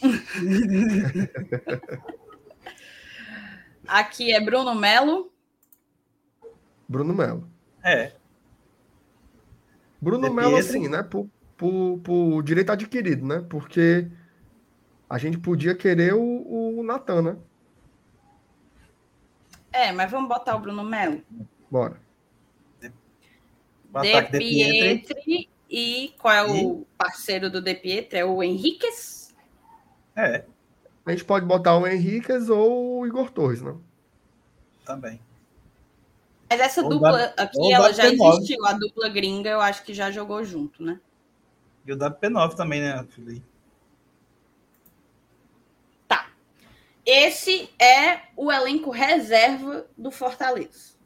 Aqui 3.86 4.32
é 4.32 4.40
Bruno 4.40 4.74
Melo. 4.74 5.30
Bruno 6.88 7.14
Melo. 7.14 7.48
É. 7.84 8.12
Bruno 10.00 10.32
Melo, 10.32 10.56
assim, 10.56 10.88
né? 10.88 11.02
Por, 11.02 11.28
por, 11.56 11.98
por, 12.02 12.42
direito 12.42 12.70
adquirido, 12.70 13.26
né? 13.26 13.44
Porque 13.48 14.08
a 15.08 15.18
gente 15.18 15.38
podia 15.38 15.74
querer 15.74 16.14
o, 16.14 16.78
o 16.78 16.82
Natan, 16.82 17.22
né? 17.22 17.36
É, 19.72 19.92
mas 19.92 20.10
vamos 20.10 20.28
botar 20.28 20.56
o 20.56 20.60
Bruno 20.60 20.84
Melo. 20.84 21.22
Bora. 21.70 22.00
De, 22.80 22.90
de 24.30 24.38
Pietri. 24.38 25.48
E 25.68 26.14
qual 26.18 26.34
é 26.34 26.42
o 26.44 26.80
e? 26.80 26.86
parceiro 26.96 27.50
do 27.50 27.60
De 27.60 27.74
Pietri? 27.74 28.18
É 28.18 28.24
o 28.24 28.42
Henriquez? 28.42 29.34
É. 30.14 30.44
A 31.04 31.10
gente 31.10 31.24
pode 31.24 31.44
botar 31.44 31.76
o 31.76 31.86
Henriquez 31.86 32.48
ou 32.48 33.00
o 33.00 33.06
Igor 33.06 33.30
Torres, 33.30 33.62
não? 33.62 33.80
Também. 34.84 35.20
Mas 36.48 36.60
essa 36.60 36.82
ou 36.82 36.88
dupla 36.88 37.34
da, 37.36 37.42
aqui, 37.42 37.72
ela 37.72 37.92
já 37.92 38.06
existiu. 38.06 38.64
A 38.64 38.72
dupla 38.72 39.08
gringa, 39.08 39.50
eu 39.50 39.60
acho 39.60 39.82
que 39.84 39.92
já 39.92 40.10
jogou 40.10 40.44
junto, 40.44 40.82
né? 40.82 41.00
E 41.84 41.92
o 41.92 41.96
WP9 41.96 42.54
também, 42.54 42.80
né, 42.80 43.06
Felipe? 43.10 43.44
Tá. 46.08 46.30
Esse 47.04 47.68
é 47.80 48.22
o 48.36 48.50
elenco 48.50 48.90
reserva 48.90 49.86
do 49.96 50.10
Fortaleza. 50.10 50.96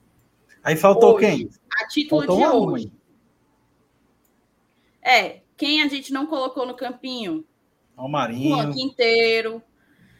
Aí 0.62 0.76
faltou 0.76 1.14
hoje, 1.14 1.26
quem? 1.26 1.50
A 1.80 1.88
título 1.88 2.26
faltou 2.26 2.38
de 2.38 2.56
hoje. 2.56 2.92
É, 5.02 5.40
quem 5.56 5.82
a 5.82 5.88
gente 5.88 6.12
não 6.12 6.26
colocou 6.26 6.66
no 6.66 6.74
campinho? 6.74 7.44
Romarinho. 7.96 8.56
Juan 8.56 8.72
Quinteiro. 8.72 9.62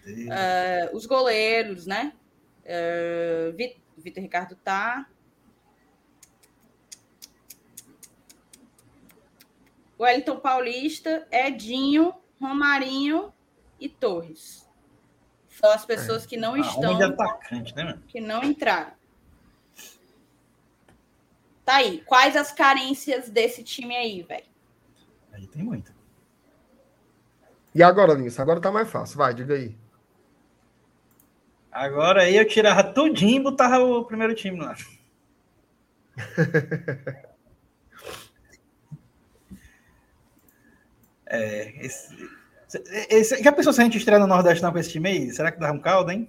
Uh, 0.07 0.97
os 0.97 1.07
goleiros, 1.07 1.87
né? 1.87 2.13
Uh, 2.65 3.53
Vitor 4.01 4.23
Ricardo 4.23 4.57
tá. 4.57 5.07
Wellington 9.99 10.41
Paulista, 10.41 11.27
Edinho, 11.31 12.15
Romarinho 12.41 13.33
e 13.79 13.89
Torres. 13.89 14.67
São 15.49 15.71
as 15.71 15.85
pessoas 15.85 16.25
é. 16.25 16.27
que 16.27 16.37
não 16.39 16.57
estão. 16.57 16.97
De 16.97 17.03
atacante, 17.03 17.77
né, 17.77 17.85
mano? 17.85 18.03
Que 18.09 18.21
não 18.21 18.43
entraram. 18.43 18.93
Tá 21.65 21.77
aí. 21.77 22.03
Quais 22.07 22.35
as 22.35 22.51
carências 22.51 23.29
desse 23.29 23.63
time 23.63 23.95
aí, 23.95 24.23
velho? 24.23 24.47
Aí 25.33 25.47
tem 25.47 25.63
muito. 25.63 25.95
E 27.75 27.83
agora, 27.83 28.15
Linus? 28.15 28.41
Agora 28.41 28.61
tá 28.61 28.73
mais 28.73 28.91
fácil. 28.91 29.19
Vai, 29.19 29.35
diga 29.35 29.55
aí. 29.55 29.77
Agora 31.71 32.23
aí 32.23 32.37
eu 32.37 32.47
tirava 32.47 32.83
tudinho 32.83 33.41
e 33.41 33.45
botava 33.45 33.79
o 33.79 34.05
primeiro 34.05 34.35
time 34.35 34.59
lá. 34.59 34.75
é, 41.27 41.87
esse, 41.87 42.29
esse, 43.09 43.43
já 43.43 43.53
pensou 43.53 43.73
se 43.73 43.81
a 43.81 43.85
gente 43.85 43.97
estreia 43.99 44.19
no 44.19 44.27
Nordeste 44.27 44.63
não 44.63 44.73
com 44.73 44.79
esse 44.79 44.91
time 44.91 45.09
aí? 45.09 45.31
Será 45.31 45.53
que 45.53 45.61
dá 45.61 45.71
um 45.71 45.79
caldo, 45.79 46.11
hein? 46.11 46.29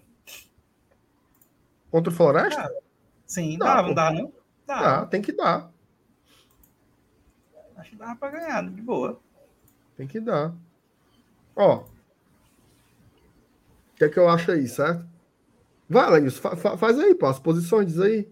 Contra 1.90 2.14
o 2.14 2.16
Floresta? 2.16 2.62
Ah, 2.62 2.72
sim, 3.26 3.58
dá, 3.58 3.66
dava, 3.66 3.88
não 3.88 3.96
dá, 3.96 4.12
não? 4.12 4.32
Dá. 4.66 4.82
dá, 4.82 5.06
tem 5.08 5.22
que 5.22 5.32
dar. 5.32 5.72
Acho 7.76 7.90
que 7.90 7.96
dava 7.96 8.16
pra 8.16 8.30
ganhar, 8.30 8.64
de 8.70 8.82
boa. 8.82 9.20
Tem 9.98 10.08
que 10.08 10.20
dar. 10.20 10.54
Ó. 11.56 11.78
O 11.78 11.86
que 13.96 14.06
é 14.06 14.10
que 14.10 14.20
eu 14.20 14.30
acho 14.30 14.52
aí, 14.52 14.68
certo? 14.68 15.11
Vai, 15.92 16.10
Lenilson, 16.10 16.42
fa 16.42 16.56
fa 16.56 16.78
faz 16.78 16.98
aí, 16.98 17.14
pô, 17.14 17.26
as 17.26 17.38
posições, 17.38 17.88
diz 17.88 18.00
aí. 18.00 18.26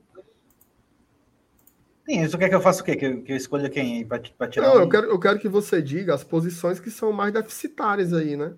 Sim, 2.06 2.24
isso 2.24 2.38
quer 2.38 2.48
que 2.48 2.56
eu 2.56 2.62
faça 2.62 2.82
o 2.82 2.86
quê? 2.86 2.96
Que 2.96 3.06
eu, 3.06 3.22
que 3.22 3.34
eu 3.34 3.36
escolha 3.36 3.70
quem 3.70 3.98
aí 3.98 4.06
para 4.06 4.48
tirar? 4.48 4.70
Não, 4.70 4.78
um... 4.78 4.80
eu, 4.80 4.90
quero, 4.90 5.08
eu 5.08 5.20
quero 5.20 5.40
que 5.40 5.50
você 5.50 5.82
diga 5.82 6.16
as 6.16 6.24
posições 6.24 6.80
que 6.80 6.90
são 6.90 7.12
mais 7.12 7.34
deficitárias 7.34 8.14
aí, 8.14 8.38
né? 8.38 8.54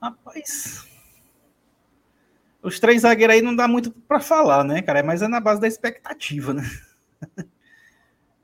Rapaz. 0.00 0.86
Os 2.62 2.78
três 2.78 3.02
zagueiros 3.02 3.34
aí 3.34 3.42
não 3.42 3.56
dá 3.56 3.66
muito 3.66 3.90
para 3.90 4.20
falar, 4.20 4.62
né, 4.62 4.80
cara? 4.80 5.02
Mas 5.02 5.22
é 5.22 5.28
na 5.28 5.40
base 5.40 5.60
da 5.60 5.66
expectativa, 5.66 6.54
né? 6.54 6.62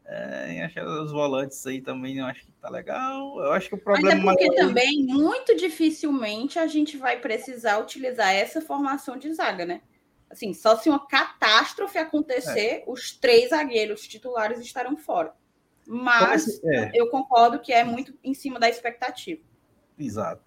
É, 0.08 0.62
acho 0.64 0.74
que 0.74 0.80
os 0.80 1.10
volantes 1.10 1.66
aí 1.66 1.80
também 1.80 2.18
eu 2.18 2.26
acho 2.26 2.44
que 2.46 2.52
tá 2.52 2.70
legal. 2.70 3.40
Eu 3.40 3.52
acho 3.52 3.68
que 3.68 3.74
o 3.74 3.78
problema. 3.78 4.22
Mas 4.22 4.36
é 4.36 4.46
porque 4.46 4.48
maior... 4.48 4.68
também, 4.68 5.04
muito 5.04 5.56
dificilmente, 5.56 6.58
a 6.58 6.66
gente 6.66 6.96
vai 6.96 7.18
precisar 7.18 7.78
utilizar 7.78 8.32
essa 8.32 8.60
formação 8.60 9.16
de 9.16 9.32
zaga, 9.32 9.66
né? 9.66 9.80
Assim, 10.30 10.54
só 10.54 10.76
se 10.76 10.88
uma 10.88 11.06
catástrofe 11.06 11.98
acontecer, 11.98 12.60
é. 12.60 12.84
os 12.86 13.16
três 13.16 13.50
zagueiros 13.50 14.06
titulares 14.06 14.60
estarão 14.60 14.96
fora. 14.96 15.32
Mas 15.86 16.62
é. 16.64 16.90
eu 16.94 17.08
concordo 17.10 17.60
que 17.60 17.72
é 17.72 17.84
muito 17.84 18.14
em 18.22 18.34
cima 18.34 18.58
da 18.58 18.68
expectativa. 18.68 19.40
Exato. 19.98 20.42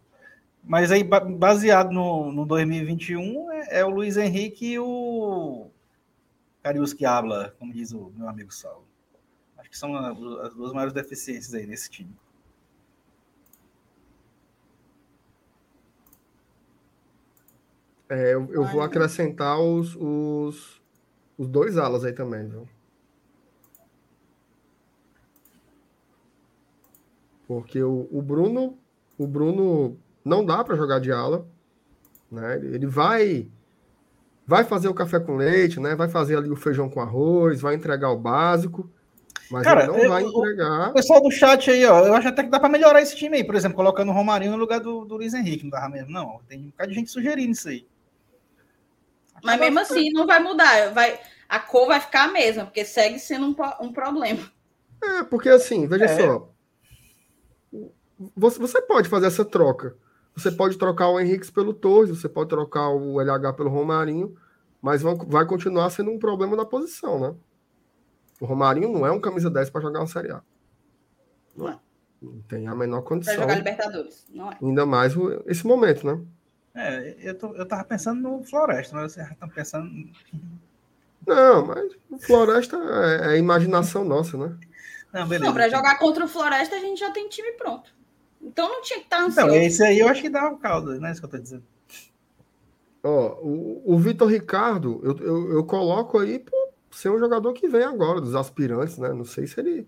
Mas 0.63 0.91
aí, 0.91 1.03
baseado 1.03 1.91
no, 1.91 2.31
no 2.31 2.45
2021, 2.45 3.51
é, 3.51 3.79
é 3.79 3.85
o 3.85 3.89
Luiz 3.89 4.17
Henrique 4.17 4.73
e 4.73 4.79
o 4.79 5.69
Carius 6.61 6.93
que 6.93 7.05
habla, 7.05 7.55
como 7.57 7.73
diz 7.73 7.93
o 7.93 8.11
meu 8.15 8.27
amigo 8.27 8.53
Saulo. 8.53 8.88
Acho 9.59 9.69
que 9.69 9.77
são 9.77 9.93
as 9.95 10.53
duas 10.55 10.71
maiores 10.71 10.93
deficiências 10.93 11.53
aí 11.53 11.67
nesse 11.67 11.89
time. 11.89 12.15
É, 18.07 18.33
eu, 18.33 18.51
eu 18.51 18.65
vou 18.65 18.81
acrescentar 18.81 19.59
os, 19.59 19.95
os, 19.95 20.81
os 21.37 21.47
dois 21.47 21.77
alas 21.77 22.03
aí 22.03 22.13
também, 22.13 22.47
viu? 22.47 22.67
Porque 27.45 27.83
o, 27.83 28.07
o 28.11 28.21
Bruno, 28.21 28.77
o 29.17 29.27
Bruno 29.27 29.97
não 30.23 30.45
dá 30.45 30.63
para 30.63 30.75
jogar 30.75 30.99
de 30.99 31.11
ala, 31.11 31.45
né? 32.31 32.55
Ele 32.57 32.87
vai 32.87 33.51
vai 34.47 34.63
fazer 34.63 34.87
o 34.87 34.93
café 34.95 35.19
com 35.19 35.35
leite, 35.35 35.79
né? 35.79 35.95
Vai 35.95 36.09
fazer 36.09 36.37
ali 36.37 36.49
o 36.49 36.55
feijão 36.55 36.89
com 36.89 37.01
arroz, 37.01 37.61
vai 37.61 37.75
entregar 37.75 38.09
o 38.09 38.17
básico, 38.17 38.89
mas 39.49 39.63
Cara, 39.63 39.83
ele 39.83 40.03
não 40.03 40.09
vai 40.09 40.23
entregar. 40.23 40.89
O 40.89 40.93
pessoal 40.93 41.21
do 41.21 41.31
chat 41.31 41.71
aí, 41.71 41.85
ó, 41.85 42.05
eu 42.05 42.13
acho 42.13 42.27
até 42.27 42.43
que 42.43 42.49
dá 42.49 42.59
para 42.59 42.69
melhorar 42.69 43.01
esse 43.01 43.15
time 43.15 43.37
aí. 43.37 43.43
Por 43.43 43.55
exemplo, 43.55 43.75
colocando 43.75 44.09
o 44.09 44.13
Romarinho 44.13 44.51
no 44.51 44.57
lugar 44.57 44.79
do, 44.79 45.05
do 45.05 45.15
Luiz 45.15 45.33
Henrique, 45.33 45.63
não 45.63 45.71
dava 45.71 45.89
mesmo, 45.89 46.11
não. 46.11 46.39
Tem 46.47 46.59
um 46.59 46.69
bocado 46.69 46.89
de 46.89 46.95
gente 46.95 47.11
sugerindo 47.11 47.51
isso 47.51 47.69
aí. 47.69 47.87
Mas 49.43 49.59
mesmo 49.59 49.79
assim, 49.79 50.11
não 50.11 50.27
vai 50.27 50.39
mudar. 50.39 50.93
Vai, 50.93 51.19
a 51.47 51.59
cor 51.59 51.87
vai 51.87 51.99
ficar 51.99 52.25
a 52.25 52.31
mesma, 52.31 52.65
porque 52.65 52.85
segue 52.85 53.17
sendo 53.17 53.47
um, 53.47 53.55
um 53.85 53.91
problema. 53.91 54.39
É, 55.01 55.23
porque 55.23 55.49
assim, 55.49 55.87
veja 55.87 56.05
é. 56.05 56.17
só. 56.17 56.49
Você, 58.35 58.59
você 58.59 58.81
pode 58.81 59.09
fazer 59.09 59.27
essa 59.27 59.45
troca. 59.45 59.95
Você 60.35 60.51
pode 60.51 60.77
trocar 60.77 61.09
o 61.09 61.19
Henrique 61.19 61.51
pelo 61.51 61.73
Torres, 61.73 62.09
você 62.09 62.29
pode 62.29 62.49
trocar 62.49 62.89
o 62.89 63.19
LH 63.19 63.53
pelo 63.53 63.69
Romarinho, 63.69 64.35
mas 64.81 65.01
vai 65.01 65.45
continuar 65.45 65.89
sendo 65.89 66.11
um 66.11 66.19
problema 66.19 66.55
na 66.55 66.65
posição, 66.65 67.19
né? 67.19 67.35
O 68.39 68.45
Romarinho 68.45 68.91
não 68.91 69.05
é 69.05 69.11
um 69.11 69.19
camisa 69.19 69.49
10 69.49 69.69
para 69.69 69.81
jogar 69.81 69.99
uma 69.99 70.07
Série 70.07 70.31
A. 70.31 70.41
Não 71.55 71.69
é. 71.69 71.79
Não 72.21 72.41
tem 72.41 72.67
a 72.67 72.75
menor 72.75 73.01
condição. 73.01 73.35
Para 73.35 73.43
jogar 73.43 73.55
Libertadores, 73.55 74.25
não 74.29 74.51
é. 74.51 74.57
Ainda 74.61 74.85
mais 74.85 75.13
esse 75.45 75.65
momento, 75.65 76.05
né? 76.05 76.21
É, 76.75 77.15
eu, 77.19 77.37
tô, 77.37 77.55
eu 77.55 77.65
tava 77.65 77.83
pensando 77.83 78.21
no 78.21 78.43
Floresta, 78.43 78.95
mas 78.95 79.13
você 79.13 79.21
já 79.21 79.33
tá 79.35 79.47
pensando. 79.47 79.89
Não, 81.25 81.65
mas 81.65 81.91
o 82.09 82.17
Floresta 82.19 82.77
é, 82.77 83.35
é 83.35 83.37
imaginação 83.37 84.05
nossa, 84.05 84.37
né? 84.37 84.57
Não, 85.11 85.27
beleza. 85.27 85.45
Não, 85.45 85.53
para 85.53 85.69
jogar 85.69 85.97
contra 85.97 86.25
o 86.25 86.27
Floresta 86.27 86.75
a 86.75 86.79
gente 86.79 86.99
já 86.99 87.11
tem 87.11 87.27
time 87.27 87.51
pronto. 87.53 87.93
Então 88.41 88.69
não 88.69 88.81
tinha 88.81 88.99
que 88.99 89.05
estar 89.05 89.17
tá 89.17 89.23
ansioso. 89.23 89.49
Então, 89.49 89.61
esse 89.61 89.83
aí 89.83 89.99
eu 89.99 90.07
acho 90.07 90.21
que 90.21 90.29
dá 90.29 90.49
o 90.49 90.53
um 90.53 90.57
caldo, 90.57 90.99
não 90.99 91.07
é 91.07 91.11
isso 91.11 91.19
que 91.19 91.25
eu 91.25 91.31
tô 91.31 91.37
dizendo. 91.37 91.63
Ó, 93.03 93.39
o, 93.41 93.93
o 93.93 93.97
Vitor 93.97 94.29
Ricardo, 94.29 94.99
eu, 95.03 95.17
eu, 95.17 95.51
eu, 95.53 95.63
coloco 95.63 96.19
aí 96.19 96.37
por 96.37 96.68
ser 96.91 97.09
um 97.09 97.19
jogador 97.19 97.53
que 97.53 97.67
vem 97.67 97.83
agora, 97.83 98.21
dos 98.21 98.35
aspirantes, 98.35 98.97
né? 98.97 99.13
Não 99.13 99.25
sei 99.25 99.47
se 99.47 99.59
ele. 99.59 99.87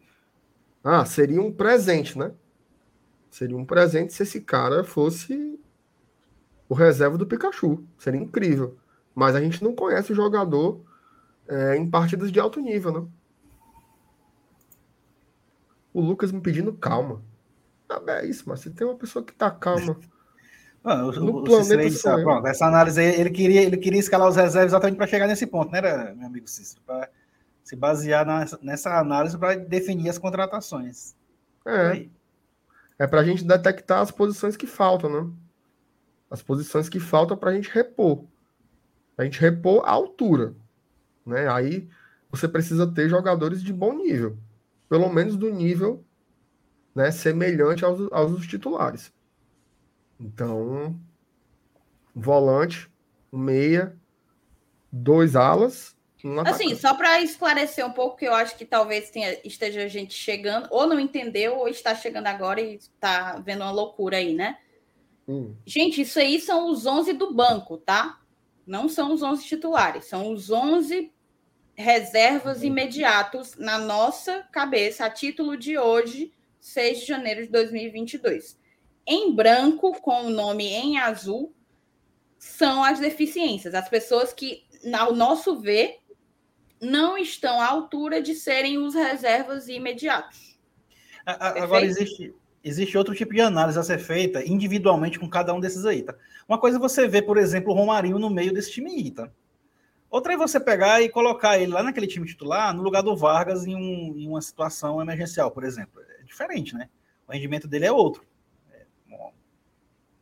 Ah, 0.83 1.05
seria 1.05 1.41
um 1.41 1.51
presente, 1.51 2.17
né? 2.17 2.31
Seria 3.29 3.55
um 3.55 3.65
presente 3.65 4.13
se 4.13 4.23
esse 4.23 4.41
cara 4.41 4.83
fosse 4.83 5.59
o 6.67 6.73
reserva 6.73 7.17
do 7.17 7.25
Pikachu. 7.25 7.83
Seria 7.97 8.19
incrível. 8.19 8.77
Mas 9.13 9.35
a 9.35 9.41
gente 9.41 9.63
não 9.63 9.75
conhece 9.75 10.11
o 10.11 10.15
jogador 10.15 10.81
é, 11.47 11.75
em 11.75 11.89
partidas 11.89 12.31
de 12.31 12.39
alto 12.39 12.59
nível, 12.59 12.91
né? 12.91 13.07
O 15.93 16.01
Lucas 16.01 16.31
me 16.31 16.41
pedindo 16.41 16.73
calma. 16.73 17.21
Ah, 17.89 18.01
é 18.07 18.25
isso, 18.25 18.43
mas 18.47 18.61
você 18.61 18.69
tem 18.69 18.87
uma 18.87 18.95
pessoa 18.95 19.23
que 19.23 19.33
tá 19.33 19.51
calma. 19.51 19.97
Mano, 20.83 21.11
no 21.11 21.37
o, 21.39 21.43
planeta 21.43 21.89
Cícero, 21.89 22.23
pronto, 22.23 22.47
essa 22.47 22.65
análise 22.65 22.99
aí, 22.99 23.19
ele 23.19 23.29
queria, 23.29 23.61
ele 23.61 23.77
queria 23.77 23.99
escalar 23.99 24.27
os 24.27 24.35
reservas 24.35 24.71
exatamente 24.71 24.97
para 24.97 25.07
chegar 25.07 25.27
nesse 25.27 25.45
ponto, 25.45 25.71
né, 25.71 25.81
meu 26.15 26.25
amigo 26.25 26.47
Cícero? 26.47 26.81
Para 26.85 27.09
se 27.63 27.75
basear 27.75 28.25
nessa, 28.25 28.59
nessa 28.61 28.99
análise 28.99 29.37
para 29.37 29.55
definir 29.55 30.09
as 30.09 30.17
contratações. 30.17 31.15
É. 31.65 32.07
É 32.97 33.07
para 33.07 33.21
a 33.21 33.23
gente 33.23 33.43
detectar 33.43 34.01
as 34.01 34.11
posições 34.11 34.57
que 34.57 34.67
faltam, 34.67 35.09
né? 35.09 35.31
As 36.29 36.41
posições 36.41 36.87
que 36.89 36.99
faltam 36.99 37.37
para 37.37 37.51
a 37.51 37.53
gente 37.53 37.69
repor. 37.69 38.25
A 39.17 39.23
gente 39.23 39.39
repor 39.39 39.83
a 39.85 39.91
altura. 39.91 40.55
Né? 41.25 41.47
Aí 41.51 41.89
você 42.29 42.47
precisa 42.47 42.87
ter 42.87 43.09
jogadores 43.09 43.61
de 43.61 43.73
bom 43.73 43.93
nível. 43.93 44.37
Pelo 44.89 45.09
menos 45.09 45.35
do 45.35 45.49
nível 45.49 46.03
né, 46.95 47.11
semelhante 47.11 47.83
aos, 47.83 48.11
aos 48.11 48.47
titulares. 48.47 49.11
Então, 50.21 50.95
volante, 52.15 52.89
meia, 53.31 53.97
dois 54.91 55.35
alas, 55.35 55.95
um 56.23 56.39
Assim, 56.41 56.75
só 56.75 56.93
para 56.93 57.19
esclarecer 57.21 57.85
um 57.85 57.91
pouco, 57.91 58.17
que 58.17 58.25
eu 58.25 58.33
acho 58.33 58.55
que 58.55 58.65
talvez 58.65 59.09
tenha, 59.09 59.39
esteja 59.43 59.87
gente 59.87 60.13
chegando, 60.13 60.67
ou 60.69 60.85
não 60.85 60.99
entendeu, 60.99 61.57
ou 61.57 61.67
está 61.67 61.95
chegando 61.95 62.27
agora 62.27 62.61
e 62.61 62.75
está 62.75 63.39
vendo 63.39 63.61
uma 63.61 63.71
loucura 63.71 64.17
aí, 64.17 64.33
né? 64.33 64.59
Hum. 65.27 65.55
Gente, 65.65 66.01
isso 66.01 66.19
aí 66.19 66.39
são 66.39 66.69
os 66.69 66.85
11 66.85 67.13
do 67.13 67.33
banco, 67.33 67.77
tá? 67.77 68.19
Não 68.67 68.87
são 68.87 69.13
os 69.13 69.23
11 69.23 69.45
titulares, 69.45 70.05
são 70.05 70.31
os 70.31 70.51
11 70.51 71.11
reservas 71.73 72.59
uhum. 72.59 72.65
imediatos 72.65 73.55
na 73.57 73.79
nossa 73.79 74.47
cabeça, 74.51 75.05
a 75.05 75.09
título 75.09 75.57
de 75.57 75.77
hoje, 75.77 76.31
6 76.59 76.99
de 76.99 77.05
janeiro 77.07 77.41
de 77.41 77.49
2022. 77.49 78.60
Em 79.05 79.33
branco, 79.33 79.99
com 80.01 80.25
o 80.25 80.29
nome 80.29 80.65
em 80.67 80.97
azul, 80.97 81.53
são 82.37 82.83
as 82.83 82.99
deficiências, 82.99 83.73
as 83.73 83.87
pessoas 83.89 84.33
que, 84.33 84.63
ao 84.93 85.13
nosso 85.13 85.59
ver, 85.59 85.99
não 86.81 87.17
estão 87.17 87.61
à 87.61 87.67
altura 87.67 88.21
de 88.21 88.33
serem 88.33 88.77
os 88.79 88.95
reservas 88.95 89.67
imediatos. 89.67 90.57
Agora, 91.25 91.85
existe, 91.85 92.33
existe 92.63 92.97
outro 92.97 93.13
tipo 93.13 93.33
de 93.33 93.41
análise 93.41 93.77
a 93.77 93.83
ser 93.83 93.99
feita 93.99 94.43
individualmente 94.43 95.19
com 95.19 95.29
cada 95.29 95.53
um 95.53 95.59
desses 95.59 95.85
aí, 95.85 96.01
tá? 96.01 96.15
Uma 96.47 96.57
coisa 96.57 96.77
é 96.77 96.79
você 96.79 97.07
vê, 97.07 97.21
por 97.21 97.37
exemplo, 97.37 97.71
o 97.71 97.75
Romarinho 97.75 98.17
no 98.17 98.29
meio 98.29 98.51
desse 98.53 98.71
time 98.71 98.91
aí, 98.91 99.11
tá? 99.11 99.31
Outra 100.09 100.33
é 100.33 100.37
você 100.37 100.59
pegar 100.59 101.01
e 101.01 101.07
colocar 101.07 101.57
ele 101.57 101.71
lá 101.71 101.81
naquele 101.81 102.07
time 102.07 102.27
titular, 102.27 102.75
no 102.75 102.81
lugar 102.81 103.01
do 103.01 103.15
Vargas, 103.15 103.65
em, 103.65 103.75
um, 103.75 104.17
em 104.17 104.27
uma 104.27 104.41
situação 104.41 105.01
emergencial, 105.01 105.49
por 105.51 105.63
exemplo. 105.63 106.01
É 106.19 106.23
diferente, 106.23 106.75
né? 106.75 106.89
O 107.27 107.31
rendimento 107.31 107.67
dele 107.67 107.85
é 107.85 107.91
outro. 107.91 108.25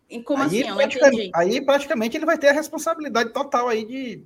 É, 0.09 0.15
e 0.15 0.23
como 0.23 0.43
aí, 0.43 0.63
assim? 0.63 0.73
Praticamente, 0.75 1.31
aí 1.33 1.65
praticamente 1.65 2.17
ele 2.17 2.25
vai 2.25 2.37
ter 2.37 2.49
a 2.49 2.53
responsabilidade 2.53 3.31
total 3.31 3.67
aí 3.67 3.85
de, 3.85 4.23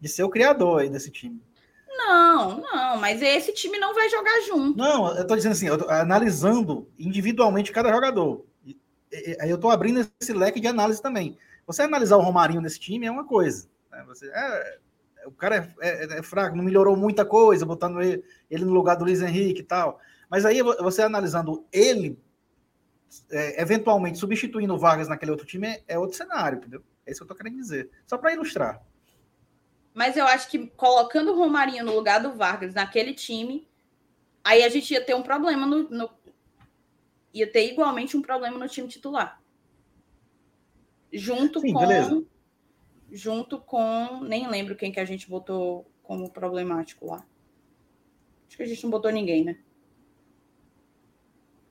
de 0.00 0.08
ser 0.08 0.22
o 0.22 0.30
criador 0.30 0.80
aí 0.80 0.88
desse 0.88 1.10
time. 1.10 1.40
Não, 1.88 2.60
não, 2.60 2.96
mas 2.96 3.20
esse 3.20 3.52
time 3.52 3.78
não 3.78 3.94
vai 3.94 4.08
jogar 4.08 4.40
junto. 4.42 4.76
Não, 4.76 5.14
eu 5.16 5.26
tô 5.26 5.36
dizendo 5.36 5.52
assim, 5.52 5.68
eu 5.68 5.78
tô 5.78 5.88
analisando 5.88 6.88
individualmente 6.98 7.70
cada 7.70 7.92
jogador. 7.92 8.44
Aí 9.40 9.50
eu 9.50 9.58
tô 9.58 9.68
abrindo 9.68 10.06
esse 10.20 10.32
leque 10.32 10.58
de 10.58 10.66
análise 10.66 11.02
também. 11.02 11.36
Você 11.66 11.82
analisar 11.82 12.16
o 12.16 12.22
Romarinho 12.22 12.62
nesse 12.62 12.80
time 12.80 13.06
é 13.06 13.10
uma 13.10 13.24
coisa. 13.24 13.68
Né? 13.90 14.02
Você, 14.06 14.26
é, 14.26 14.78
o 15.26 15.30
cara 15.30 15.72
é, 15.80 15.88
é, 15.88 16.18
é, 16.18 16.22
fraco, 16.22 16.56
não 16.56 16.64
melhorou 16.64 16.96
muita 16.96 17.24
coisa, 17.24 17.66
botando 17.66 18.00
ele, 18.00 18.24
ele, 18.50 18.64
no 18.64 18.72
lugar 18.72 18.96
do 18.96 19.04
Luiz 19.04 19.20
Henrique 19.22 19.60
e 19.60 19.64
tal. 19.64 20.00
Mas 20.30 20.44
aí 20.44 20.62
você 20.62 21.02
analisando 21.02 21.64
ele, 21.70 22.18
é, 23.30 23.60
eventualmente 23.60 24.18
substituindo 24.18 24.74
o 24.74 24.78
Vargas 24.78 25.08
naquele 25.08 25.30
outro 25.30 25.46
time, 25.46 25.82
é 25.86 25.98
outro 25.98 26.16
cenário, 26.16 26.58
entendeu? 26.58 26.82
É 27.06 27.10
isso 27.10 27.20
que 27.20 27.24
eu 27.24 27.28
tô 27.28 27.34
querendo 27.34 27.56
dizer. 27.56 27.90
Só 28.06 28.16
para 28.16 28.32
ilustrar. 28.32 28.82
Mas 29.94 30.16
eu 30.16 30.26
acho 30.26 30.48
que 30.48 30.66
colocando 30.68 31.32
o 31.32 31.36
Romarinho 31.36 31.84
no 31.84 31.94
lugar 31.94 32.22
do 32.22 32.34
Vargas 32.34 32.74
naquele 32.74 33.12
time, 33.12 33.68
aí 34.42 34.62
a 34.62 34.68
gente 34.68 34.92
ia 34.92 35.04
ter 35.04 35.14
um 35.14 35.22
problema 35.22 35.66
no, 35.66 35.88
no 35.90 36.10
ia 37.32 37.50
ter 37.50 37.70
igualmente 37.70 38.16
um 38.16 38.22
problema 38.22 38.58
no 38.58 38.68
time 38.68 38.88
titular. 38.88 39.42
Junto 41.12 41.60
Sim, 41.60 41.72
com 41.72 41.80
beleza. 41.80 42.24
junto 43.10 43.58
com, 43.60 44.20
nem 44.22 44.48
lembro 44.48 44.76
quem 44.76 44.92
que 44.92 45.00
a 45.00 45.04
gente 45.04 45.28
botou 45.28 45.90
como 46.02 46.30
problemático 46.30 47.06
lá. 47.06 47.24
Acho 48.46 48.56
que 48.56 48.62
a 48.62 48.66
gente 48.66 48.82
não 48.82 48.90
botou 48.90 49.10
ninguém, 49.10 49.44
né? 49.44 49.58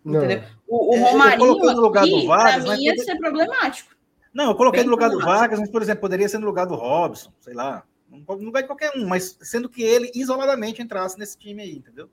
Entendeu? 0.06 0.44
O, 0.68 0.94
o 0.94 0.96
é, 0.96 1.12
Romarinho 1.12 1.56
no 1.56 1.82
lugar 1.82 2.04
aqui, 2.04 2.22
do 2.22 2.28
Vargas, 2.28 2.78
mim, 2.78 2.84
ia 2.84 2.98
ser 2.98 3.18
problemático. 3.18 3.96
Não, 4.34 4.50
eu 4.50 4.56
coloquei 4.56 4.80
Bem 4.80 4.86
no 4.86 4.92
lugar 4.92 5.10
do 5.10 5.20
Vargas, 5.20 5.60
mas, 5.60 5.70
por 5.70 5.82
exemplo, 5.82 6.02
poderia 6.02 6.28
ser 6.28 6.38
no 6.40 6.46
lugar 6.46 6.66
do 6.66 6.76
Robson, 6.76 7.32
sei 7.40 7.54
lá. 7.54 7.84
No 8.10 8.36
lugar 8.36 8.62
de 8.62 8.68
qualquer 8.68 8.92
um, 8.96 9.08
mas 9.08 9.38
sendo 9.42 9.70
que 9.70 9.84
ele 9.84 10.12
isoladamente 10.14 10.82
entrasse 10.82 11.18
nesse 11.18 11.38
time 11.38 11.62
aí, 11.62 11.78
entendeu? 11.78 12.10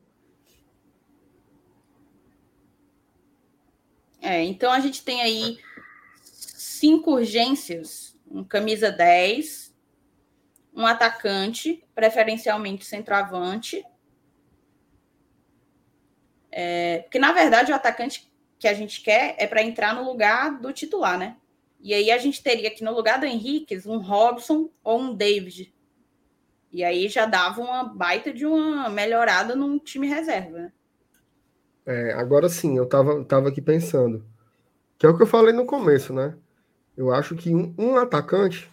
É, 4.21 4.43
então 4.45 4.71
a 4.73 4.81
gente 4.81 5.05
tem 5.05 5.21
aí 5.23 5.59
cinco 6.23 7.13
urgências: 7.13 8.17
um 8.31 8.45
camisa 8.45 8.91
10, 8.91 9.75
um 10.75 10.87
atacante, 10.87 11.85
preferencialmente 11.95 12.85
centroavante. 12.85 13.85
É, 16.61 17.03
porque, 17.03 17.21
na 17.21 17.31
verdade, 17.33 17.71
o 17.71 17.75
atacante 17.77 18.29
que 18.59 18.67
a 18.67 18.75
gente 18.75 19.01
quer 19.01 19.37
é 19.39 19.47
para 19.47 19.63
entrar 19.63 19.95
no 19.95 20.03
lugar 20.03 20.61
do 20.61 20.73
titular, 20.73 21.17
né? 21.17 21.37
E 21.81 21.95
aí 21.95 22.11
a 22.11 22.19
gente 22.19 22.43
teria 22.43 22.67
aqui 22.67 22.83
no 22.83 22.93
lugar 22.93 23.21
do 23.21 23.27
Henrique 23.27 23.81
um 23.87 23.99
Robson 23.99 24.69
ou 24.83 24.99
um 24.99 25.15
David. 25.15 25.73
E 26.73 26.83
aí 26.83 27.09
já 27.09 27.27
dava 27.27 27.61
uma 27.61 27.85
baita 27.85 28.33
de 28.33 28.45
uma 28.45 28.89
melhorada 28.89 29.55
no 29.55 29.79
time 29.79 30.09
reserva, 30.09 30.59
né? 30.59 30.73
É, 31.87 32.13
agora 32.15 32.49
sim, 32.49 32.77
eu 32.77 32.87
tava, 32.87 33.25
tava 33.25 33.51
aqui 33.51 33.63
pensando. 33.63 34.27
Que 34.99 35.07
é 35.07 35.09
o 35.09 35.17
que 35.17 35.23
eu 35.23 35.29
falei 35.29 35.55
no 35.55 35.65
começo, 35.65 36.13
né? 36.13 36.35
Eu 36.97 37.15
acho 37.15 37.37
que 37.37 37.55
um, 37.55 37.73
um 37.79 37.97
atacante, 37.97 38.69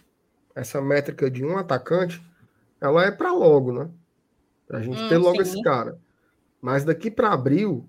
essa 0.56 0.82
métrica 0.82 1.30
de 1.30 1.44
um 1.44 1.56
atacante, 1.56 2.20
ela 2.80 3.04
é 3.04 3.12
para 3.12 3.32
logo, 3.32 3.72
né? 3.72 3.88
Pra 4.66 4.82
gente 4.82 5.00
hum, 5.00 5.08
ter 5.08 5.18
logo 5.18 5.36
sim. 5.36 5.42
esse 5.42 5.62
cara. 5.62 6.04
Mas 6.66 6.84
daqui 6.84 7.12
para 7.12 7.32
abril, 7.32 7.88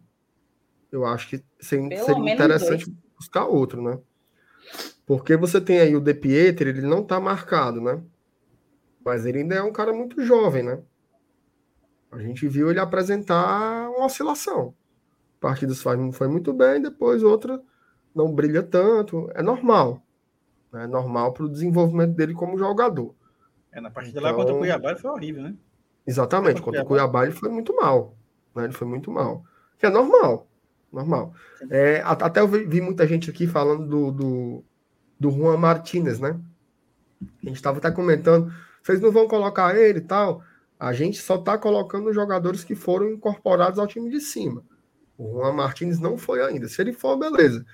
eu 0.92 1.04
acho 1.04 1.30
que 1.30 1.44
seria, 1.60 2.04
seria 2.04 2.32
interessante 2.32 2.86
dois. 2.86 2.98
buscar 3.18 3.48
outro, 3.48 3.82
né? 3.82 4.00
Porque 5.04 5.36
você 5.36 5.60
tem 5.60 5.80
aí 5.80 5.96
o 5.96 6.00
De 6.00 6.14
Pietri, 6.14 6.70
ele 6.70 6.82
não 6.82 7.04
tá 7.04 7.20
marcado, 7.20 7.82
né? 7.82 8.00
Mas 9.04 9.26
ele 9.26 9.40
ainda 9.40 9.56
é 9.56 9.64
um 9.64 9.72
cara 9.72 9.92
muito 9.92 10.24
jovem, 10.24 10.62
né? 10.62 10.80
A 12.12 12.20
gente 12.20 12.48
viu 12.48 12.70
ele 12.70 12.80
apresentar 12.80 13.90
uma 13.90 14.06
oscilação. 14.06 14.76
Partidas 15.40 15.82
faz, 15.82 16.00
foi 16.16 16.28
muito 16.28 16.54
bem, 16.54 16.80
depois 16.80 17.24
outra 17.24 17.60
não 18.14 18.32
brilha 18.32 18.62
tanto. 18.62 19.28
É 19.34 19.42
normal. 19.42 20.04
Né? 20.72 20.84
É 20.84 20.88
normal 20.88 21.34
para 21.34 21.46
o 21.46 21.50
desenvolvimento 21.50 22.14
dele 22.14 22.36
como 22.36 22.60
jogador. 22.60 23.16
É, 23.72 23.82
na 23.82 23.90
partida 23.90 24.20
então, 24.20 24.32
lá 24.32 24.38
contra 24.38 24.54
o 24.54 24.60
Cuiabá 24.60 24.92
ele 24.92 25.00
foi 25.00 25.10
horrível, 25.10 25.42
né? 25.42 25.56
Exatamente, 26.06 26.62
contra 26.62 26.84
o 26.84 26.86
Cuiabá 26.86 27.24
ele 27.24 27.34
foi 27.34 27.50
muito 27.50 27.76
mal. 27.76 28.16
Né? 28.58 28.66
Ele 28.66 28.74
foi 28.74 28.88
muito 28.88 29.12
mal. 29.12 29.44
Que 29.78 29.86
é 29.86 29.90
normal. 29.90 30.48
Normal. 30.92 31.34
É, 31.70 32.02
até 32.04 32.40
eu 32.40 32.48
vi, 32.48 32.82
muita 32.82 33.06
gente 33.08 33.30
aqui 33.30 33.46
falando 33.46 33.88
do, 33.88 34.12
do, 34.12 34.64
do 35.20 35.32
Juan 35.32 35.58
Martinez, 35.58 36.20
né? 36.20 36.40
A 37.22 37.48
gente 37.48 37.56
estava 37.56 37.78
até 37.78 37.92
comentando 37.92 38.52
vocês 38.88 39.02
não 39.02 39.12
vão 39.12 39.28
colocar 39.28 39.76
ele 39.76 40.00
e 40.00 40.02
tal. 40.02 40.42
A 40.80 40.94
gente 40.94 41.22
só 41.22 41.36
está 41.36 41.58
colocando 41.58 42.08
os 42.08 42.16
jogadores 42.16 42.64
que 42.64 42.74
foram 42.74 43.10
incorporados 43.10 43.80
ao 43.80 43.88
time 43.88 44.10
de 44.10 44.22
cima. 44.22 44.64
O 45.18 45.42
Juan 45.42 45.52
Martins 45.52 46.00
não 46.00 46.18
foi 46.18 46.42
ainda. 46.42 46.70
Se 46.70 46.82
ele 46.82 46.94
for, 46.94 47.18
beleza. 47.18 47.66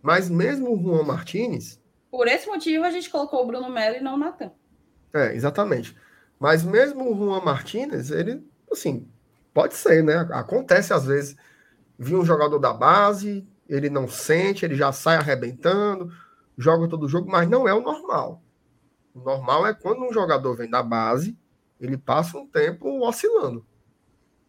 Mas 0.00 0.30
mesmo 0.30 0.72
o 0.72 0.80
Juan 0.80 1.02
Martins. 1.02 1.80
Por 2.10 2.28
esse 2.28 2.46
motivo, 2.46 2.84
a 2.84 2.90
gente 2.90 3.10
colocou 3.10 3.42
o 3.42 3.46
Bruno 3.46 3.68
Melo 3.70 3.96
e 3.96 4.00
não 4.00 4.14
o 4.14 4.18
Natan. 4.18 4.52
É, 5.12 5.34
exatamente. 5.34 5.96
Mas 6.38 6.62
mesmo 6.62 7.10
o 7.10 7.16
Juan 7.16 7.40
Martins, 7.40 8.10
ele, 8.10 8.46
assim, 8.70 9.08
Pode 9.52 9.74
ser, 9.74 10.02
né? 10.02 10.26
Acontece 10.32 10.92
às 10.92 11.04
vezes. 11.04 11.36
Vi 11.98 12.16
um 12.16 12.24
jogador 12.24 12.58
da 12.58 12.72
base, 12.72 13.46
ele 13.68 13.88
não 13.88 14.08
sente, 14.08 14.64
ele 14.64 14.74
já 14.74 14.92
sai 14.92 15.16
arrebentando, 15.16 16.12
joga 16.56 16.88
todo 16.88 17.08
jogo, 17.08 17.30
mas 17.30 17.48
não 17.48 17.68
é 17.68 17.74
o 17.74 17.80
normal. 17.80 18.42
O 19.14 19.20
normal 19.20 19.66
é 19.66 19.74
quando 19.74 20.04
um 20.04 20.12
jogador 20.12 20.56
vem 20.56 20.68
da 20.68 20.82
base, 20.82 21.36
ele 21.78 21.96
passa 21.96 22.38
um 22.38 22.46
tempo 22.46 23.06
oscilando. 23.06 23.64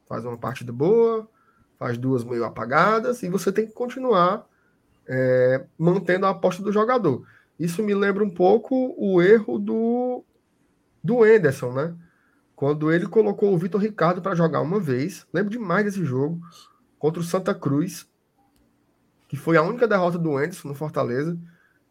Faz 0.08 0.26
uma 0.26 0.38
partida 0.38 0.72
boa, 0.72 1.28
faz 1.78 1.98
duas 1.98 2.24
meio 2.24 2.46
apagadas, 2.46 3.24
e 3.24 3.30
você 3.30 3.52
tem 3.52 3.66
que 3.66 3.74
continuar 3.74 4.48
é, 5.08 5.66
mantendo 5.78 6.26
a 6.26 6.30
aposta 6.30 6.64
do 6.64 6.72
jogador. 6.72 7.26
Isso 7.60 7.84
me 7.84 7.94
lembra 7.94 8.24
um 8.24 8.30
pouco 8.30 8.96
o 8.98 9.22
erro 9.22 9.60
do, 9.60 10.24
do 11.04 11.24
Anderson, 11.24 11.74
né? 11.74 11.96
Quando 12.56 12.92
ele 12.92 13.08
colocou 13.08 13.54
o 13.54 13.58
Vitor 13.58 13.82
Ricardo 13.82 14.22
para 14.22 14.36
jogar 14.36 14.62
uma 14.62 14.80
vez, 14.80 15.26
lembro 15.34 15.52
demais 15.52 15.86
desse 15.86 16.06
jogo, 16.06 16.40
contra 17.00 17.20
o 17.20 17.24
Santa 17.24 17.54
Cruz, 17.54 18.08
que 19.28 19.36
foi 19.36 19.58
a 19.58 19.64
única 19.64 19.88
derrota 19.88 20.18
do 20.18 20.38
Anderson 20.38 20.70
no 20.70 20.76
Fortaleza. 20.76 21.38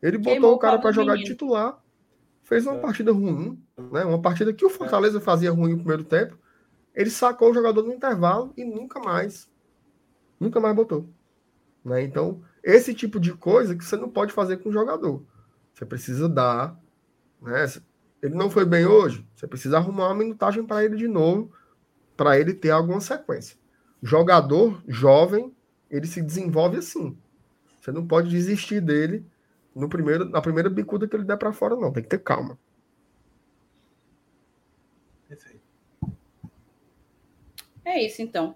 Ele 0.00 0.18
botou 0.18 0.32
Queimou 0.32 0.54
o 0.54 0.58
cara 0.58 0.78
para 0.78 0.92
jogar 0.92 1.16
de 1.16 1.24
titular, 1.24 1.82
fez 2.44 2.66
uma 2.66 2.76
é. 2.76 2.80
partida 2.80 3.12
ruim, 3.12 3.60
né? 3.90 4.04
Uma 4.04 4.20
partida 4.20 4.52
que 4.52 4.64
o 4.64 4.70
Fortaleza 4.70 5.20
fazia 5.20 5.50
ruim 5.50 5.72
no 5.72 5.78
primeiro 5.78 6.04
tempo. 6.04 6.38
Ele 6.94 7.10
sacou 7.10 7.50
o 7.50 7.54
jogador 7.54 7.82
no 7.82 7.92
intervalo 7.92 8.52
e 8.56 8.64
nunca 8.64 9.00
mais, 9.00 9.50
nunca 10.38 10.60
mais 10.60 10.74
botou. 10.76 11.08
Né? 11.84 12.02
Então, 12.02 12.42
esse 12.62 12.94
tipo 12.94 13.18
de 13.18 13.32
coisa 13.32 13.74
que 13.74 13.84
você 13.84 13.96
não 13.96 14.08
pode 14.08 14.32
fazer 14.32 14.58
com 14.58 14.68
o 14.68 14.72
jogador. 14.72 15.24
Você 15.74 15.84
precisa 15.84 16.28
dar. 16.28 16.78
Né? 17.40 17.66
Ele 18.22 18.34
não 18.34 18.50
foi 18.50 18.64
bem 18.64 18.86
hoje, 18.86 19.26
você 19.42 19.48
precisa 19.48 19.78
arrumar 19.78 20.06
uma 20.06 20.14
minutagem 20.14 20.64
para 20.64 20.84
ele 20.84 20.96
de 20.96 21.08
novo, 21.08 21.52
para 22.16 22.38
ele 22.38 22.54
ter 22.54 22.70
alguma 22.70 23.00
sequência. 23.00 23.58
Jogador 24.00 24.80
jovem, 24.86 25.52
ele 25.90 26.06
se 26.06 26.22
desenvolve 26.22 26.76
assim. 26.76 27.18
Você 27.80 27.90
não 27.90 28.06
pode 28.06 28.30
desistir 28.30 28.80
dele 28.80 29.26
no 29.74 29.88
primeiro, 29.88 30.28
na 30.28 30.40
primeira 30.40 30.70
bicuda 30.70 31.08
que 31.08 31.16
ele 31.16 31.24
der 31.24 31.36
para 31.36 31.52
fora, 31.52 31.74
não. 31.74 31.92
Tem 31.92 32.04
que 32.04 32.08
ter 32.08 32.22
calma. 32.22 32.56
É 37.84 38.00
isso, 38.00 38.22
então. 38.22 38.54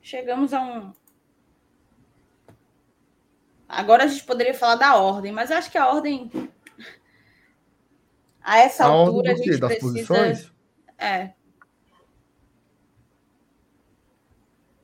Chegamos 0.00 0.54
a 0.54 0.62
um, 0.62 0.92
Agora 3.68 4.04
a 4.04 4.06
gente 4.06 4.22
poderia 4.22 4.54
falar 4.54 4.76
da 4.76 4.94
ordem, 4.94 5.32
mas 5.32 5.50
acho 5.50 5.72
que 5.72 5.78
a 5.78 5.88
ordem. 5.92 6.30
A 8.42 8.58
essa 8.58 8.84
a 8.84 8.88
altura 8.88 9.32
a 9.32 9.34
gente 9.34 9.58
das 9.58 9.76
precisa. 9.76 9.92
Posições? 9.92 10.52
É. 10.98 11.32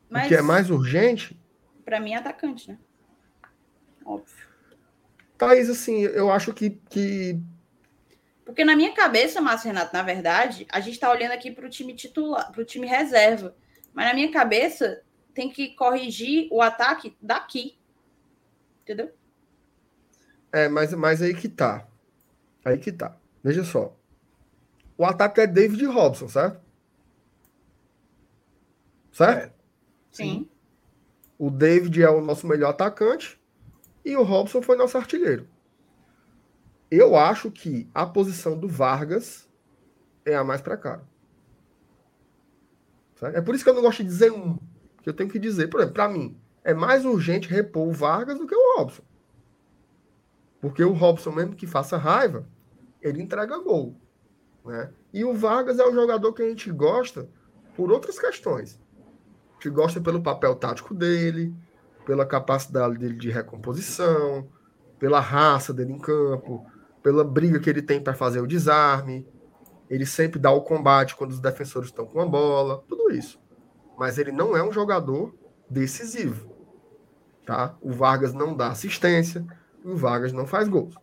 Mas, 0.09 0.27
o 0.27 0.29
que 0.29 0.35
é 0.35 0.43
mais 0.43 0.71
urgente? 0.71 1.39
Para 1.85 2.01
mim, 2.01 2.13
é 2.13 2.17
atacante, 2.17 2.69
né? 2.69 2.79
Óbvio. 4.05 4.47
Thaís, 5.37 5.69
assim, 5.69 6.01
eu 6.01 6.31
acho 6.31 6.55
que, 6.55 6.71
que. 6.89 7.41
Porque 8.45 8.65
na 8.65 8.77
minha 8.77 8.93
cabeça, 8.93 9.41
Márcio 9.41 9.69
Renato, 9.69 9.93
na 9.93 10.03
verdade, 10.03 10.67
a 10.71 10.81
gente 10.81 10.95
está 10.95 11.11
olhando 11.11 11.33
aqui 11.33 11.51
para 11.51 11.67
o 11.67 11.71
time 11.71 11.95
titular, 11.95 12.51
para 12.53 12.63
o 12.63 12.65
time 12.65 12.87
reserva. 12.87 13.55
Mas 13.93 14.07
na 14.07 14.15
minha 14.15 14.31
cabeça, 14.31 15.03
tem 15.35 15.51
que 15.51 15.75
corrigir 15.75 16.49
o 16.51 16.63
ataque 16.63 17.17
daqui. 17.21 17.79
Entendeu? 18.83 19.13
É, 20.53 20.69
mas, 20.69 20.95
mas 20.95 21.21
aí 21.21 21.35
que 21.35 21.49
tá. 21.49 21.87
Aí 22.65 22.79
que 22.79 22.91
tá. 22.91 23.19
Veja 23.47 23.63
só. 23.63 23.97
O 24.99 25.05
ataque 25.05 25.41
é 25.41 25.47
David 25.47 25.85
Robson, 25.87 26.27
certo? 26.27 26.61
Certo? 29.13 29.53
É. 29.53 29.55
Sim. 30.11 30.51
O 31.39 31.49
David 31.49 32.03
é 32.03 32.11
o 32.11 32.21
nosso 32.21 32.45
melhor 32.45 32.71
atacante 32.71 33.41
e 34.05 34.17
o 34.17 34.25
Robson 34.25 34.61
foi 34.61 34.77
nosso 34.77 34.99
artilheiro. 34.99 35.47
Eu 36.91 37.15
acho 37.15 37.49
que 37.53 37.89
a 37.95 38.05
posição 38.05 38.59
do 38.59 38.67
Vargas 38.67 39.49
é 40.25 40.35
a 40.35 40.43
mais 40.43 40.61
para 40.61 40.77
cá. 40.77 41.01
É 43.33 43.41
por 43.41 43.55
isso 43.55 43.63
que 43.63 43.71
eu 43.71 43.75
não 43.75 43.83
gosto 43.83 44.03
de 44.03 44.09
dizer 44.09 44.33
um. 44.33 44.59
Que 45.05 45.09
eu 45.09 45.15
tenho 45.15 45.31
que 45.31 45.39
dizer, 45.39 45.69
por 45.69 45.79
exemplo, 45.79 45.95
para 45.95 46.09
mim, 46.09 46.37
é 46.65 46.75
mais 46.75 47.05
urgente 47.05 47.49
repor 47.49 47.87
o 47.87 47.93
Vargas 47.93 48.41
do 48.41 48.47
que 48.49 48.57
o 48.57 48.77
Robson. 48.77 49.05
Porque 50.61 50.83
o 50.83 50.93
Robson, 50.93 51.31
mesmo 51.31 51.55
que 51.55 51.65
faça 51.65 51.97
raiva, 51.97 52.45
ele 53.09 53.23
entrega 53.23 53.59
gol. 53.59 53.97
Né? 54.65 54.91
E 55.13 55.25
o 55.25 55.35
Vargas 55.35 55.79
é 55.79 55.85
o 55.87 55.95
jogador 55.95 56.33
que 56.33 56.43
a 56.43 56.49
gente 56.49 56.71
gosta 56.71 57.29
por 57.77 57.91
outras 57.93 58.19
questões. 58.19 58.81
A 59.51 59.55
gente 59.55 59.71
gosta 59.71 60.01
pelo 60.01 60.23
papel 60.23 60.55
tático 60.57 60.95
dele, 60.95 61.55
pela 62.05 62.27
capacidade 62.27 62.99
dele 62.99 63.15
de 63.15 63.31
recomposição, 63.31 64.49
pela 64.99 65.21
raça 65.21 65.73
dele 65.73 65.93
em 65.93 65.99
campo, 65.99 66.67
pela 67.03 67.25
briga 67.25 67.61
que 67.61 67.71
ele 67.71 67.83
tem 67.83 68.01
para 68.01 68.15
fazer 68.15 68.41
o 68.41 68.47
desarme. 68.47 69.27
Ele 69.89 70.05
sempre 70.05 70.39
dá 70.39 70.51
o 70.51 70.63
combate 70.63 71.15
quando 71.15 71.31
os 71.31 71.41
defensores 71.41 71.89
estão 71.89 72.07
com 72.07 72.21
a 72.21 72.27
bola, 72.27 72.83
tudo 72.89 73.13
isso. 73.13 73.41
Mas 73.97 74.19
ele 74.19 74.33
não 74.33 74.57
é 74.57 74.63
um 74.63 74.73
jogador 74.73 75.35
decisivo. 75.71 76.51
Tá? 77.45 77.77
O 77.81 77.93
Vargas 77.93 78.35
não 78.35 78.57
dá 78.57 78.69
assistência, 78.69 79.47
o 79.85 79.97
Vargas 79.97 80.33
não 80.33 80.47
faz 80.47 80.69
gols. 80.69 80.97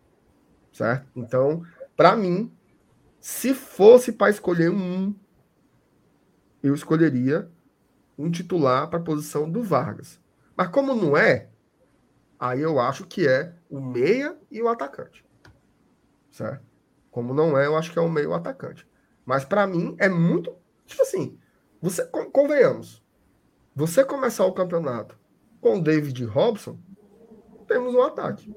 Certo? 0.74 1.08
Então, 1.16 1.64
para 1.96 2.16
mim, 2.16 2.52
se 3.20 3.54
fosse 3.54 4.12
para 4.12 4.30
escolher 4.30 4.70
um, 4.70 5.14
eu 6.62 6.74
escolheria 6.74 7.50
um 8.18 8.30
titular 8.30 8.90
para 8.90 9.00
a 9.00 9.04
posição 9.04 9.50
do 9.50 9.64
Vargas. 9.64 10.20
Mas 10.56 10.68
como 10.70 10.94
não 10.94 11.18
é, 11.18 11.50
aí 12.40 12.62
eu 12.62 12.80
acho 12.80 13.06
que 13.06 13.28
é 13.28 13.56
o 13.70 13.80
meia 13.80 14.38
e 14.52 14.62
o 14.62 14.68
atacante. 14.68 15.26
Certo? 16.32 16.64
Como 17.12 17.34
não 17.34 17.58
é, 17.58 17.66
eu 17.66 17.78
acho 17.78 17.92
que 17.92 18.00
é 18.00 18.02
o 18.02 18.10
meio 18.10 18.26
e 18.26 18.28
o 18.28 18.34
atacante. 18.34 18.88
Mas 19.26 19.46
para 19.46 19.68
mim 19.68 19.96
é 20.00 20.10
muito, 20.10 20.56
tipo 20.86 21.02
assim, 21.02 21.38
você 21.82 22.06
convenhamos. 22.06 23.04
Você 23.76 24.04
começar 24.04 24.46
o 24.46 24.54
campeonato 24.54 25.18
com 25.60 25.80
David 25.82 26.24
Robson, 26.26 26.78
temos 27.68 27.96
um 27.96 28.02
ataque. 28.02 28.54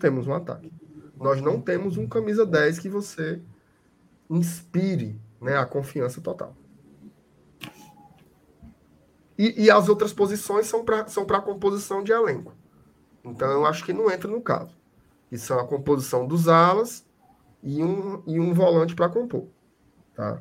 Temos 0.00 0.26
um 0.26 0.32
ataque. 0.32 0.72
Nós 1.16 1.40
não 1.40 1.60
temos 1.60 1.96
um 1.96 2.06
camisa 2.06 2.44
10 2.44 2.78
que 2.78 2.88
você 2.88 3.40
inspire 4.28 5.20
né, 5.40 5.56
a 5.56 5.66
confiança 5.66 6.20
total. 6.20 6.56
E, 9.38 9.64
e 9.64 9.70
as 9.70 9.88
outras 9.88 10.12
posições 10.12 10.66
são 10.66 10.84
para 10.84 11.06
são 11.08 11.24
a 11.28 11.40
composição 11.40 12.02
de 12.02 12.12
elenco. 12.12 12.54
Então 13.24 13.50
eu 13.50 13.66
acho 13.66 13.84
que 13.84 13.92
não 13.92 14.10
entra 14.10 14.30
no 14.30 14.40
caso. 14.40 14.76
Que 15.28 15.38
são 15.38 15.58
a 15.58 15.66
composição 15.66 16.26
dos 16.26 16.48
alas 16.48 17.04
e 17.62 17.82
um, 17.82 18.22
e 18.26 18.38
um 18.38 18.52
volante 18.52 18.94
para 18.94 19.08
compor. 19.08 19.48
Tá? 20.14 20.40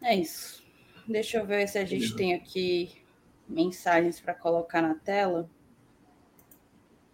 É 0.00 0.14
isso. 0.14 0.62
Deixa 1.06 1.38
eu 1.38 1.46
ver 1.46 1.66
se 1.68 1.78
a 1.78 1.84
gente 1.84 2.14
tem 2.14 2.34
aqui 2.34 3.03
mensagens 3.48 4.20
para 4.20 4.34
colocar 4.34 4.82
na 4.82 4.94
tela. 4.94 5.48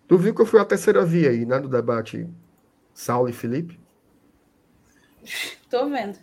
Tu 0.07 0.19
viu 0.19 0.35
que 0.35 0.43
eu 0.43 0.47
fui 0.47 0.61
a 0.61 0.65
terceira 0.65 1.05
via 1.05 1.31
aí, 1.31 1.47
né, 1.47 1.61
do 1.61 1.69
debate 1.69 2.29
Saulo 2.93 3.29
e 3.29 3.33
Felipe? 3.33 3.79
Tô 5.71 5.89
vendo. 5.89 6.19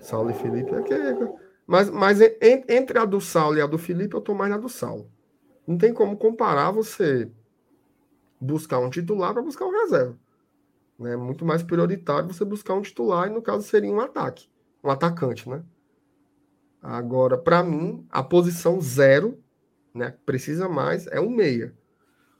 Saulo 0.00 0.30
e 0.30 0.34
Felipe. 0.34 0.74
É 0.74 0.82
que... 0.82 0.94
Mas, 1.66 1.88
mas 1.88 2.20
entre 2.20 2.98
a 2.98 3.04
do 3.04 3.20
Saulo 3.20 3.56
e 3.56 3.62
a 3.62 3.66
do 3.66 3.78
Felipe, 3.78 4.14
eu 4.14 4.20
tô 4.20 4.34
mais 4.34 4.50
na 4.50 4.58
do 4.58 4.68
Saulo. 4.68 5.10
Não 5.66 5.78
tem 5.78 5.94
como 5.94 6.16
comparar 6.16 6.70
você 6.70 7.30
buscar 8.38 8.78
um 8.80 8.90
titular 8.90 9.32
para 9.32 9.42
buscar 9.42 9.64
um 9.64 9.70
reserva. 9.70 10.18
É 11.00 11.16
muito 11.16 11.44
mais 11.44 11.62
prioritário 11.62 12.28
você 12.28 12.44
buscar 12.44 12.74
um 12.74 12.82
titular, 12.82 13.28
e 13.28 13.32
no 13.32 13.42
caso 13.42 13.66
seria 13.66 13.90
um 13.90 14.00
ataque, 14.00 14.48
um 14.82 14.90
atacante, 14.90 15.48
né? 15.48 15.64
Agora, 16.86 17.38
para 17.38 17.62
mim, 17.62 18.06
a 18.10 18.22
posição 18.22 18.78
zero, 18.78 19.42
né? 19.94 20.14
Precisa 20.26 20.68
mais, 20.68 21.06
é 21.06 21.18
o 21.18 21.30
meia. 21.30 21.74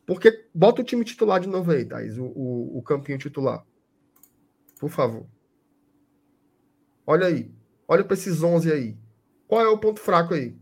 Porque 0.06 0.50
bota 0.54 0.82
o 0.82 0.84
time 0.84 1.02
titular 1.02 1.40
de 1.40 1.48
novo 1.48 1.70
aí, 1.70 1.82
Thaís, 1.82 2.18
o, 2.18 2.26
o, 2.26 2.78
o 2.78 2.82
campinho 2.82 3.16
titular. 3.16 3.64
Por 4.78 4.90
favor. 4.90 5.26
Olha 7.06 7.26
aí. 7.26 7.50
Olha 7.88 8.04
para 8.04 8.12
esses 8.12 8.42
11 8.42 8.70
aí. 8.70 8.98
Qual 9.48 9.62
é 9.62 9.68
o 9.68 9.78
ponto 9.78 9.98
fraco 9.98 10.34
aí? 10.34 10.54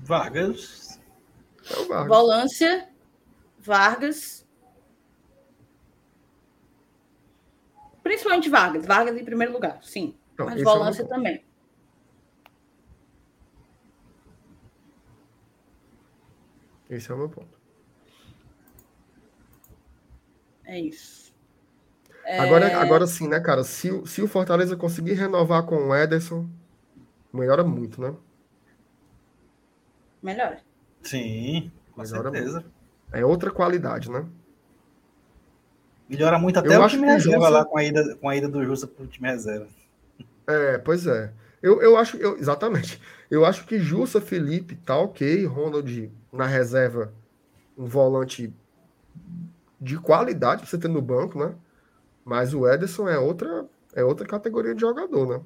Vargas. 0.00 1.00
É 1.70 1.78
o 1.78 1.86
Vargas. 1.86 2.08
Volância. 2.08 2.88
Vargas. 3.60 4.47
Principalmente 8.08 8.48
Vargas. 8.48 8.86
Vargas 8.86 9.16
em 9.18 9.24
primeiro 9.24 9.52
lugar, 9.52 9.80
sim. 9.82 10.16
Não, 10.38 10.46
Mas 10.46 10.62
volância 10.62 11.02
é 11.02 11.06
também. 11.06 11.44
Esse 16.88 17.10
é 17.10 17.14
o 17.14 17.18
meu 17.18 17.28
ponto. 17.28 17.58
É 20.64 20.80
isso. 20.80 21.34
É... 22.24 22.38
Agora, 22.38 22.78
agora 22.78 23.06
sim, 23.06 23.28
né, 23.28 23.40
cara? 23.40 23.62
Se, 23.62 23.90
se 24.06 24.22
o 24.22 24.28
Fortaleza 24.28 24.74
conseguir 24.74 25.12
renovar 25.12 25.66
com 25.66 25.88
o 25.88 25.94
Ederson, 25.94 26.48
melhora 27.30 27.62
muito, 27.62 28.00
né? 28.00 28.16
Melhora. 30.22 30.62
Sim, 31.02 31.70
com 31.92 32.00
melhora 32.00 32.30
certeza. 32.30 32.60
Muito. 32.60 32.72
É 33.12 33.22
outra 33.22 33.50
qualidade, 33.50 34.10
né? 34.10 34.26
Melhora 36.08 36.38
muito 36.38 36.58
até 36.58 36.74
eu 36.74 36.82
o 36.82 36.88
time 36.88 37.06
reserva 37.06 37.38
Jussa... 37.38 37.50
lá 37.50 37.64
com 37.64 37.76
a, 37.76 37.84
ida, 37.84 38.16
com 38.16 38.28
a 38.28 38.36
ida 38.36 38.48
do 38.48 38.64
Justa 38.64 38.86
pro 38.86 39.06
time 39.06 39.28
reserva. 39.28 39.68
É, 40.46 40.78
pois 40.78 41.06
é. 41.06 41.32
Eu, 41.62 41.82
eu 41.82 41.96
acho, 41.96 42.16
eu, 42.16 42.38
exatamente. 42.38 43.00
Eu 43.30 43.44
acho 43.44 43.66
que 43.66 43.78
Jussa, 43.78 44.20
Felipe, 44.20 44.76
tá 44.76 44.96
ok. 44.96 45.44
Ronald 45.44 46.10
na 46.32 46.46
reserva, 46.46 47.12
um 47.76 47.84
volante 47.84 48.52
de 49.78 49.98
qualidade 49.98 50.62
pra 50.62 50.70
você 50.70 50.78
ter 50.78 50.88
no 50.88 51.02
banco, 51.02 51.38
né? 51.38 51.54
Mas 52.24 52.54
o 52.54 52.66
Ederson 52.66 53.08
é 53.08 53.18
outra, 53.18 53.66
é 53.94 54.02
outra 54.02 54.26
categoria 54.26 54.74
de 54.74 54.80
jogador, 54.80 55.28
né? 55.28 55.42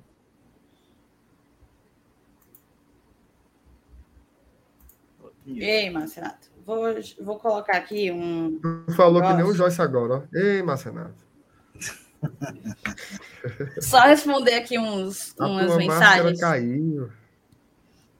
Ei, 5.47 5.91
Marcelato. 5.91 6.52
Vou, 6.65 6.85
vou 7.21 7.39
colocar 7.39 7.77
aqui 7.77 8.11
um. 8.11 8.61
Falou 8.97 9.21
negócio. 9.21 9.37
que 9.37 9.43
nem 9.43 9.51
o 9.51 9.55
Joyce 9.55 9.83
agora, 9.83 10.15
ó. 10.15 10.23
Ei, 10.39 10.63
Marcenato. 10.63 11.33
Só 13.81 14.01
responder 14.01 14.55
aqui 14.55 14.79
uns, 14.79 15.35
A 15.41 15.47
umas 15.47 15.77
mensagens. 15.77 16.41
Caiu. 16.41 17.11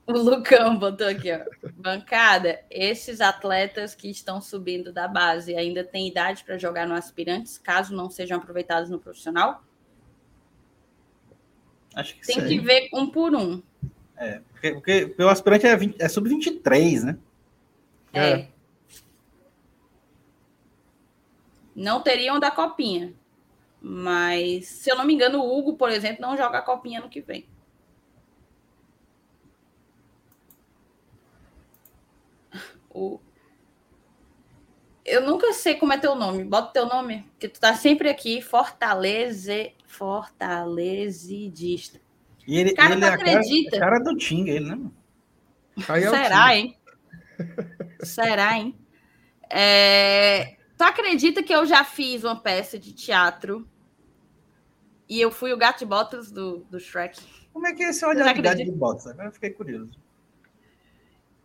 O 0.05 0.11
Lucão 0.11 0.77
botou 0.77 1.07
aqui, 1.07 1.31
ó. 1.31 1.39
Bancada, 1.75 2.59
esses 2.69 3.21
atletas 3.21 3.95
que 3.95 4.09
estão 4.09 4.41
subindo 4.41 4.91
da 4.91 5.07
base 5.07 5.55
ainda 5.55 5.81
têm 5.81 6.09
idade 6.09 6.43
para 6.43 6.57
jogar 6.57 6.85
no 6.85 6.93
aspirantes, 6.93 7.57
caso 7.57 7.95
não 7.95 8.09
sejam 8.09 8.37
aproveitados 8.37 8.89
no 8.89 8.99
profissional? 8.99 9.63
Acho 11.95 12.15
que 12.15 12.25
Tem 12.25 12.41
sim. 12.41 12.47
que 12.47 12.59
ver 12.59 12.89
um 12.93 13.09
por 13.09 13.33
um. 13.33 13.61
É, 14.17 14.41
porque, 14.51 14.71
porque, 14.73 15.07
porque 15.07 15.23
o 15.23 15.29
aspirante 15.29 15.67
é, 15.67 15.79
é 15.99 16.09
sub-23, 16.09 17.03
né? 17.03 17.17
É. 18.13 18.29
é. 18.29 18.47
Não 21.75 22.01
teriam 22.01 22.39
da 22.39 22.51
copinha. 22.51 23.13
Mas, 23.81 24.67
se 24.67 24.89
eu 24.89 24.95
não 24.95 25.03
me 25.03 25.13
engano, 25.13 25.39
o 25.39 25.57
Hugo, 25.57 25.75
por 25.75 25.89
exemplo, 25.89 26.21
não 26.21 26.37
joga 26.37 26.59
a 26.59 26.61
copinha 26.61 27.01
no 27.01 27.09
que 27.09 27.19
vem. 27.19 27.45
O... 32.89 33.19
Eu 35.03 35.25
nunca 35.25 35.51
sei 35.51 35.75
como 35.75 35.91
é 35.91 35.97
teu 35.97 36.15
nome. 36.15 36.45
Bota 36.45 36.71
teu 36.71 36.85
nome, 36.85 37.23
porque 37.31 37.49
tu 37.49 37.59
tá 37.59 37.73
sempre 37.73 38.07
aqui, 38.07 38.41
Fortaleze, 38.41 39.73
Fortalezidista. 39.85 41.99
E 42.47 42.57
ele, 42.57 42.73
cara, 42.73 42.93
ele 42.93 43.03
é 43.03 43.09
acredita? 43.09 43.79
Cara, 43.79 43.91
cara 43.91 44.03
do 44.03 44.15
Tinga, 44.15 44.51
ele, 44.51 44.75
né? 44.75 44.79
É 45.77 46.09
Será, 46.09 46.55
hein? 46.55 46.77
Será, 48.03 48.57
hein? 48.57 48.77
É... 49.49 50.57
Tu 50.77 50.83
acredita 50.83 51.43
que 51.43 51.53
eu 51.53 51.65
já 51.65 51.83
fiz 51.83 52.23
uma 52.23 52.39
peça 52.39 52.79
de 52.79 52.93
teatro 52.93 53.67
e 55.07 55.21
eu 55.21 55.31
fui 55.31 55.53
o 55.53 55.57
gato 55.57 55.79
de 55.79 55.85
botas 55.85 56.31
do, 56.31 56.59
do 56.69 56.79
Shrek? 56.79 57.21
Como 57.51 57.67
é 57.67 57.73
que 57.73 57.83
é 57.83 57.89
esse 57.89 58.05
olhar 58.05 58.33
de 58.33 58.41
gato 58.41 58.57
de 58.57 58.71
botas? 58.71 59.07
Agora 59.07 59.27
eu 59.27 59.31
fiquei 59.31 59.51
curioso. 59.51 59.99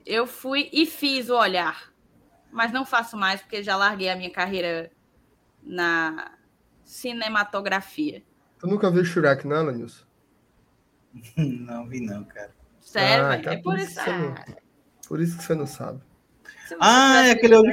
Eu 0.06 0.26
fui 0.26 0.70
e 0.72 0.86
fiz 0.86 1.28
o 1.28 1.36
olhar, 1.36 1.92
mas 2.50 2.72
não 2.72 2.86
faço 2.86 3.16
mais 3.16 3.42
porque 3.42 3.62
já 3.62 3.76
larguei 3.76 4.08
a 4.08 4.16
minha 4.16 4.30
carreira 4.30 4.90
na 5.62 6.32
cinematografia. 6.82 8.22
Tu 8.58 8.66
nunca 8.66 8.90
viu 8.90 9.04
Shrek, 9.04 9.46
não, 9.46 9.66
Lanilson? 9.66 10.06
não 11.36 11.86
vi 11.86 12.00
não, 12.00 12.24
cara. 12.24 12.56
Sério, 12.80 13.26
ah, 13.26 13.36
então 13.36 13.52
é 13.52 13.56
por, 13.58 13.78
isso. 13.78 14.00
não... 14.06 14.34
Por 15.08 15.20
isso 15.20 15.38
que 15.38 15.42
você 15.42 15.54
não 15.54 15.66
sabe. 15.66 16.00
Ah, 16.78 17.26
é 17.26 17.30
aquele 17.30 17.56
olho 17.56 17.72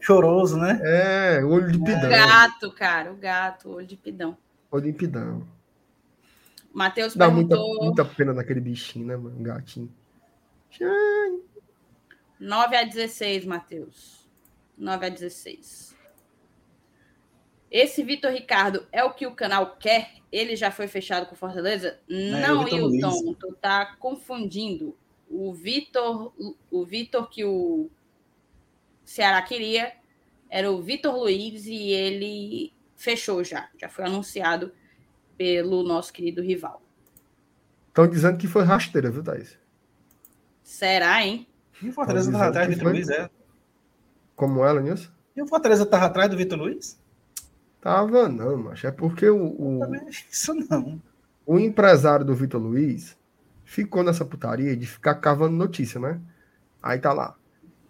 choroso, 0.00 0.56
né? 0.56 0.80
É, 0.84 1.44
o 1.44 1.50
olho 1.50 1.72
de 1.72 1.78
pidão. 1.78 2.06
O 2.06 2.08
gato, 2.08 2.72
cara, 2.72 3.12
o 3.12 3.16
gato, 3.16 3.68
o 3.68 3.74
olho 3.74 3.86
de 3.86 3.96
pidão. 3.96 4.38
Olho 4.70 4.84
de 4.84 4.92
pidão. 4.92 5.46
Matheus 6.72 7.16
Dá 7.16 7.26
perguntou... 7.26 7.66
muita, 7.66 7.84
muita 7.84 8.04
pena 8.04 8.32
naquele 8.32 8.60
bichinho, 8.60 9.06
né, 9.06 9.16
mano? 9.16 9.42
Gatinho. 9.42 9.92
9 12.38 12.76
a 12.76 12.84
16, 12.84 13.44
Matheus. 13.44 14.28
9 14.78 15.06
a 15.06 15.08
16. 15.08 15.96
Esse 17.68 18.04
Vitor 18.04 18.30
Ricardo 18.30 18.86
é 18.92 19.02
o 19.02 19.12
que 19.12 19.26
o 19.26 19.34
canal 19.34 19.76
quer? 19.76 20.12
Ele 20.30 20.54
já 20.54 20.70
foi 20.70 20.86
fechado 20.86 21.26
com 21.26 21.34
Fortaleza? 21.34 21.98
Não, 22.08 22.62
Não 22.62 22.68
Hilton, 22.68 23.34
tu 23.34 23.52
tá 23.60 23.96
confundindo. 23.98 24.96
O 25.28 25.52
Vitor, 25.52 26.32
o 26.70 26.84
Vitor 26.84 27.28
que 27.28 27.44
o 27.44 27.90
Ceará 29.04 29.42
queria 29.42 29.92
era 30.48 30.70
o 30.70 30.80
Vitor 30.80 31.14
Luiz 31.14 31.66
e 31.66 31.90
ele 31.90 32.72
fechou 32.96 33.42
já. 33.44 33.68
Já 33.78 33.88
foi 33.88 34.04
anunciado 34.04 34.72
pelo 35.36 35.82
nosso 35.82 36.12
querido 36.12 36.42
rival. 36.42 36.82
Estão 37.88 38.08
dizendo 38.08 38.38
que 38.38 38.46
foi 38.46 38.62
rasteira, 38.62 39.10
viu, 39.10 39.22
Thaís? 39.22 39.58
Será, 40.62 41.24
hein? 41.24 41.46
E 41.82 41.88
o 41.88 41.92
Fortaleza 41.92 42.30
estava 42.30 42.48
atrás 42.48 42.68
do 42.68 42.74
Vitor 42.74 42.92
Luiz, 42.92 43.08
é? 43.08 43.30
Como 44.34 44.64
ela, 44.64 44.80
Nilson? 44.80 45.10
E 45.34 45.42
o 45.42 45.46
Fortaleza 45.46 45.82
estava 45.82 46.06
atrás 46.06 46.30
do 46.30 46.36
Vitor 46.36 46.58
Luiz? 46.58 46.98
Tava, 47.80 48.28
não, 48.28 48.56
mas 48.56 48.82
é 48.84 48.90
porque 48.90 49.28
o. 49.28 49.46
o 49.46 49.80
isso 50.30 50.54
não. 50.68 51.00
O 51.44 51.58
empresário 51.58 52.24
do 52.24 52.34
Vitor 52.34 52.60
Luiz 52.60 53.16
ficou 53.66 54.02
nessa 54.02 54.24
putaria 54.24 54.74
de 54.74 54.86
ficar 54.86 55.16
cavando 55.16 55.54
notícia, 55.54 56.00
né? 56.00 56.18
Aí 56.82 56.98
tá 56.98 57.12
lá. 57.12 57.36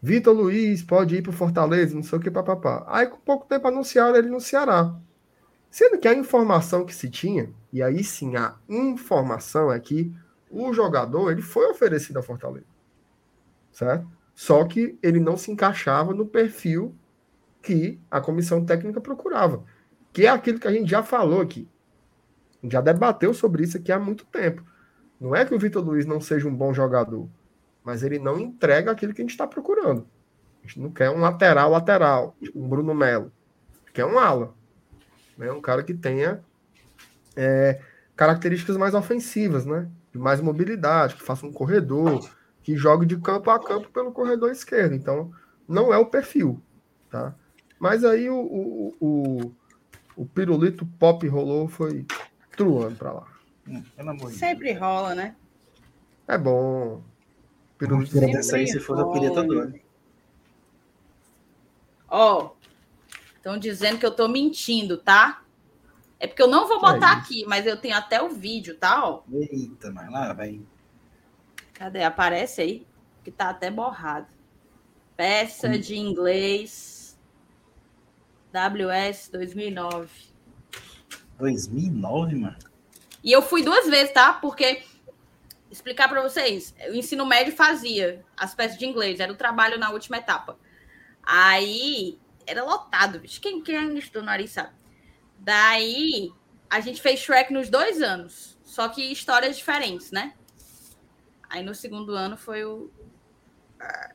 Vitor 0.03 0.35
Luiz 0.35 0.83
pode 0.83 1.15
ir 1.15 1.23
para 1.23 1.33
Fortaleza, 1.33 1.95
não 1.95 2.03
sei 2.03 2.19
o 2.19 2.21
que, 2.21 2.31
papapá. 2.31 2.85
Aí, 2.89 3.07
com 3.07 3.19
pouco 3.19 3.47
tempo, 3.47 3.69
anunciaram 3.69 4.17
ele 4.17 4.29
no 4.29 4.41
Ceará. 4.41 4.93
Sendo 5.71 5.99
que 5.99 6.09
a 6.09 6.15
informação 6.15 6.85
que 6.85 6.95
se 6.95 7.09
tinha, 7.09 7.51
e 7.73 7.81
aí 7.81 8.03
sim 8.03 8.37
a 8.37 8.57
informação 8.69 9.71
é 9.71 9.79
que 9.79 10.13
o 10.51 10.73
jogador 10.73 11.31
ele 11.31 11.43
foi 11.43 11.71
oferecido 11.71 12.19
a 12.19 12.23
Fortaleza. 12.23 12.67
Certo? 13.71 14.09
Só 14.35 14.65
que 14.65 14.99
ele 15.01 15.21
não 15.21 15.37
se 15.37 15.53
encaixava 15.53 16.13
no 16.13 16.27
perfil 16.27 16.95
que 17.63 18.01
a 18.11 18.21
comissão 18.21 18.65
técnica 18.65 19.01
procurava 19.01 19.65
que 20.17 20.25
é 20.25 20.31
aquilo 20.31 20.59
que 20.59 20.67
a 20.67 20.73
gente 20.73 20.89
já 20.89 21.03
falou 21.03 21.43
aqui. 21.43 21.69
Já 22.65 22.81
debateu 22.81 23.35
sobre 23.35 23.65
isso 23.65 23.77
aqui 23.77 23.93
há 23.93 23.99
muito 23.99 24.25
tempo. 24.25 24.65
Não 25.21 25.35
é 25.35 25.45
que 25.45 25.55
o 25.55 25.59
Vitor 25.59 25.85
Luiz 25.85 26.07
não 26.07 26.21
seja 26.21 26.49
um 26.49 26.55
bom 26.55 26.73
jogador, 26.73 27.29
mas 27.83 28.03
ele 28.03 28.19
não 28.19 28.39
entrega 28.39 28.91
aquilo 28.91 29.15
que 29.15 29.21
a 29.21 29.25
gente 29.25 29.31
está 29.31 29.47
procurando. 29.47 30.07
A 30.63 30.67
gente 30.67 30.81
não 30.81 30.91
quer 30.91 31.11
um 31.11 31.21
lateral 31.21 31.71
lateral, 31.71 32.37
tipo 32.41 32.59
um 32.59 32.69
Bruno 32.69 32.95
Melo. 32.95 33.33
Quer 33.93 34.05
um 34.05 34.19
ala. 34.19 34.55
Né? 35.39 35.51
Um 35.53 35.61
cara 35.61 35.83
que 35.83 35.95
tenha 35.95 36.43
é, 37.35 37.81
características 38.15 38.77
mais 38.77 38.95
ofensivas, 38.95 39.65
né? 39.65 39.89
De 40.13 40.19
mais 40.19 40.41
mobilidade, 40.41 41.15
que 41.15 41.23
faça 41.23 41.47
um 41.47 41.53
corredor, 41.53 42.29
que 42.63 42.77
jogue 42.77 43.07
de 43.07 43.17
campo 43.17 43.51
a 43.51 43.59
campo 43.63 43.89
pelo 43.91 44.13
corredor 44.13 44.51
esquerdo. 44.51 44.95
Então, 44.95 45.31
não 45.69 45.95
é 45.95 45.99
o 45.99 46.07
perfil, 46.07 46.61
tá? 47.11 47.35
Mas 47.79 48.05
aí 48.05 48.29
o, 48.29 48.37
o, 48.37 48.97
o 49.01 49.53
o 50.17 50.25
pirulito 50.25 50.87
pop 50.99 51.29
rolou, 51.29 51.69
foi 51.69 52.07
truando 52.57 52.97
pra 52.97 53.13
lá. 53.13 53.27
Hum, 53.69 53.83
Sempre 54.31 54.73
rola, 54.73 55.15
né? 55.15 55.35
É 56.29 56.39
bom. 56.39 57.03
Pirulito 57.79 58.19
dessa 58.19 58.57
aí, 58.57 58.67
se 58.67 58.81
for, 58.81 58.99
eu 58.99 59.13
queria 59.13 59.33
todo 59.33 59.75
Ó, 62.09 62.53
estão 63.35 63.59
dizendo 63.59 63.99
que 63.99 64.07
eu 64.07 64.15
tô 64.15 64.29
mentindo, 64.29 64.97
tá? 64.97 65.43
É 66.19 66.27
porque 66.27 66.43
eu 66.43 66.49
não 66.49 66.67
vou 66.67 66.81
botar 66.81 67.11
é 67.11 67.19
aqui, 67.19 67.45
mas 67.47 67.67
eu 67.67 67.77
tenho 67.77 67.97
até 67.97 68.23
o 68.23 68.31
vídeo, 68.31 68.77
tá? 68.77 69.07
Ó. 69.07 69.23
Eita, 69.31 69.91
mas 69.91 70.11
lá 70.11 70.33
vem. 70.33 70.67
Cadê? 71.75 72.03
Aparece 72.03 72.63
aí, 72.63 72.87
que 73.23 73.31
tá 73.31 73.51
até 73.51 73.71
borrado. 73.71 74.29
Peça 75.17 75.69
Como? 75.69 75.79
de 75.79 75.97
inglês 75.97 77.19
WS 78.53 79.31
2009. 79.31 80.09
2009, 81.39 82.35
mano? 82.37 82.57
E 83.27 83.33
eu 83.33 83.43
fui 83.43 83.61
duas 83.61 83.89
vezes, 83.89 84.13
tá? 84.13 84.35
Porque 84.35 84.85
explicar 85.69 86.09
para 86.09 86.23
vocês, 86.23 86.73
o 86.89 86.95
ensino 86.95 87.27
médio 87.27 87.57
fazia 87.57 88.25
as 88.37 88.55
peças 88.55 88.79
de 88.79 88.87
inglês, 88.87 89.19
era 89.19 89.33
o 89.33 89.37
trabalho 89.37 89.81
na 89.81 89.91
última 89.91 90.19
etapa. 90.19 90.57
Aí 91.25 92.21
era 92.47 92.63
lotado, 92.63 93.19
bicho. 93.19 93.41
Quem, 93.41 93.61
quem 93.61 93.77
ainda 93.77 93.99
estudou 93.99 94.23
no 94.23 94.27
nariz 94.27 94.53
sabe. 94.53 94.71
Daí 95.41 96.33
a 96.71 96.79
gente 96.79 97.03
fez 97.03 97.19
Shrek 97.19 97.53
nos 97.53 97.69
dois 97.69 98.01
anos, 98.01 98.57
só 98.63 98.89
que 98.89 99.03
histórias 99.11 99.57
diferentes, 99.57 100.13
né? 100.13 100.33
Aí 101.51 101.65
no 101.65 101.75
segundo 101.75 102.13
ano 102.13 102.37
foi 102.37 102.65
o. 102.65 102.89
Ah, 103.81 104.15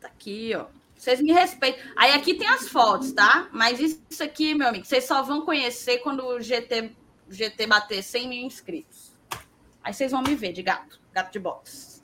tá 0.00 0.08
aqui, 0.08 0.52
ó. 0.56 0.66
Vocês 0.96 1.20
me 1.20 1.30
respeitam. 1.32 1.80
Aí 1.94 2.12
aqui 2.14 2.34
tem 2.34 2.48
as 2.48 2.68
fotos, 2.68 3.12
tá? 3.12 3.48
Mas 3.52 3.78
isso 3.78 4.24
aqui, 4.24 4.54
meu 4.54 4.66
amigo, 4.66 4.84
vocês 4.84 5.04
só 5.04 5.22
vão 5.22 5.42
conhecer 5.42 5.98
quando 5.98 6.26
o 6.26 6.40
GT, 6.40 6.96
GT 7.28 7.66
bater 7.66 8.02
100 8.02 8.28
mil 8.28 8.46
inscritos. 8.46 9.12
Aí 9.82 9.92
vocês 9.94 10.10
vão 10.12 10.22
me 10.22 10.34
ver 10.34 10.52
de 10.52 10.62
gato, 10.62 10.98
gato 11.12 11.32
de 11.32 11.38
box. 11.38 12.02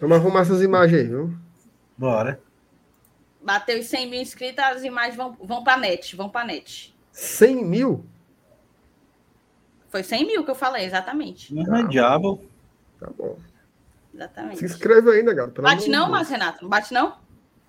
Vamos 0.00 0.16
arrumar 0.16 0.40
essas 0.40 0.62
imagens 0.62 1.00
aí, 1.00 1.06
viu? 1.06 1.34
Bora. 1.96 2.40
Bateu 3.42 3.78
os 3.78 3.86
100 3.86 4.10
mil 4.10 4.20
inscritos, 4.20 4.62
as 4.64 4.82
imagens 4.84 5.16
vão, 5.16 5.36
vão 5.42 5.62
pra 5.64 5.76
net, 5.76 6.14
vão 6.16 6.28
pra 6.28 6.44
net. 6.44 6.94
100 7.12 7.64
mil? 7.64 8.04
Foi 9.90 10.02
100 10.02 10.26
mil 10.26 10.44
que 10.44 10.50
eu 10.50 10.54
falei, 10.54 10.84
exatamente. 10.84 11.52
Uhum, 11.54 11.88
diabo. 11.88 12.42
Tá 12.98 13.08
bom. 13.16 13.38
Exatamente. 14.14 14.58
Se 14.58 14.64
inscreve 14.64 15.10
ainda, 15.10 15.34
pelo 15.48 15.62
Bate 15.66 15.88
não, 15.88 16.00
Deus. 16.00 16.10
Márcio 16.10 16.32
Renato? 16.34 16.62
Não 16.62 16.68
bate 16.68 16.92
não? 16.94 17.16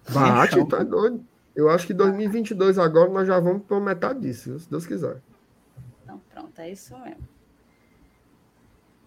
Bate, 0.09 0.55
Então. 0.55 0.67
tá 0.67 0.83
doido. 0.83 1.25
Eu 1.55 1.69
acho 1.69 1.85
que 1.87 1.93
2022 1.93 2.77
agora 2.79 3.09
nós 3.09 3.27
já 3.27 3.39
vamos 3.39 3.63
pra 3.63 3.79
metade 3.79 4.21
disso, 4.21 4.57
se 4.59 4.69
Deus 4.69 4.85
quiser. 4.85 5.17
Pronto, 6.51 6.59
é 6.61 6.69
isso 6.69 6.97
mesmo. 6.99 7.27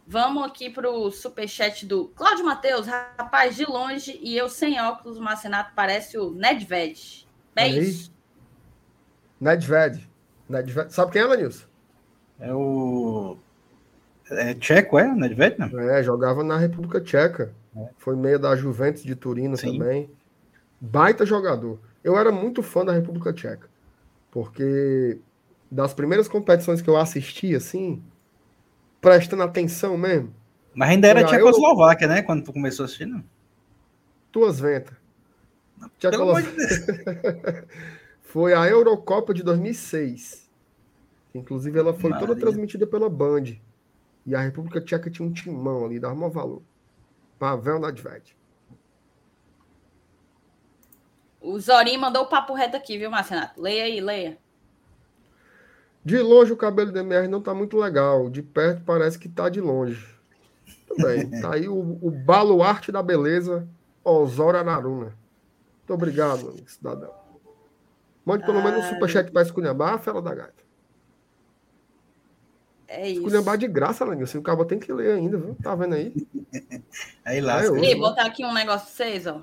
Vamos 0.07 0.45
aqui 0.45 0.69
pro 0.69 1.11
superchat 1.11 1.87
do 1.87 2.09
Cláudio 2.09 2.45
Matheus. 2.45 2.87
Rapaz, 2.87 3.57
de 3.57 3.65
longe 3.65 4.19
e 4.23 4.37
eu 4.37 4.49
sem 4.49 4.81
óculos, 4.81 5.19
o 5.19 5.25
Renato 5.25 5.73
parece 5.75 6.19
o 6.19 6.31
Nedved. 6.31 7.27
Olha 7.57 7.71
Beijo. 7.71 8.11
Nedved. 9.41 10.09
Nedved. 10.49 10.93
Sabe 10.93 11.13
quem 11.13 11.23
é, 11.23 11.25
Lanilson? 11.25 11.67
É 12.39 12.53
o. 12.53 13.37
É 14.31 14.55
tcheco, 14.55 14.99
é? 14.99 15.15
Nedved, 15.15 15.59
não? 15.59 15.81
É, 15.81 16.03
jogava 16.03 16.43
na 16.43 16.59
República 16.59 17.01
Tcheca. 17.01 17.55
Foi 17.97 18.15
meio 18.17 18.39
da 18.39 18.55
Juventus 18.57 19.03
de 19.03 19.15
Turino 19.15 19.57
Sim. 19.57 19.79
também. 19.79 20.11
Baita 20.81 21.25
jogador. 21.25 21.79
Eu 22.03 22.19
era 22.19 22.31
muito 22.31 22.63
fã 22.63 22.85
da 22.85 22.93
República 22.93 23.33
Tcheca. 23.33 23.69
Porque 24.31 25.19
das 25.71 25.95
primeiras 25.95 26.29
competições 26.29 26.81
que 26.81 26.89
eu 26.89 26.97
assisti, 26.97 27.55
assim, 27.55 28.03
prestando 29.01 29.43
atenção 29.43 29.99
mesmo, 29.99 30.35
Mas 30.75 30.91
ainda 30.91 31.09
era 31.09 31.25
Tchecoslováquia, 31.25 32.09
né? 32.09 32.23
Quando 32.23 32.45
tu 32.45 32.53
começou 32.53 32.85
a 32.85 32.87
assistir, 32.87 33.07
não? 33.07 33.23
tuas 34.35 34.59
ventas. 34.59 34.97
Tchecoslováquia. 35.99 36.53
Foi 38.21 38.53
a 38.53 38.67
Eurocopa 38.67 39.33
de 39.33 39.45
2006. 39.45 40.51
Inclusive, 41.33 41.79
ela 41.79 41.95
foi 41.95 42.11
toda 42.11 42.29
Maria. 42.29 42.41
transmitida 42.41 42.85
pela 42.85 43.09
Band. 43.09 43.57
E 44.27 44.35
a 44.35 44.41
República 44.41 44.81
Tcheca 44.81 45.09
tinha 45.09 45.27
um 45.27 45.33
timão 45.33 45.85
ali, 45.85 46.01
dava 46.01 46.15
maior 46.15 46.31
valor. 46.31 46.63
Pavel 47.39 47.79
Nedved. 47.79 48.37
O 51.41 51.59
Zorim 51.61 51.97
mandou 51.97 52.23
o 52.23 52.27
papo 52.27 52.55
reto 52.55 52.77
aqui, 52.77 52.99
viu, 52.99 53.11
Márcio 53.11 53.35
Renato? 53.35 53.61
Leia 53.61 53.85
aí, 53.85 54.01
leia. 54.01 54.39
De 56.05 56.19
longe 56.19 56.53
o 56.53 56.57
cabelo 56.57 56.93
do 56.93 56.99
MR 56.99 57.27
não 57.29 57.41
tá 57.41 57.55
muito 57.55 57.77
legal. 57.79 58.29
De 58.29 58.43
perto 58.43 58.83
parece 58.85 59.19
que 59.19 59.29
tá 59.29 59.49
de 59.49 59.61
longe. 59.61 60.07
Tudo 60.87 61.03
bem. 61.07 61.31
Tá 61.41 61.55
aí 61.55 61.69
o, 61.69 61.99
o 62.03 62.11
baluarte 62.11 62.93
da 62.93 63.03
beleza, 63.03 63.67
Osório 64.05 64.63
Naruna. 64.63 65.07
Muito 65.79 65.93
obrigado, 65.95 66.49
amigo, 66.51 66.69
cidadão. 66.69 67.13
Mande 68.25 68.45
pelo 68.45 68.63
menos 68.63 68.81
um 68.81 68.83
Ai. 68.83 68.95
superchat 68.95 69.31
pra 69.31 69.43
esculhambar, 69.43 69.99
fela 69.99 70.21
da 70.23 70.35
gata. 70.35 70.65
É 72.89 73.09
isso. 73.09 73.21
Esculhambar 73.23 73.59
de 73.59 73.67
graça, 73.67 74.05
Lenilson. 74.05 74.39
O 74.39 74.43
cabo 74.43 74.65
tem 74.65 74.79
que 74.79 74.93
ler 74.93 75.13
ainda, 75.17 75.37
viu? 75.37 75.57
Tá 75.63 75.75
vendo 75.75 75.95
aí? 75.95 76.15
Aí 77.25 77.41
lá. 77.41 77.63
É, 77.63 77.67
eu- 77.67 77.77
Ei, 77.77 77.95
botar 77.97 78.27
aqui 78.27 78.45
um 78.45 78.53
negócio 78.53 78.87
pra 78.87 78.95
vocês, 79.07 79.27
ó. 79.27 79.43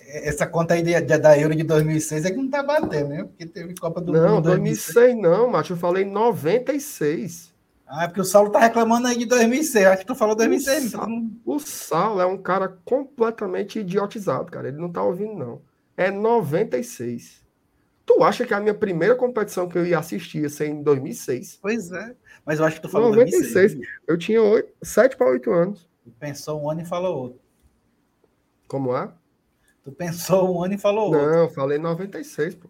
Essa 0.00 0.46
conta 0.46 0.74
aí 0.74 0.82
de- 0.82 1.00
de- 1.00 1.18
da 1.18 1.38
Euro 1.38 1.54
de 1.54 1.62
2006 1.62 2.24
é 2.24 2.30
que 2.30 2.36
não 2.36 2.50
tá 2.50 2.62
batendo, 2.62 3.08
né? 3.08 3.24
Porque 3.24 3.46
teve 3.46 3.74
Copa 3.76 4.00
do 4.00 4.12
Não, 4.12 4.36
Mundo. 4.36 4.44
2006 4.44 5.16
não, 5.16 5.48
macho. 5.50 5.72
Eu 5.72 5.76
falei 5.76 6.04
96. 6.04 7.50
Ah, 7.86 8.04
é 8.04 8.06
porque 8.06 8.20
o 8.20 8.24
Saulo 8.24 8.50
tá 8.50 8.58
reclamando 8.60 9.08
aí 9.08 9.16
de 9.18 9.26
2006. 9.26 9.86
Acho 9.86 10.00
que 10.00 10.06
tu 10.06 10.14
falou 10.14 10.36
2006. 10.36 10.84
Isso. 10.84 10.98
Todo 10.98 11.08
mundo... 11.08 11.32
O 11.44 11.58
Saulo 11.58 12.20
é 12.20 12.26
um 12.26 12.38
cara 12.38 12.68
completamente 12.84 13.80
idiotizado, 13.80 14.50
cara. 14.50 14.68
Ele 14.68 14.76
não 14.78 14.90
tá 14.92 15.02
ouvindo, 15.02 15.34
não. 15.34 15.60
É 15.96 16.10
96. 16.10 17.40
Tu 18.06 18.22
acha 18.22 18.44
que 18.46 18.54
a 18.54 18.60
minha 18.60 18.74
primeira 18.74 19.14
competição 19.16 19.68
que 19.68 19.76
eu 19.78 19.86
ia 19.86 19.98
assistir 19.98 20.42
ia 20.42 20.48
ser 20.48 20.66
em 20.68 20.82
2006? 20.82 21.58
Pois 21.60 21.90
é. 21.92 22.14
Mas 22.44 22.58
eu 22.58 22.64
acho 22.64 22.76
que 22.76 22.82
tu 22.82 22.88
falou 22.88 23.10
96. 23.10 23.52
2006. 23.74 23.88
Eu 24.06 24.18
tinha 24.18 24.42
8, 24.42 24.72
7 24.82 25.16
para 25.16 25.28
8 25.30 25.50
anos. 25.52 25.88
Pensou 26.18 26.62
um 26.62 26.70
ano 26.70 26.80
e 26.82 26.84
falou 26.84 27.16
outro. 27.16 27.40
Como 28.68 28.96
é? 28.96 29.08
Tu 29.82 29.92
pensou 29.92 30.56
um 30.56 30.62
ano 30.62 30.74
e 30.74 30.78
falou 30.78 31.06
outro. 31.06 31.20
Não, 31.20 31.44
eu 31.44 31.50
falei 31.50 31.78
96, 31.78 32.54
pô. 32.54 32.68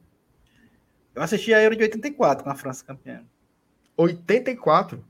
Eu 1.14 1.22
assisti 1.22 1.52
a 1.52 1.62
Euro 1.62 1.76
de 1.76 1.82
84 1.82 2.44
com 2.44 2.50
a 2.50 2.54
França 2.54 2.84
campeã. 2.84 3.24
84. 3.96 5.04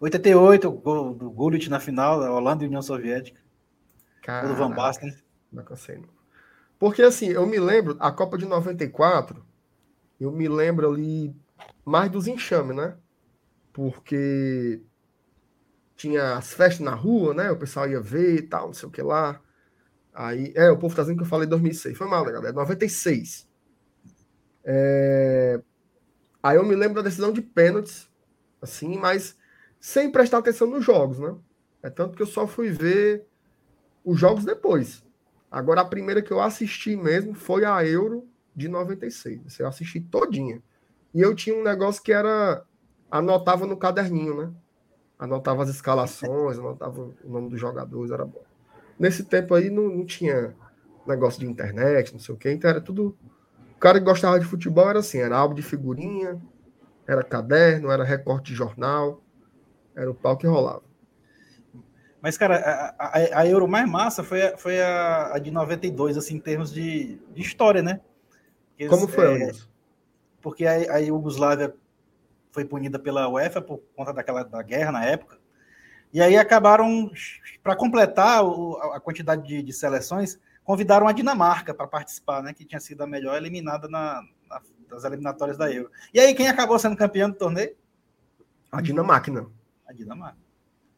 88, 0.00 0.68
o 0.68 0.72
gol 0.72 1.14
do 1.14 1.30
Gullit 1.30 1.70
na 1.70 1.80
final, 1.80 2.20
da 2.20 2.30
Holanda 2.30 2.62
e 2.62 2.66
União 2.66 2.82
Soviética. 2.82 3.40
Gol 4.26 4.48
do 4.50 4.54
Van 4.54 4.70
Caraca, 4.70 4.74
Basten. 4.74 5.16
Não 5.50 5.64
cansei, 5.64 5.96
não. 5.96 6.08
Porque 6.78 7.02
assim, 7.02 7.28
eu 7.28 7.46
me 7.46 7.58
lembro, 7.58 7.96
a 7.98 8.12
Copa 8.12 8.36
de 8.36 8.44
94, 8.44 9.44
eu 10.20 10.30
me 10.30 10.46
lembro 10.48 10.90
ali 10.90 11.34
mais 11.84 12.10
dos 12.10 12.26
enxames, 12.26 12.76
né? 12.76 12.96
Porque 13.72 14.82
tinha 15.96 16.36
as 16.36 16.52
festas 16.52 16.80
na 16.80 16.94
rua, 16.94 17.32
né? 17.32 17.50
O 17.50 17.56
pessoal 17.56 17.88
ia 17.88 18.00
ver 18.00 18.36
e 18.36 18.42
tal, 18.42 18.66
não 18.66 18.74
sei 18.74 18.88
o 18.88 18.92
que 18.92 19.00
lá. 19.00 19.40
Aí, 20.16 20.50
é, 20.56 20.70
o 20.70 20.78
povo 20.78 20.96
tá 20.96 21.02
dizendo 21.02 21.18
que 21.18 21.24
eu 21.24 21.28
falei 21.28 21.46
2006. 21.46 21.98
Foi 21.98 22.08
mal, 22.08 22.24
né, 22.24 22.32
galera? 22.32 22.54
96. 22.54 23.46
É... 24.64 25.60
Aí 26.42 26.56
eu 26.56 26.64
me 26.64 26.74
lembro 26.74 26.94
da 26.94 27.02
decisão 27.02 27.32
de 27.32 27.42
pênaltis, 27.42 28.08
assim, 28.62 28.96
mas 28.96 29.36
sem 29.78 30.10
prestar 30.10 30.38
atenção 30.38 30.66
nos 30.68 30.82
jogos, 30.82 31.18
né? 31.18 31.36
É 31.82 31.90
tanto 31.90 32.16
que 32.16 32.22
eu 32.22 32.26
só 32.26 32.46
fui 32.46 32.70
ver 32.70 33.26
os 34.02 34.18
jogos 34.18 34.44
depois. 34.44 35.04
Agora, 35.50 35.82
a 35.82 35.84
primeira 35.84 36.22
que 36.22 36.32
eu 36.32 36.40
assisti 36.40 36.96
mesmo 36.96 37.34
foi 37.34 37.66
a 37.66 37.84
Euro 37.84 38.26
de 38.54 38.68
96. 38.68 39.44
Essa 39.46 39.62
Eu 39.64 39.68
assisti 39.68 40.00
todinha. 40.00 40.62
E 41.12 41.20
eu 41.20 41.34
tinha 41.34 41.54
um 41.54 41.62
negócio 41.62 42.02
que 42.02 42.12
era. 42.12 42.64
Anotava 43.10 43.66
no 43.66 43.76
caderninho, 43.76 44.34
né? 44.34 44.52
Anotava 45.18 45.62
as 45.62 45.68
escalações, 45.68 46.58
anotava 46.58 47.02
o 47.22 47.28
nome 47.28 47.50
dos 47.50 47.60
jogadores, 47.60 48.10
era 48.10 48.24
bom. 48.24 48.42
Nesse 48.98 49.24
tempo 49.24 49.54
aí 49.54 49.70
não, 49.70 49.88
não 49.88 50.06
tinha 50.06 50.54
negócio 51.06 51.40
de 51.40 51.46
internet, 51.46 52.12
não 52.12 52.20
sei 52.20 52.34
o 52.34 52.38
quê, 52.38 52.52
então 52.52 52.70
era 52.70 52.80
tudo. 52.80 53.16
O 53.76 53.78
cara 53.78 53.98
que 53.98 54.04
gostava 54.04 54.40
de 54.40 54.46
futebol 54.46 54.88
era 54.88 55.00
assim: 55.00 55.18
era 55.18 55.36
álbum 55.36 55.54
de 55.54 55.62
figurinha, 55.62 56.40
era 57.06 57.22
caderno, 57.22 57.90
era 57.90 58.04
recorte 58.04 58.52
de 58.52 58.54
jornal, 58.54 59.22
era 59.94 60.10
o 60.10 60.14
pau 60.14 60.36
que 60.36 60.46
rolava. 60.46 60.82
Mas, 62.20 62.36
cara, 62.36 62.56
a, 62.56 63.06
a, 63.06 63.40
a 63.40 63.46
Euro 63.46 63.68
mais 63.68 63.88
massa 63.88 64.24
foi, 64.24 64.42
a, 64.42 64.56
foi 64.56 64.80
a, 64.80 65.34
a 65.34 65.38
de 65.38 65.50
92, 65.50 66.16
assim, 66.16 66.36
em 66.36 66.40
termos 66.40 66.72
de, 66.72 67.20
de 67.32 67.40
história, 67.40 67.82
né? 67.82 68.00
Porque, 68.70 68.88
Como 68.88 69.06
foi, 69.06 69.42
é? 69.42 69.52
Porque 70.42 70.66
a, 70.66 70.94
a 70.94 70.98
Iugoslávia 70.98 71.74
foi 72.50 72.64
punida 72.64 72.98
pela 72.98 73.28
UEFA 73.28 73.60
por 73.60 73.80
conta 73.94 74.12
daquela 74.12 74.42
da 74.42 74.62
guerra 74.62 74.90
na 74.90 75.04
época. 75.04 75.38
E 76.12 76.20
aí 76.20 76.36
acabaram, 76.36 77.10
para 77.62 77.76
completar 77.76 78.44
o- 78.44 78.76
a 78.92 79.00
quantidade 79.00 79.46
de, 79.46 79.62
de 79.62 79.72
seleções, 79.72 80.38
convidaram 80.64 81.06
a 81.06 81.12
Dinamarca 81.12 81.74
para 81.74 81.86
participar, 81.86 82.42
né? 82.42 82.52
Que 82.54 82.64
tinha 82.64 82.80
sido 82.80 83.02
a 83.02 83.06
melhor 83.06 83.36
eliminada 83.36 83.88
na, 83.88 84.22
na- 84.48 84.60
das 84.88 85.04
eliminatórias 85.04 85.58
da 85.58 85.70
Euro. 85.70 85.90
E 86.14 86.20
aí, 86.20 86.34
quem 86.34 86.48
acabou 86.48 86.78
sendo 86.78 86.96
campeão 86.96 87.28
do 87.30 87.36
torneio? 87.36 87.74
A 88.72 88.80
Dinamáquina. 88.80 89.46
A 89.86 89.92
Dinamarca. 89.92 90.38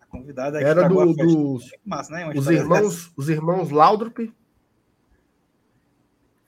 A 0.00 0.06
convidada 0.06 0.60
Era 0.60 0.88
do- 0.88 1.12
dos 1.14 1.70
Massa, 1.84 2.12
né? 2.12 2.28
Os 2.34 2.46
irmãos, 2.48 3.12
os 3.16 3.28
irmãos 3.28 3.70
Laudrup. 3.70 4.32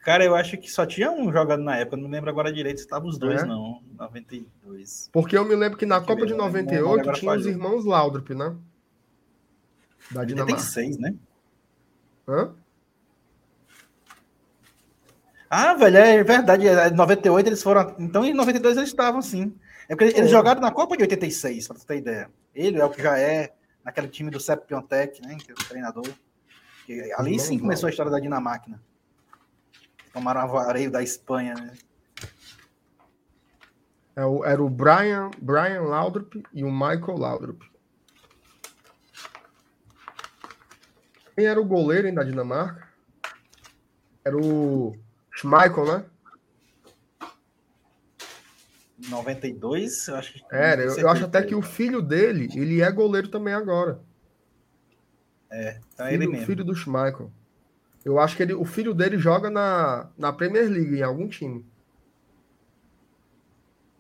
Cara, 0.02 0.24
eu 0.24 0.34
acho 0.34 0.56
que 0.56 0.70
só 0.70 0.86
tinha 0.86 1.10
um 1.10 1.30
jogando 1.30 1.62
na 1.62 1.76
época, 1.76 1.96
não 1.96 2.04
me 2.04 2.14
lembro 2.14 2.30
agora 2.30 2.52
direito 2.52 2.78
se 2.78 2.84
estavam 2.84 3.08
os 3.08 3.18
dois, 3.18 3.42
É? 3.42 3.44
não. 3.46 3.82
92. 3.98 5.10
Porque 5.12 5.36
eu 5.36 5.44
me 5.44 5.54
lembro 5.54 5.76
que 5.76 5.84
na 5.84 5.96
eu 5.96 6.02
Copa 6.04 6.24
de 6.26 6.32
né? 6.32 6.38
98 6.38 7.00
Agora 7.00 7.18
tinha 7.18 7.32
os 7.32 7.46
irmãos 7.46 7.84
Laudrup, 7.84 8.30
né? 8.30 8.56
Da 10.10 10.24
Dinamarca. 10.24 10.54
86, 10.54 10.98
né? 10.98 11.14
Hã? 12.26 12.54
Ah, 15.50 15.74
velho, 15.74 15.96
é 15.98 16.22
verdade. 16.24 16.66
Em 16.66 16.94
98 16.94 17.46
eles 17.48 17.62
foram. 17.62 17.94
Então 17.98 18.24
em 18.24 18.32
92 18.32 18.76
eles 18.78 18.88
estavam 18.88 19.20
sim. 19.20 19.54
É 19.88 19.94
porque 19.96 20.16
eles 20.16 20.30
jogaram 20.30 20.60
na 20.60 20.70
Copa 20.70 20.96
de 20.96 21.02
86, 21.02 21.66
pra 21.68 21.76
tu 21.76 21.84
ter 21.84 21.98
ideia. 21.98 22.30
Ele 22.54 22.80
é 22.80 22.84
o 22.84 22.90
que 22.90 23.02
já 23.02 23.18
é 23.18 23.52
naquele 23.84 24.08
time 24.08 24.30
do 24.30 24.40
Sepp 24.40 24.66
Piontek, 24.66 25.20
né? 25.20 25.36
Que 25.36 25.50
é 25.50 25.54
o 25.54 25.68
treinador. 25.68 26.08
Que 26.86 27.12
ali 27.14 27.38
sim 27.38 27.58
começou 27.58 27.88
a 27.88 27.90
história 27.90 28.10
da 28.10 28.20
Dinamarca. 28.20 28.80
Tomaram 30.12 30.44
um 30.44 30.48
vareio 30.48 30.90
da 30.90 31.02
Espanha, 31.02 31.54
né? 31.54 31.72
É 34.16 34.24
o- 34.24 34.44
Era 34.44 34.62
o 34.62 34.68
Brian, 34.68 35.30
Brian 35.40 35.82
Laudrup 35.82 36.42
e 36.52 36.64
o 36.64 36.70
Michael 36.70 37.16
Laudrup. 37.18 37.62
Quem 41.34 41.46
era 41.46 41.60
o 41.60 41.64
goleiro 41.64 42.08
hein, 42.08 42.14
da 42.14 42.24
Dinamarca? 42.24 42.88
Era 44.24 44.36
o 44.36 44.94
Schmeichel, 45.32 45.86
né? 45.86 46.04
92, 49.08 50.08
eu 50.08 50.16
acho 50.16 50.32
que. 50.34 50.44
Era, 50.50 50.82
eu, 50.82 50.94
eu 50.98 51.08
acho 51.08 51.24
até 51.24 51.42
que 51.42 51.54
o 51.54 51.62
filho 51.62 52.02
dele, 52.02 52.48
ele 52.54 52.82
é 52.82 52.92
goleiro 52.92 53.28
também 53.28 53.54
agora. 53.54 54.00
É, 55.50 55.80
então 55.94 56.06
filho, 56.06 56.22
ele 56.22 56.32
mesmo. 56.32 56.46
filho 56.46 56.64
do 56.64 56.74
Schmeichel. 56.74 57.32
Eu 58.04 58.18
acho 58.18 58.36
que 58.36 58.42
ele, 58.42 58.54
o 58.54 58.64
filho 58.64 58.94
dele 58.94 59.18
joga 59.18 59.50
na, 59.50 60.08
na 60.16 60.32
Premier 60.32 60.68
League, 60.68 60.98
em 60.98 61.02
algum 61.02 61.28
time. 61.28 61.64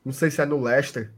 Não 0.04 0.12
sei 0.12 0.30
se 0.30 0.40
é 0.40 0.46
no 0.46 0.60
Leicester. 0.60 1.12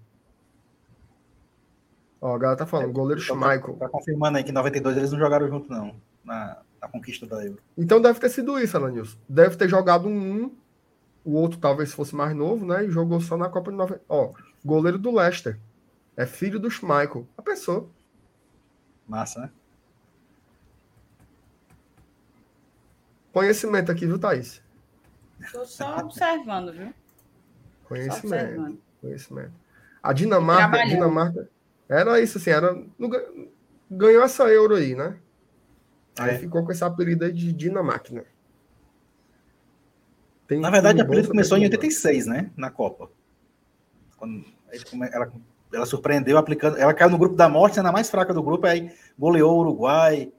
Ó, 2.20 2.34
a 2.34 2.38
galera 2.38 2.59
tá 2.59 2.66
falando, 2.66 2.92
goleiro 2.92 3.20
Então, 3.22 3.36
Schmeichel. 3.36 3.74
Tá 3.74 3.88
confirmando 3.88 4.38
aí 4.38 4.44
que 4.44 4.50
em 4.50 4.54
92 4.54 4.96
eles 4.96 5.12
não 5.12 5.18
jogaram 5.18 5.48
junto, 5.48 5.70
não. 5.70 5.94
Na, 6.24 6.59
na 6.80 6.88
conquista 6.88 7.26
da 7.26 7.44
Euro. 7.44 7.60
Então 7.76 8.00
deve 8.00 8.18
ter 8.18 8.28
sido 8.28 8.59
isso, 8.59 8.76
Alanilson. 8.76 9.16
Deve 9.28 9.56
ter 9.56 9.68
jogado 9.68 10.09
um, 10.09 10.44
um, 10.44 10.56
o 11.24 11.32
outro 11.34 11.59
talvez 11.59 11.92
fosse 11.92 12.14
mais 12.14 12.34
novo, 12.34 12.66
né? 12.66 12.84
E 12.84 12.90
jogou 12.90 13.20
só 13.20 13.36
na 13.36 13.48
Copa 13.48 13.70
de 13.70 13.76
90. 13.76 14.02
Ó, 14.09 14.32
goleiro 14.64 14.98
do 14.98 15.14
Leicester. 15.14 15.59
É 16.16 16.26
filho 16.26 16.59
do 16.59 16.70
Schmeichel. 16.70 17.26
A 17.36 17.42
pessoa. 17.42 17.88
Massa, 19.06 19.40
né? 19.40 19.50
Conhecimento 23.32 23.90
aqui, 23.90 24.06
viu, 24.06 24.18
Thaís? 24.18 24.62
Tô 25.50 25.64
só 25.64 25.98
observando, 25.98 26.72
viu? 26.72 26.92
Conhecimento. 27.84 28.26
observando. 28.44 28.78
Conhecimento. 29.00 29.52
A 30.02 30.12
Dinamarca. 30.12 30.86
Dinamarca 30.86 31.48
era 31.88 32.20
isso 32.20 32.38
assim, 32.38 32.50
era 32.50 32.82
ganhou 33.90 34.22
essa 34.22 34.44
euro 34.44 34.74
aí, 34.74 34.94
né? 34.94 35.16
Aí 36.18 36.34
É. 36.34 36.38
ficou 36.38 36.64
com 36.64 36.72
esse 36.72 36.84
apelido 36.84 37.24
aí 37.24 37.32
de 37.32 37.52
Dinamáquina. 37.52 38.24
Tem 40.46 40.60
Na 40.60 40.70
verdade, 40.70 41.00
a 41.00 41.04
apelido 41.04 41.28
começou 41.28 41.56
em 41.56 41.62
que 41.62 41.66
86, 41.66 42.26
né? 42.26 42.50
Na 42.56 42.70
Copa. 42.70 43.10
Quando 44.16 44.44
ela, 45.12 45.32
ela 45.72 45.86
surpreendeu 45.86 46.36
aplicando. 46.38 46.76
Ela 46.76 46.94
caiu 46.94 47.10
no 47.10 47.18
grupo 47.18 47.34
da 47.36 47.48
morte, 47.48 47.74
sendo 47.74 47.88
a 47.88 47.92
mais 47.92 48.10
fraca 48.10 48.34
do 48.34 48.42
grupo, 48.42 48.66
aí 48.66 48.94
goleou 49.18 49.56
o 49.56 49.60
Uruguai. 49.60 50.32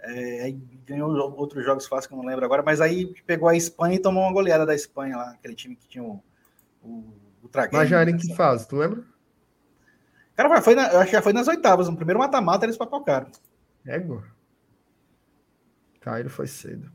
é, 0.00 0.42
aí 0.44 0.60
ganhou 0.88 1.10
outros 1.36 1.64
jogos 1.64 1.86
fáceis 1.86 2.06
que 2.06 2.14
eu 2.14 2.18
não 2.18 2.24
lembro 2.24 2.44
agora, 2.44 2.62
mas 2.62 2.80
aí 2.80 3.12
pegou 3.26 3.48
a 3.48 3.56
Espanha 3.56 3.96
e 3.96 4.02
tomou 4.02 4.22
uma 4.22 4.32
goleada 4.32 4.64
da 4.64 4.74
Espanha 4.74 5.16
lá, 5.16 5.30
aquele 5.32 5.54
time 5.54 5.76
que 5.76 5.86
tinha 5.86 6.02
o, 6.02 6.22
o, 6.82 7.12
o 7.42 7.48
Traguinho, 7.48 7.80
Mas 7.80 7.88
já 7.88 8.00
era 8.00 8.10
em 8.10 8.14
né? 8.14 8.18
que 8.18 8.34
fase, 8.34 8.66
tu 8.66 8.76
lembra? 8.76 9.04
Cara, 10.34 10.62
foi 10.62 10.74
na- 10.74 10.92
eu 10.92 10.98
acho 11.00 11.10
que 11.10 11.16
já 11.16 11.22
foi 11.22 11.32
nas 11.32 11.48
oitavas. 11.48 11.88
No 11.88 11.96
primeiro 11.96 12.20
mata-mata 12.20 12.64
eles 12.64 12.76
papocaram. 12.76 13.28
Égua. 13.84 14.24
Cairo 16.00 16.30
foi 16.30 16.46
cedo. 16.46 16.90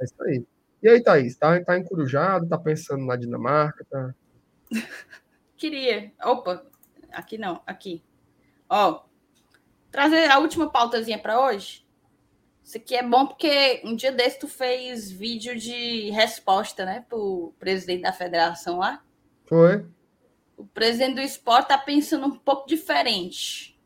É 0.00 0.04
isso 0.04 0.22
aí. 0.24 0.46
E 0.82 0.88
aí, 0.88 1.02
Thaís? 1.02 1.36
Tá, 1.36 1.62
tá 1.64 1.78
encurujado, 1.78 2.48
tá 2.48 2.58
pensando 2.58 3.04
na 3.06 3.16
Dinamarca, 3.16 3.84
tá? 3.88 4.14
Queria. 5.56 6.12
Opa, 6.22 6.66
aqui 7.12 7.38
não, 7.38 7.62
aqui. 7.66 8.04
Ó, 8.68 9.04
trazer 9.96 10.30
a 10.30 10.38
última 10.38 10.70
pautazinha 10.70 11.18
para 11.18 11.40
hoje. 11.40 11.82
Isso 12.62 12.76
aqui 12.76 12.94
é 12.94 13.02
bom 13.02 13.26
porque 13.26 13.80
um 13.82 13.96
dia 13.96 14.12
desse 14.12 14.38
tu 14.38 14.46
fez 14.46 15.10
vídeo 15.10 15.56
de 15.56 16.10
resposta, 16.10 16.84
né, 16.84 17.06
pro 17.08 17.54
presidente 17.58 18.02
da 18.02 18.12
federação 18.12 18.76
lá. 18.76 19.02
Foi? 19.46 19.86
O 20.54 20.66
presidente 20.66 21.14
do 21.14 21.22
esporte 21.22 21.68
tá 21.68 21.78
pensando 21.78 22.26
um 22.26 22.38
pouco 22.38 22.68
diferente. 22.68 23.80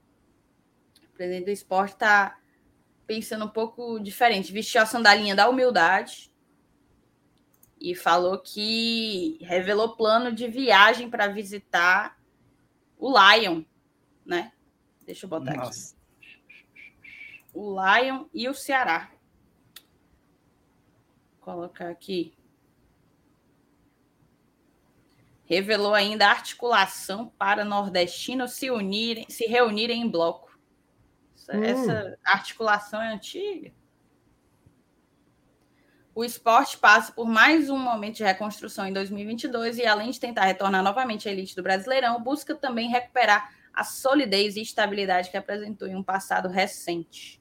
O 1.04 1.12
presidente 1.14 1.44
do 1.44 1.52
esporte 1.52 1.94
tá 1.94 2.40
pensando 3.06 3.44
um 3.44 3.48
pouco 3.48 4.00
diferente. 4.00 4.52
Vestiu 4.52 4.82
a 4.82 4.86
sandalinha 4.86 5.36
da 5.36 5.48
humildade 5.48 6.34
e 7.80 7.94
falou 7.94 8.36
que 8.38 9.38
revelou 9.42 9.94
plano 9.94 10.32
de 10.32 10.48
viagem 10.48 11.08
para 11.08 11.28
visitar 11.28 12.18
o 12.98 13.12
Lion, 13.16 13.62
né? 14.26 14.50
Deixa 15.06 15.26
eu 15.26 15.30
botar 15.30 15.52
aqui. 15.52 15.99
O 17.62 17.76
Lion 17.78 18.24
e 18.32 18.48
o 18.48 18.54
Ceará. 18.54 19.10
Vou 21.34 21.40
colocar 21.40 21.90
aqui. 21.90 22.32
Revelou 25.44 25.92
ainda 25.92 26.26
a 26.26 26.30
articulação 26.30 27.28
para 27.36 27.62
nordestinos 27.62 28.52
se 28.52 28.70
unirem, 28.70 29.26
se 29.28 29.44
reunirem 29.44 30.00
em 30.00 30.08
bloco. 30.08 30.58
Essa, 31.36 31.54
Hum. 31.58 31.62
essa 31.64 32.18
articulação 32.24 33.02
é 33.02 33.12
antiga. 33.12 33.70
O 36.14 36.24
esporte 36.24 36.78
passa 36.78 37.12
por 37.12 37.26
mais 37.28 37.68
um 37.68 37.78
momento 37.78 38.16
de 38.16 38.24
reconstrução 38.24 38.86
em 38.86 38.92
2022 38.94 39.76
e, 39.76 39.84
além 39.84 40.10
de 40.10 40.18
tentar 40.18 40.46
retornar 40.46 40.82
novamente 40.82 41.28
à 41.28 41.32
elite 41.32 41.54
do 41.54 41.62
Brasileirão, 41.62 42.22
busca 42.22 42.54
também 42.54 42.88
recuperar 42.88 43.54
a 43.74 43.84
solidez 43.84 44.56
e 44.56 44.62
estabilidade 44.62 45.30
que 45.30 45.36
apresentou 45.36 45.86
em 45.86 45.94
um 45.94 46.02
passado 46.02 46.48
recente. 46.48 47.39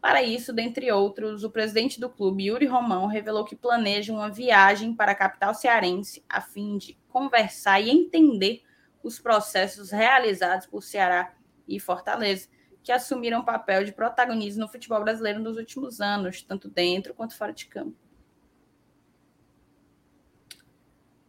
Para 0.00 0.22
isso, 0.22 0.52
dentre 0.52 0.92
outros, 0.92 1.42
o 1.42 1.50
presidente 1.50 1.98
do 1.98 2.08
clube, 2.08 2.46
Yuri 2.46 2.66
Romão, 2.66 3.06
revelou 3.06 3.44
que 3.44 3.56
planeja 3.56 4.12
uma 4.12 4.30
viagem 4.30 4.94
para 4.94 5.12
a 5.12 5.14
capital 5.14 5.54
cearense 5.54 6.24
a 6.28 6.40
fim 6.40 6.78
de 6.78 6.96
conversar 7.08 7.80
e 7.80 7.90
entender 7.90 8.62
os 9.02 9.18
processos 9.18 9.90
realizados 9.90 10.66
por 10.66 10.82
Ceará 10.82 11.34
e 11.66 11.80
Fortaleza, 11.80 12.48
que 12.82 12.92
assumiram 12.92 13.44
papel 13.44 13.84
de 13.84 13.92
protagonismo 13.92 14.60
no 14.60 14.68
futebol 14.68 15.02
brasileiro 15.02 15.40
nos 15.40 15.56
últimos 15.56 16.00
anos, 16.00 16.42
tanto 16.42 16.68
dentro 16.68 17.12
quanto 17.12 17.36
fora 17.36 17.52
de 17.52 17.66
campo. 17.66 17.96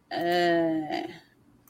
É... 0.08 1.08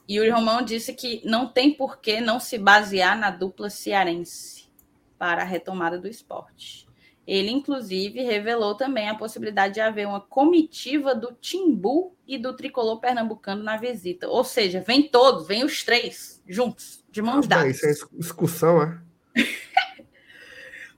Yuri 0.09 0.29
Romão 0.29 0.61
disse 0.61 0.93
que 0.93 1.21
não 1.25 1.47
tem 1.47 1.73
por 1.73 1.99
que 1.99 2.19
não 2.21 2.39
se 2.39 2.57
basear 2.57 3.17
na 3.17 3.31
dupla 3.31 3.69
cearense 3.69 4.69
para 5.17 5.41
a 5.41 5.45
retomada 5.45 5.99
do 5.99 6.07
esporte. 6.07 6.90
Ele, 7.33 7.49
inclusive, 7.49 8.21
revelou 8.23 8.75
também 8.75 9.07
a 9.07 9.15
possibilidade 9.15 9.75
de 9.75 9.79
haver 9.79 10.05
uma 10.05 10.19
comitiva 10.19 11.15
do 11.15 11.31
Timbu 11.31 12.13
e 12.27 12.37
do 12.37 12.53
tricolor 12.53 12.99
pernambucano 12.99 13.63
na 13.63 13.77
visita. 13.77 14.27
Ou 14.27 14.43
seja, 14.43 14.81
vem 14.81 15.03
todos, 15.07 15.47
vem 15.47 15.63
os 15.63 15.81
três 15.81 16.43
juntos, 16.45 17.05
de 17.09 17.21
mãos 17.21 17.45
Ah, 17.45 17.49
dadas. 17.49 17.77
Isso 17.77 17.85
é 17.85 17.91
excu- 17.91 18.15
excursão, 18.19 18.81
é? 18.81 18.99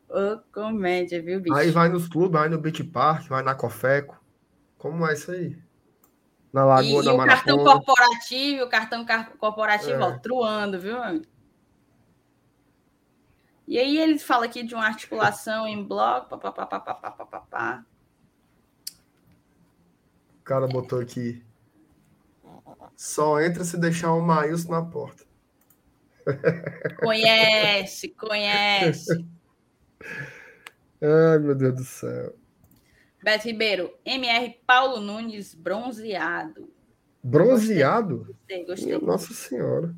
Ô, 0.10 0.40
comédia, 0.52 1.22
viu, 1.22 1.40
bicho? 1.40 1.56
Aí 1.56 1.70
vai 1.70 1.88
nos 1.88 2.08
clubes, 2.08 2.32
vai 2.32 2.50
no 2.50 2.58
Beach 2.58 2.84
Park, 2.84 3.28
vai 3.28 3.44
na 3.44 3.54
Cofeco. 3.54 4.20
Como 4.80 5.06
é 5.08 5.14
isso 5.14 5.30
aí? 5.30 5.56
Na 6.52 6.66
Lagoa 6.66 7.04
e 7.04 7.06
da 7.06 7.14
o 7.14 7.26
cartão 7.28 7.64
corporativo, 7.64 8.64
o 8.64 8.70
cartão 8.70 9.06
car- 9.06 9.38
corporativo, 9.38 9.92
É. 9.92 10.00
ó, 10.04 10.18
truando, 10.18 10.80
viu, 10.80 10.98
amigo? 11.00 11.26
E 13.74 13.80
aí 13.80 13.98
ele 13.98 14.20
fala 14.20 14.46
aqui 14.46 14.62
de 14.62 14.76
uma 14.76 14.86
articulação 14.86 15.68
em 15.68 15.84
bloco, 15.84 16.30
papapá, 16.30 16.68
papapá, 16.68 17.10
papapá. 17.10 17.84
O 20.40 20.44
cara 20.44 20.68
botou 20.68 21.00
aqui. 21.02 21.44
Só 22.96 23.42
entra 23.42 23.64
se 23.64 23.76
deixar 23.80 24.14
o 24.14 24.22
Maílson 24.22 24.74
na 24.74 24.86
porta. 24.86 25.26
Conhece, 27.02 28.10
conhece. 28.10 29.26
Ai, 31.02 31.40
meu 31.40 31.56
Deus 31.56 31.74
do 31.74 31.84
céu. 31.84 32.36
Beto 33.24 33.48
Ribeiro, 33.48 33.92
MR 34.06 34.56
Paulo 34.68 35.02
Nunes 35.02 35.56
bronzeado. 35.56 36.72
Bronzeado? 37.24 38.28
Gostei, 38.28 38.66
gostei. 38.66 38.98
Nossa 39.00 39.34
Senhora. 39.34 39.96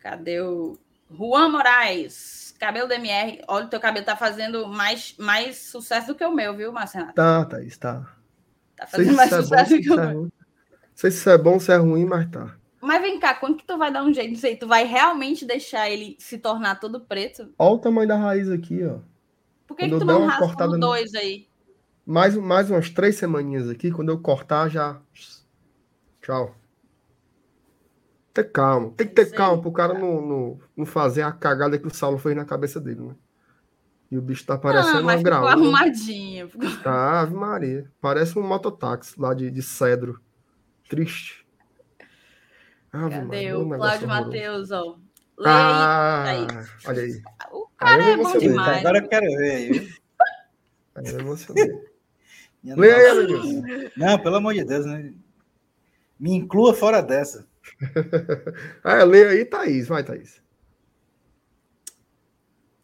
Cadê 0.00 0.40
o 0.40 0.76
Juan 1.10 1.48
Moraes? 1.50 2.54
Cabelo 2.58 2.86
do 2.88 2.94
MR. 2.94 3.42
Olha, 3.48 3.66
o 3.66 3.68
teu 3.68 3.80
cabelo 3.80 4.04
tá 4.04 4.16
fazendo 4.16 4.66
mais, 4.68 5.14
mais 5.18 5.58
sucesso 5.70 6.08
do 6.08 6.14
que 6.14 6.24
o 6.24 6.34
meu, 6.34 6.54
viu, 6.56 6.72
Marcelo? 6.72 7.12
Tá, 7.12 7.44
Thaís, 7.44 7.76
tá. 7.78 8.06
Tá 8.76 8.86
fazendo 8.86 9.16
mais 9.16 9.32
é 9.32 9.36
bom, 9.36 9.42
sucesso 9.42 9.68
se 9.70 9.76
do 9.78 9.82
que 9.82 9.90
o 9.90 9.94
é 10.00 10.06
meu. 10.06 10.20
ruim. 10.20 10.32
Sei 10.94 11.10
se 11.10 11.16
isso 11.18 11.30
é 11.30 11.38
bom, 11.38 11.58
se 11.58 11.72
é 11.72 11.76
ruim, 11.76 12.04
mas 12.04 12.30
tá. 12.30 12.54
Mas 12.80 13.02
vem 13.02 13.18
cá, 13.18 13.34
quando 13.34 13.56
que 13.56 13.64
tu 13.64 13.76
vai 13.76 13.92
dar 13.92 14.02
um 14.02 14.12
jeito? 14.12 14.30
Não 14.32 14.38
sei, 14.38 14.56
tu 14.56 14.66
vai 14.66 14.84
realmente 14.84 15.44
deixar 15.46 15.88
ele 15.90 16.16
se 16.18 16.38
tornar 16.38 16.78
todo 16.80 17.00
preto? 17.00 17.52
Olha 17.58 17.72
o 17.72 17.78
tamanho 17.78 18.08
da 18.08 18.16
raiz 18.16 18.50
aqui, 18.50 18.84
ó. 18.84 18.98
Por 19.66 19.76
que, 19.76 19.88
que 19.88 19.98
tu 19.98 20.04
não 20.04 20.26
raspa 20.26 20.66
no- 20.66 20.78
dois 20.78 21.14
aí? 21.14 21.48
Mais, 22.06 22.36
mais 22.36 22.70
umas 22.70 22.90
três 22.90 23.16
semaninhas 23.16 23.68
aqui, 23.68 23.90
quando 23.90 24.08
eu 24.10 24.20
cortar, 24.20 24.68
já. 24.68 25.00
Tchau. 26.22 26.54
Ter 28.32 28.44
calma. 28.44 28.92
Tem 28.96 29.06
que 29.06 29.14
ter 29.14 29.26
aí, 29.26 29.32
calma 29.32 29.60
pro 29.60 29.72
cara 29.72 29.94
não, 29.94 30.20
não, 30.20 30.58
não 30.76 30.86
fazer 30.86 31.22
a 31.22 31.32
cagada 31.32 31.78
que 31.78 31.86
o 31.86 31.94
Saulo 31.94 32.18
fez 32.18 32.36
na 32.36 32.44
cabeça 32.44 32.80
dele, 32.80 33.00
né? 33.00 33.14
E 34.10 34.18
o 34.18 34.22
bicho 34.22 34.44
tá 34.44 34.58
parecendo 34.58 35.04
mas 35.04 35.18
ficou 35.18 35.22
graúda. 35.30 35.52
arrumadinho. 35.52 36.48
Tá, 36.82 37.20
Ave 37.20 37.34
Maria. 37.34 37.90
Parece 38.00 38.36
um 38.38 38.42
mototáxi 38.42 39.14
lá 39.20 39.32
de, 39.34 39.50
de 39.50 39.62
cedro. 39.62 40.20
Triste. 40.88 41.46
Ave 42.92 43.10
Cadê 43.10 43.24
Maria, 43.24 43.58
o 43.58 43.62
um 43.62 43.68
Cláudio. 43.68 44.08
Matheus, 44.08 44.70
ó? 44.72 44.96
Leia 45.38 45.54
Ah, 45.56 46.24
aí, 46.24 46.46
olha 46.86 47.02
aí. 47.02 47.22
O 47.52 47.66
cara 47.76 48.02
é 48.02 48.16
bom 48.16 48.36
demais. 48.38 48.78
Agora 48.78 48.98
eu 48.98 49.08
quero 49.08 49.26
ver 49.26 49.50
aí. 49.52 49.90
Aí 50.92 51.06
eu 51.06 51.20
emocionei. 51.20 51.70
Leia 52.64 53.12
aí, 53.12 53.92
Não, 53.96 54.18
pelo 54.18 54.36
amor 54.36 54.52
de 54.54 54.64
Deus, 54.64 54.84
né? 54.84 55.14
Me 56.18 56.32
inclua 56.34 56.74
fora 56.74 57.00
dessa. 57.00 57.46
ah, 58.82 59.04
leia 59.04 59.30
aí, 59.30 59.44
Thaís. 59.44 59.88
Vai, 59.88 60.04
Thaís. 60.04 60.42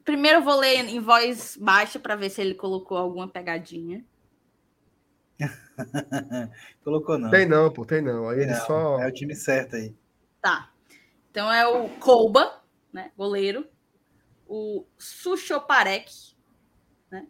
Primeiro 0.05 0.39
eu 0.39 0.45
vou 0.45 0.57
ler 0.57 0.85
em 0.89 1.01
voz 1.01 1.57
baixa 1.61 1.99
para 1.99 2.15
ver 2.15 2.31
se 2.31 2.41
ele 2.41 2.55
colocou 2.55 2.97
alguma 2.97 3.27
pegadinha. 3.27 4.05
Colocou 6.83 7.19
não. 7.19 7.31
Tem 7.31 7.47
não, 7.47 7.73
pô, 7.73 7.85
tem 7.85 8.01
não. 8.01 8.29
Aí 8.29 8.41
ele 8.41 8.53
não. 8.53 8.67
só. 8.67 9.01
É 9.01 9.09
o 9.09 9.13
time 9.13 9.35
certo 9.35 9.77
aí. 9.77 9.95
Tá. 10.41 10.71
Então 11.31 11.53
é 11.53 11.67
o 11.67 11.89
Kolba, 11.99 12.63
né? 12.93 13.11
Goleiro. 13.17 13.67
O 14.47 14.87
Sushoparek, 14.97 16.37
né? 17.11 17.27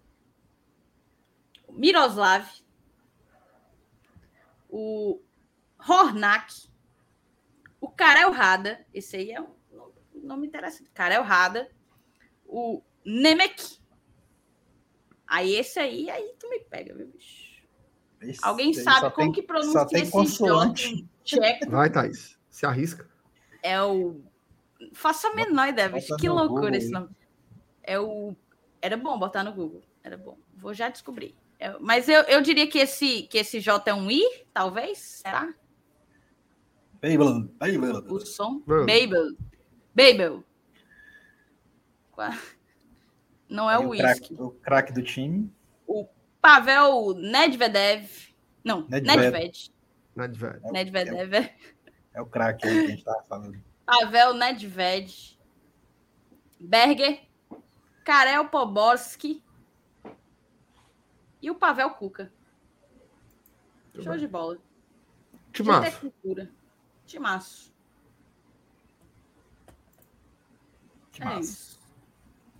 O 1.66 1.73
Miroslav. 1.73 2.47
O 4.68 5.20
Hornak. 5.78 6.68
O 7.81 7.89
Karel 7.89 8.31
Rada. 8.31 8.85
Esse 8.93 9.16
aí 9.16 9.32
é 9.32 9.40
um 9.40 9.48
nome 10.15 10.47
interessante. 10.47 10.90
Karel 10.93 11.23
Rada. 11.23 11.70
O 12.44 12.82
Nemec. 13.05 13.78
Aí 15.27 15.55
esse 15.55 15.78
aí, 15.78 16.09
aí 16.09 16.35
tu 16.39 16.48
me 16.48 16.61
pega, 16.61 16.94
meu 16.94 17.09
bicho. 17.09 17.47
Esse 18.20 18.40
Alguém 18.43 18.73
sabe 18.73 19.11
como 19.15 19.27
tem, 19.27 19.32
que 19.32 19.43
pronuncia 19.43 19.86
esse 19.93 20.43
nome 20.43 21.09
tcheco? 21.27 21.70
Vai, 21.70 21.90
Thaís. 21.90 22.39
Se 22.48 22.65
arrisca. 22.65 23.09
É 23.62 23.82
o. 23.82 24.23
Faça 24.93 25.28
a 25.28 25.35
menor 25.35 25.69
ideia, 25.69 25.90
que 26.19 26.28
loucura 26.28 26.66
Google, 26.66 26.74
esse 26.74 26.90
nome. 26.90 27.09
É 27.82 27.98
o. 27.98 28.35
Era 28.81 28.97
bom 28.97 29.19
botar 29.19 29.43
no 29.43 29.53
Google. 29.53 29.82
Era 30.03 30.16
bom. 30.16 30.39
Vou 30.55 30.73
já 30.73 30.89
descobrir. 30.89 31.36
É... 31.59 31.77
Mas 31.81 32.09
eu, 32.09 32.23
eu 32.23 32.40
diria 32.40 32.66
que 32.66 32.78
esse, 32.78 33.23
que 33.23 33.39
esse 33.39 33.61
J 33.61 33.90
é 33.90 33.94
um 33.94 34.11
I, 34.11 34.23
talvez. 34.53 34.98
Será? 34.98 35.53
Babel. 37.14 37.48
Babel. 37.58 38.12
O 38.12 38.20
som. 38.20 38.60
Babel. 38.66 39.36
Babel. 39.94 40.44
Não 43.48 43.70
é 43.70 43.78
o 43.78 43.90
uísque. 43.90 44.34
O 44.34 44.50
craque 44.50 44.92
do 44.92 45.02
time. 45.02 45.52
O 45.86 46.08
Pavel 46.40 47.14
Nedvedev. 47.14 48.10
Não, 48.64 48.86
Nedved. 48.88 49.72
Nedved. 50.16 50.60
Nedvedev. 50.72 51.34
É, 51.34 51.54
é 52.14 52.20
o 52.20 52.26
craque 52.26 52.62
que 52.62 52.68
a 52.68 52.72
gente 52.72 52.98
estava 52.98 53.22
falando. 53.24 53.62
Pavel 53.84 54.34
Nedved. 54.34 55.38
Berger. 56.58 57.20
Karel 58.04 58.48
Poborski. 58.48 59.42
E 61.40 61.50
o 61.50 61.54
Pavel 61.54 61.90
Kuka. 61.90 62.32
Show 64.02 64.16
de 64.16 64.26
bola. 64.26 64.58
Timaço. 65.52 66.12
Timaço. 67.06 67.72
Timaço. 71.12 71.36
É 71.36 71.40
isso. 71.40 71.80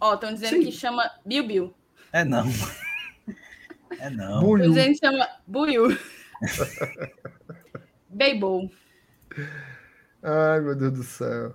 Ó, 0.01 0.15
estão 0.15 0.33
dizendo 0.33 0.57
Sim. 0.57 0.63
que 0.65 0.73
chama 0.73 1.11
Bill 1.25 1.47
Bill. 1.47 1.75
É 2.13 2.25
não. 2.25 2.47
É 3.99 4.11
não. 4.11 4.41
Buiu. 4.41 4.73
A 4.73 4.75
gente 4.75 4.99
chama 4.99 5.29
Buiu. 5.47 5.89
Beibou. 8.09 8.71
Ai, 10.23 10.61
meu 10.61 10.75
Deus 10.75 10.93
do 10.93 11.03
céu. 11.03 11.55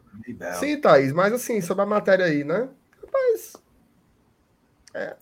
Sim, 0.59 0.80
Thaís, 0.80 1.11
mas 1.11 1.34
assim, 1.34 1.59
sobre 1.61 1.84
a 1.84 1.88
matéria 1.88 2.26
aí, 2.26 2.43
né? 2.43 2.69
Rapaz, 3.01 3.53
é, 4.93 5.18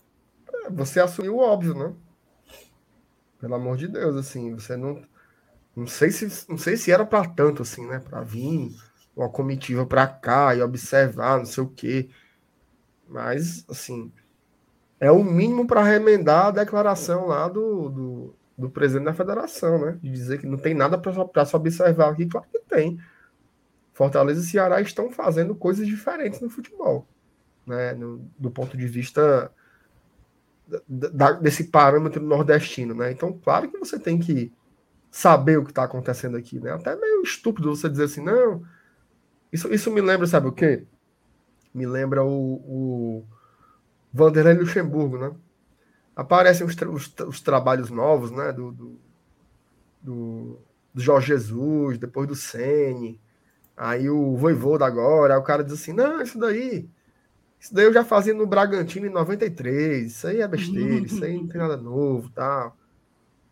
é, 0.52 0.70
você 0.70 1.00
assumiu 1.00 1.36
o 1.36 1.40
óbvio, 1.40 1.74
né? 1.74 1.94
Pelo 3.40 3.54
amor 3.54 3.76
de 3.76 3.88
Deus, 3.88 4.16
assim, 4.16 4.54
você 4.54 4.76
não. 4.76 5.02
Não 5.74 5.86
sei 5.86 6.10
se, 6.10 6.48
não 6.48 6.58
sei 6.58 6.76
se 6.76 6.90
era 6.90 7.04
para 7.06 7.28
tanto, 7.28 7.62
assim, 7.62 7.86
né? 7.86 8.00
Para 8.00 8.22
vir 8.22 8.70
uma 9.16 9.28
comitiva 9.28 9.86
para 9.86 10.06
cá 10.06 10.54
e 10.54 10.62
observar, 10.62 11.38
não 11.38 11.46
sei 11.46 11.64
o 11.64 11.68
quê. 11.68 12.08
Mas, 13.08 13.64
assim, 13.68 14.12
é 14.98 15.10
o 15.10 15.22
mínimo 15.22 15.66
para 15.66 15.82
remendar 15.82 16.46
a 16.46 16.50
declaração 16.50 17.26
lá 17.26 17.48
do, 17.48 17.88
do, 17.88 18.34
do, 18.56 18.70
presidente 18.70 19.06
da 19.06 19.14
federação, 19.14 19.78
né? 19.84 19.98
De 20.02 20.10
dizer 20.10 20.38
que 20.38 20.46
não 20.46 20.58
tem 20.58 20.74
nada 20.74 20.98
para 20.98 21.44
se 21.44 21.56
observar 21.56 22.12
aqui. 22.12 22.26
Claro 22.26 22.46
que 22.50 22.60
tem. 22.60 22.98
Fortaleza 23.92 24.40
e 24.40 24.44
Ceará 24.44 24.80
estão 24.80 25.10
fazendo 25.10 25.54
coisas 25.54 25.86
diferentes 25.86 26.40
no 26.40 26.48
futebol, 26.48 27.06
né? 27.66 27.92
No, 27.94 28.18
do 28.38 28.50
ponto 28.50 28.76
de 28.76 28.86
vista 28.86 29.52
da, 30.88 31.32
desse 31.32 31.64
parâmetro 31.64 32.22
nordestino, 32.22 32.94
né? 32.94 33.10
Então, 33.10 33.32
claro 33.32 33.70
que 33.70 33.78
você 33.78 33.98
tem 33.98 34.18
que 34.18 34.52
saber 35.10 35.58
o 35.58 35.64
que 35.64 35.70
está 35.70 35.84
acontecendo 35.84 36.36
aqui, 36.36 36.60
né? 36.60 36.72
Até 36.72 36.94
meio 36.94 37.22
estúpido 37.22 37.74
você 37.74 37.88
dizer 37.88 38.04
assim, 38.04 38.22
não. 38.22 38.62
Isso, 39.52 39.72
isso 39.72 39.90
me 39.90 40.00
lembra, 40.00 40.26
sabe 40.26 40.46
o 40.46 40.52
quê? 40.52 40.86
Me 41.74 41.86
lembra 41.86 42.24
o, 42.24 42.28
o 42.28 43.24
Vanderlei 44.12 44.54
Luxemburgo, 44.54 45.18
né? 45.18 45.32
Aparecem 46.14 46.66
os, 46.66 46.76
os, 46.76 47.14
os 47.26 47.40
trabalhos 47.40 47.90
novos, 47.90 48.30
né? 48.30 48.52
Do, 48.52 48.70
do, 48.70 49.00
do, 50.00 50.58
do, 50.94 51.00
Jorge 51.00 51.28
Jesus, 51.28 51.98
depois 51.98 52.28
do 52.28 52.36
Sene, 52.36 53.20
aí 53.76 54.08
o 54.08 54.36
Voivoda 54.36 54.86
agora, 54.86 55.34
aí 55.34 55.40
o 55.40 55.44
cara 55.44 55.64
diz 55.64 55.74
assim, 55.74 55.92
não, 55.92 56.20
isso 56.20 56.38
daí, 56.38 56.88
isso 57.58 57.74
daí 57.74 57.86
eu 57.86 57.92
já 57.92 58.04
fazia 58.04 58.34
no 58.34 58.46
Bragantino 58.46 59.06
em 59.06 59.10
93, 59.10 60.10
isso 60.10 60.26
aí 60.26 60.40
é 60.40 60.48
besteira, 60.48 61.06
isso 61.06 61.24
aí 61.24 61.36
não 61.36 61.48
tem 61.48 61.60
nada 61.60 61.76
novo, 61.76 62.30
tal. 62.30 62.76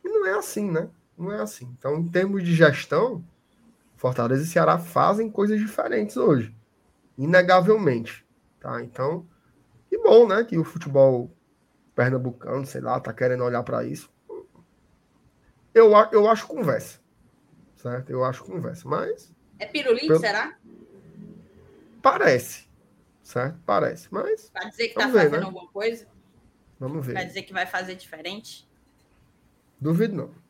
E 0.05 0.09
não 0.09 0.27
é 0.27 0.33
assim, 0.35 0.71
né? 0.71 0.89
Não 1.19 1.33
é 1.33 1.41
assim. 1.41 1.75
Então, 1.77 1.97
em 1.97 2.09
termos 2.09 2.45
de 2.45 2.55
gestão, 2.55 3.25
Fortaleza 3.97 4.45
e 4.45 4.47
Ceará 4.47 4.79
fazem 4.79 5.29
coisas 5.29 5.59
diferentes 5.59 6.17
hoje, 6.17 6.55
inegavelmente, 7.17 8.25
tá? 8.61 8.81
Então, 8.83 9.27
e 9.91 9.99
bom, 9.99 10.29
né? 10.29 10.45
Que 10.45 10.57
o 10.57 10.65
futebol 10.65 11.31
pernambucano, 11.95 12.65
sei 12.65 12.81
lá, 12.81 13.01
tá 13.01 13.13
querendo 13.13 13.43
olhar 13.43 13.63
para 13.65 13.85
isso. 13.85 14.09
Eu, 15.75 15.93
eu 16.13 16.29
acho 16.29 16.47
conversa. 16.47 17.01
Certo? 17.75 18.11
Eu 18.11 18.25
acho 18.25 18.45
conversa. 18.45 18.89
Mas. 18.89 19.33
É 19.59 19.67
pirulito, 19.67 20.07
pelo... 20.07 20.21
será? 20.21 20.57
Parece. 22.01 22.69
Certo? 23.23 23.59
Parece. 23.67 24.09
Mas. 24.11 24.51
Vai 24.53 24.71
dizer 24.71 24.89
que 24.89 24.95
tá 24.95 25.07
ver, 25.07 25.13
fazendo 25.13 25.41
né? 25.41 25.47
alguma 25.47 25.69
coisa? 25.69 26.07
Vamos 26.79 27.05
ver. 27.05 27.15
Vai 27.15 27.27
dizer 27.27 27.43
que 27.43 27.53
vai 27.53 27.67
fazer 27.67 27.97
diferente? 27.97 28.69
Duvido 29.81 30.17
não. 30.17 30.48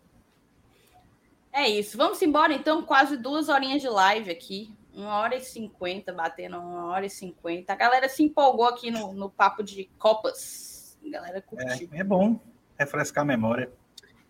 É 1.59 1.69
isso. 1.69 1.97
Vamos 1.97 2.23
embora, 2.23 2.55
então. 2.55 2.83
Quase 2.85 3.17
duas 3.17 3.49
horinhas 3.49 3.83
de 3.83 3.89
live 3.89 4.31
aqui 4.31 4.73
uma 4.95 5.17
hora 5.17 5.35
e 5.35 5.41
cinquenta, 5.41 6.13
batendo 6.13 6.57
uma 6.57 6.87
hora 6.93 7.05
e 7.05 7.11
cinquenta. 7.11 7.73
A 7.73 7.77
galera 7.77 8.09
se 8.09 8.23
empolgou 8.23 8.65
aqui 8.65 8.93
no, 8.93 9.13
no 9.13 9.29
papo 9.29 9.65
de 9.65 9.91
Copas. 9.99 10.97
A 11.05 11.11
galera 11.11 11.43
curtiu. 11.43 11.89
É, 11.93 11.99
é 11.99 12.05
bom 12.05 12.39
refrescar 12.79 13.23
a 13.23 13.25
memória. 13.25 13.73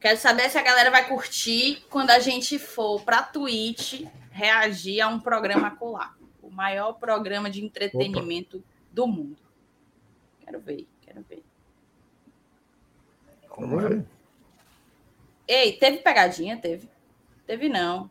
Quero 0.01 0.19
saber 0.19 0.49
se 0.49 0.57
a 0.57 0.63
galera 0.63 0.91
vai 0.91 1.07
curtir 1.07 1.85
quando 1.91 2.11
a 2.11 2.19
gente 2.19 2.59
for 2.59 3.03
para 3.03 3.23
Twitch 3.23 4.07
reagir 4.31 5.03
a 5.03 5.09
um 5.09 5.21
programa 5.21 5.77
colar. 5.77 6.17
O 6.43 6.49
maior 6.49 6.95
programa 6.95 7.51
de 7.51 7.63
entretenimento 7.63 8.57
Opa. 8.57 8.67
do 8.91 9.07
mundo. 9.07 9.37
Quero 10.41 10.61
ver, 10.61 10.89
quero 11.03 11.23
ver. 11.29 11.45
Como 13.51 13.81
é? 13.83 14.03
Ei, 15.47 15.75
teve 15.75 15.99
pegadinha? 15.99 16.57
Teve. 16.57 16.89
Teve 17.49 17.71
não. 17.71 18.11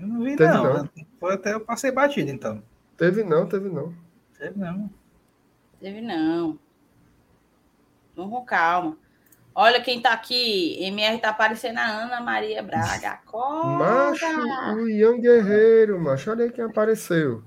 Eu 0.00 0.06
não 0.06 0.24
vi, 0.24 0.34
teve 0.34 0.50
não. 0.50 0.64
não. 0.64 0.90
Foi 1.20 1.34
até 1.34 1.52
eu 1.52 1.60
passei 1.60 1.92
batido, 1.92 2.30
então. 2.30 2.62
Teve 2.96 3.22
não, 3.22 3.46
teve 3.46 3.68
não. 3.68 3.94
Teve 4.38 4.58
não. 4.58 4.90
Teve 5.78 6.00
não. 6.00 6.58
Vamos 8.16 8.32
com 8.32 8.44
calma. 8.46 8.96
Olha 9.54 9.82
quem 9.82 10.00
tá 10.00 10.14
aqui. 10.14 10.82
MR 10.82 11.20
tá 11.20 11.28
aparecendo 11.28 11.76
a 11.76 11.86
Ana 11.86 12.22
Maria 12.22 12.62
Braga. 12.62 13.10
Acorda. 13.10 13.84
Macho, 13.84 14.26
o 14.76 14.88
Ian 14.88 15.20
Guerreiro, 15.20 16.00
macho. 16.00 16.30
Olha 16.30 16.46
aí 16.46 16.50
quem 16.50 16.64
apareceu. 16.64 17.42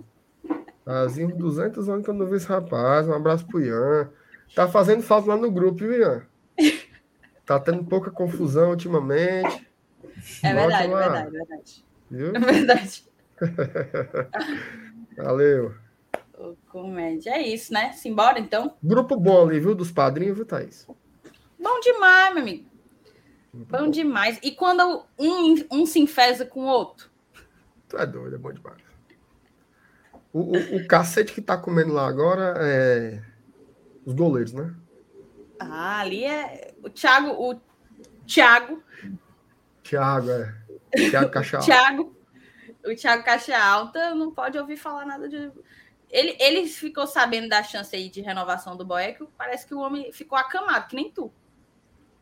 Fazia 0.86 1.28
200 1.28 1.90
anos 1.90 2.04
que 2.04 2.10
eu 2.12 2.14
não 2.14 2.28
vi 2.28 2.36
esse 2.36 2.46
rapaz. 2.46 3.08
Um 3.08 3.14
abraço 3.14 3.48
pro 3.48 3.60
Ian. 3.60 4.12
Tá 4.54 4.68
fazendo 4.68 5.02
falta 5.02 5.30
lá 5.30 5.38
no 5.38 5.50
grupo, 5.50 5.80
viu, 5.80 5.92
Ian? 5.92 6.28
Tá 7.44 7.60
tendo 7.60 7.84
pouca 7.84 8.12
confusão 8.12 8.70
ultimamente. 8.70 9.68
É 10.44 10.54
verdade, 10.54 10.92
é 10.92 10.96
verdade, 10.96 11.32
verdade. 11.32 11.86
Viu? 12.10 12.36
É 12.36 12.40
verdade. 12.40 13.06
Valeu. 15.18 15.76
O 16.38 16.56
comédia. 16.70 17.32
É 17.32 17.42
isso, 17.42 17.74
né? 17.74 17.92
Simbora, 17.94 18.40
então? 18.40 18.76
Grupo 18.84 19.18
bom 19.18 19.48
ali, 19.48 19.60
viu? 19.60 19.76
Dos 19.76 19.92
padrinhos, 19.92 20.36
viu, 20.36 20.46
Thaís? 20.46 20.88
Bom 21.60 21.80
demais, 21.80 22.34
meu 22.34 22.44
amigo. 22.44 22.66
bom, 23.54 23.66
bom, 23.86 23.90
demais. 23.90 24.40
E 24.44 24.52
quando 24.52 25.06
um, 25.18 25.56
um 25.72 25.86
se 25.86 26.00
enfesa 26.00 26.46
com 26.46 26.62
o 26.62 26.68
outro? 26.68 27.10
Tu 27.88 27.98
é 27.98 28.06
doido, 28.06 28.36
é 28.36 28.40
bom 28.40 28.52
demais. 28.52 28.84
O, 30.34 30.40
o, 30.40 30.76
o 30.78 30.88
cacete 30.88 31.34
que 31.34 31.42
tá 31.42 31.58
comendo 31.58 31.94
lá 31.94 32.08
agora 32.08 32.56
é. 32.60 33.22
Os 34.06 34.14
goleiros, 34.14 34.54
né? 34.54 34.76
Ah, 35.60 36.02
ali 36.02 36.26
é 36.26 36.74
o 36.84 36.90
Thiago, 36.90 37.32
o 37.32 37.60
Thiago. 38.28 38.84
Thiago, 39.88 40.30
é. 40.32 40.56
Thiago 41.10 41.30
Caixa 41.32 41.58
Alta. 41.58 41.66
Thiago, 41.66 42.18
o 42.86 42.96
Thiago 42.96 43.24
Caixa 43.24 43.58
Alta 43.58 44.16
não 44.16 44.32
pode 44.32 44.58
ouvir 44.58 44.78
falar 44.78 45.06
nada 45.06 45.30
de. 45.30 45.52
Ele, 46.10 46.36
ele 46.40 46.68
ficou 46.68 47.06
sabendo 47.08 47.50
da 47.50 47.62
chance 47.64 47.96
aí 47.96 48.10
de 48.10 48.22
renovação 48.22 48.76
do 48.78 48.86
Boeck, 48.86 49.26
parece 49.38 49.66
que 49.68 49.74
o 49.74 49.80
homem 49.80 50.12
ficou 50.12 50.38
acamado, 50.38 50.88
que 50.88 50.96
nem 50.96 51.12
tu. 51.12 51.32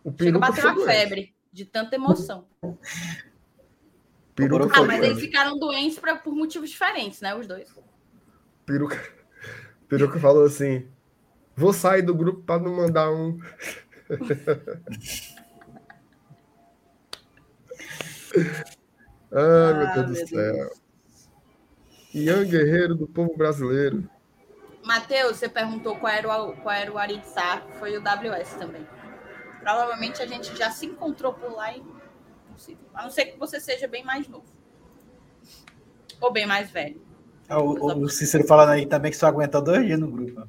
O 0.04 0.10
Chega 0.12 0.38
a 0.38 0.40
Peruca 0.40 0.40
bater 0.40 0.62
foi 0.62 0.70
uma 0.72 0.76
doente. 0.76 0.88
febre 0.98 1.36
de 1.52 1.66
tanta 1.66 1.96
emoção. 1.96 2.46
Peruca 4.36 4.66
Ah, 4.72 4.78
foi 4.78 4.88
mas 4.88 4.98
doente. 5.00 5.12
eles 5.12 5.20
ficaram 5.22 5.58
doentes 5.60 6.00
pra, 6.00 6.16
por 6.16 6.34
motivos 6.34 6.70
diferentes, 6.70 7.22
né? 7.22 7.36
Os 7.36 7.46
dois. 7.46 7.70
Peruca, 8.66 9.00
Peruca 9.88 10.20
falou 10.20 10.46
assim: 10.46 10.88
vou 11.56 11.72
sair 11.72 12.02
do 12.02 12.16
grupo 12.16 12.42
para 12.42 12.62
não 12.64 12.76
mandar 12.76 13.12
um. 13.12 13.38
Ai, 19.32 19.74
meu 19.74 19.88
Ah, 19.88 19.94
Deus 19.94 20.06
do 20.08 20.14
meu 20.14 20.28
céu. 20.28 20.70
Ian 22.14 22.46
Guerreiro 22.46 22.96
do 22.96 23.08
povo 23.08 23.36
brasileiro. 23.36 24.08
Matheus, 24.84 25.38
você 25.38 25.48
perguntou 25.50 25.96
qual 25.98 26.12
era 26.14 26.44
o, 26.44 26.54
qual 26.58 26.76
era 26.76 26.92
o 26.92 26.98
Aritsá, 26.98 27.62
foi 27.80 27.98
o 27.98 28.02
WS 28.02 28.56
também. 28.56 28.86
Provavelmente 29.60 30.22
a 30.22 30.26
gente 30.28 30.56
já 30.56 30.70
se 30.70 30.86
encontrou 30.86 31.34
por 31.34 31.52
lá 31.54 31.76
e. 31.76 31.82
A 32.94 33.04
não 33.04 33.10
ser 33.10 33.26
que 33.26 33.40
você 33.40 33.60
seja 33.60 33.88
bem 33.88 34.04
mais 34.04 34.28
novo. 34.28 34.46
Ou 36.22 36.32
bem 36.32 36.46
mais 36.46 36.70
velho. 36.70 37.02
Ah, 37.50 37.60
o, 37.60 38.04
o 38.04 38.10
Cícero 38.10 38.46
falando 38.46 38.70
aí 38.70 38.86
também 38.86 39.12
que 39.12 39.18
só 39.18 39.28
aguentou 39.28 39.62
dois 39.62 39.86
dias 39.86 40.00
no 40.00 40.10
grupo. 40.12 40.48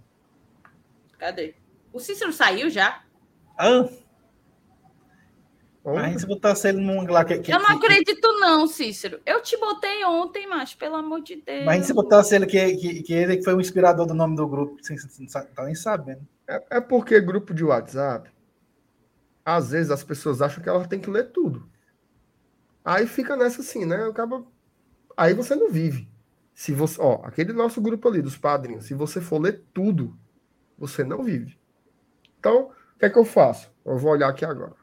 Cadê? 1.19 1.55
O 1.93 1.99
Cícero 1.99 2.33
saiu 2.33 2.69
já? 2.69 3.03
Ah, 3.57 3.89
mas 5.85 6.23
se 6.23 6.27
botasse 6.27 6.69
ele 6.69 6.81
num 6.81 7.05
lá 7.11 7.25
que, 7.25 7.39
que, 7.41 7.53
Eu 7.53 7.59
não 7.59 7.79
que- 7.79 7.87
acredito, 7.87 8.27
não, 8.41 8.67
Cícero. 8.67 9.21
Eu 9.27 9.43
te 9.43 9.57
botei 9.59 10.03
ontem, 10.05 10.47
mas 10.47 10.75
pelo 10.75 10.97
amor 10.97 11.21
de 11.21 11.37
Deus. 11.37 11.65
Mas 11.67 11.85
se 11.87 11.93
botasse 11.93 12.35
ele 12.35 12.47
que, 12.47 12.77
que, 12.77 13.03
que 13.03 13.13
ele 13.13 13.43
foi 13.43 13.55
o 13.55 13.61
inspirador 13.61 14.07
do 14.07 14.15
nome 14.15 14.35
do 14.35 14.49
grupo, 14.49 14.79
sem, 14.83 14.97
sem, 14.97 15.29
sem, 15.29 15.47
tá 15.47 15.65
nem 15.65 15.75
sabendo. 15.75 16.27
é, 16.49 16.63
é 16.71 16.81
porque 16.81 17.21
grupo 17.21 17.53
de 17.53 17.63
WhatsApp, 17.65 18.31
às 19.45 19.71
vezes 19.73 19.91
as 19.91 20.03
pessoas 20.03 20.41
acham 20.41 20.63
que 20.63 20.69
elas 20.71 20.87
têm 20.87 20.99
que 21.01 21.11
ler 21.11 21.31
tudo. 21.33 21.69
Aí 22.83 23.07
fica 23.07 23.37
nessa 23.37 23.61
assim, 23.61 23.85
né? 23.85 24.05
Acaba... 24.09 24.45
Aí 25.17 25.35
você 25.35 25.55
não 25.55 25.71
vive. 25.71 26.09
Se 26.55 26.73
você, 26.73 27.01
ó, 27.01 27.21
aquele 27.25 27.53
nosso 27.53 27.81
grupo 27.81 28.09
ali 28.09 28.23
dos 28.23 28.37
padrinhos, 28.39 28.87
se 28.87 28.95
você 28.95 29.21
for 29.21 29.39
ler 29.41 29.63
tudo, 29.75 30.17
você 30.79 31.03
não 31.05 31.23
vive. 31.23 31.59
Então, 32.39 32.71
o 32.95 32.99
que 32.99 33.05
é 33.07 33.11
que 33.11 33.19
eu 33.19 33.25
faço? 33.25 33.71
Eu 33.85 33.99
vou 33.99 34.13
olhar 34.13 34.29
aqui 34.29 34.45
agora. 34.45 34.75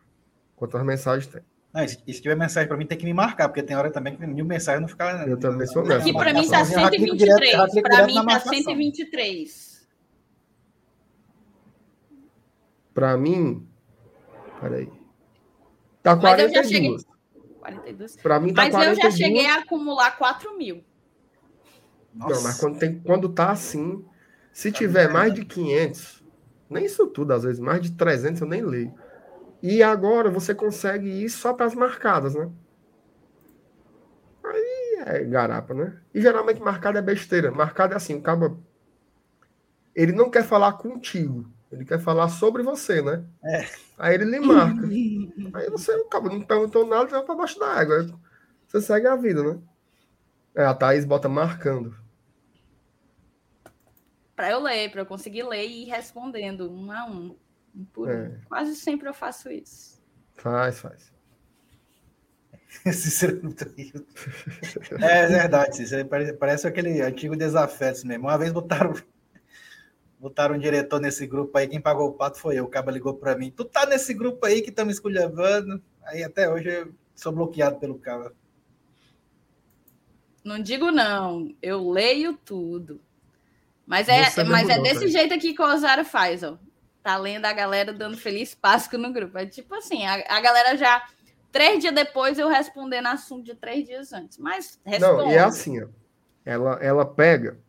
Quantas 0.62 0.84
mensagens 0.86 1.26
tem? 1.26 1.42
Não, 1.74 1.84
e 1.84 1.90
se, 1.90 1.98
e 2.06 2.14
se 2.14 2.22
tiver 2.22 2.36
mensagem 2.36 2.68
pra 2.68 2.78
mim, 2.78 2.86
tem 2.86 2.96
que 2.96 3.04
me 3.04 3.14
marcar, 3.16 3.50
porque 3.50 3.64
tem 3.64 3.76
hora 3.76 3.90
também 3.90 4.16
que 4.16 4.24
mil 4.28 4.46
mensagens 4.46 4.80
não 4.80 4.88
fica. 4.88 5.26
Eu 5.28 5.40
também 5.40 5.66
sou 5.66 5.82
nessa. 5.84 6.02
Aqui 6.02 6.14
pra 6.14 6.32
mim 6.36 6.48
tá 6.48 6.62
direto- 6.62 6.92
123. 6.92 7.52
já 7.52 7.68
clico 7.68 7.82
Pra 7.90 7.96
direto 7.96 8.08
mim 8.10 8.14
tá 8.14 8.24
marcação. 8.24 8.54
123. 8.54 9.88
Pra 12.94 13.18
mim. 13.18 13.68
Peraí. 14.60 14.92
Tá 16.04 16.16
Mas 16.16 16.40
eu 16.42 16.50
já 16.50 16.62
42. 16.62 17.06
42. 17.60 18.16
Pra 18.18 18.40
mim 18.40 18.54
tá 18.54 18.62
Mas 18.62 18.72
42. 18.76 18.98
eu 19.06 19.12
já 19.12 19.18
cheguei 19.18 19.46
a 19.48 19.56
acumular 19.56 20.16
4 20.16 20.56
mil. 20.60 20.84
Nossa, 22.14 22.36
Não, 22.36 22.44
mas 22.44 22.60
quando, 22.60 22.78
tem, 22.78 23.00
quando 23.00 23.30
tá 23.30 23.50
assim, 23.50 24.06
se 24.54 24.72
tiver 24.72 25.10
mais 25.10 25.34
de 25.34 25.44
500, 25.44 26.24
nem 26.70 26.86
isso 26.86 27.08
tudo, 27.08 27.32
às 27.34 27.42
vezes, 27.42 27.60
mais 27.60 27.82
de 27.82 27.94
300 27.94 28.42
eu 28.42 28.48
nem 28.48 28.62
leio. 28.62 28.94
E 29.62 29.84
agora 29.84 30.30
você 30.30 30.56
consegue 30.56 31.08
ir 31.08 31.30
só 31.30 31.54
para 31.54 31.68
as 31.68 31.76
marcadas, 31.76 32.34
né? 32.34 32.50
Aí 34.44 34.96
é 35.06 35.24
garapa, 35.24 35.74
né? 35.74 36.00
E 36.14 36.22
geralmente 36.22 36.60
marcada 36.60 37.00
é 37.00 37.02
besteira. 37.02 37.52
Marcada 37.52 37.94
é 37.94 37.98
assim, 37.98 38.16
o 38.16 38.22
cabo. 38.22 38.64
Ele 39.96 40.12
não 40.12 40.30
quer 40.30 40.44
falar 40.44 40.74
contigo, 40.74 41.52
ele 41.72 41.86
quer 41.86 42.00
falar 42.00 42.30
sobre 42.30 42.64
você, 42.64 43.02
né? 43.02 43.24
É. 43.44 43.68
Aí 43.98 44.16
ele 44.16 44.26
lhe 44.26 44.40
marca. 44.40 44.82
Aí 45.54 45.70
você, 45.70 45.94
o 45.96 46.06
cabo 46.06 46.30
não 46.30 46.42
perguntou 46.42 46.88
nada, 46.88 47.10
vai 47.10 47.24
para 47.24 47.36
baixo 47.36 47.60
da 47.60 47.68
água. 47.68 48.08
Você 48.68 48.82
segue 48.82 49.08
a 49.08 49.16
vida, 49.16 49.44
né? 49.44 49.60
É, 50.56 50.66
a 50.66 50.74
Thaís 50.74 51.06
bota 51.06 51.30
marcando. 51.30 51.96
Para 54.36 54.52
eu 54.52 54.60
ler, 54.60 54.90
para 54.90 55.02
eu 55.02 55.06
conseguir 55.06 55.44
ler 55.44 55.68
e 55.68 55.84
ir 55.84 55.90
respondendo 55.90 56.72
um 56.72 56.92
a 56.92 57.06
um. 57.06 57.36
Por. 57.94 58.10
É. 58.10 58.40
Quase 58.48 58.76
sempre 58.76 59.08
eu 59.08 59.14
faço 59.14 59.50
isso. 59.50 60.02
Faz, 60.36 60.80
faz. 60.80 61.12
Cícero 62.94 63.40
não 63.44 63.52
tem- 63.52 63.92
É 65.02 65.28
verdade, 65.28 65.76
Cícero. 65.78 66.08
Parece, 66.08 66.34
parece 66.34 66.68
aquele 66.68 67.02
antigo 67.02 67.36
desafeto 67.36 68.06
mesmo. 68.08 68.26
Uma 68.28 68.38
vez 68.38 68.52
botaram, 68.52 68.94
botaram 70.20 70.56
um 70.56 70.60
diretor 70.60 71.00
nesse 71.00 71.28
grupo 71.28 71.58
aí, 71.58 71.68
quem 71.68 71.82
pagou 71.82 72.08
o 72.10 72.14
pato 72.14 72.40
foi 72.40 72.56
eu. 72.60 72.66
O 72.66 72.70
cabo 72.70 72.90
ligou 72.92 73.14
pra 73.14 73.36
mim. 73.36 73.52
Tu 73.52 73.66
tá 73.66 73.86
nesse 73.86 74.14
grupo 74.14 74.46
aí 74.46 74.62
que 74.62 74.72
tá 74.72 74.86
me 74.86 74.92
esculhambando. 74.92 75.82
Aí 76.04 76.24
até 76.24 76.50
hoje 76.50 76.70
eu 76.70 76.94
sou 77.16 77.32
bloqueado 77.32 77.78
pelo 77.78 78.00
cabo. 78.00 78.32
Não 80.44 80.60
digo 80.60 80.90
não, 80.92 81.54
eu 81.62 81.88
leio 81.90 82.34
tudo. 82.36 83.00
Mas 83.86 84.08
é, 84.08 84.24
Você 84.30 84.44
mas 84.44 84.70
é 84.70 84.80
desse 84.80 85.08
jeito 85.08 85.34
aqui 85.34 85.54
que 85.54 85.62
o 85.62 85.66
Osara 85.66 86.04
faz, 86.06 86.42
ó. 86.42 86.58
Tá 87.04 87.18
lendo 87.18 87.46
a 87.46 87.54
galera 87.54 87.92
dando 87.92 88.18
feliz 88.18 88.54
Páscoa 88.54 89.00
no 89.00 89.12
grupo. 89.12 89.38
É 89.38 89.46
tipo 89.46 89.74
assim, 89.74 90.06
a, 90.06 90.24
a 90.30 90.42
galera 90.42 90.78
já. 90.78 91.04
Três 91.52 91.82
dias 91.82 91.94
depois 91.94 92.40
eu 92.40 92.48
respondendo 92.48 93.08
assunto 93.08 93.44
de 93.44 93.56
três 93.56 93.86
dias 93.86 94.14
antes. 94.14 94.38
Mas 94.38 94.80
responde. 94.86 95.24
Não, 95.24 95.32
e 95.32 95.36
é 95.36 95.40
assim, 95.40 95.82
ó. 95.84 95.88
Ela, 96.46 96.80
ela 96.82 97.06
pega 97.06 97.60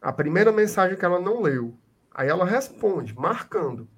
a 0.00 0.12
primeira 0.12 0.52
mensagem 0.52 0.98
que 0.98 1.04
ela 1.04 1.20
não 1.20 1.40
leu. 1.40 1.76
Aí 2.10 2.28
ela 2.28 2.44
responde, 2.44 3.14
marcando. 3.14 3.88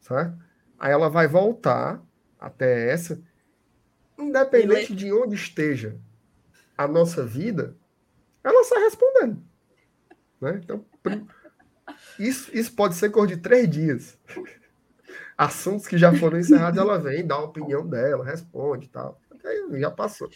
Certo? 0.00 0.36
Aí 0.78 0.92
ela 0.92 1.08
vai 1.08 1.26
voltar 1.26 2.02
até 2.38 2.90
essa. 2.90 3.20
Independente 4.18 4.94
de 4.94 5.12
onde 5.12 5.34
esteja 5.34 5.98
a 6.76 6.86
nossa 6.86 7.24
vida, 7.24 7.76
ela 8.44 8.64
sai 8.64 8.82
respondendo. 8.82 9.42
Né? 10.40 10.60
Então, 10.62 10.84
isso, 12.18 12.50
isso 12.56 12.72
pode 12.74 12.94
ser 12.94 13.10
cor 13.10 13.26
de 13.26 13.36
três 13.36 13.68
dias. 13.68 14.16
Assuntos 15.36 15.86
que 15.86 15.98
já 15.98 16.14
foram 16.14 16.38
encerrados, 16.38 16.78
ela 16.78 16.98
vem, 16.98 17.26
dá 17.26 17.34
a 17.36 17.44
opinião 17.44 17.86
dela, 17.88 18.24
responde 18.24 18.86
e 18.86 18.88
tal. 18.88 19.20
Aí 19.44 19.80
já 19.80 19.90
passou. 19.90 20.28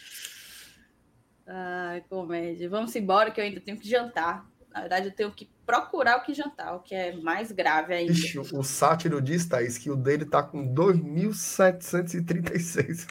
Ai, 1.47 2.03
comédia. 2.09 2.69
Vamos 2.69 2.95
embora 2.97 3.31
que 3.31 3.41
eu 3.41 3.45
ainda 3.45 3.61
tenho 3.61 3.79
que 3.79 3.89
jantar. 3.89 4.45
Na 4.73 4.81
verdade, 4.81 5.07
eu 5.09 5.13
tenho 5.13 5.31
que 5.33 5.49
procurar 5.65 6.19
o 6.19 6.23
que 6.23 6.35
jantar, 6.35 6.75
o 6.77 6.81
que 6.81 6.95
é 6.95 7.17
mais 7.17 7.51
grave 7.53 7.95
ainda. 7.95 8.13
Ixi, 8.13 8.39
o 8.39 8.63
sátiro 8.63 9.23
diz, 9.23 9.47
Thaís, 9.47 9.79
que 9.79 9.91
o 9.91 9.97
dele 9.97 10.25
tá 10.27 10.43
com 10.43 10.67
2.736. 10.75 13.07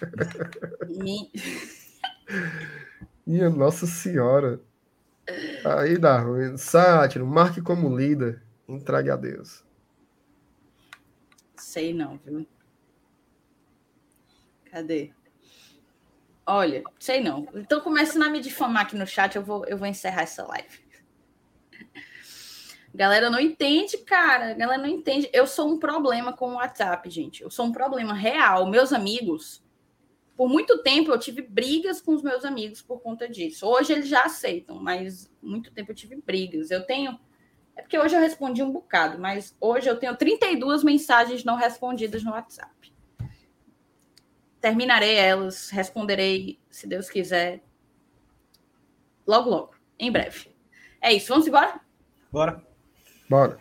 Me- 0.90 1.32
Minha 3.26 3.50
Nossa 3.50 3.88
Senhora. 3.88 4.60
Aí 5.66 5.98
dá 5.98 6.20
ruim. 6.20 6.56
Sátiro, 6.58 7.26
marque 7.26 7.62
como 7.62 7.98
líder. 7.98 8.44
Entregue 8.68 9.12
a 9.12 9.16
Deus. 9.16 9.64
Sei 11.58 11.94
não, 11.94 12.18
viu? 12.18 12.46
Cadê? 14.66 15.14
Olha, 16.46 16.84
sei 17.00 17.22
não. 17.22 17.48
Então 17.56 17.80
começando 17.82 18.24
a 18.24 18.30
me 18.30 18.40
difamar 18.40 18.84
aqui 18.84 18.96
no 18.96 19.08
chat, 19.08 19.36
eu 19.36 19.44
vou, 19.44 19.66
eu 19.66 19.78
vou 19.78 19.88
encerrar 19.88 20.24
essa 20.24 20.46
live. 20.46 20.80
Galera 22.94 23.30
não 23.30 23.40
entende, 23.40 23.98
cara. 24.00 24.54
Galera 24.54 24.82
não 24.82 24.90
entende. 24.90 25.30
Eu 25.34 25.48
sou 25.48 25.72
um 25.72 25.80
problema 25.80 26.34
com 26.34 26.52
o 26.52 26.56
WhatsApp, 26.56 27.10
gente. 27.10 27.42
Eu 27.42 27.50
sou 27.50 27.66
um 27.66 27.72
problema 27.72 28.14
real. 28.14 28.70
Meus 28.70 28.94
amigos, 28.94 29.64
por 30.36 30.50
muito 30.50 30.84
tempo 30.84 31.12
eu 31.12 31.20
tive 31.20 31.42
brigas 31.42 32.02
com 32.02 32.14
os 32.14 32.22
meus 32.22 32.46
amigos 32.46 32.82
por 32.82 33.02
conta 33.02 33.28
disso. 33.28 33.66
Hoje 33.66 33.94
eles 33.94 34.08
já 34.08 34.26
aceitam, 34.26 34.80
mas 34.80 35.32
muito 35.42 35.72
tempo 35.72 35.92
eu 35.92 35.96
tive 35.96 36.16
brigas. 36.18 36.70
Eu 36.70 36.86
tenho 36.86 37.20
é 37.76 37.82
porque 37.82 37.98
hoje 37.98 38.16
eu 38.16 38.22
respondi 38.22 38.64
um 38.64 38.72
bocado, 38.72 39.20
mas 39.20 39.56
hoje 39.60 39.90
eu 39.90 39.98
tenho 39.98 40.16
32 40.16 40.84
mensagens 40.84 41.44
não 41.44 41.56
respondidas 41.56 42.24
no 42.24 42.32
WhatsApp. 42.32 42.94
Terminarei 44.62 45.16
elas, 45.16 45.70
responderei, 45.70 46.60
se 46.70 46.88
Deus 46.88 47.10
quiser, 47.10 47.62
logo, 49.28 49.50
logo, 49.50 49.76
em 50.00 50.12
breve. 50.12 50.56
É 51.02 51.14
isso, 51.14 51.28
vamos 51.28 51.48
embora? 51.48 51.80
Bora. 52.32 52.64
Bora. 53.30 53.60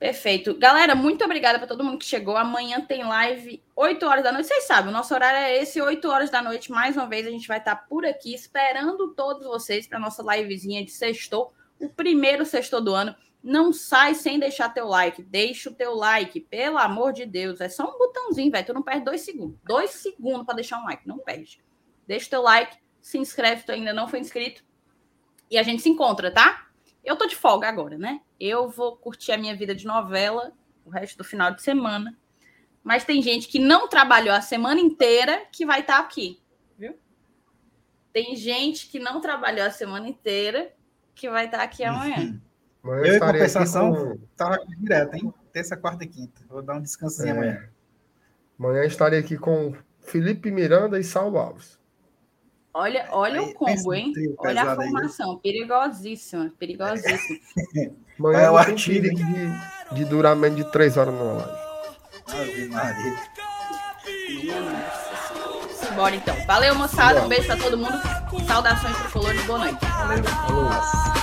Perfeito. 0.00 0.56
Galera, 0.56 0.94
muito 0.94 1.22
obrigada 1.22 1.58
para 1.58 1.68
todo 1.68 1.84
mundo 1.84 1.98
que 1.98 2.06
chegou. 2.06 2.34
Amanhã 2.34 2.80
tem 2.80 3.04
live 3.04 3.62
8 3.76 4.06
horas 4.06 4.24
da 4.24 4.32
noite. 4.32 4.48
Vocês 4.48 4.66
sabem, 4.66 4.88
o 4.88 4.92
nosso 4.92 5.12
horário 5.12 5.38
é 5.38 5.58
esse, 5.58 5.78
8 5.78 6.08
horas 6.08 6.30
da 6.30 6.40
noite. 6.40 6.70
Mais 6.70 6.96
uma 6.96 7.06
vez, 7.06 7.26
a 7.26 7.30
gente 7.30 7.46
vai 7.46 7.58
estar 7.58 7.76
por 7.76 8.06
aqui 8.06 8.32
esperando 8.32 9.12
todos 9.14 9.46
vocês 9.46 9.86
para 9.86 9.98
nossa 9.98 10.22
livezinha 10.22 10.82
de 10.82 10.90
sextou, 10.90 11.52
o 11.80 11.88
primeiro 11.88 12.44
sextou 12.44 12.80
do 12.80 12.94
ano. 12.94 13.14
não 13.42 13.72
sai 13.72 14.14
sem 14.14 14.38
deixar 14.38 14.68
teu 14.68 14.86
like. 14.86 15.22
Deixa 15.22 15.70
o 15.70 15.74
teu 15.74 15.94
like, 15.94 16.40
pelo 16.40 16.76
amor 16.76 17.12
de 17.12 17.24
Deus. 17.24 17.60
É 17.60 17.68
só 17.68 17.84
um 17.84 17.98
botãozinho, 17.98 18.52
velho. 18.52 18.66
Tu 18.66 18.74
não 18.74 18.82
perde 18.82 19.04
dois 19.04 19.22
segundos. 19.22 19.58
Dois 19.64 19.90
segundos 19.90 20.44
para 20.44 20.56
deixar 20.56 20.78
um 20.80 20.84
like. 20.84 21.08
Não 21.08 21.18
perde. 21.18 21.62
Deixa 22.06 22.26
o 22.26 22.30
teu 22.30 22.42
like, 22.42 22.76
se 23.00 23.18
inscreve 23.18 23.60
se 23.60 23.66
tu 23.66 23.72
ainda 23.72 23.92
não 23.92 24.08
foi 24.08 24.18
inscrito. 24.18 24.62
E 25.50 25.56
a 25.56 25.62
gente 25.62 25.82
se 25.82 25.88
encontra, 25.88 26.30
tá? 26.30 26.68
Eu 27.02 27.16
tô 27.16 27.26
de 27.26 27.34
folga 27.34 27.68
agora, 27.68 27.96
né? 27.96 28.20
Eu 28.38 28.68
vou 28.68 28.96
curtir 28.96 29.32
a 29.32 29.38
minha 29.38 29.56
vida 29.56 29.74
de 29.74 29.86
novela 29.86 30.52
o 30.84 30.90
resto 30.90 31.16
do 31.18 31.24
final 31.24 31.52
de 31.54 31.62
semana. 31.62 32.18
Mas 32.82 33.04
tem 33.04 33.22
gente 33.22 33.48
que 33.48 33.58
não 33.58 33.88
trabalhou 33.88 34.34
a 34.34 34.40
semana 34.40 34.80
inteira 34.80 35.46
que 35.52 35.66
vai 35.66 35.80
estar 35.80 35.98
tá 35.98 36.00
aqui, 36.00 36.40
viu? 36.78 36.98
Tem 38.12 38.34
gente 38.36 38.88
que 38.88 38.98
não 38.98 39.20
trabalhou 39.20 39.66
a 39.66 39.70
semana 39.70 40.08
inteira 40.08 40.74
que 41.20 41.28
vai 41.28 41.44
estar 41.44 41.58
tá 41.58 41.64
aqui 41.64 41.84
amanhã. 41.84 42.40
Amanhã 42.82 43.04
eu, 43.04 43.16
em 43.16 43.20
compensação, 43.20 43.92
com... 43.94 44.18
direto, 44.78 45.14
hein? 45.14 45.34
Terça, 45.52 45.76
quarta 45.76 46.04
e 46.04 46.06
quinta. 46.06 46.40
Vou 46.48 46.62
dar 46.62 46.76
um 46.76 46.80
descansinho 46.80 47.28
é. 47.28 47.30
amanhã. 47.32 47.68
Amanhã 48.58 48.84
estarei 48.84 49.18
aqui 49.18 49.36
com 49.36 49.74
Felipe 50.00 50.50
Miranda 50.50 50.98
e 50.98 51.04
Saulo 51.04 51.36
Alves. 51.36 51.78
Olha, 52.72 53.06
olha 53.10 53.40
aí, 53.40 53.50
o 53.50 53.54
combo, 53.54 53.92
hein? 53.92 54.12
Olha 54.38 54.62
a 54.62 54.74
formação. 54.76 55.32
Aí. 55.32 55.38
Perigosíssima, 55.42 56.52
perigosíssima. 56.58 57.38
Amanhã 58.18 58.38
é 58.38 58.50
o 58.50 58.56
artigo 58.56 59.08
de, 59.14 59.94
de 59.94 60.04
durar 60.06 60.34
menos 60.34 60.56
de 60.56 60.72
três 60.72 60.96
horas 60.96 61.12
no 61.12 61.36
live. 61.36 61.52
Ave 62.28 62.68
Maria. 62.68 63.16
Bora 65.94 66.14
então. 66.14 66.36
Valeu, 66.46 66.74
moçada. 66.74 67.22
Um 67.22 67.28
beijo 67.28 67.46
pra 67.46 67.56
todo 67.56 67.76
mundo. 67.76 68.19
Saudações 68.46 68.96
tricolores. 68.96 69.44
Boa 69.44 69.58
noite. 69.58 69.78
Valeu. 69.80 70.22
Falou. 70.24 71.19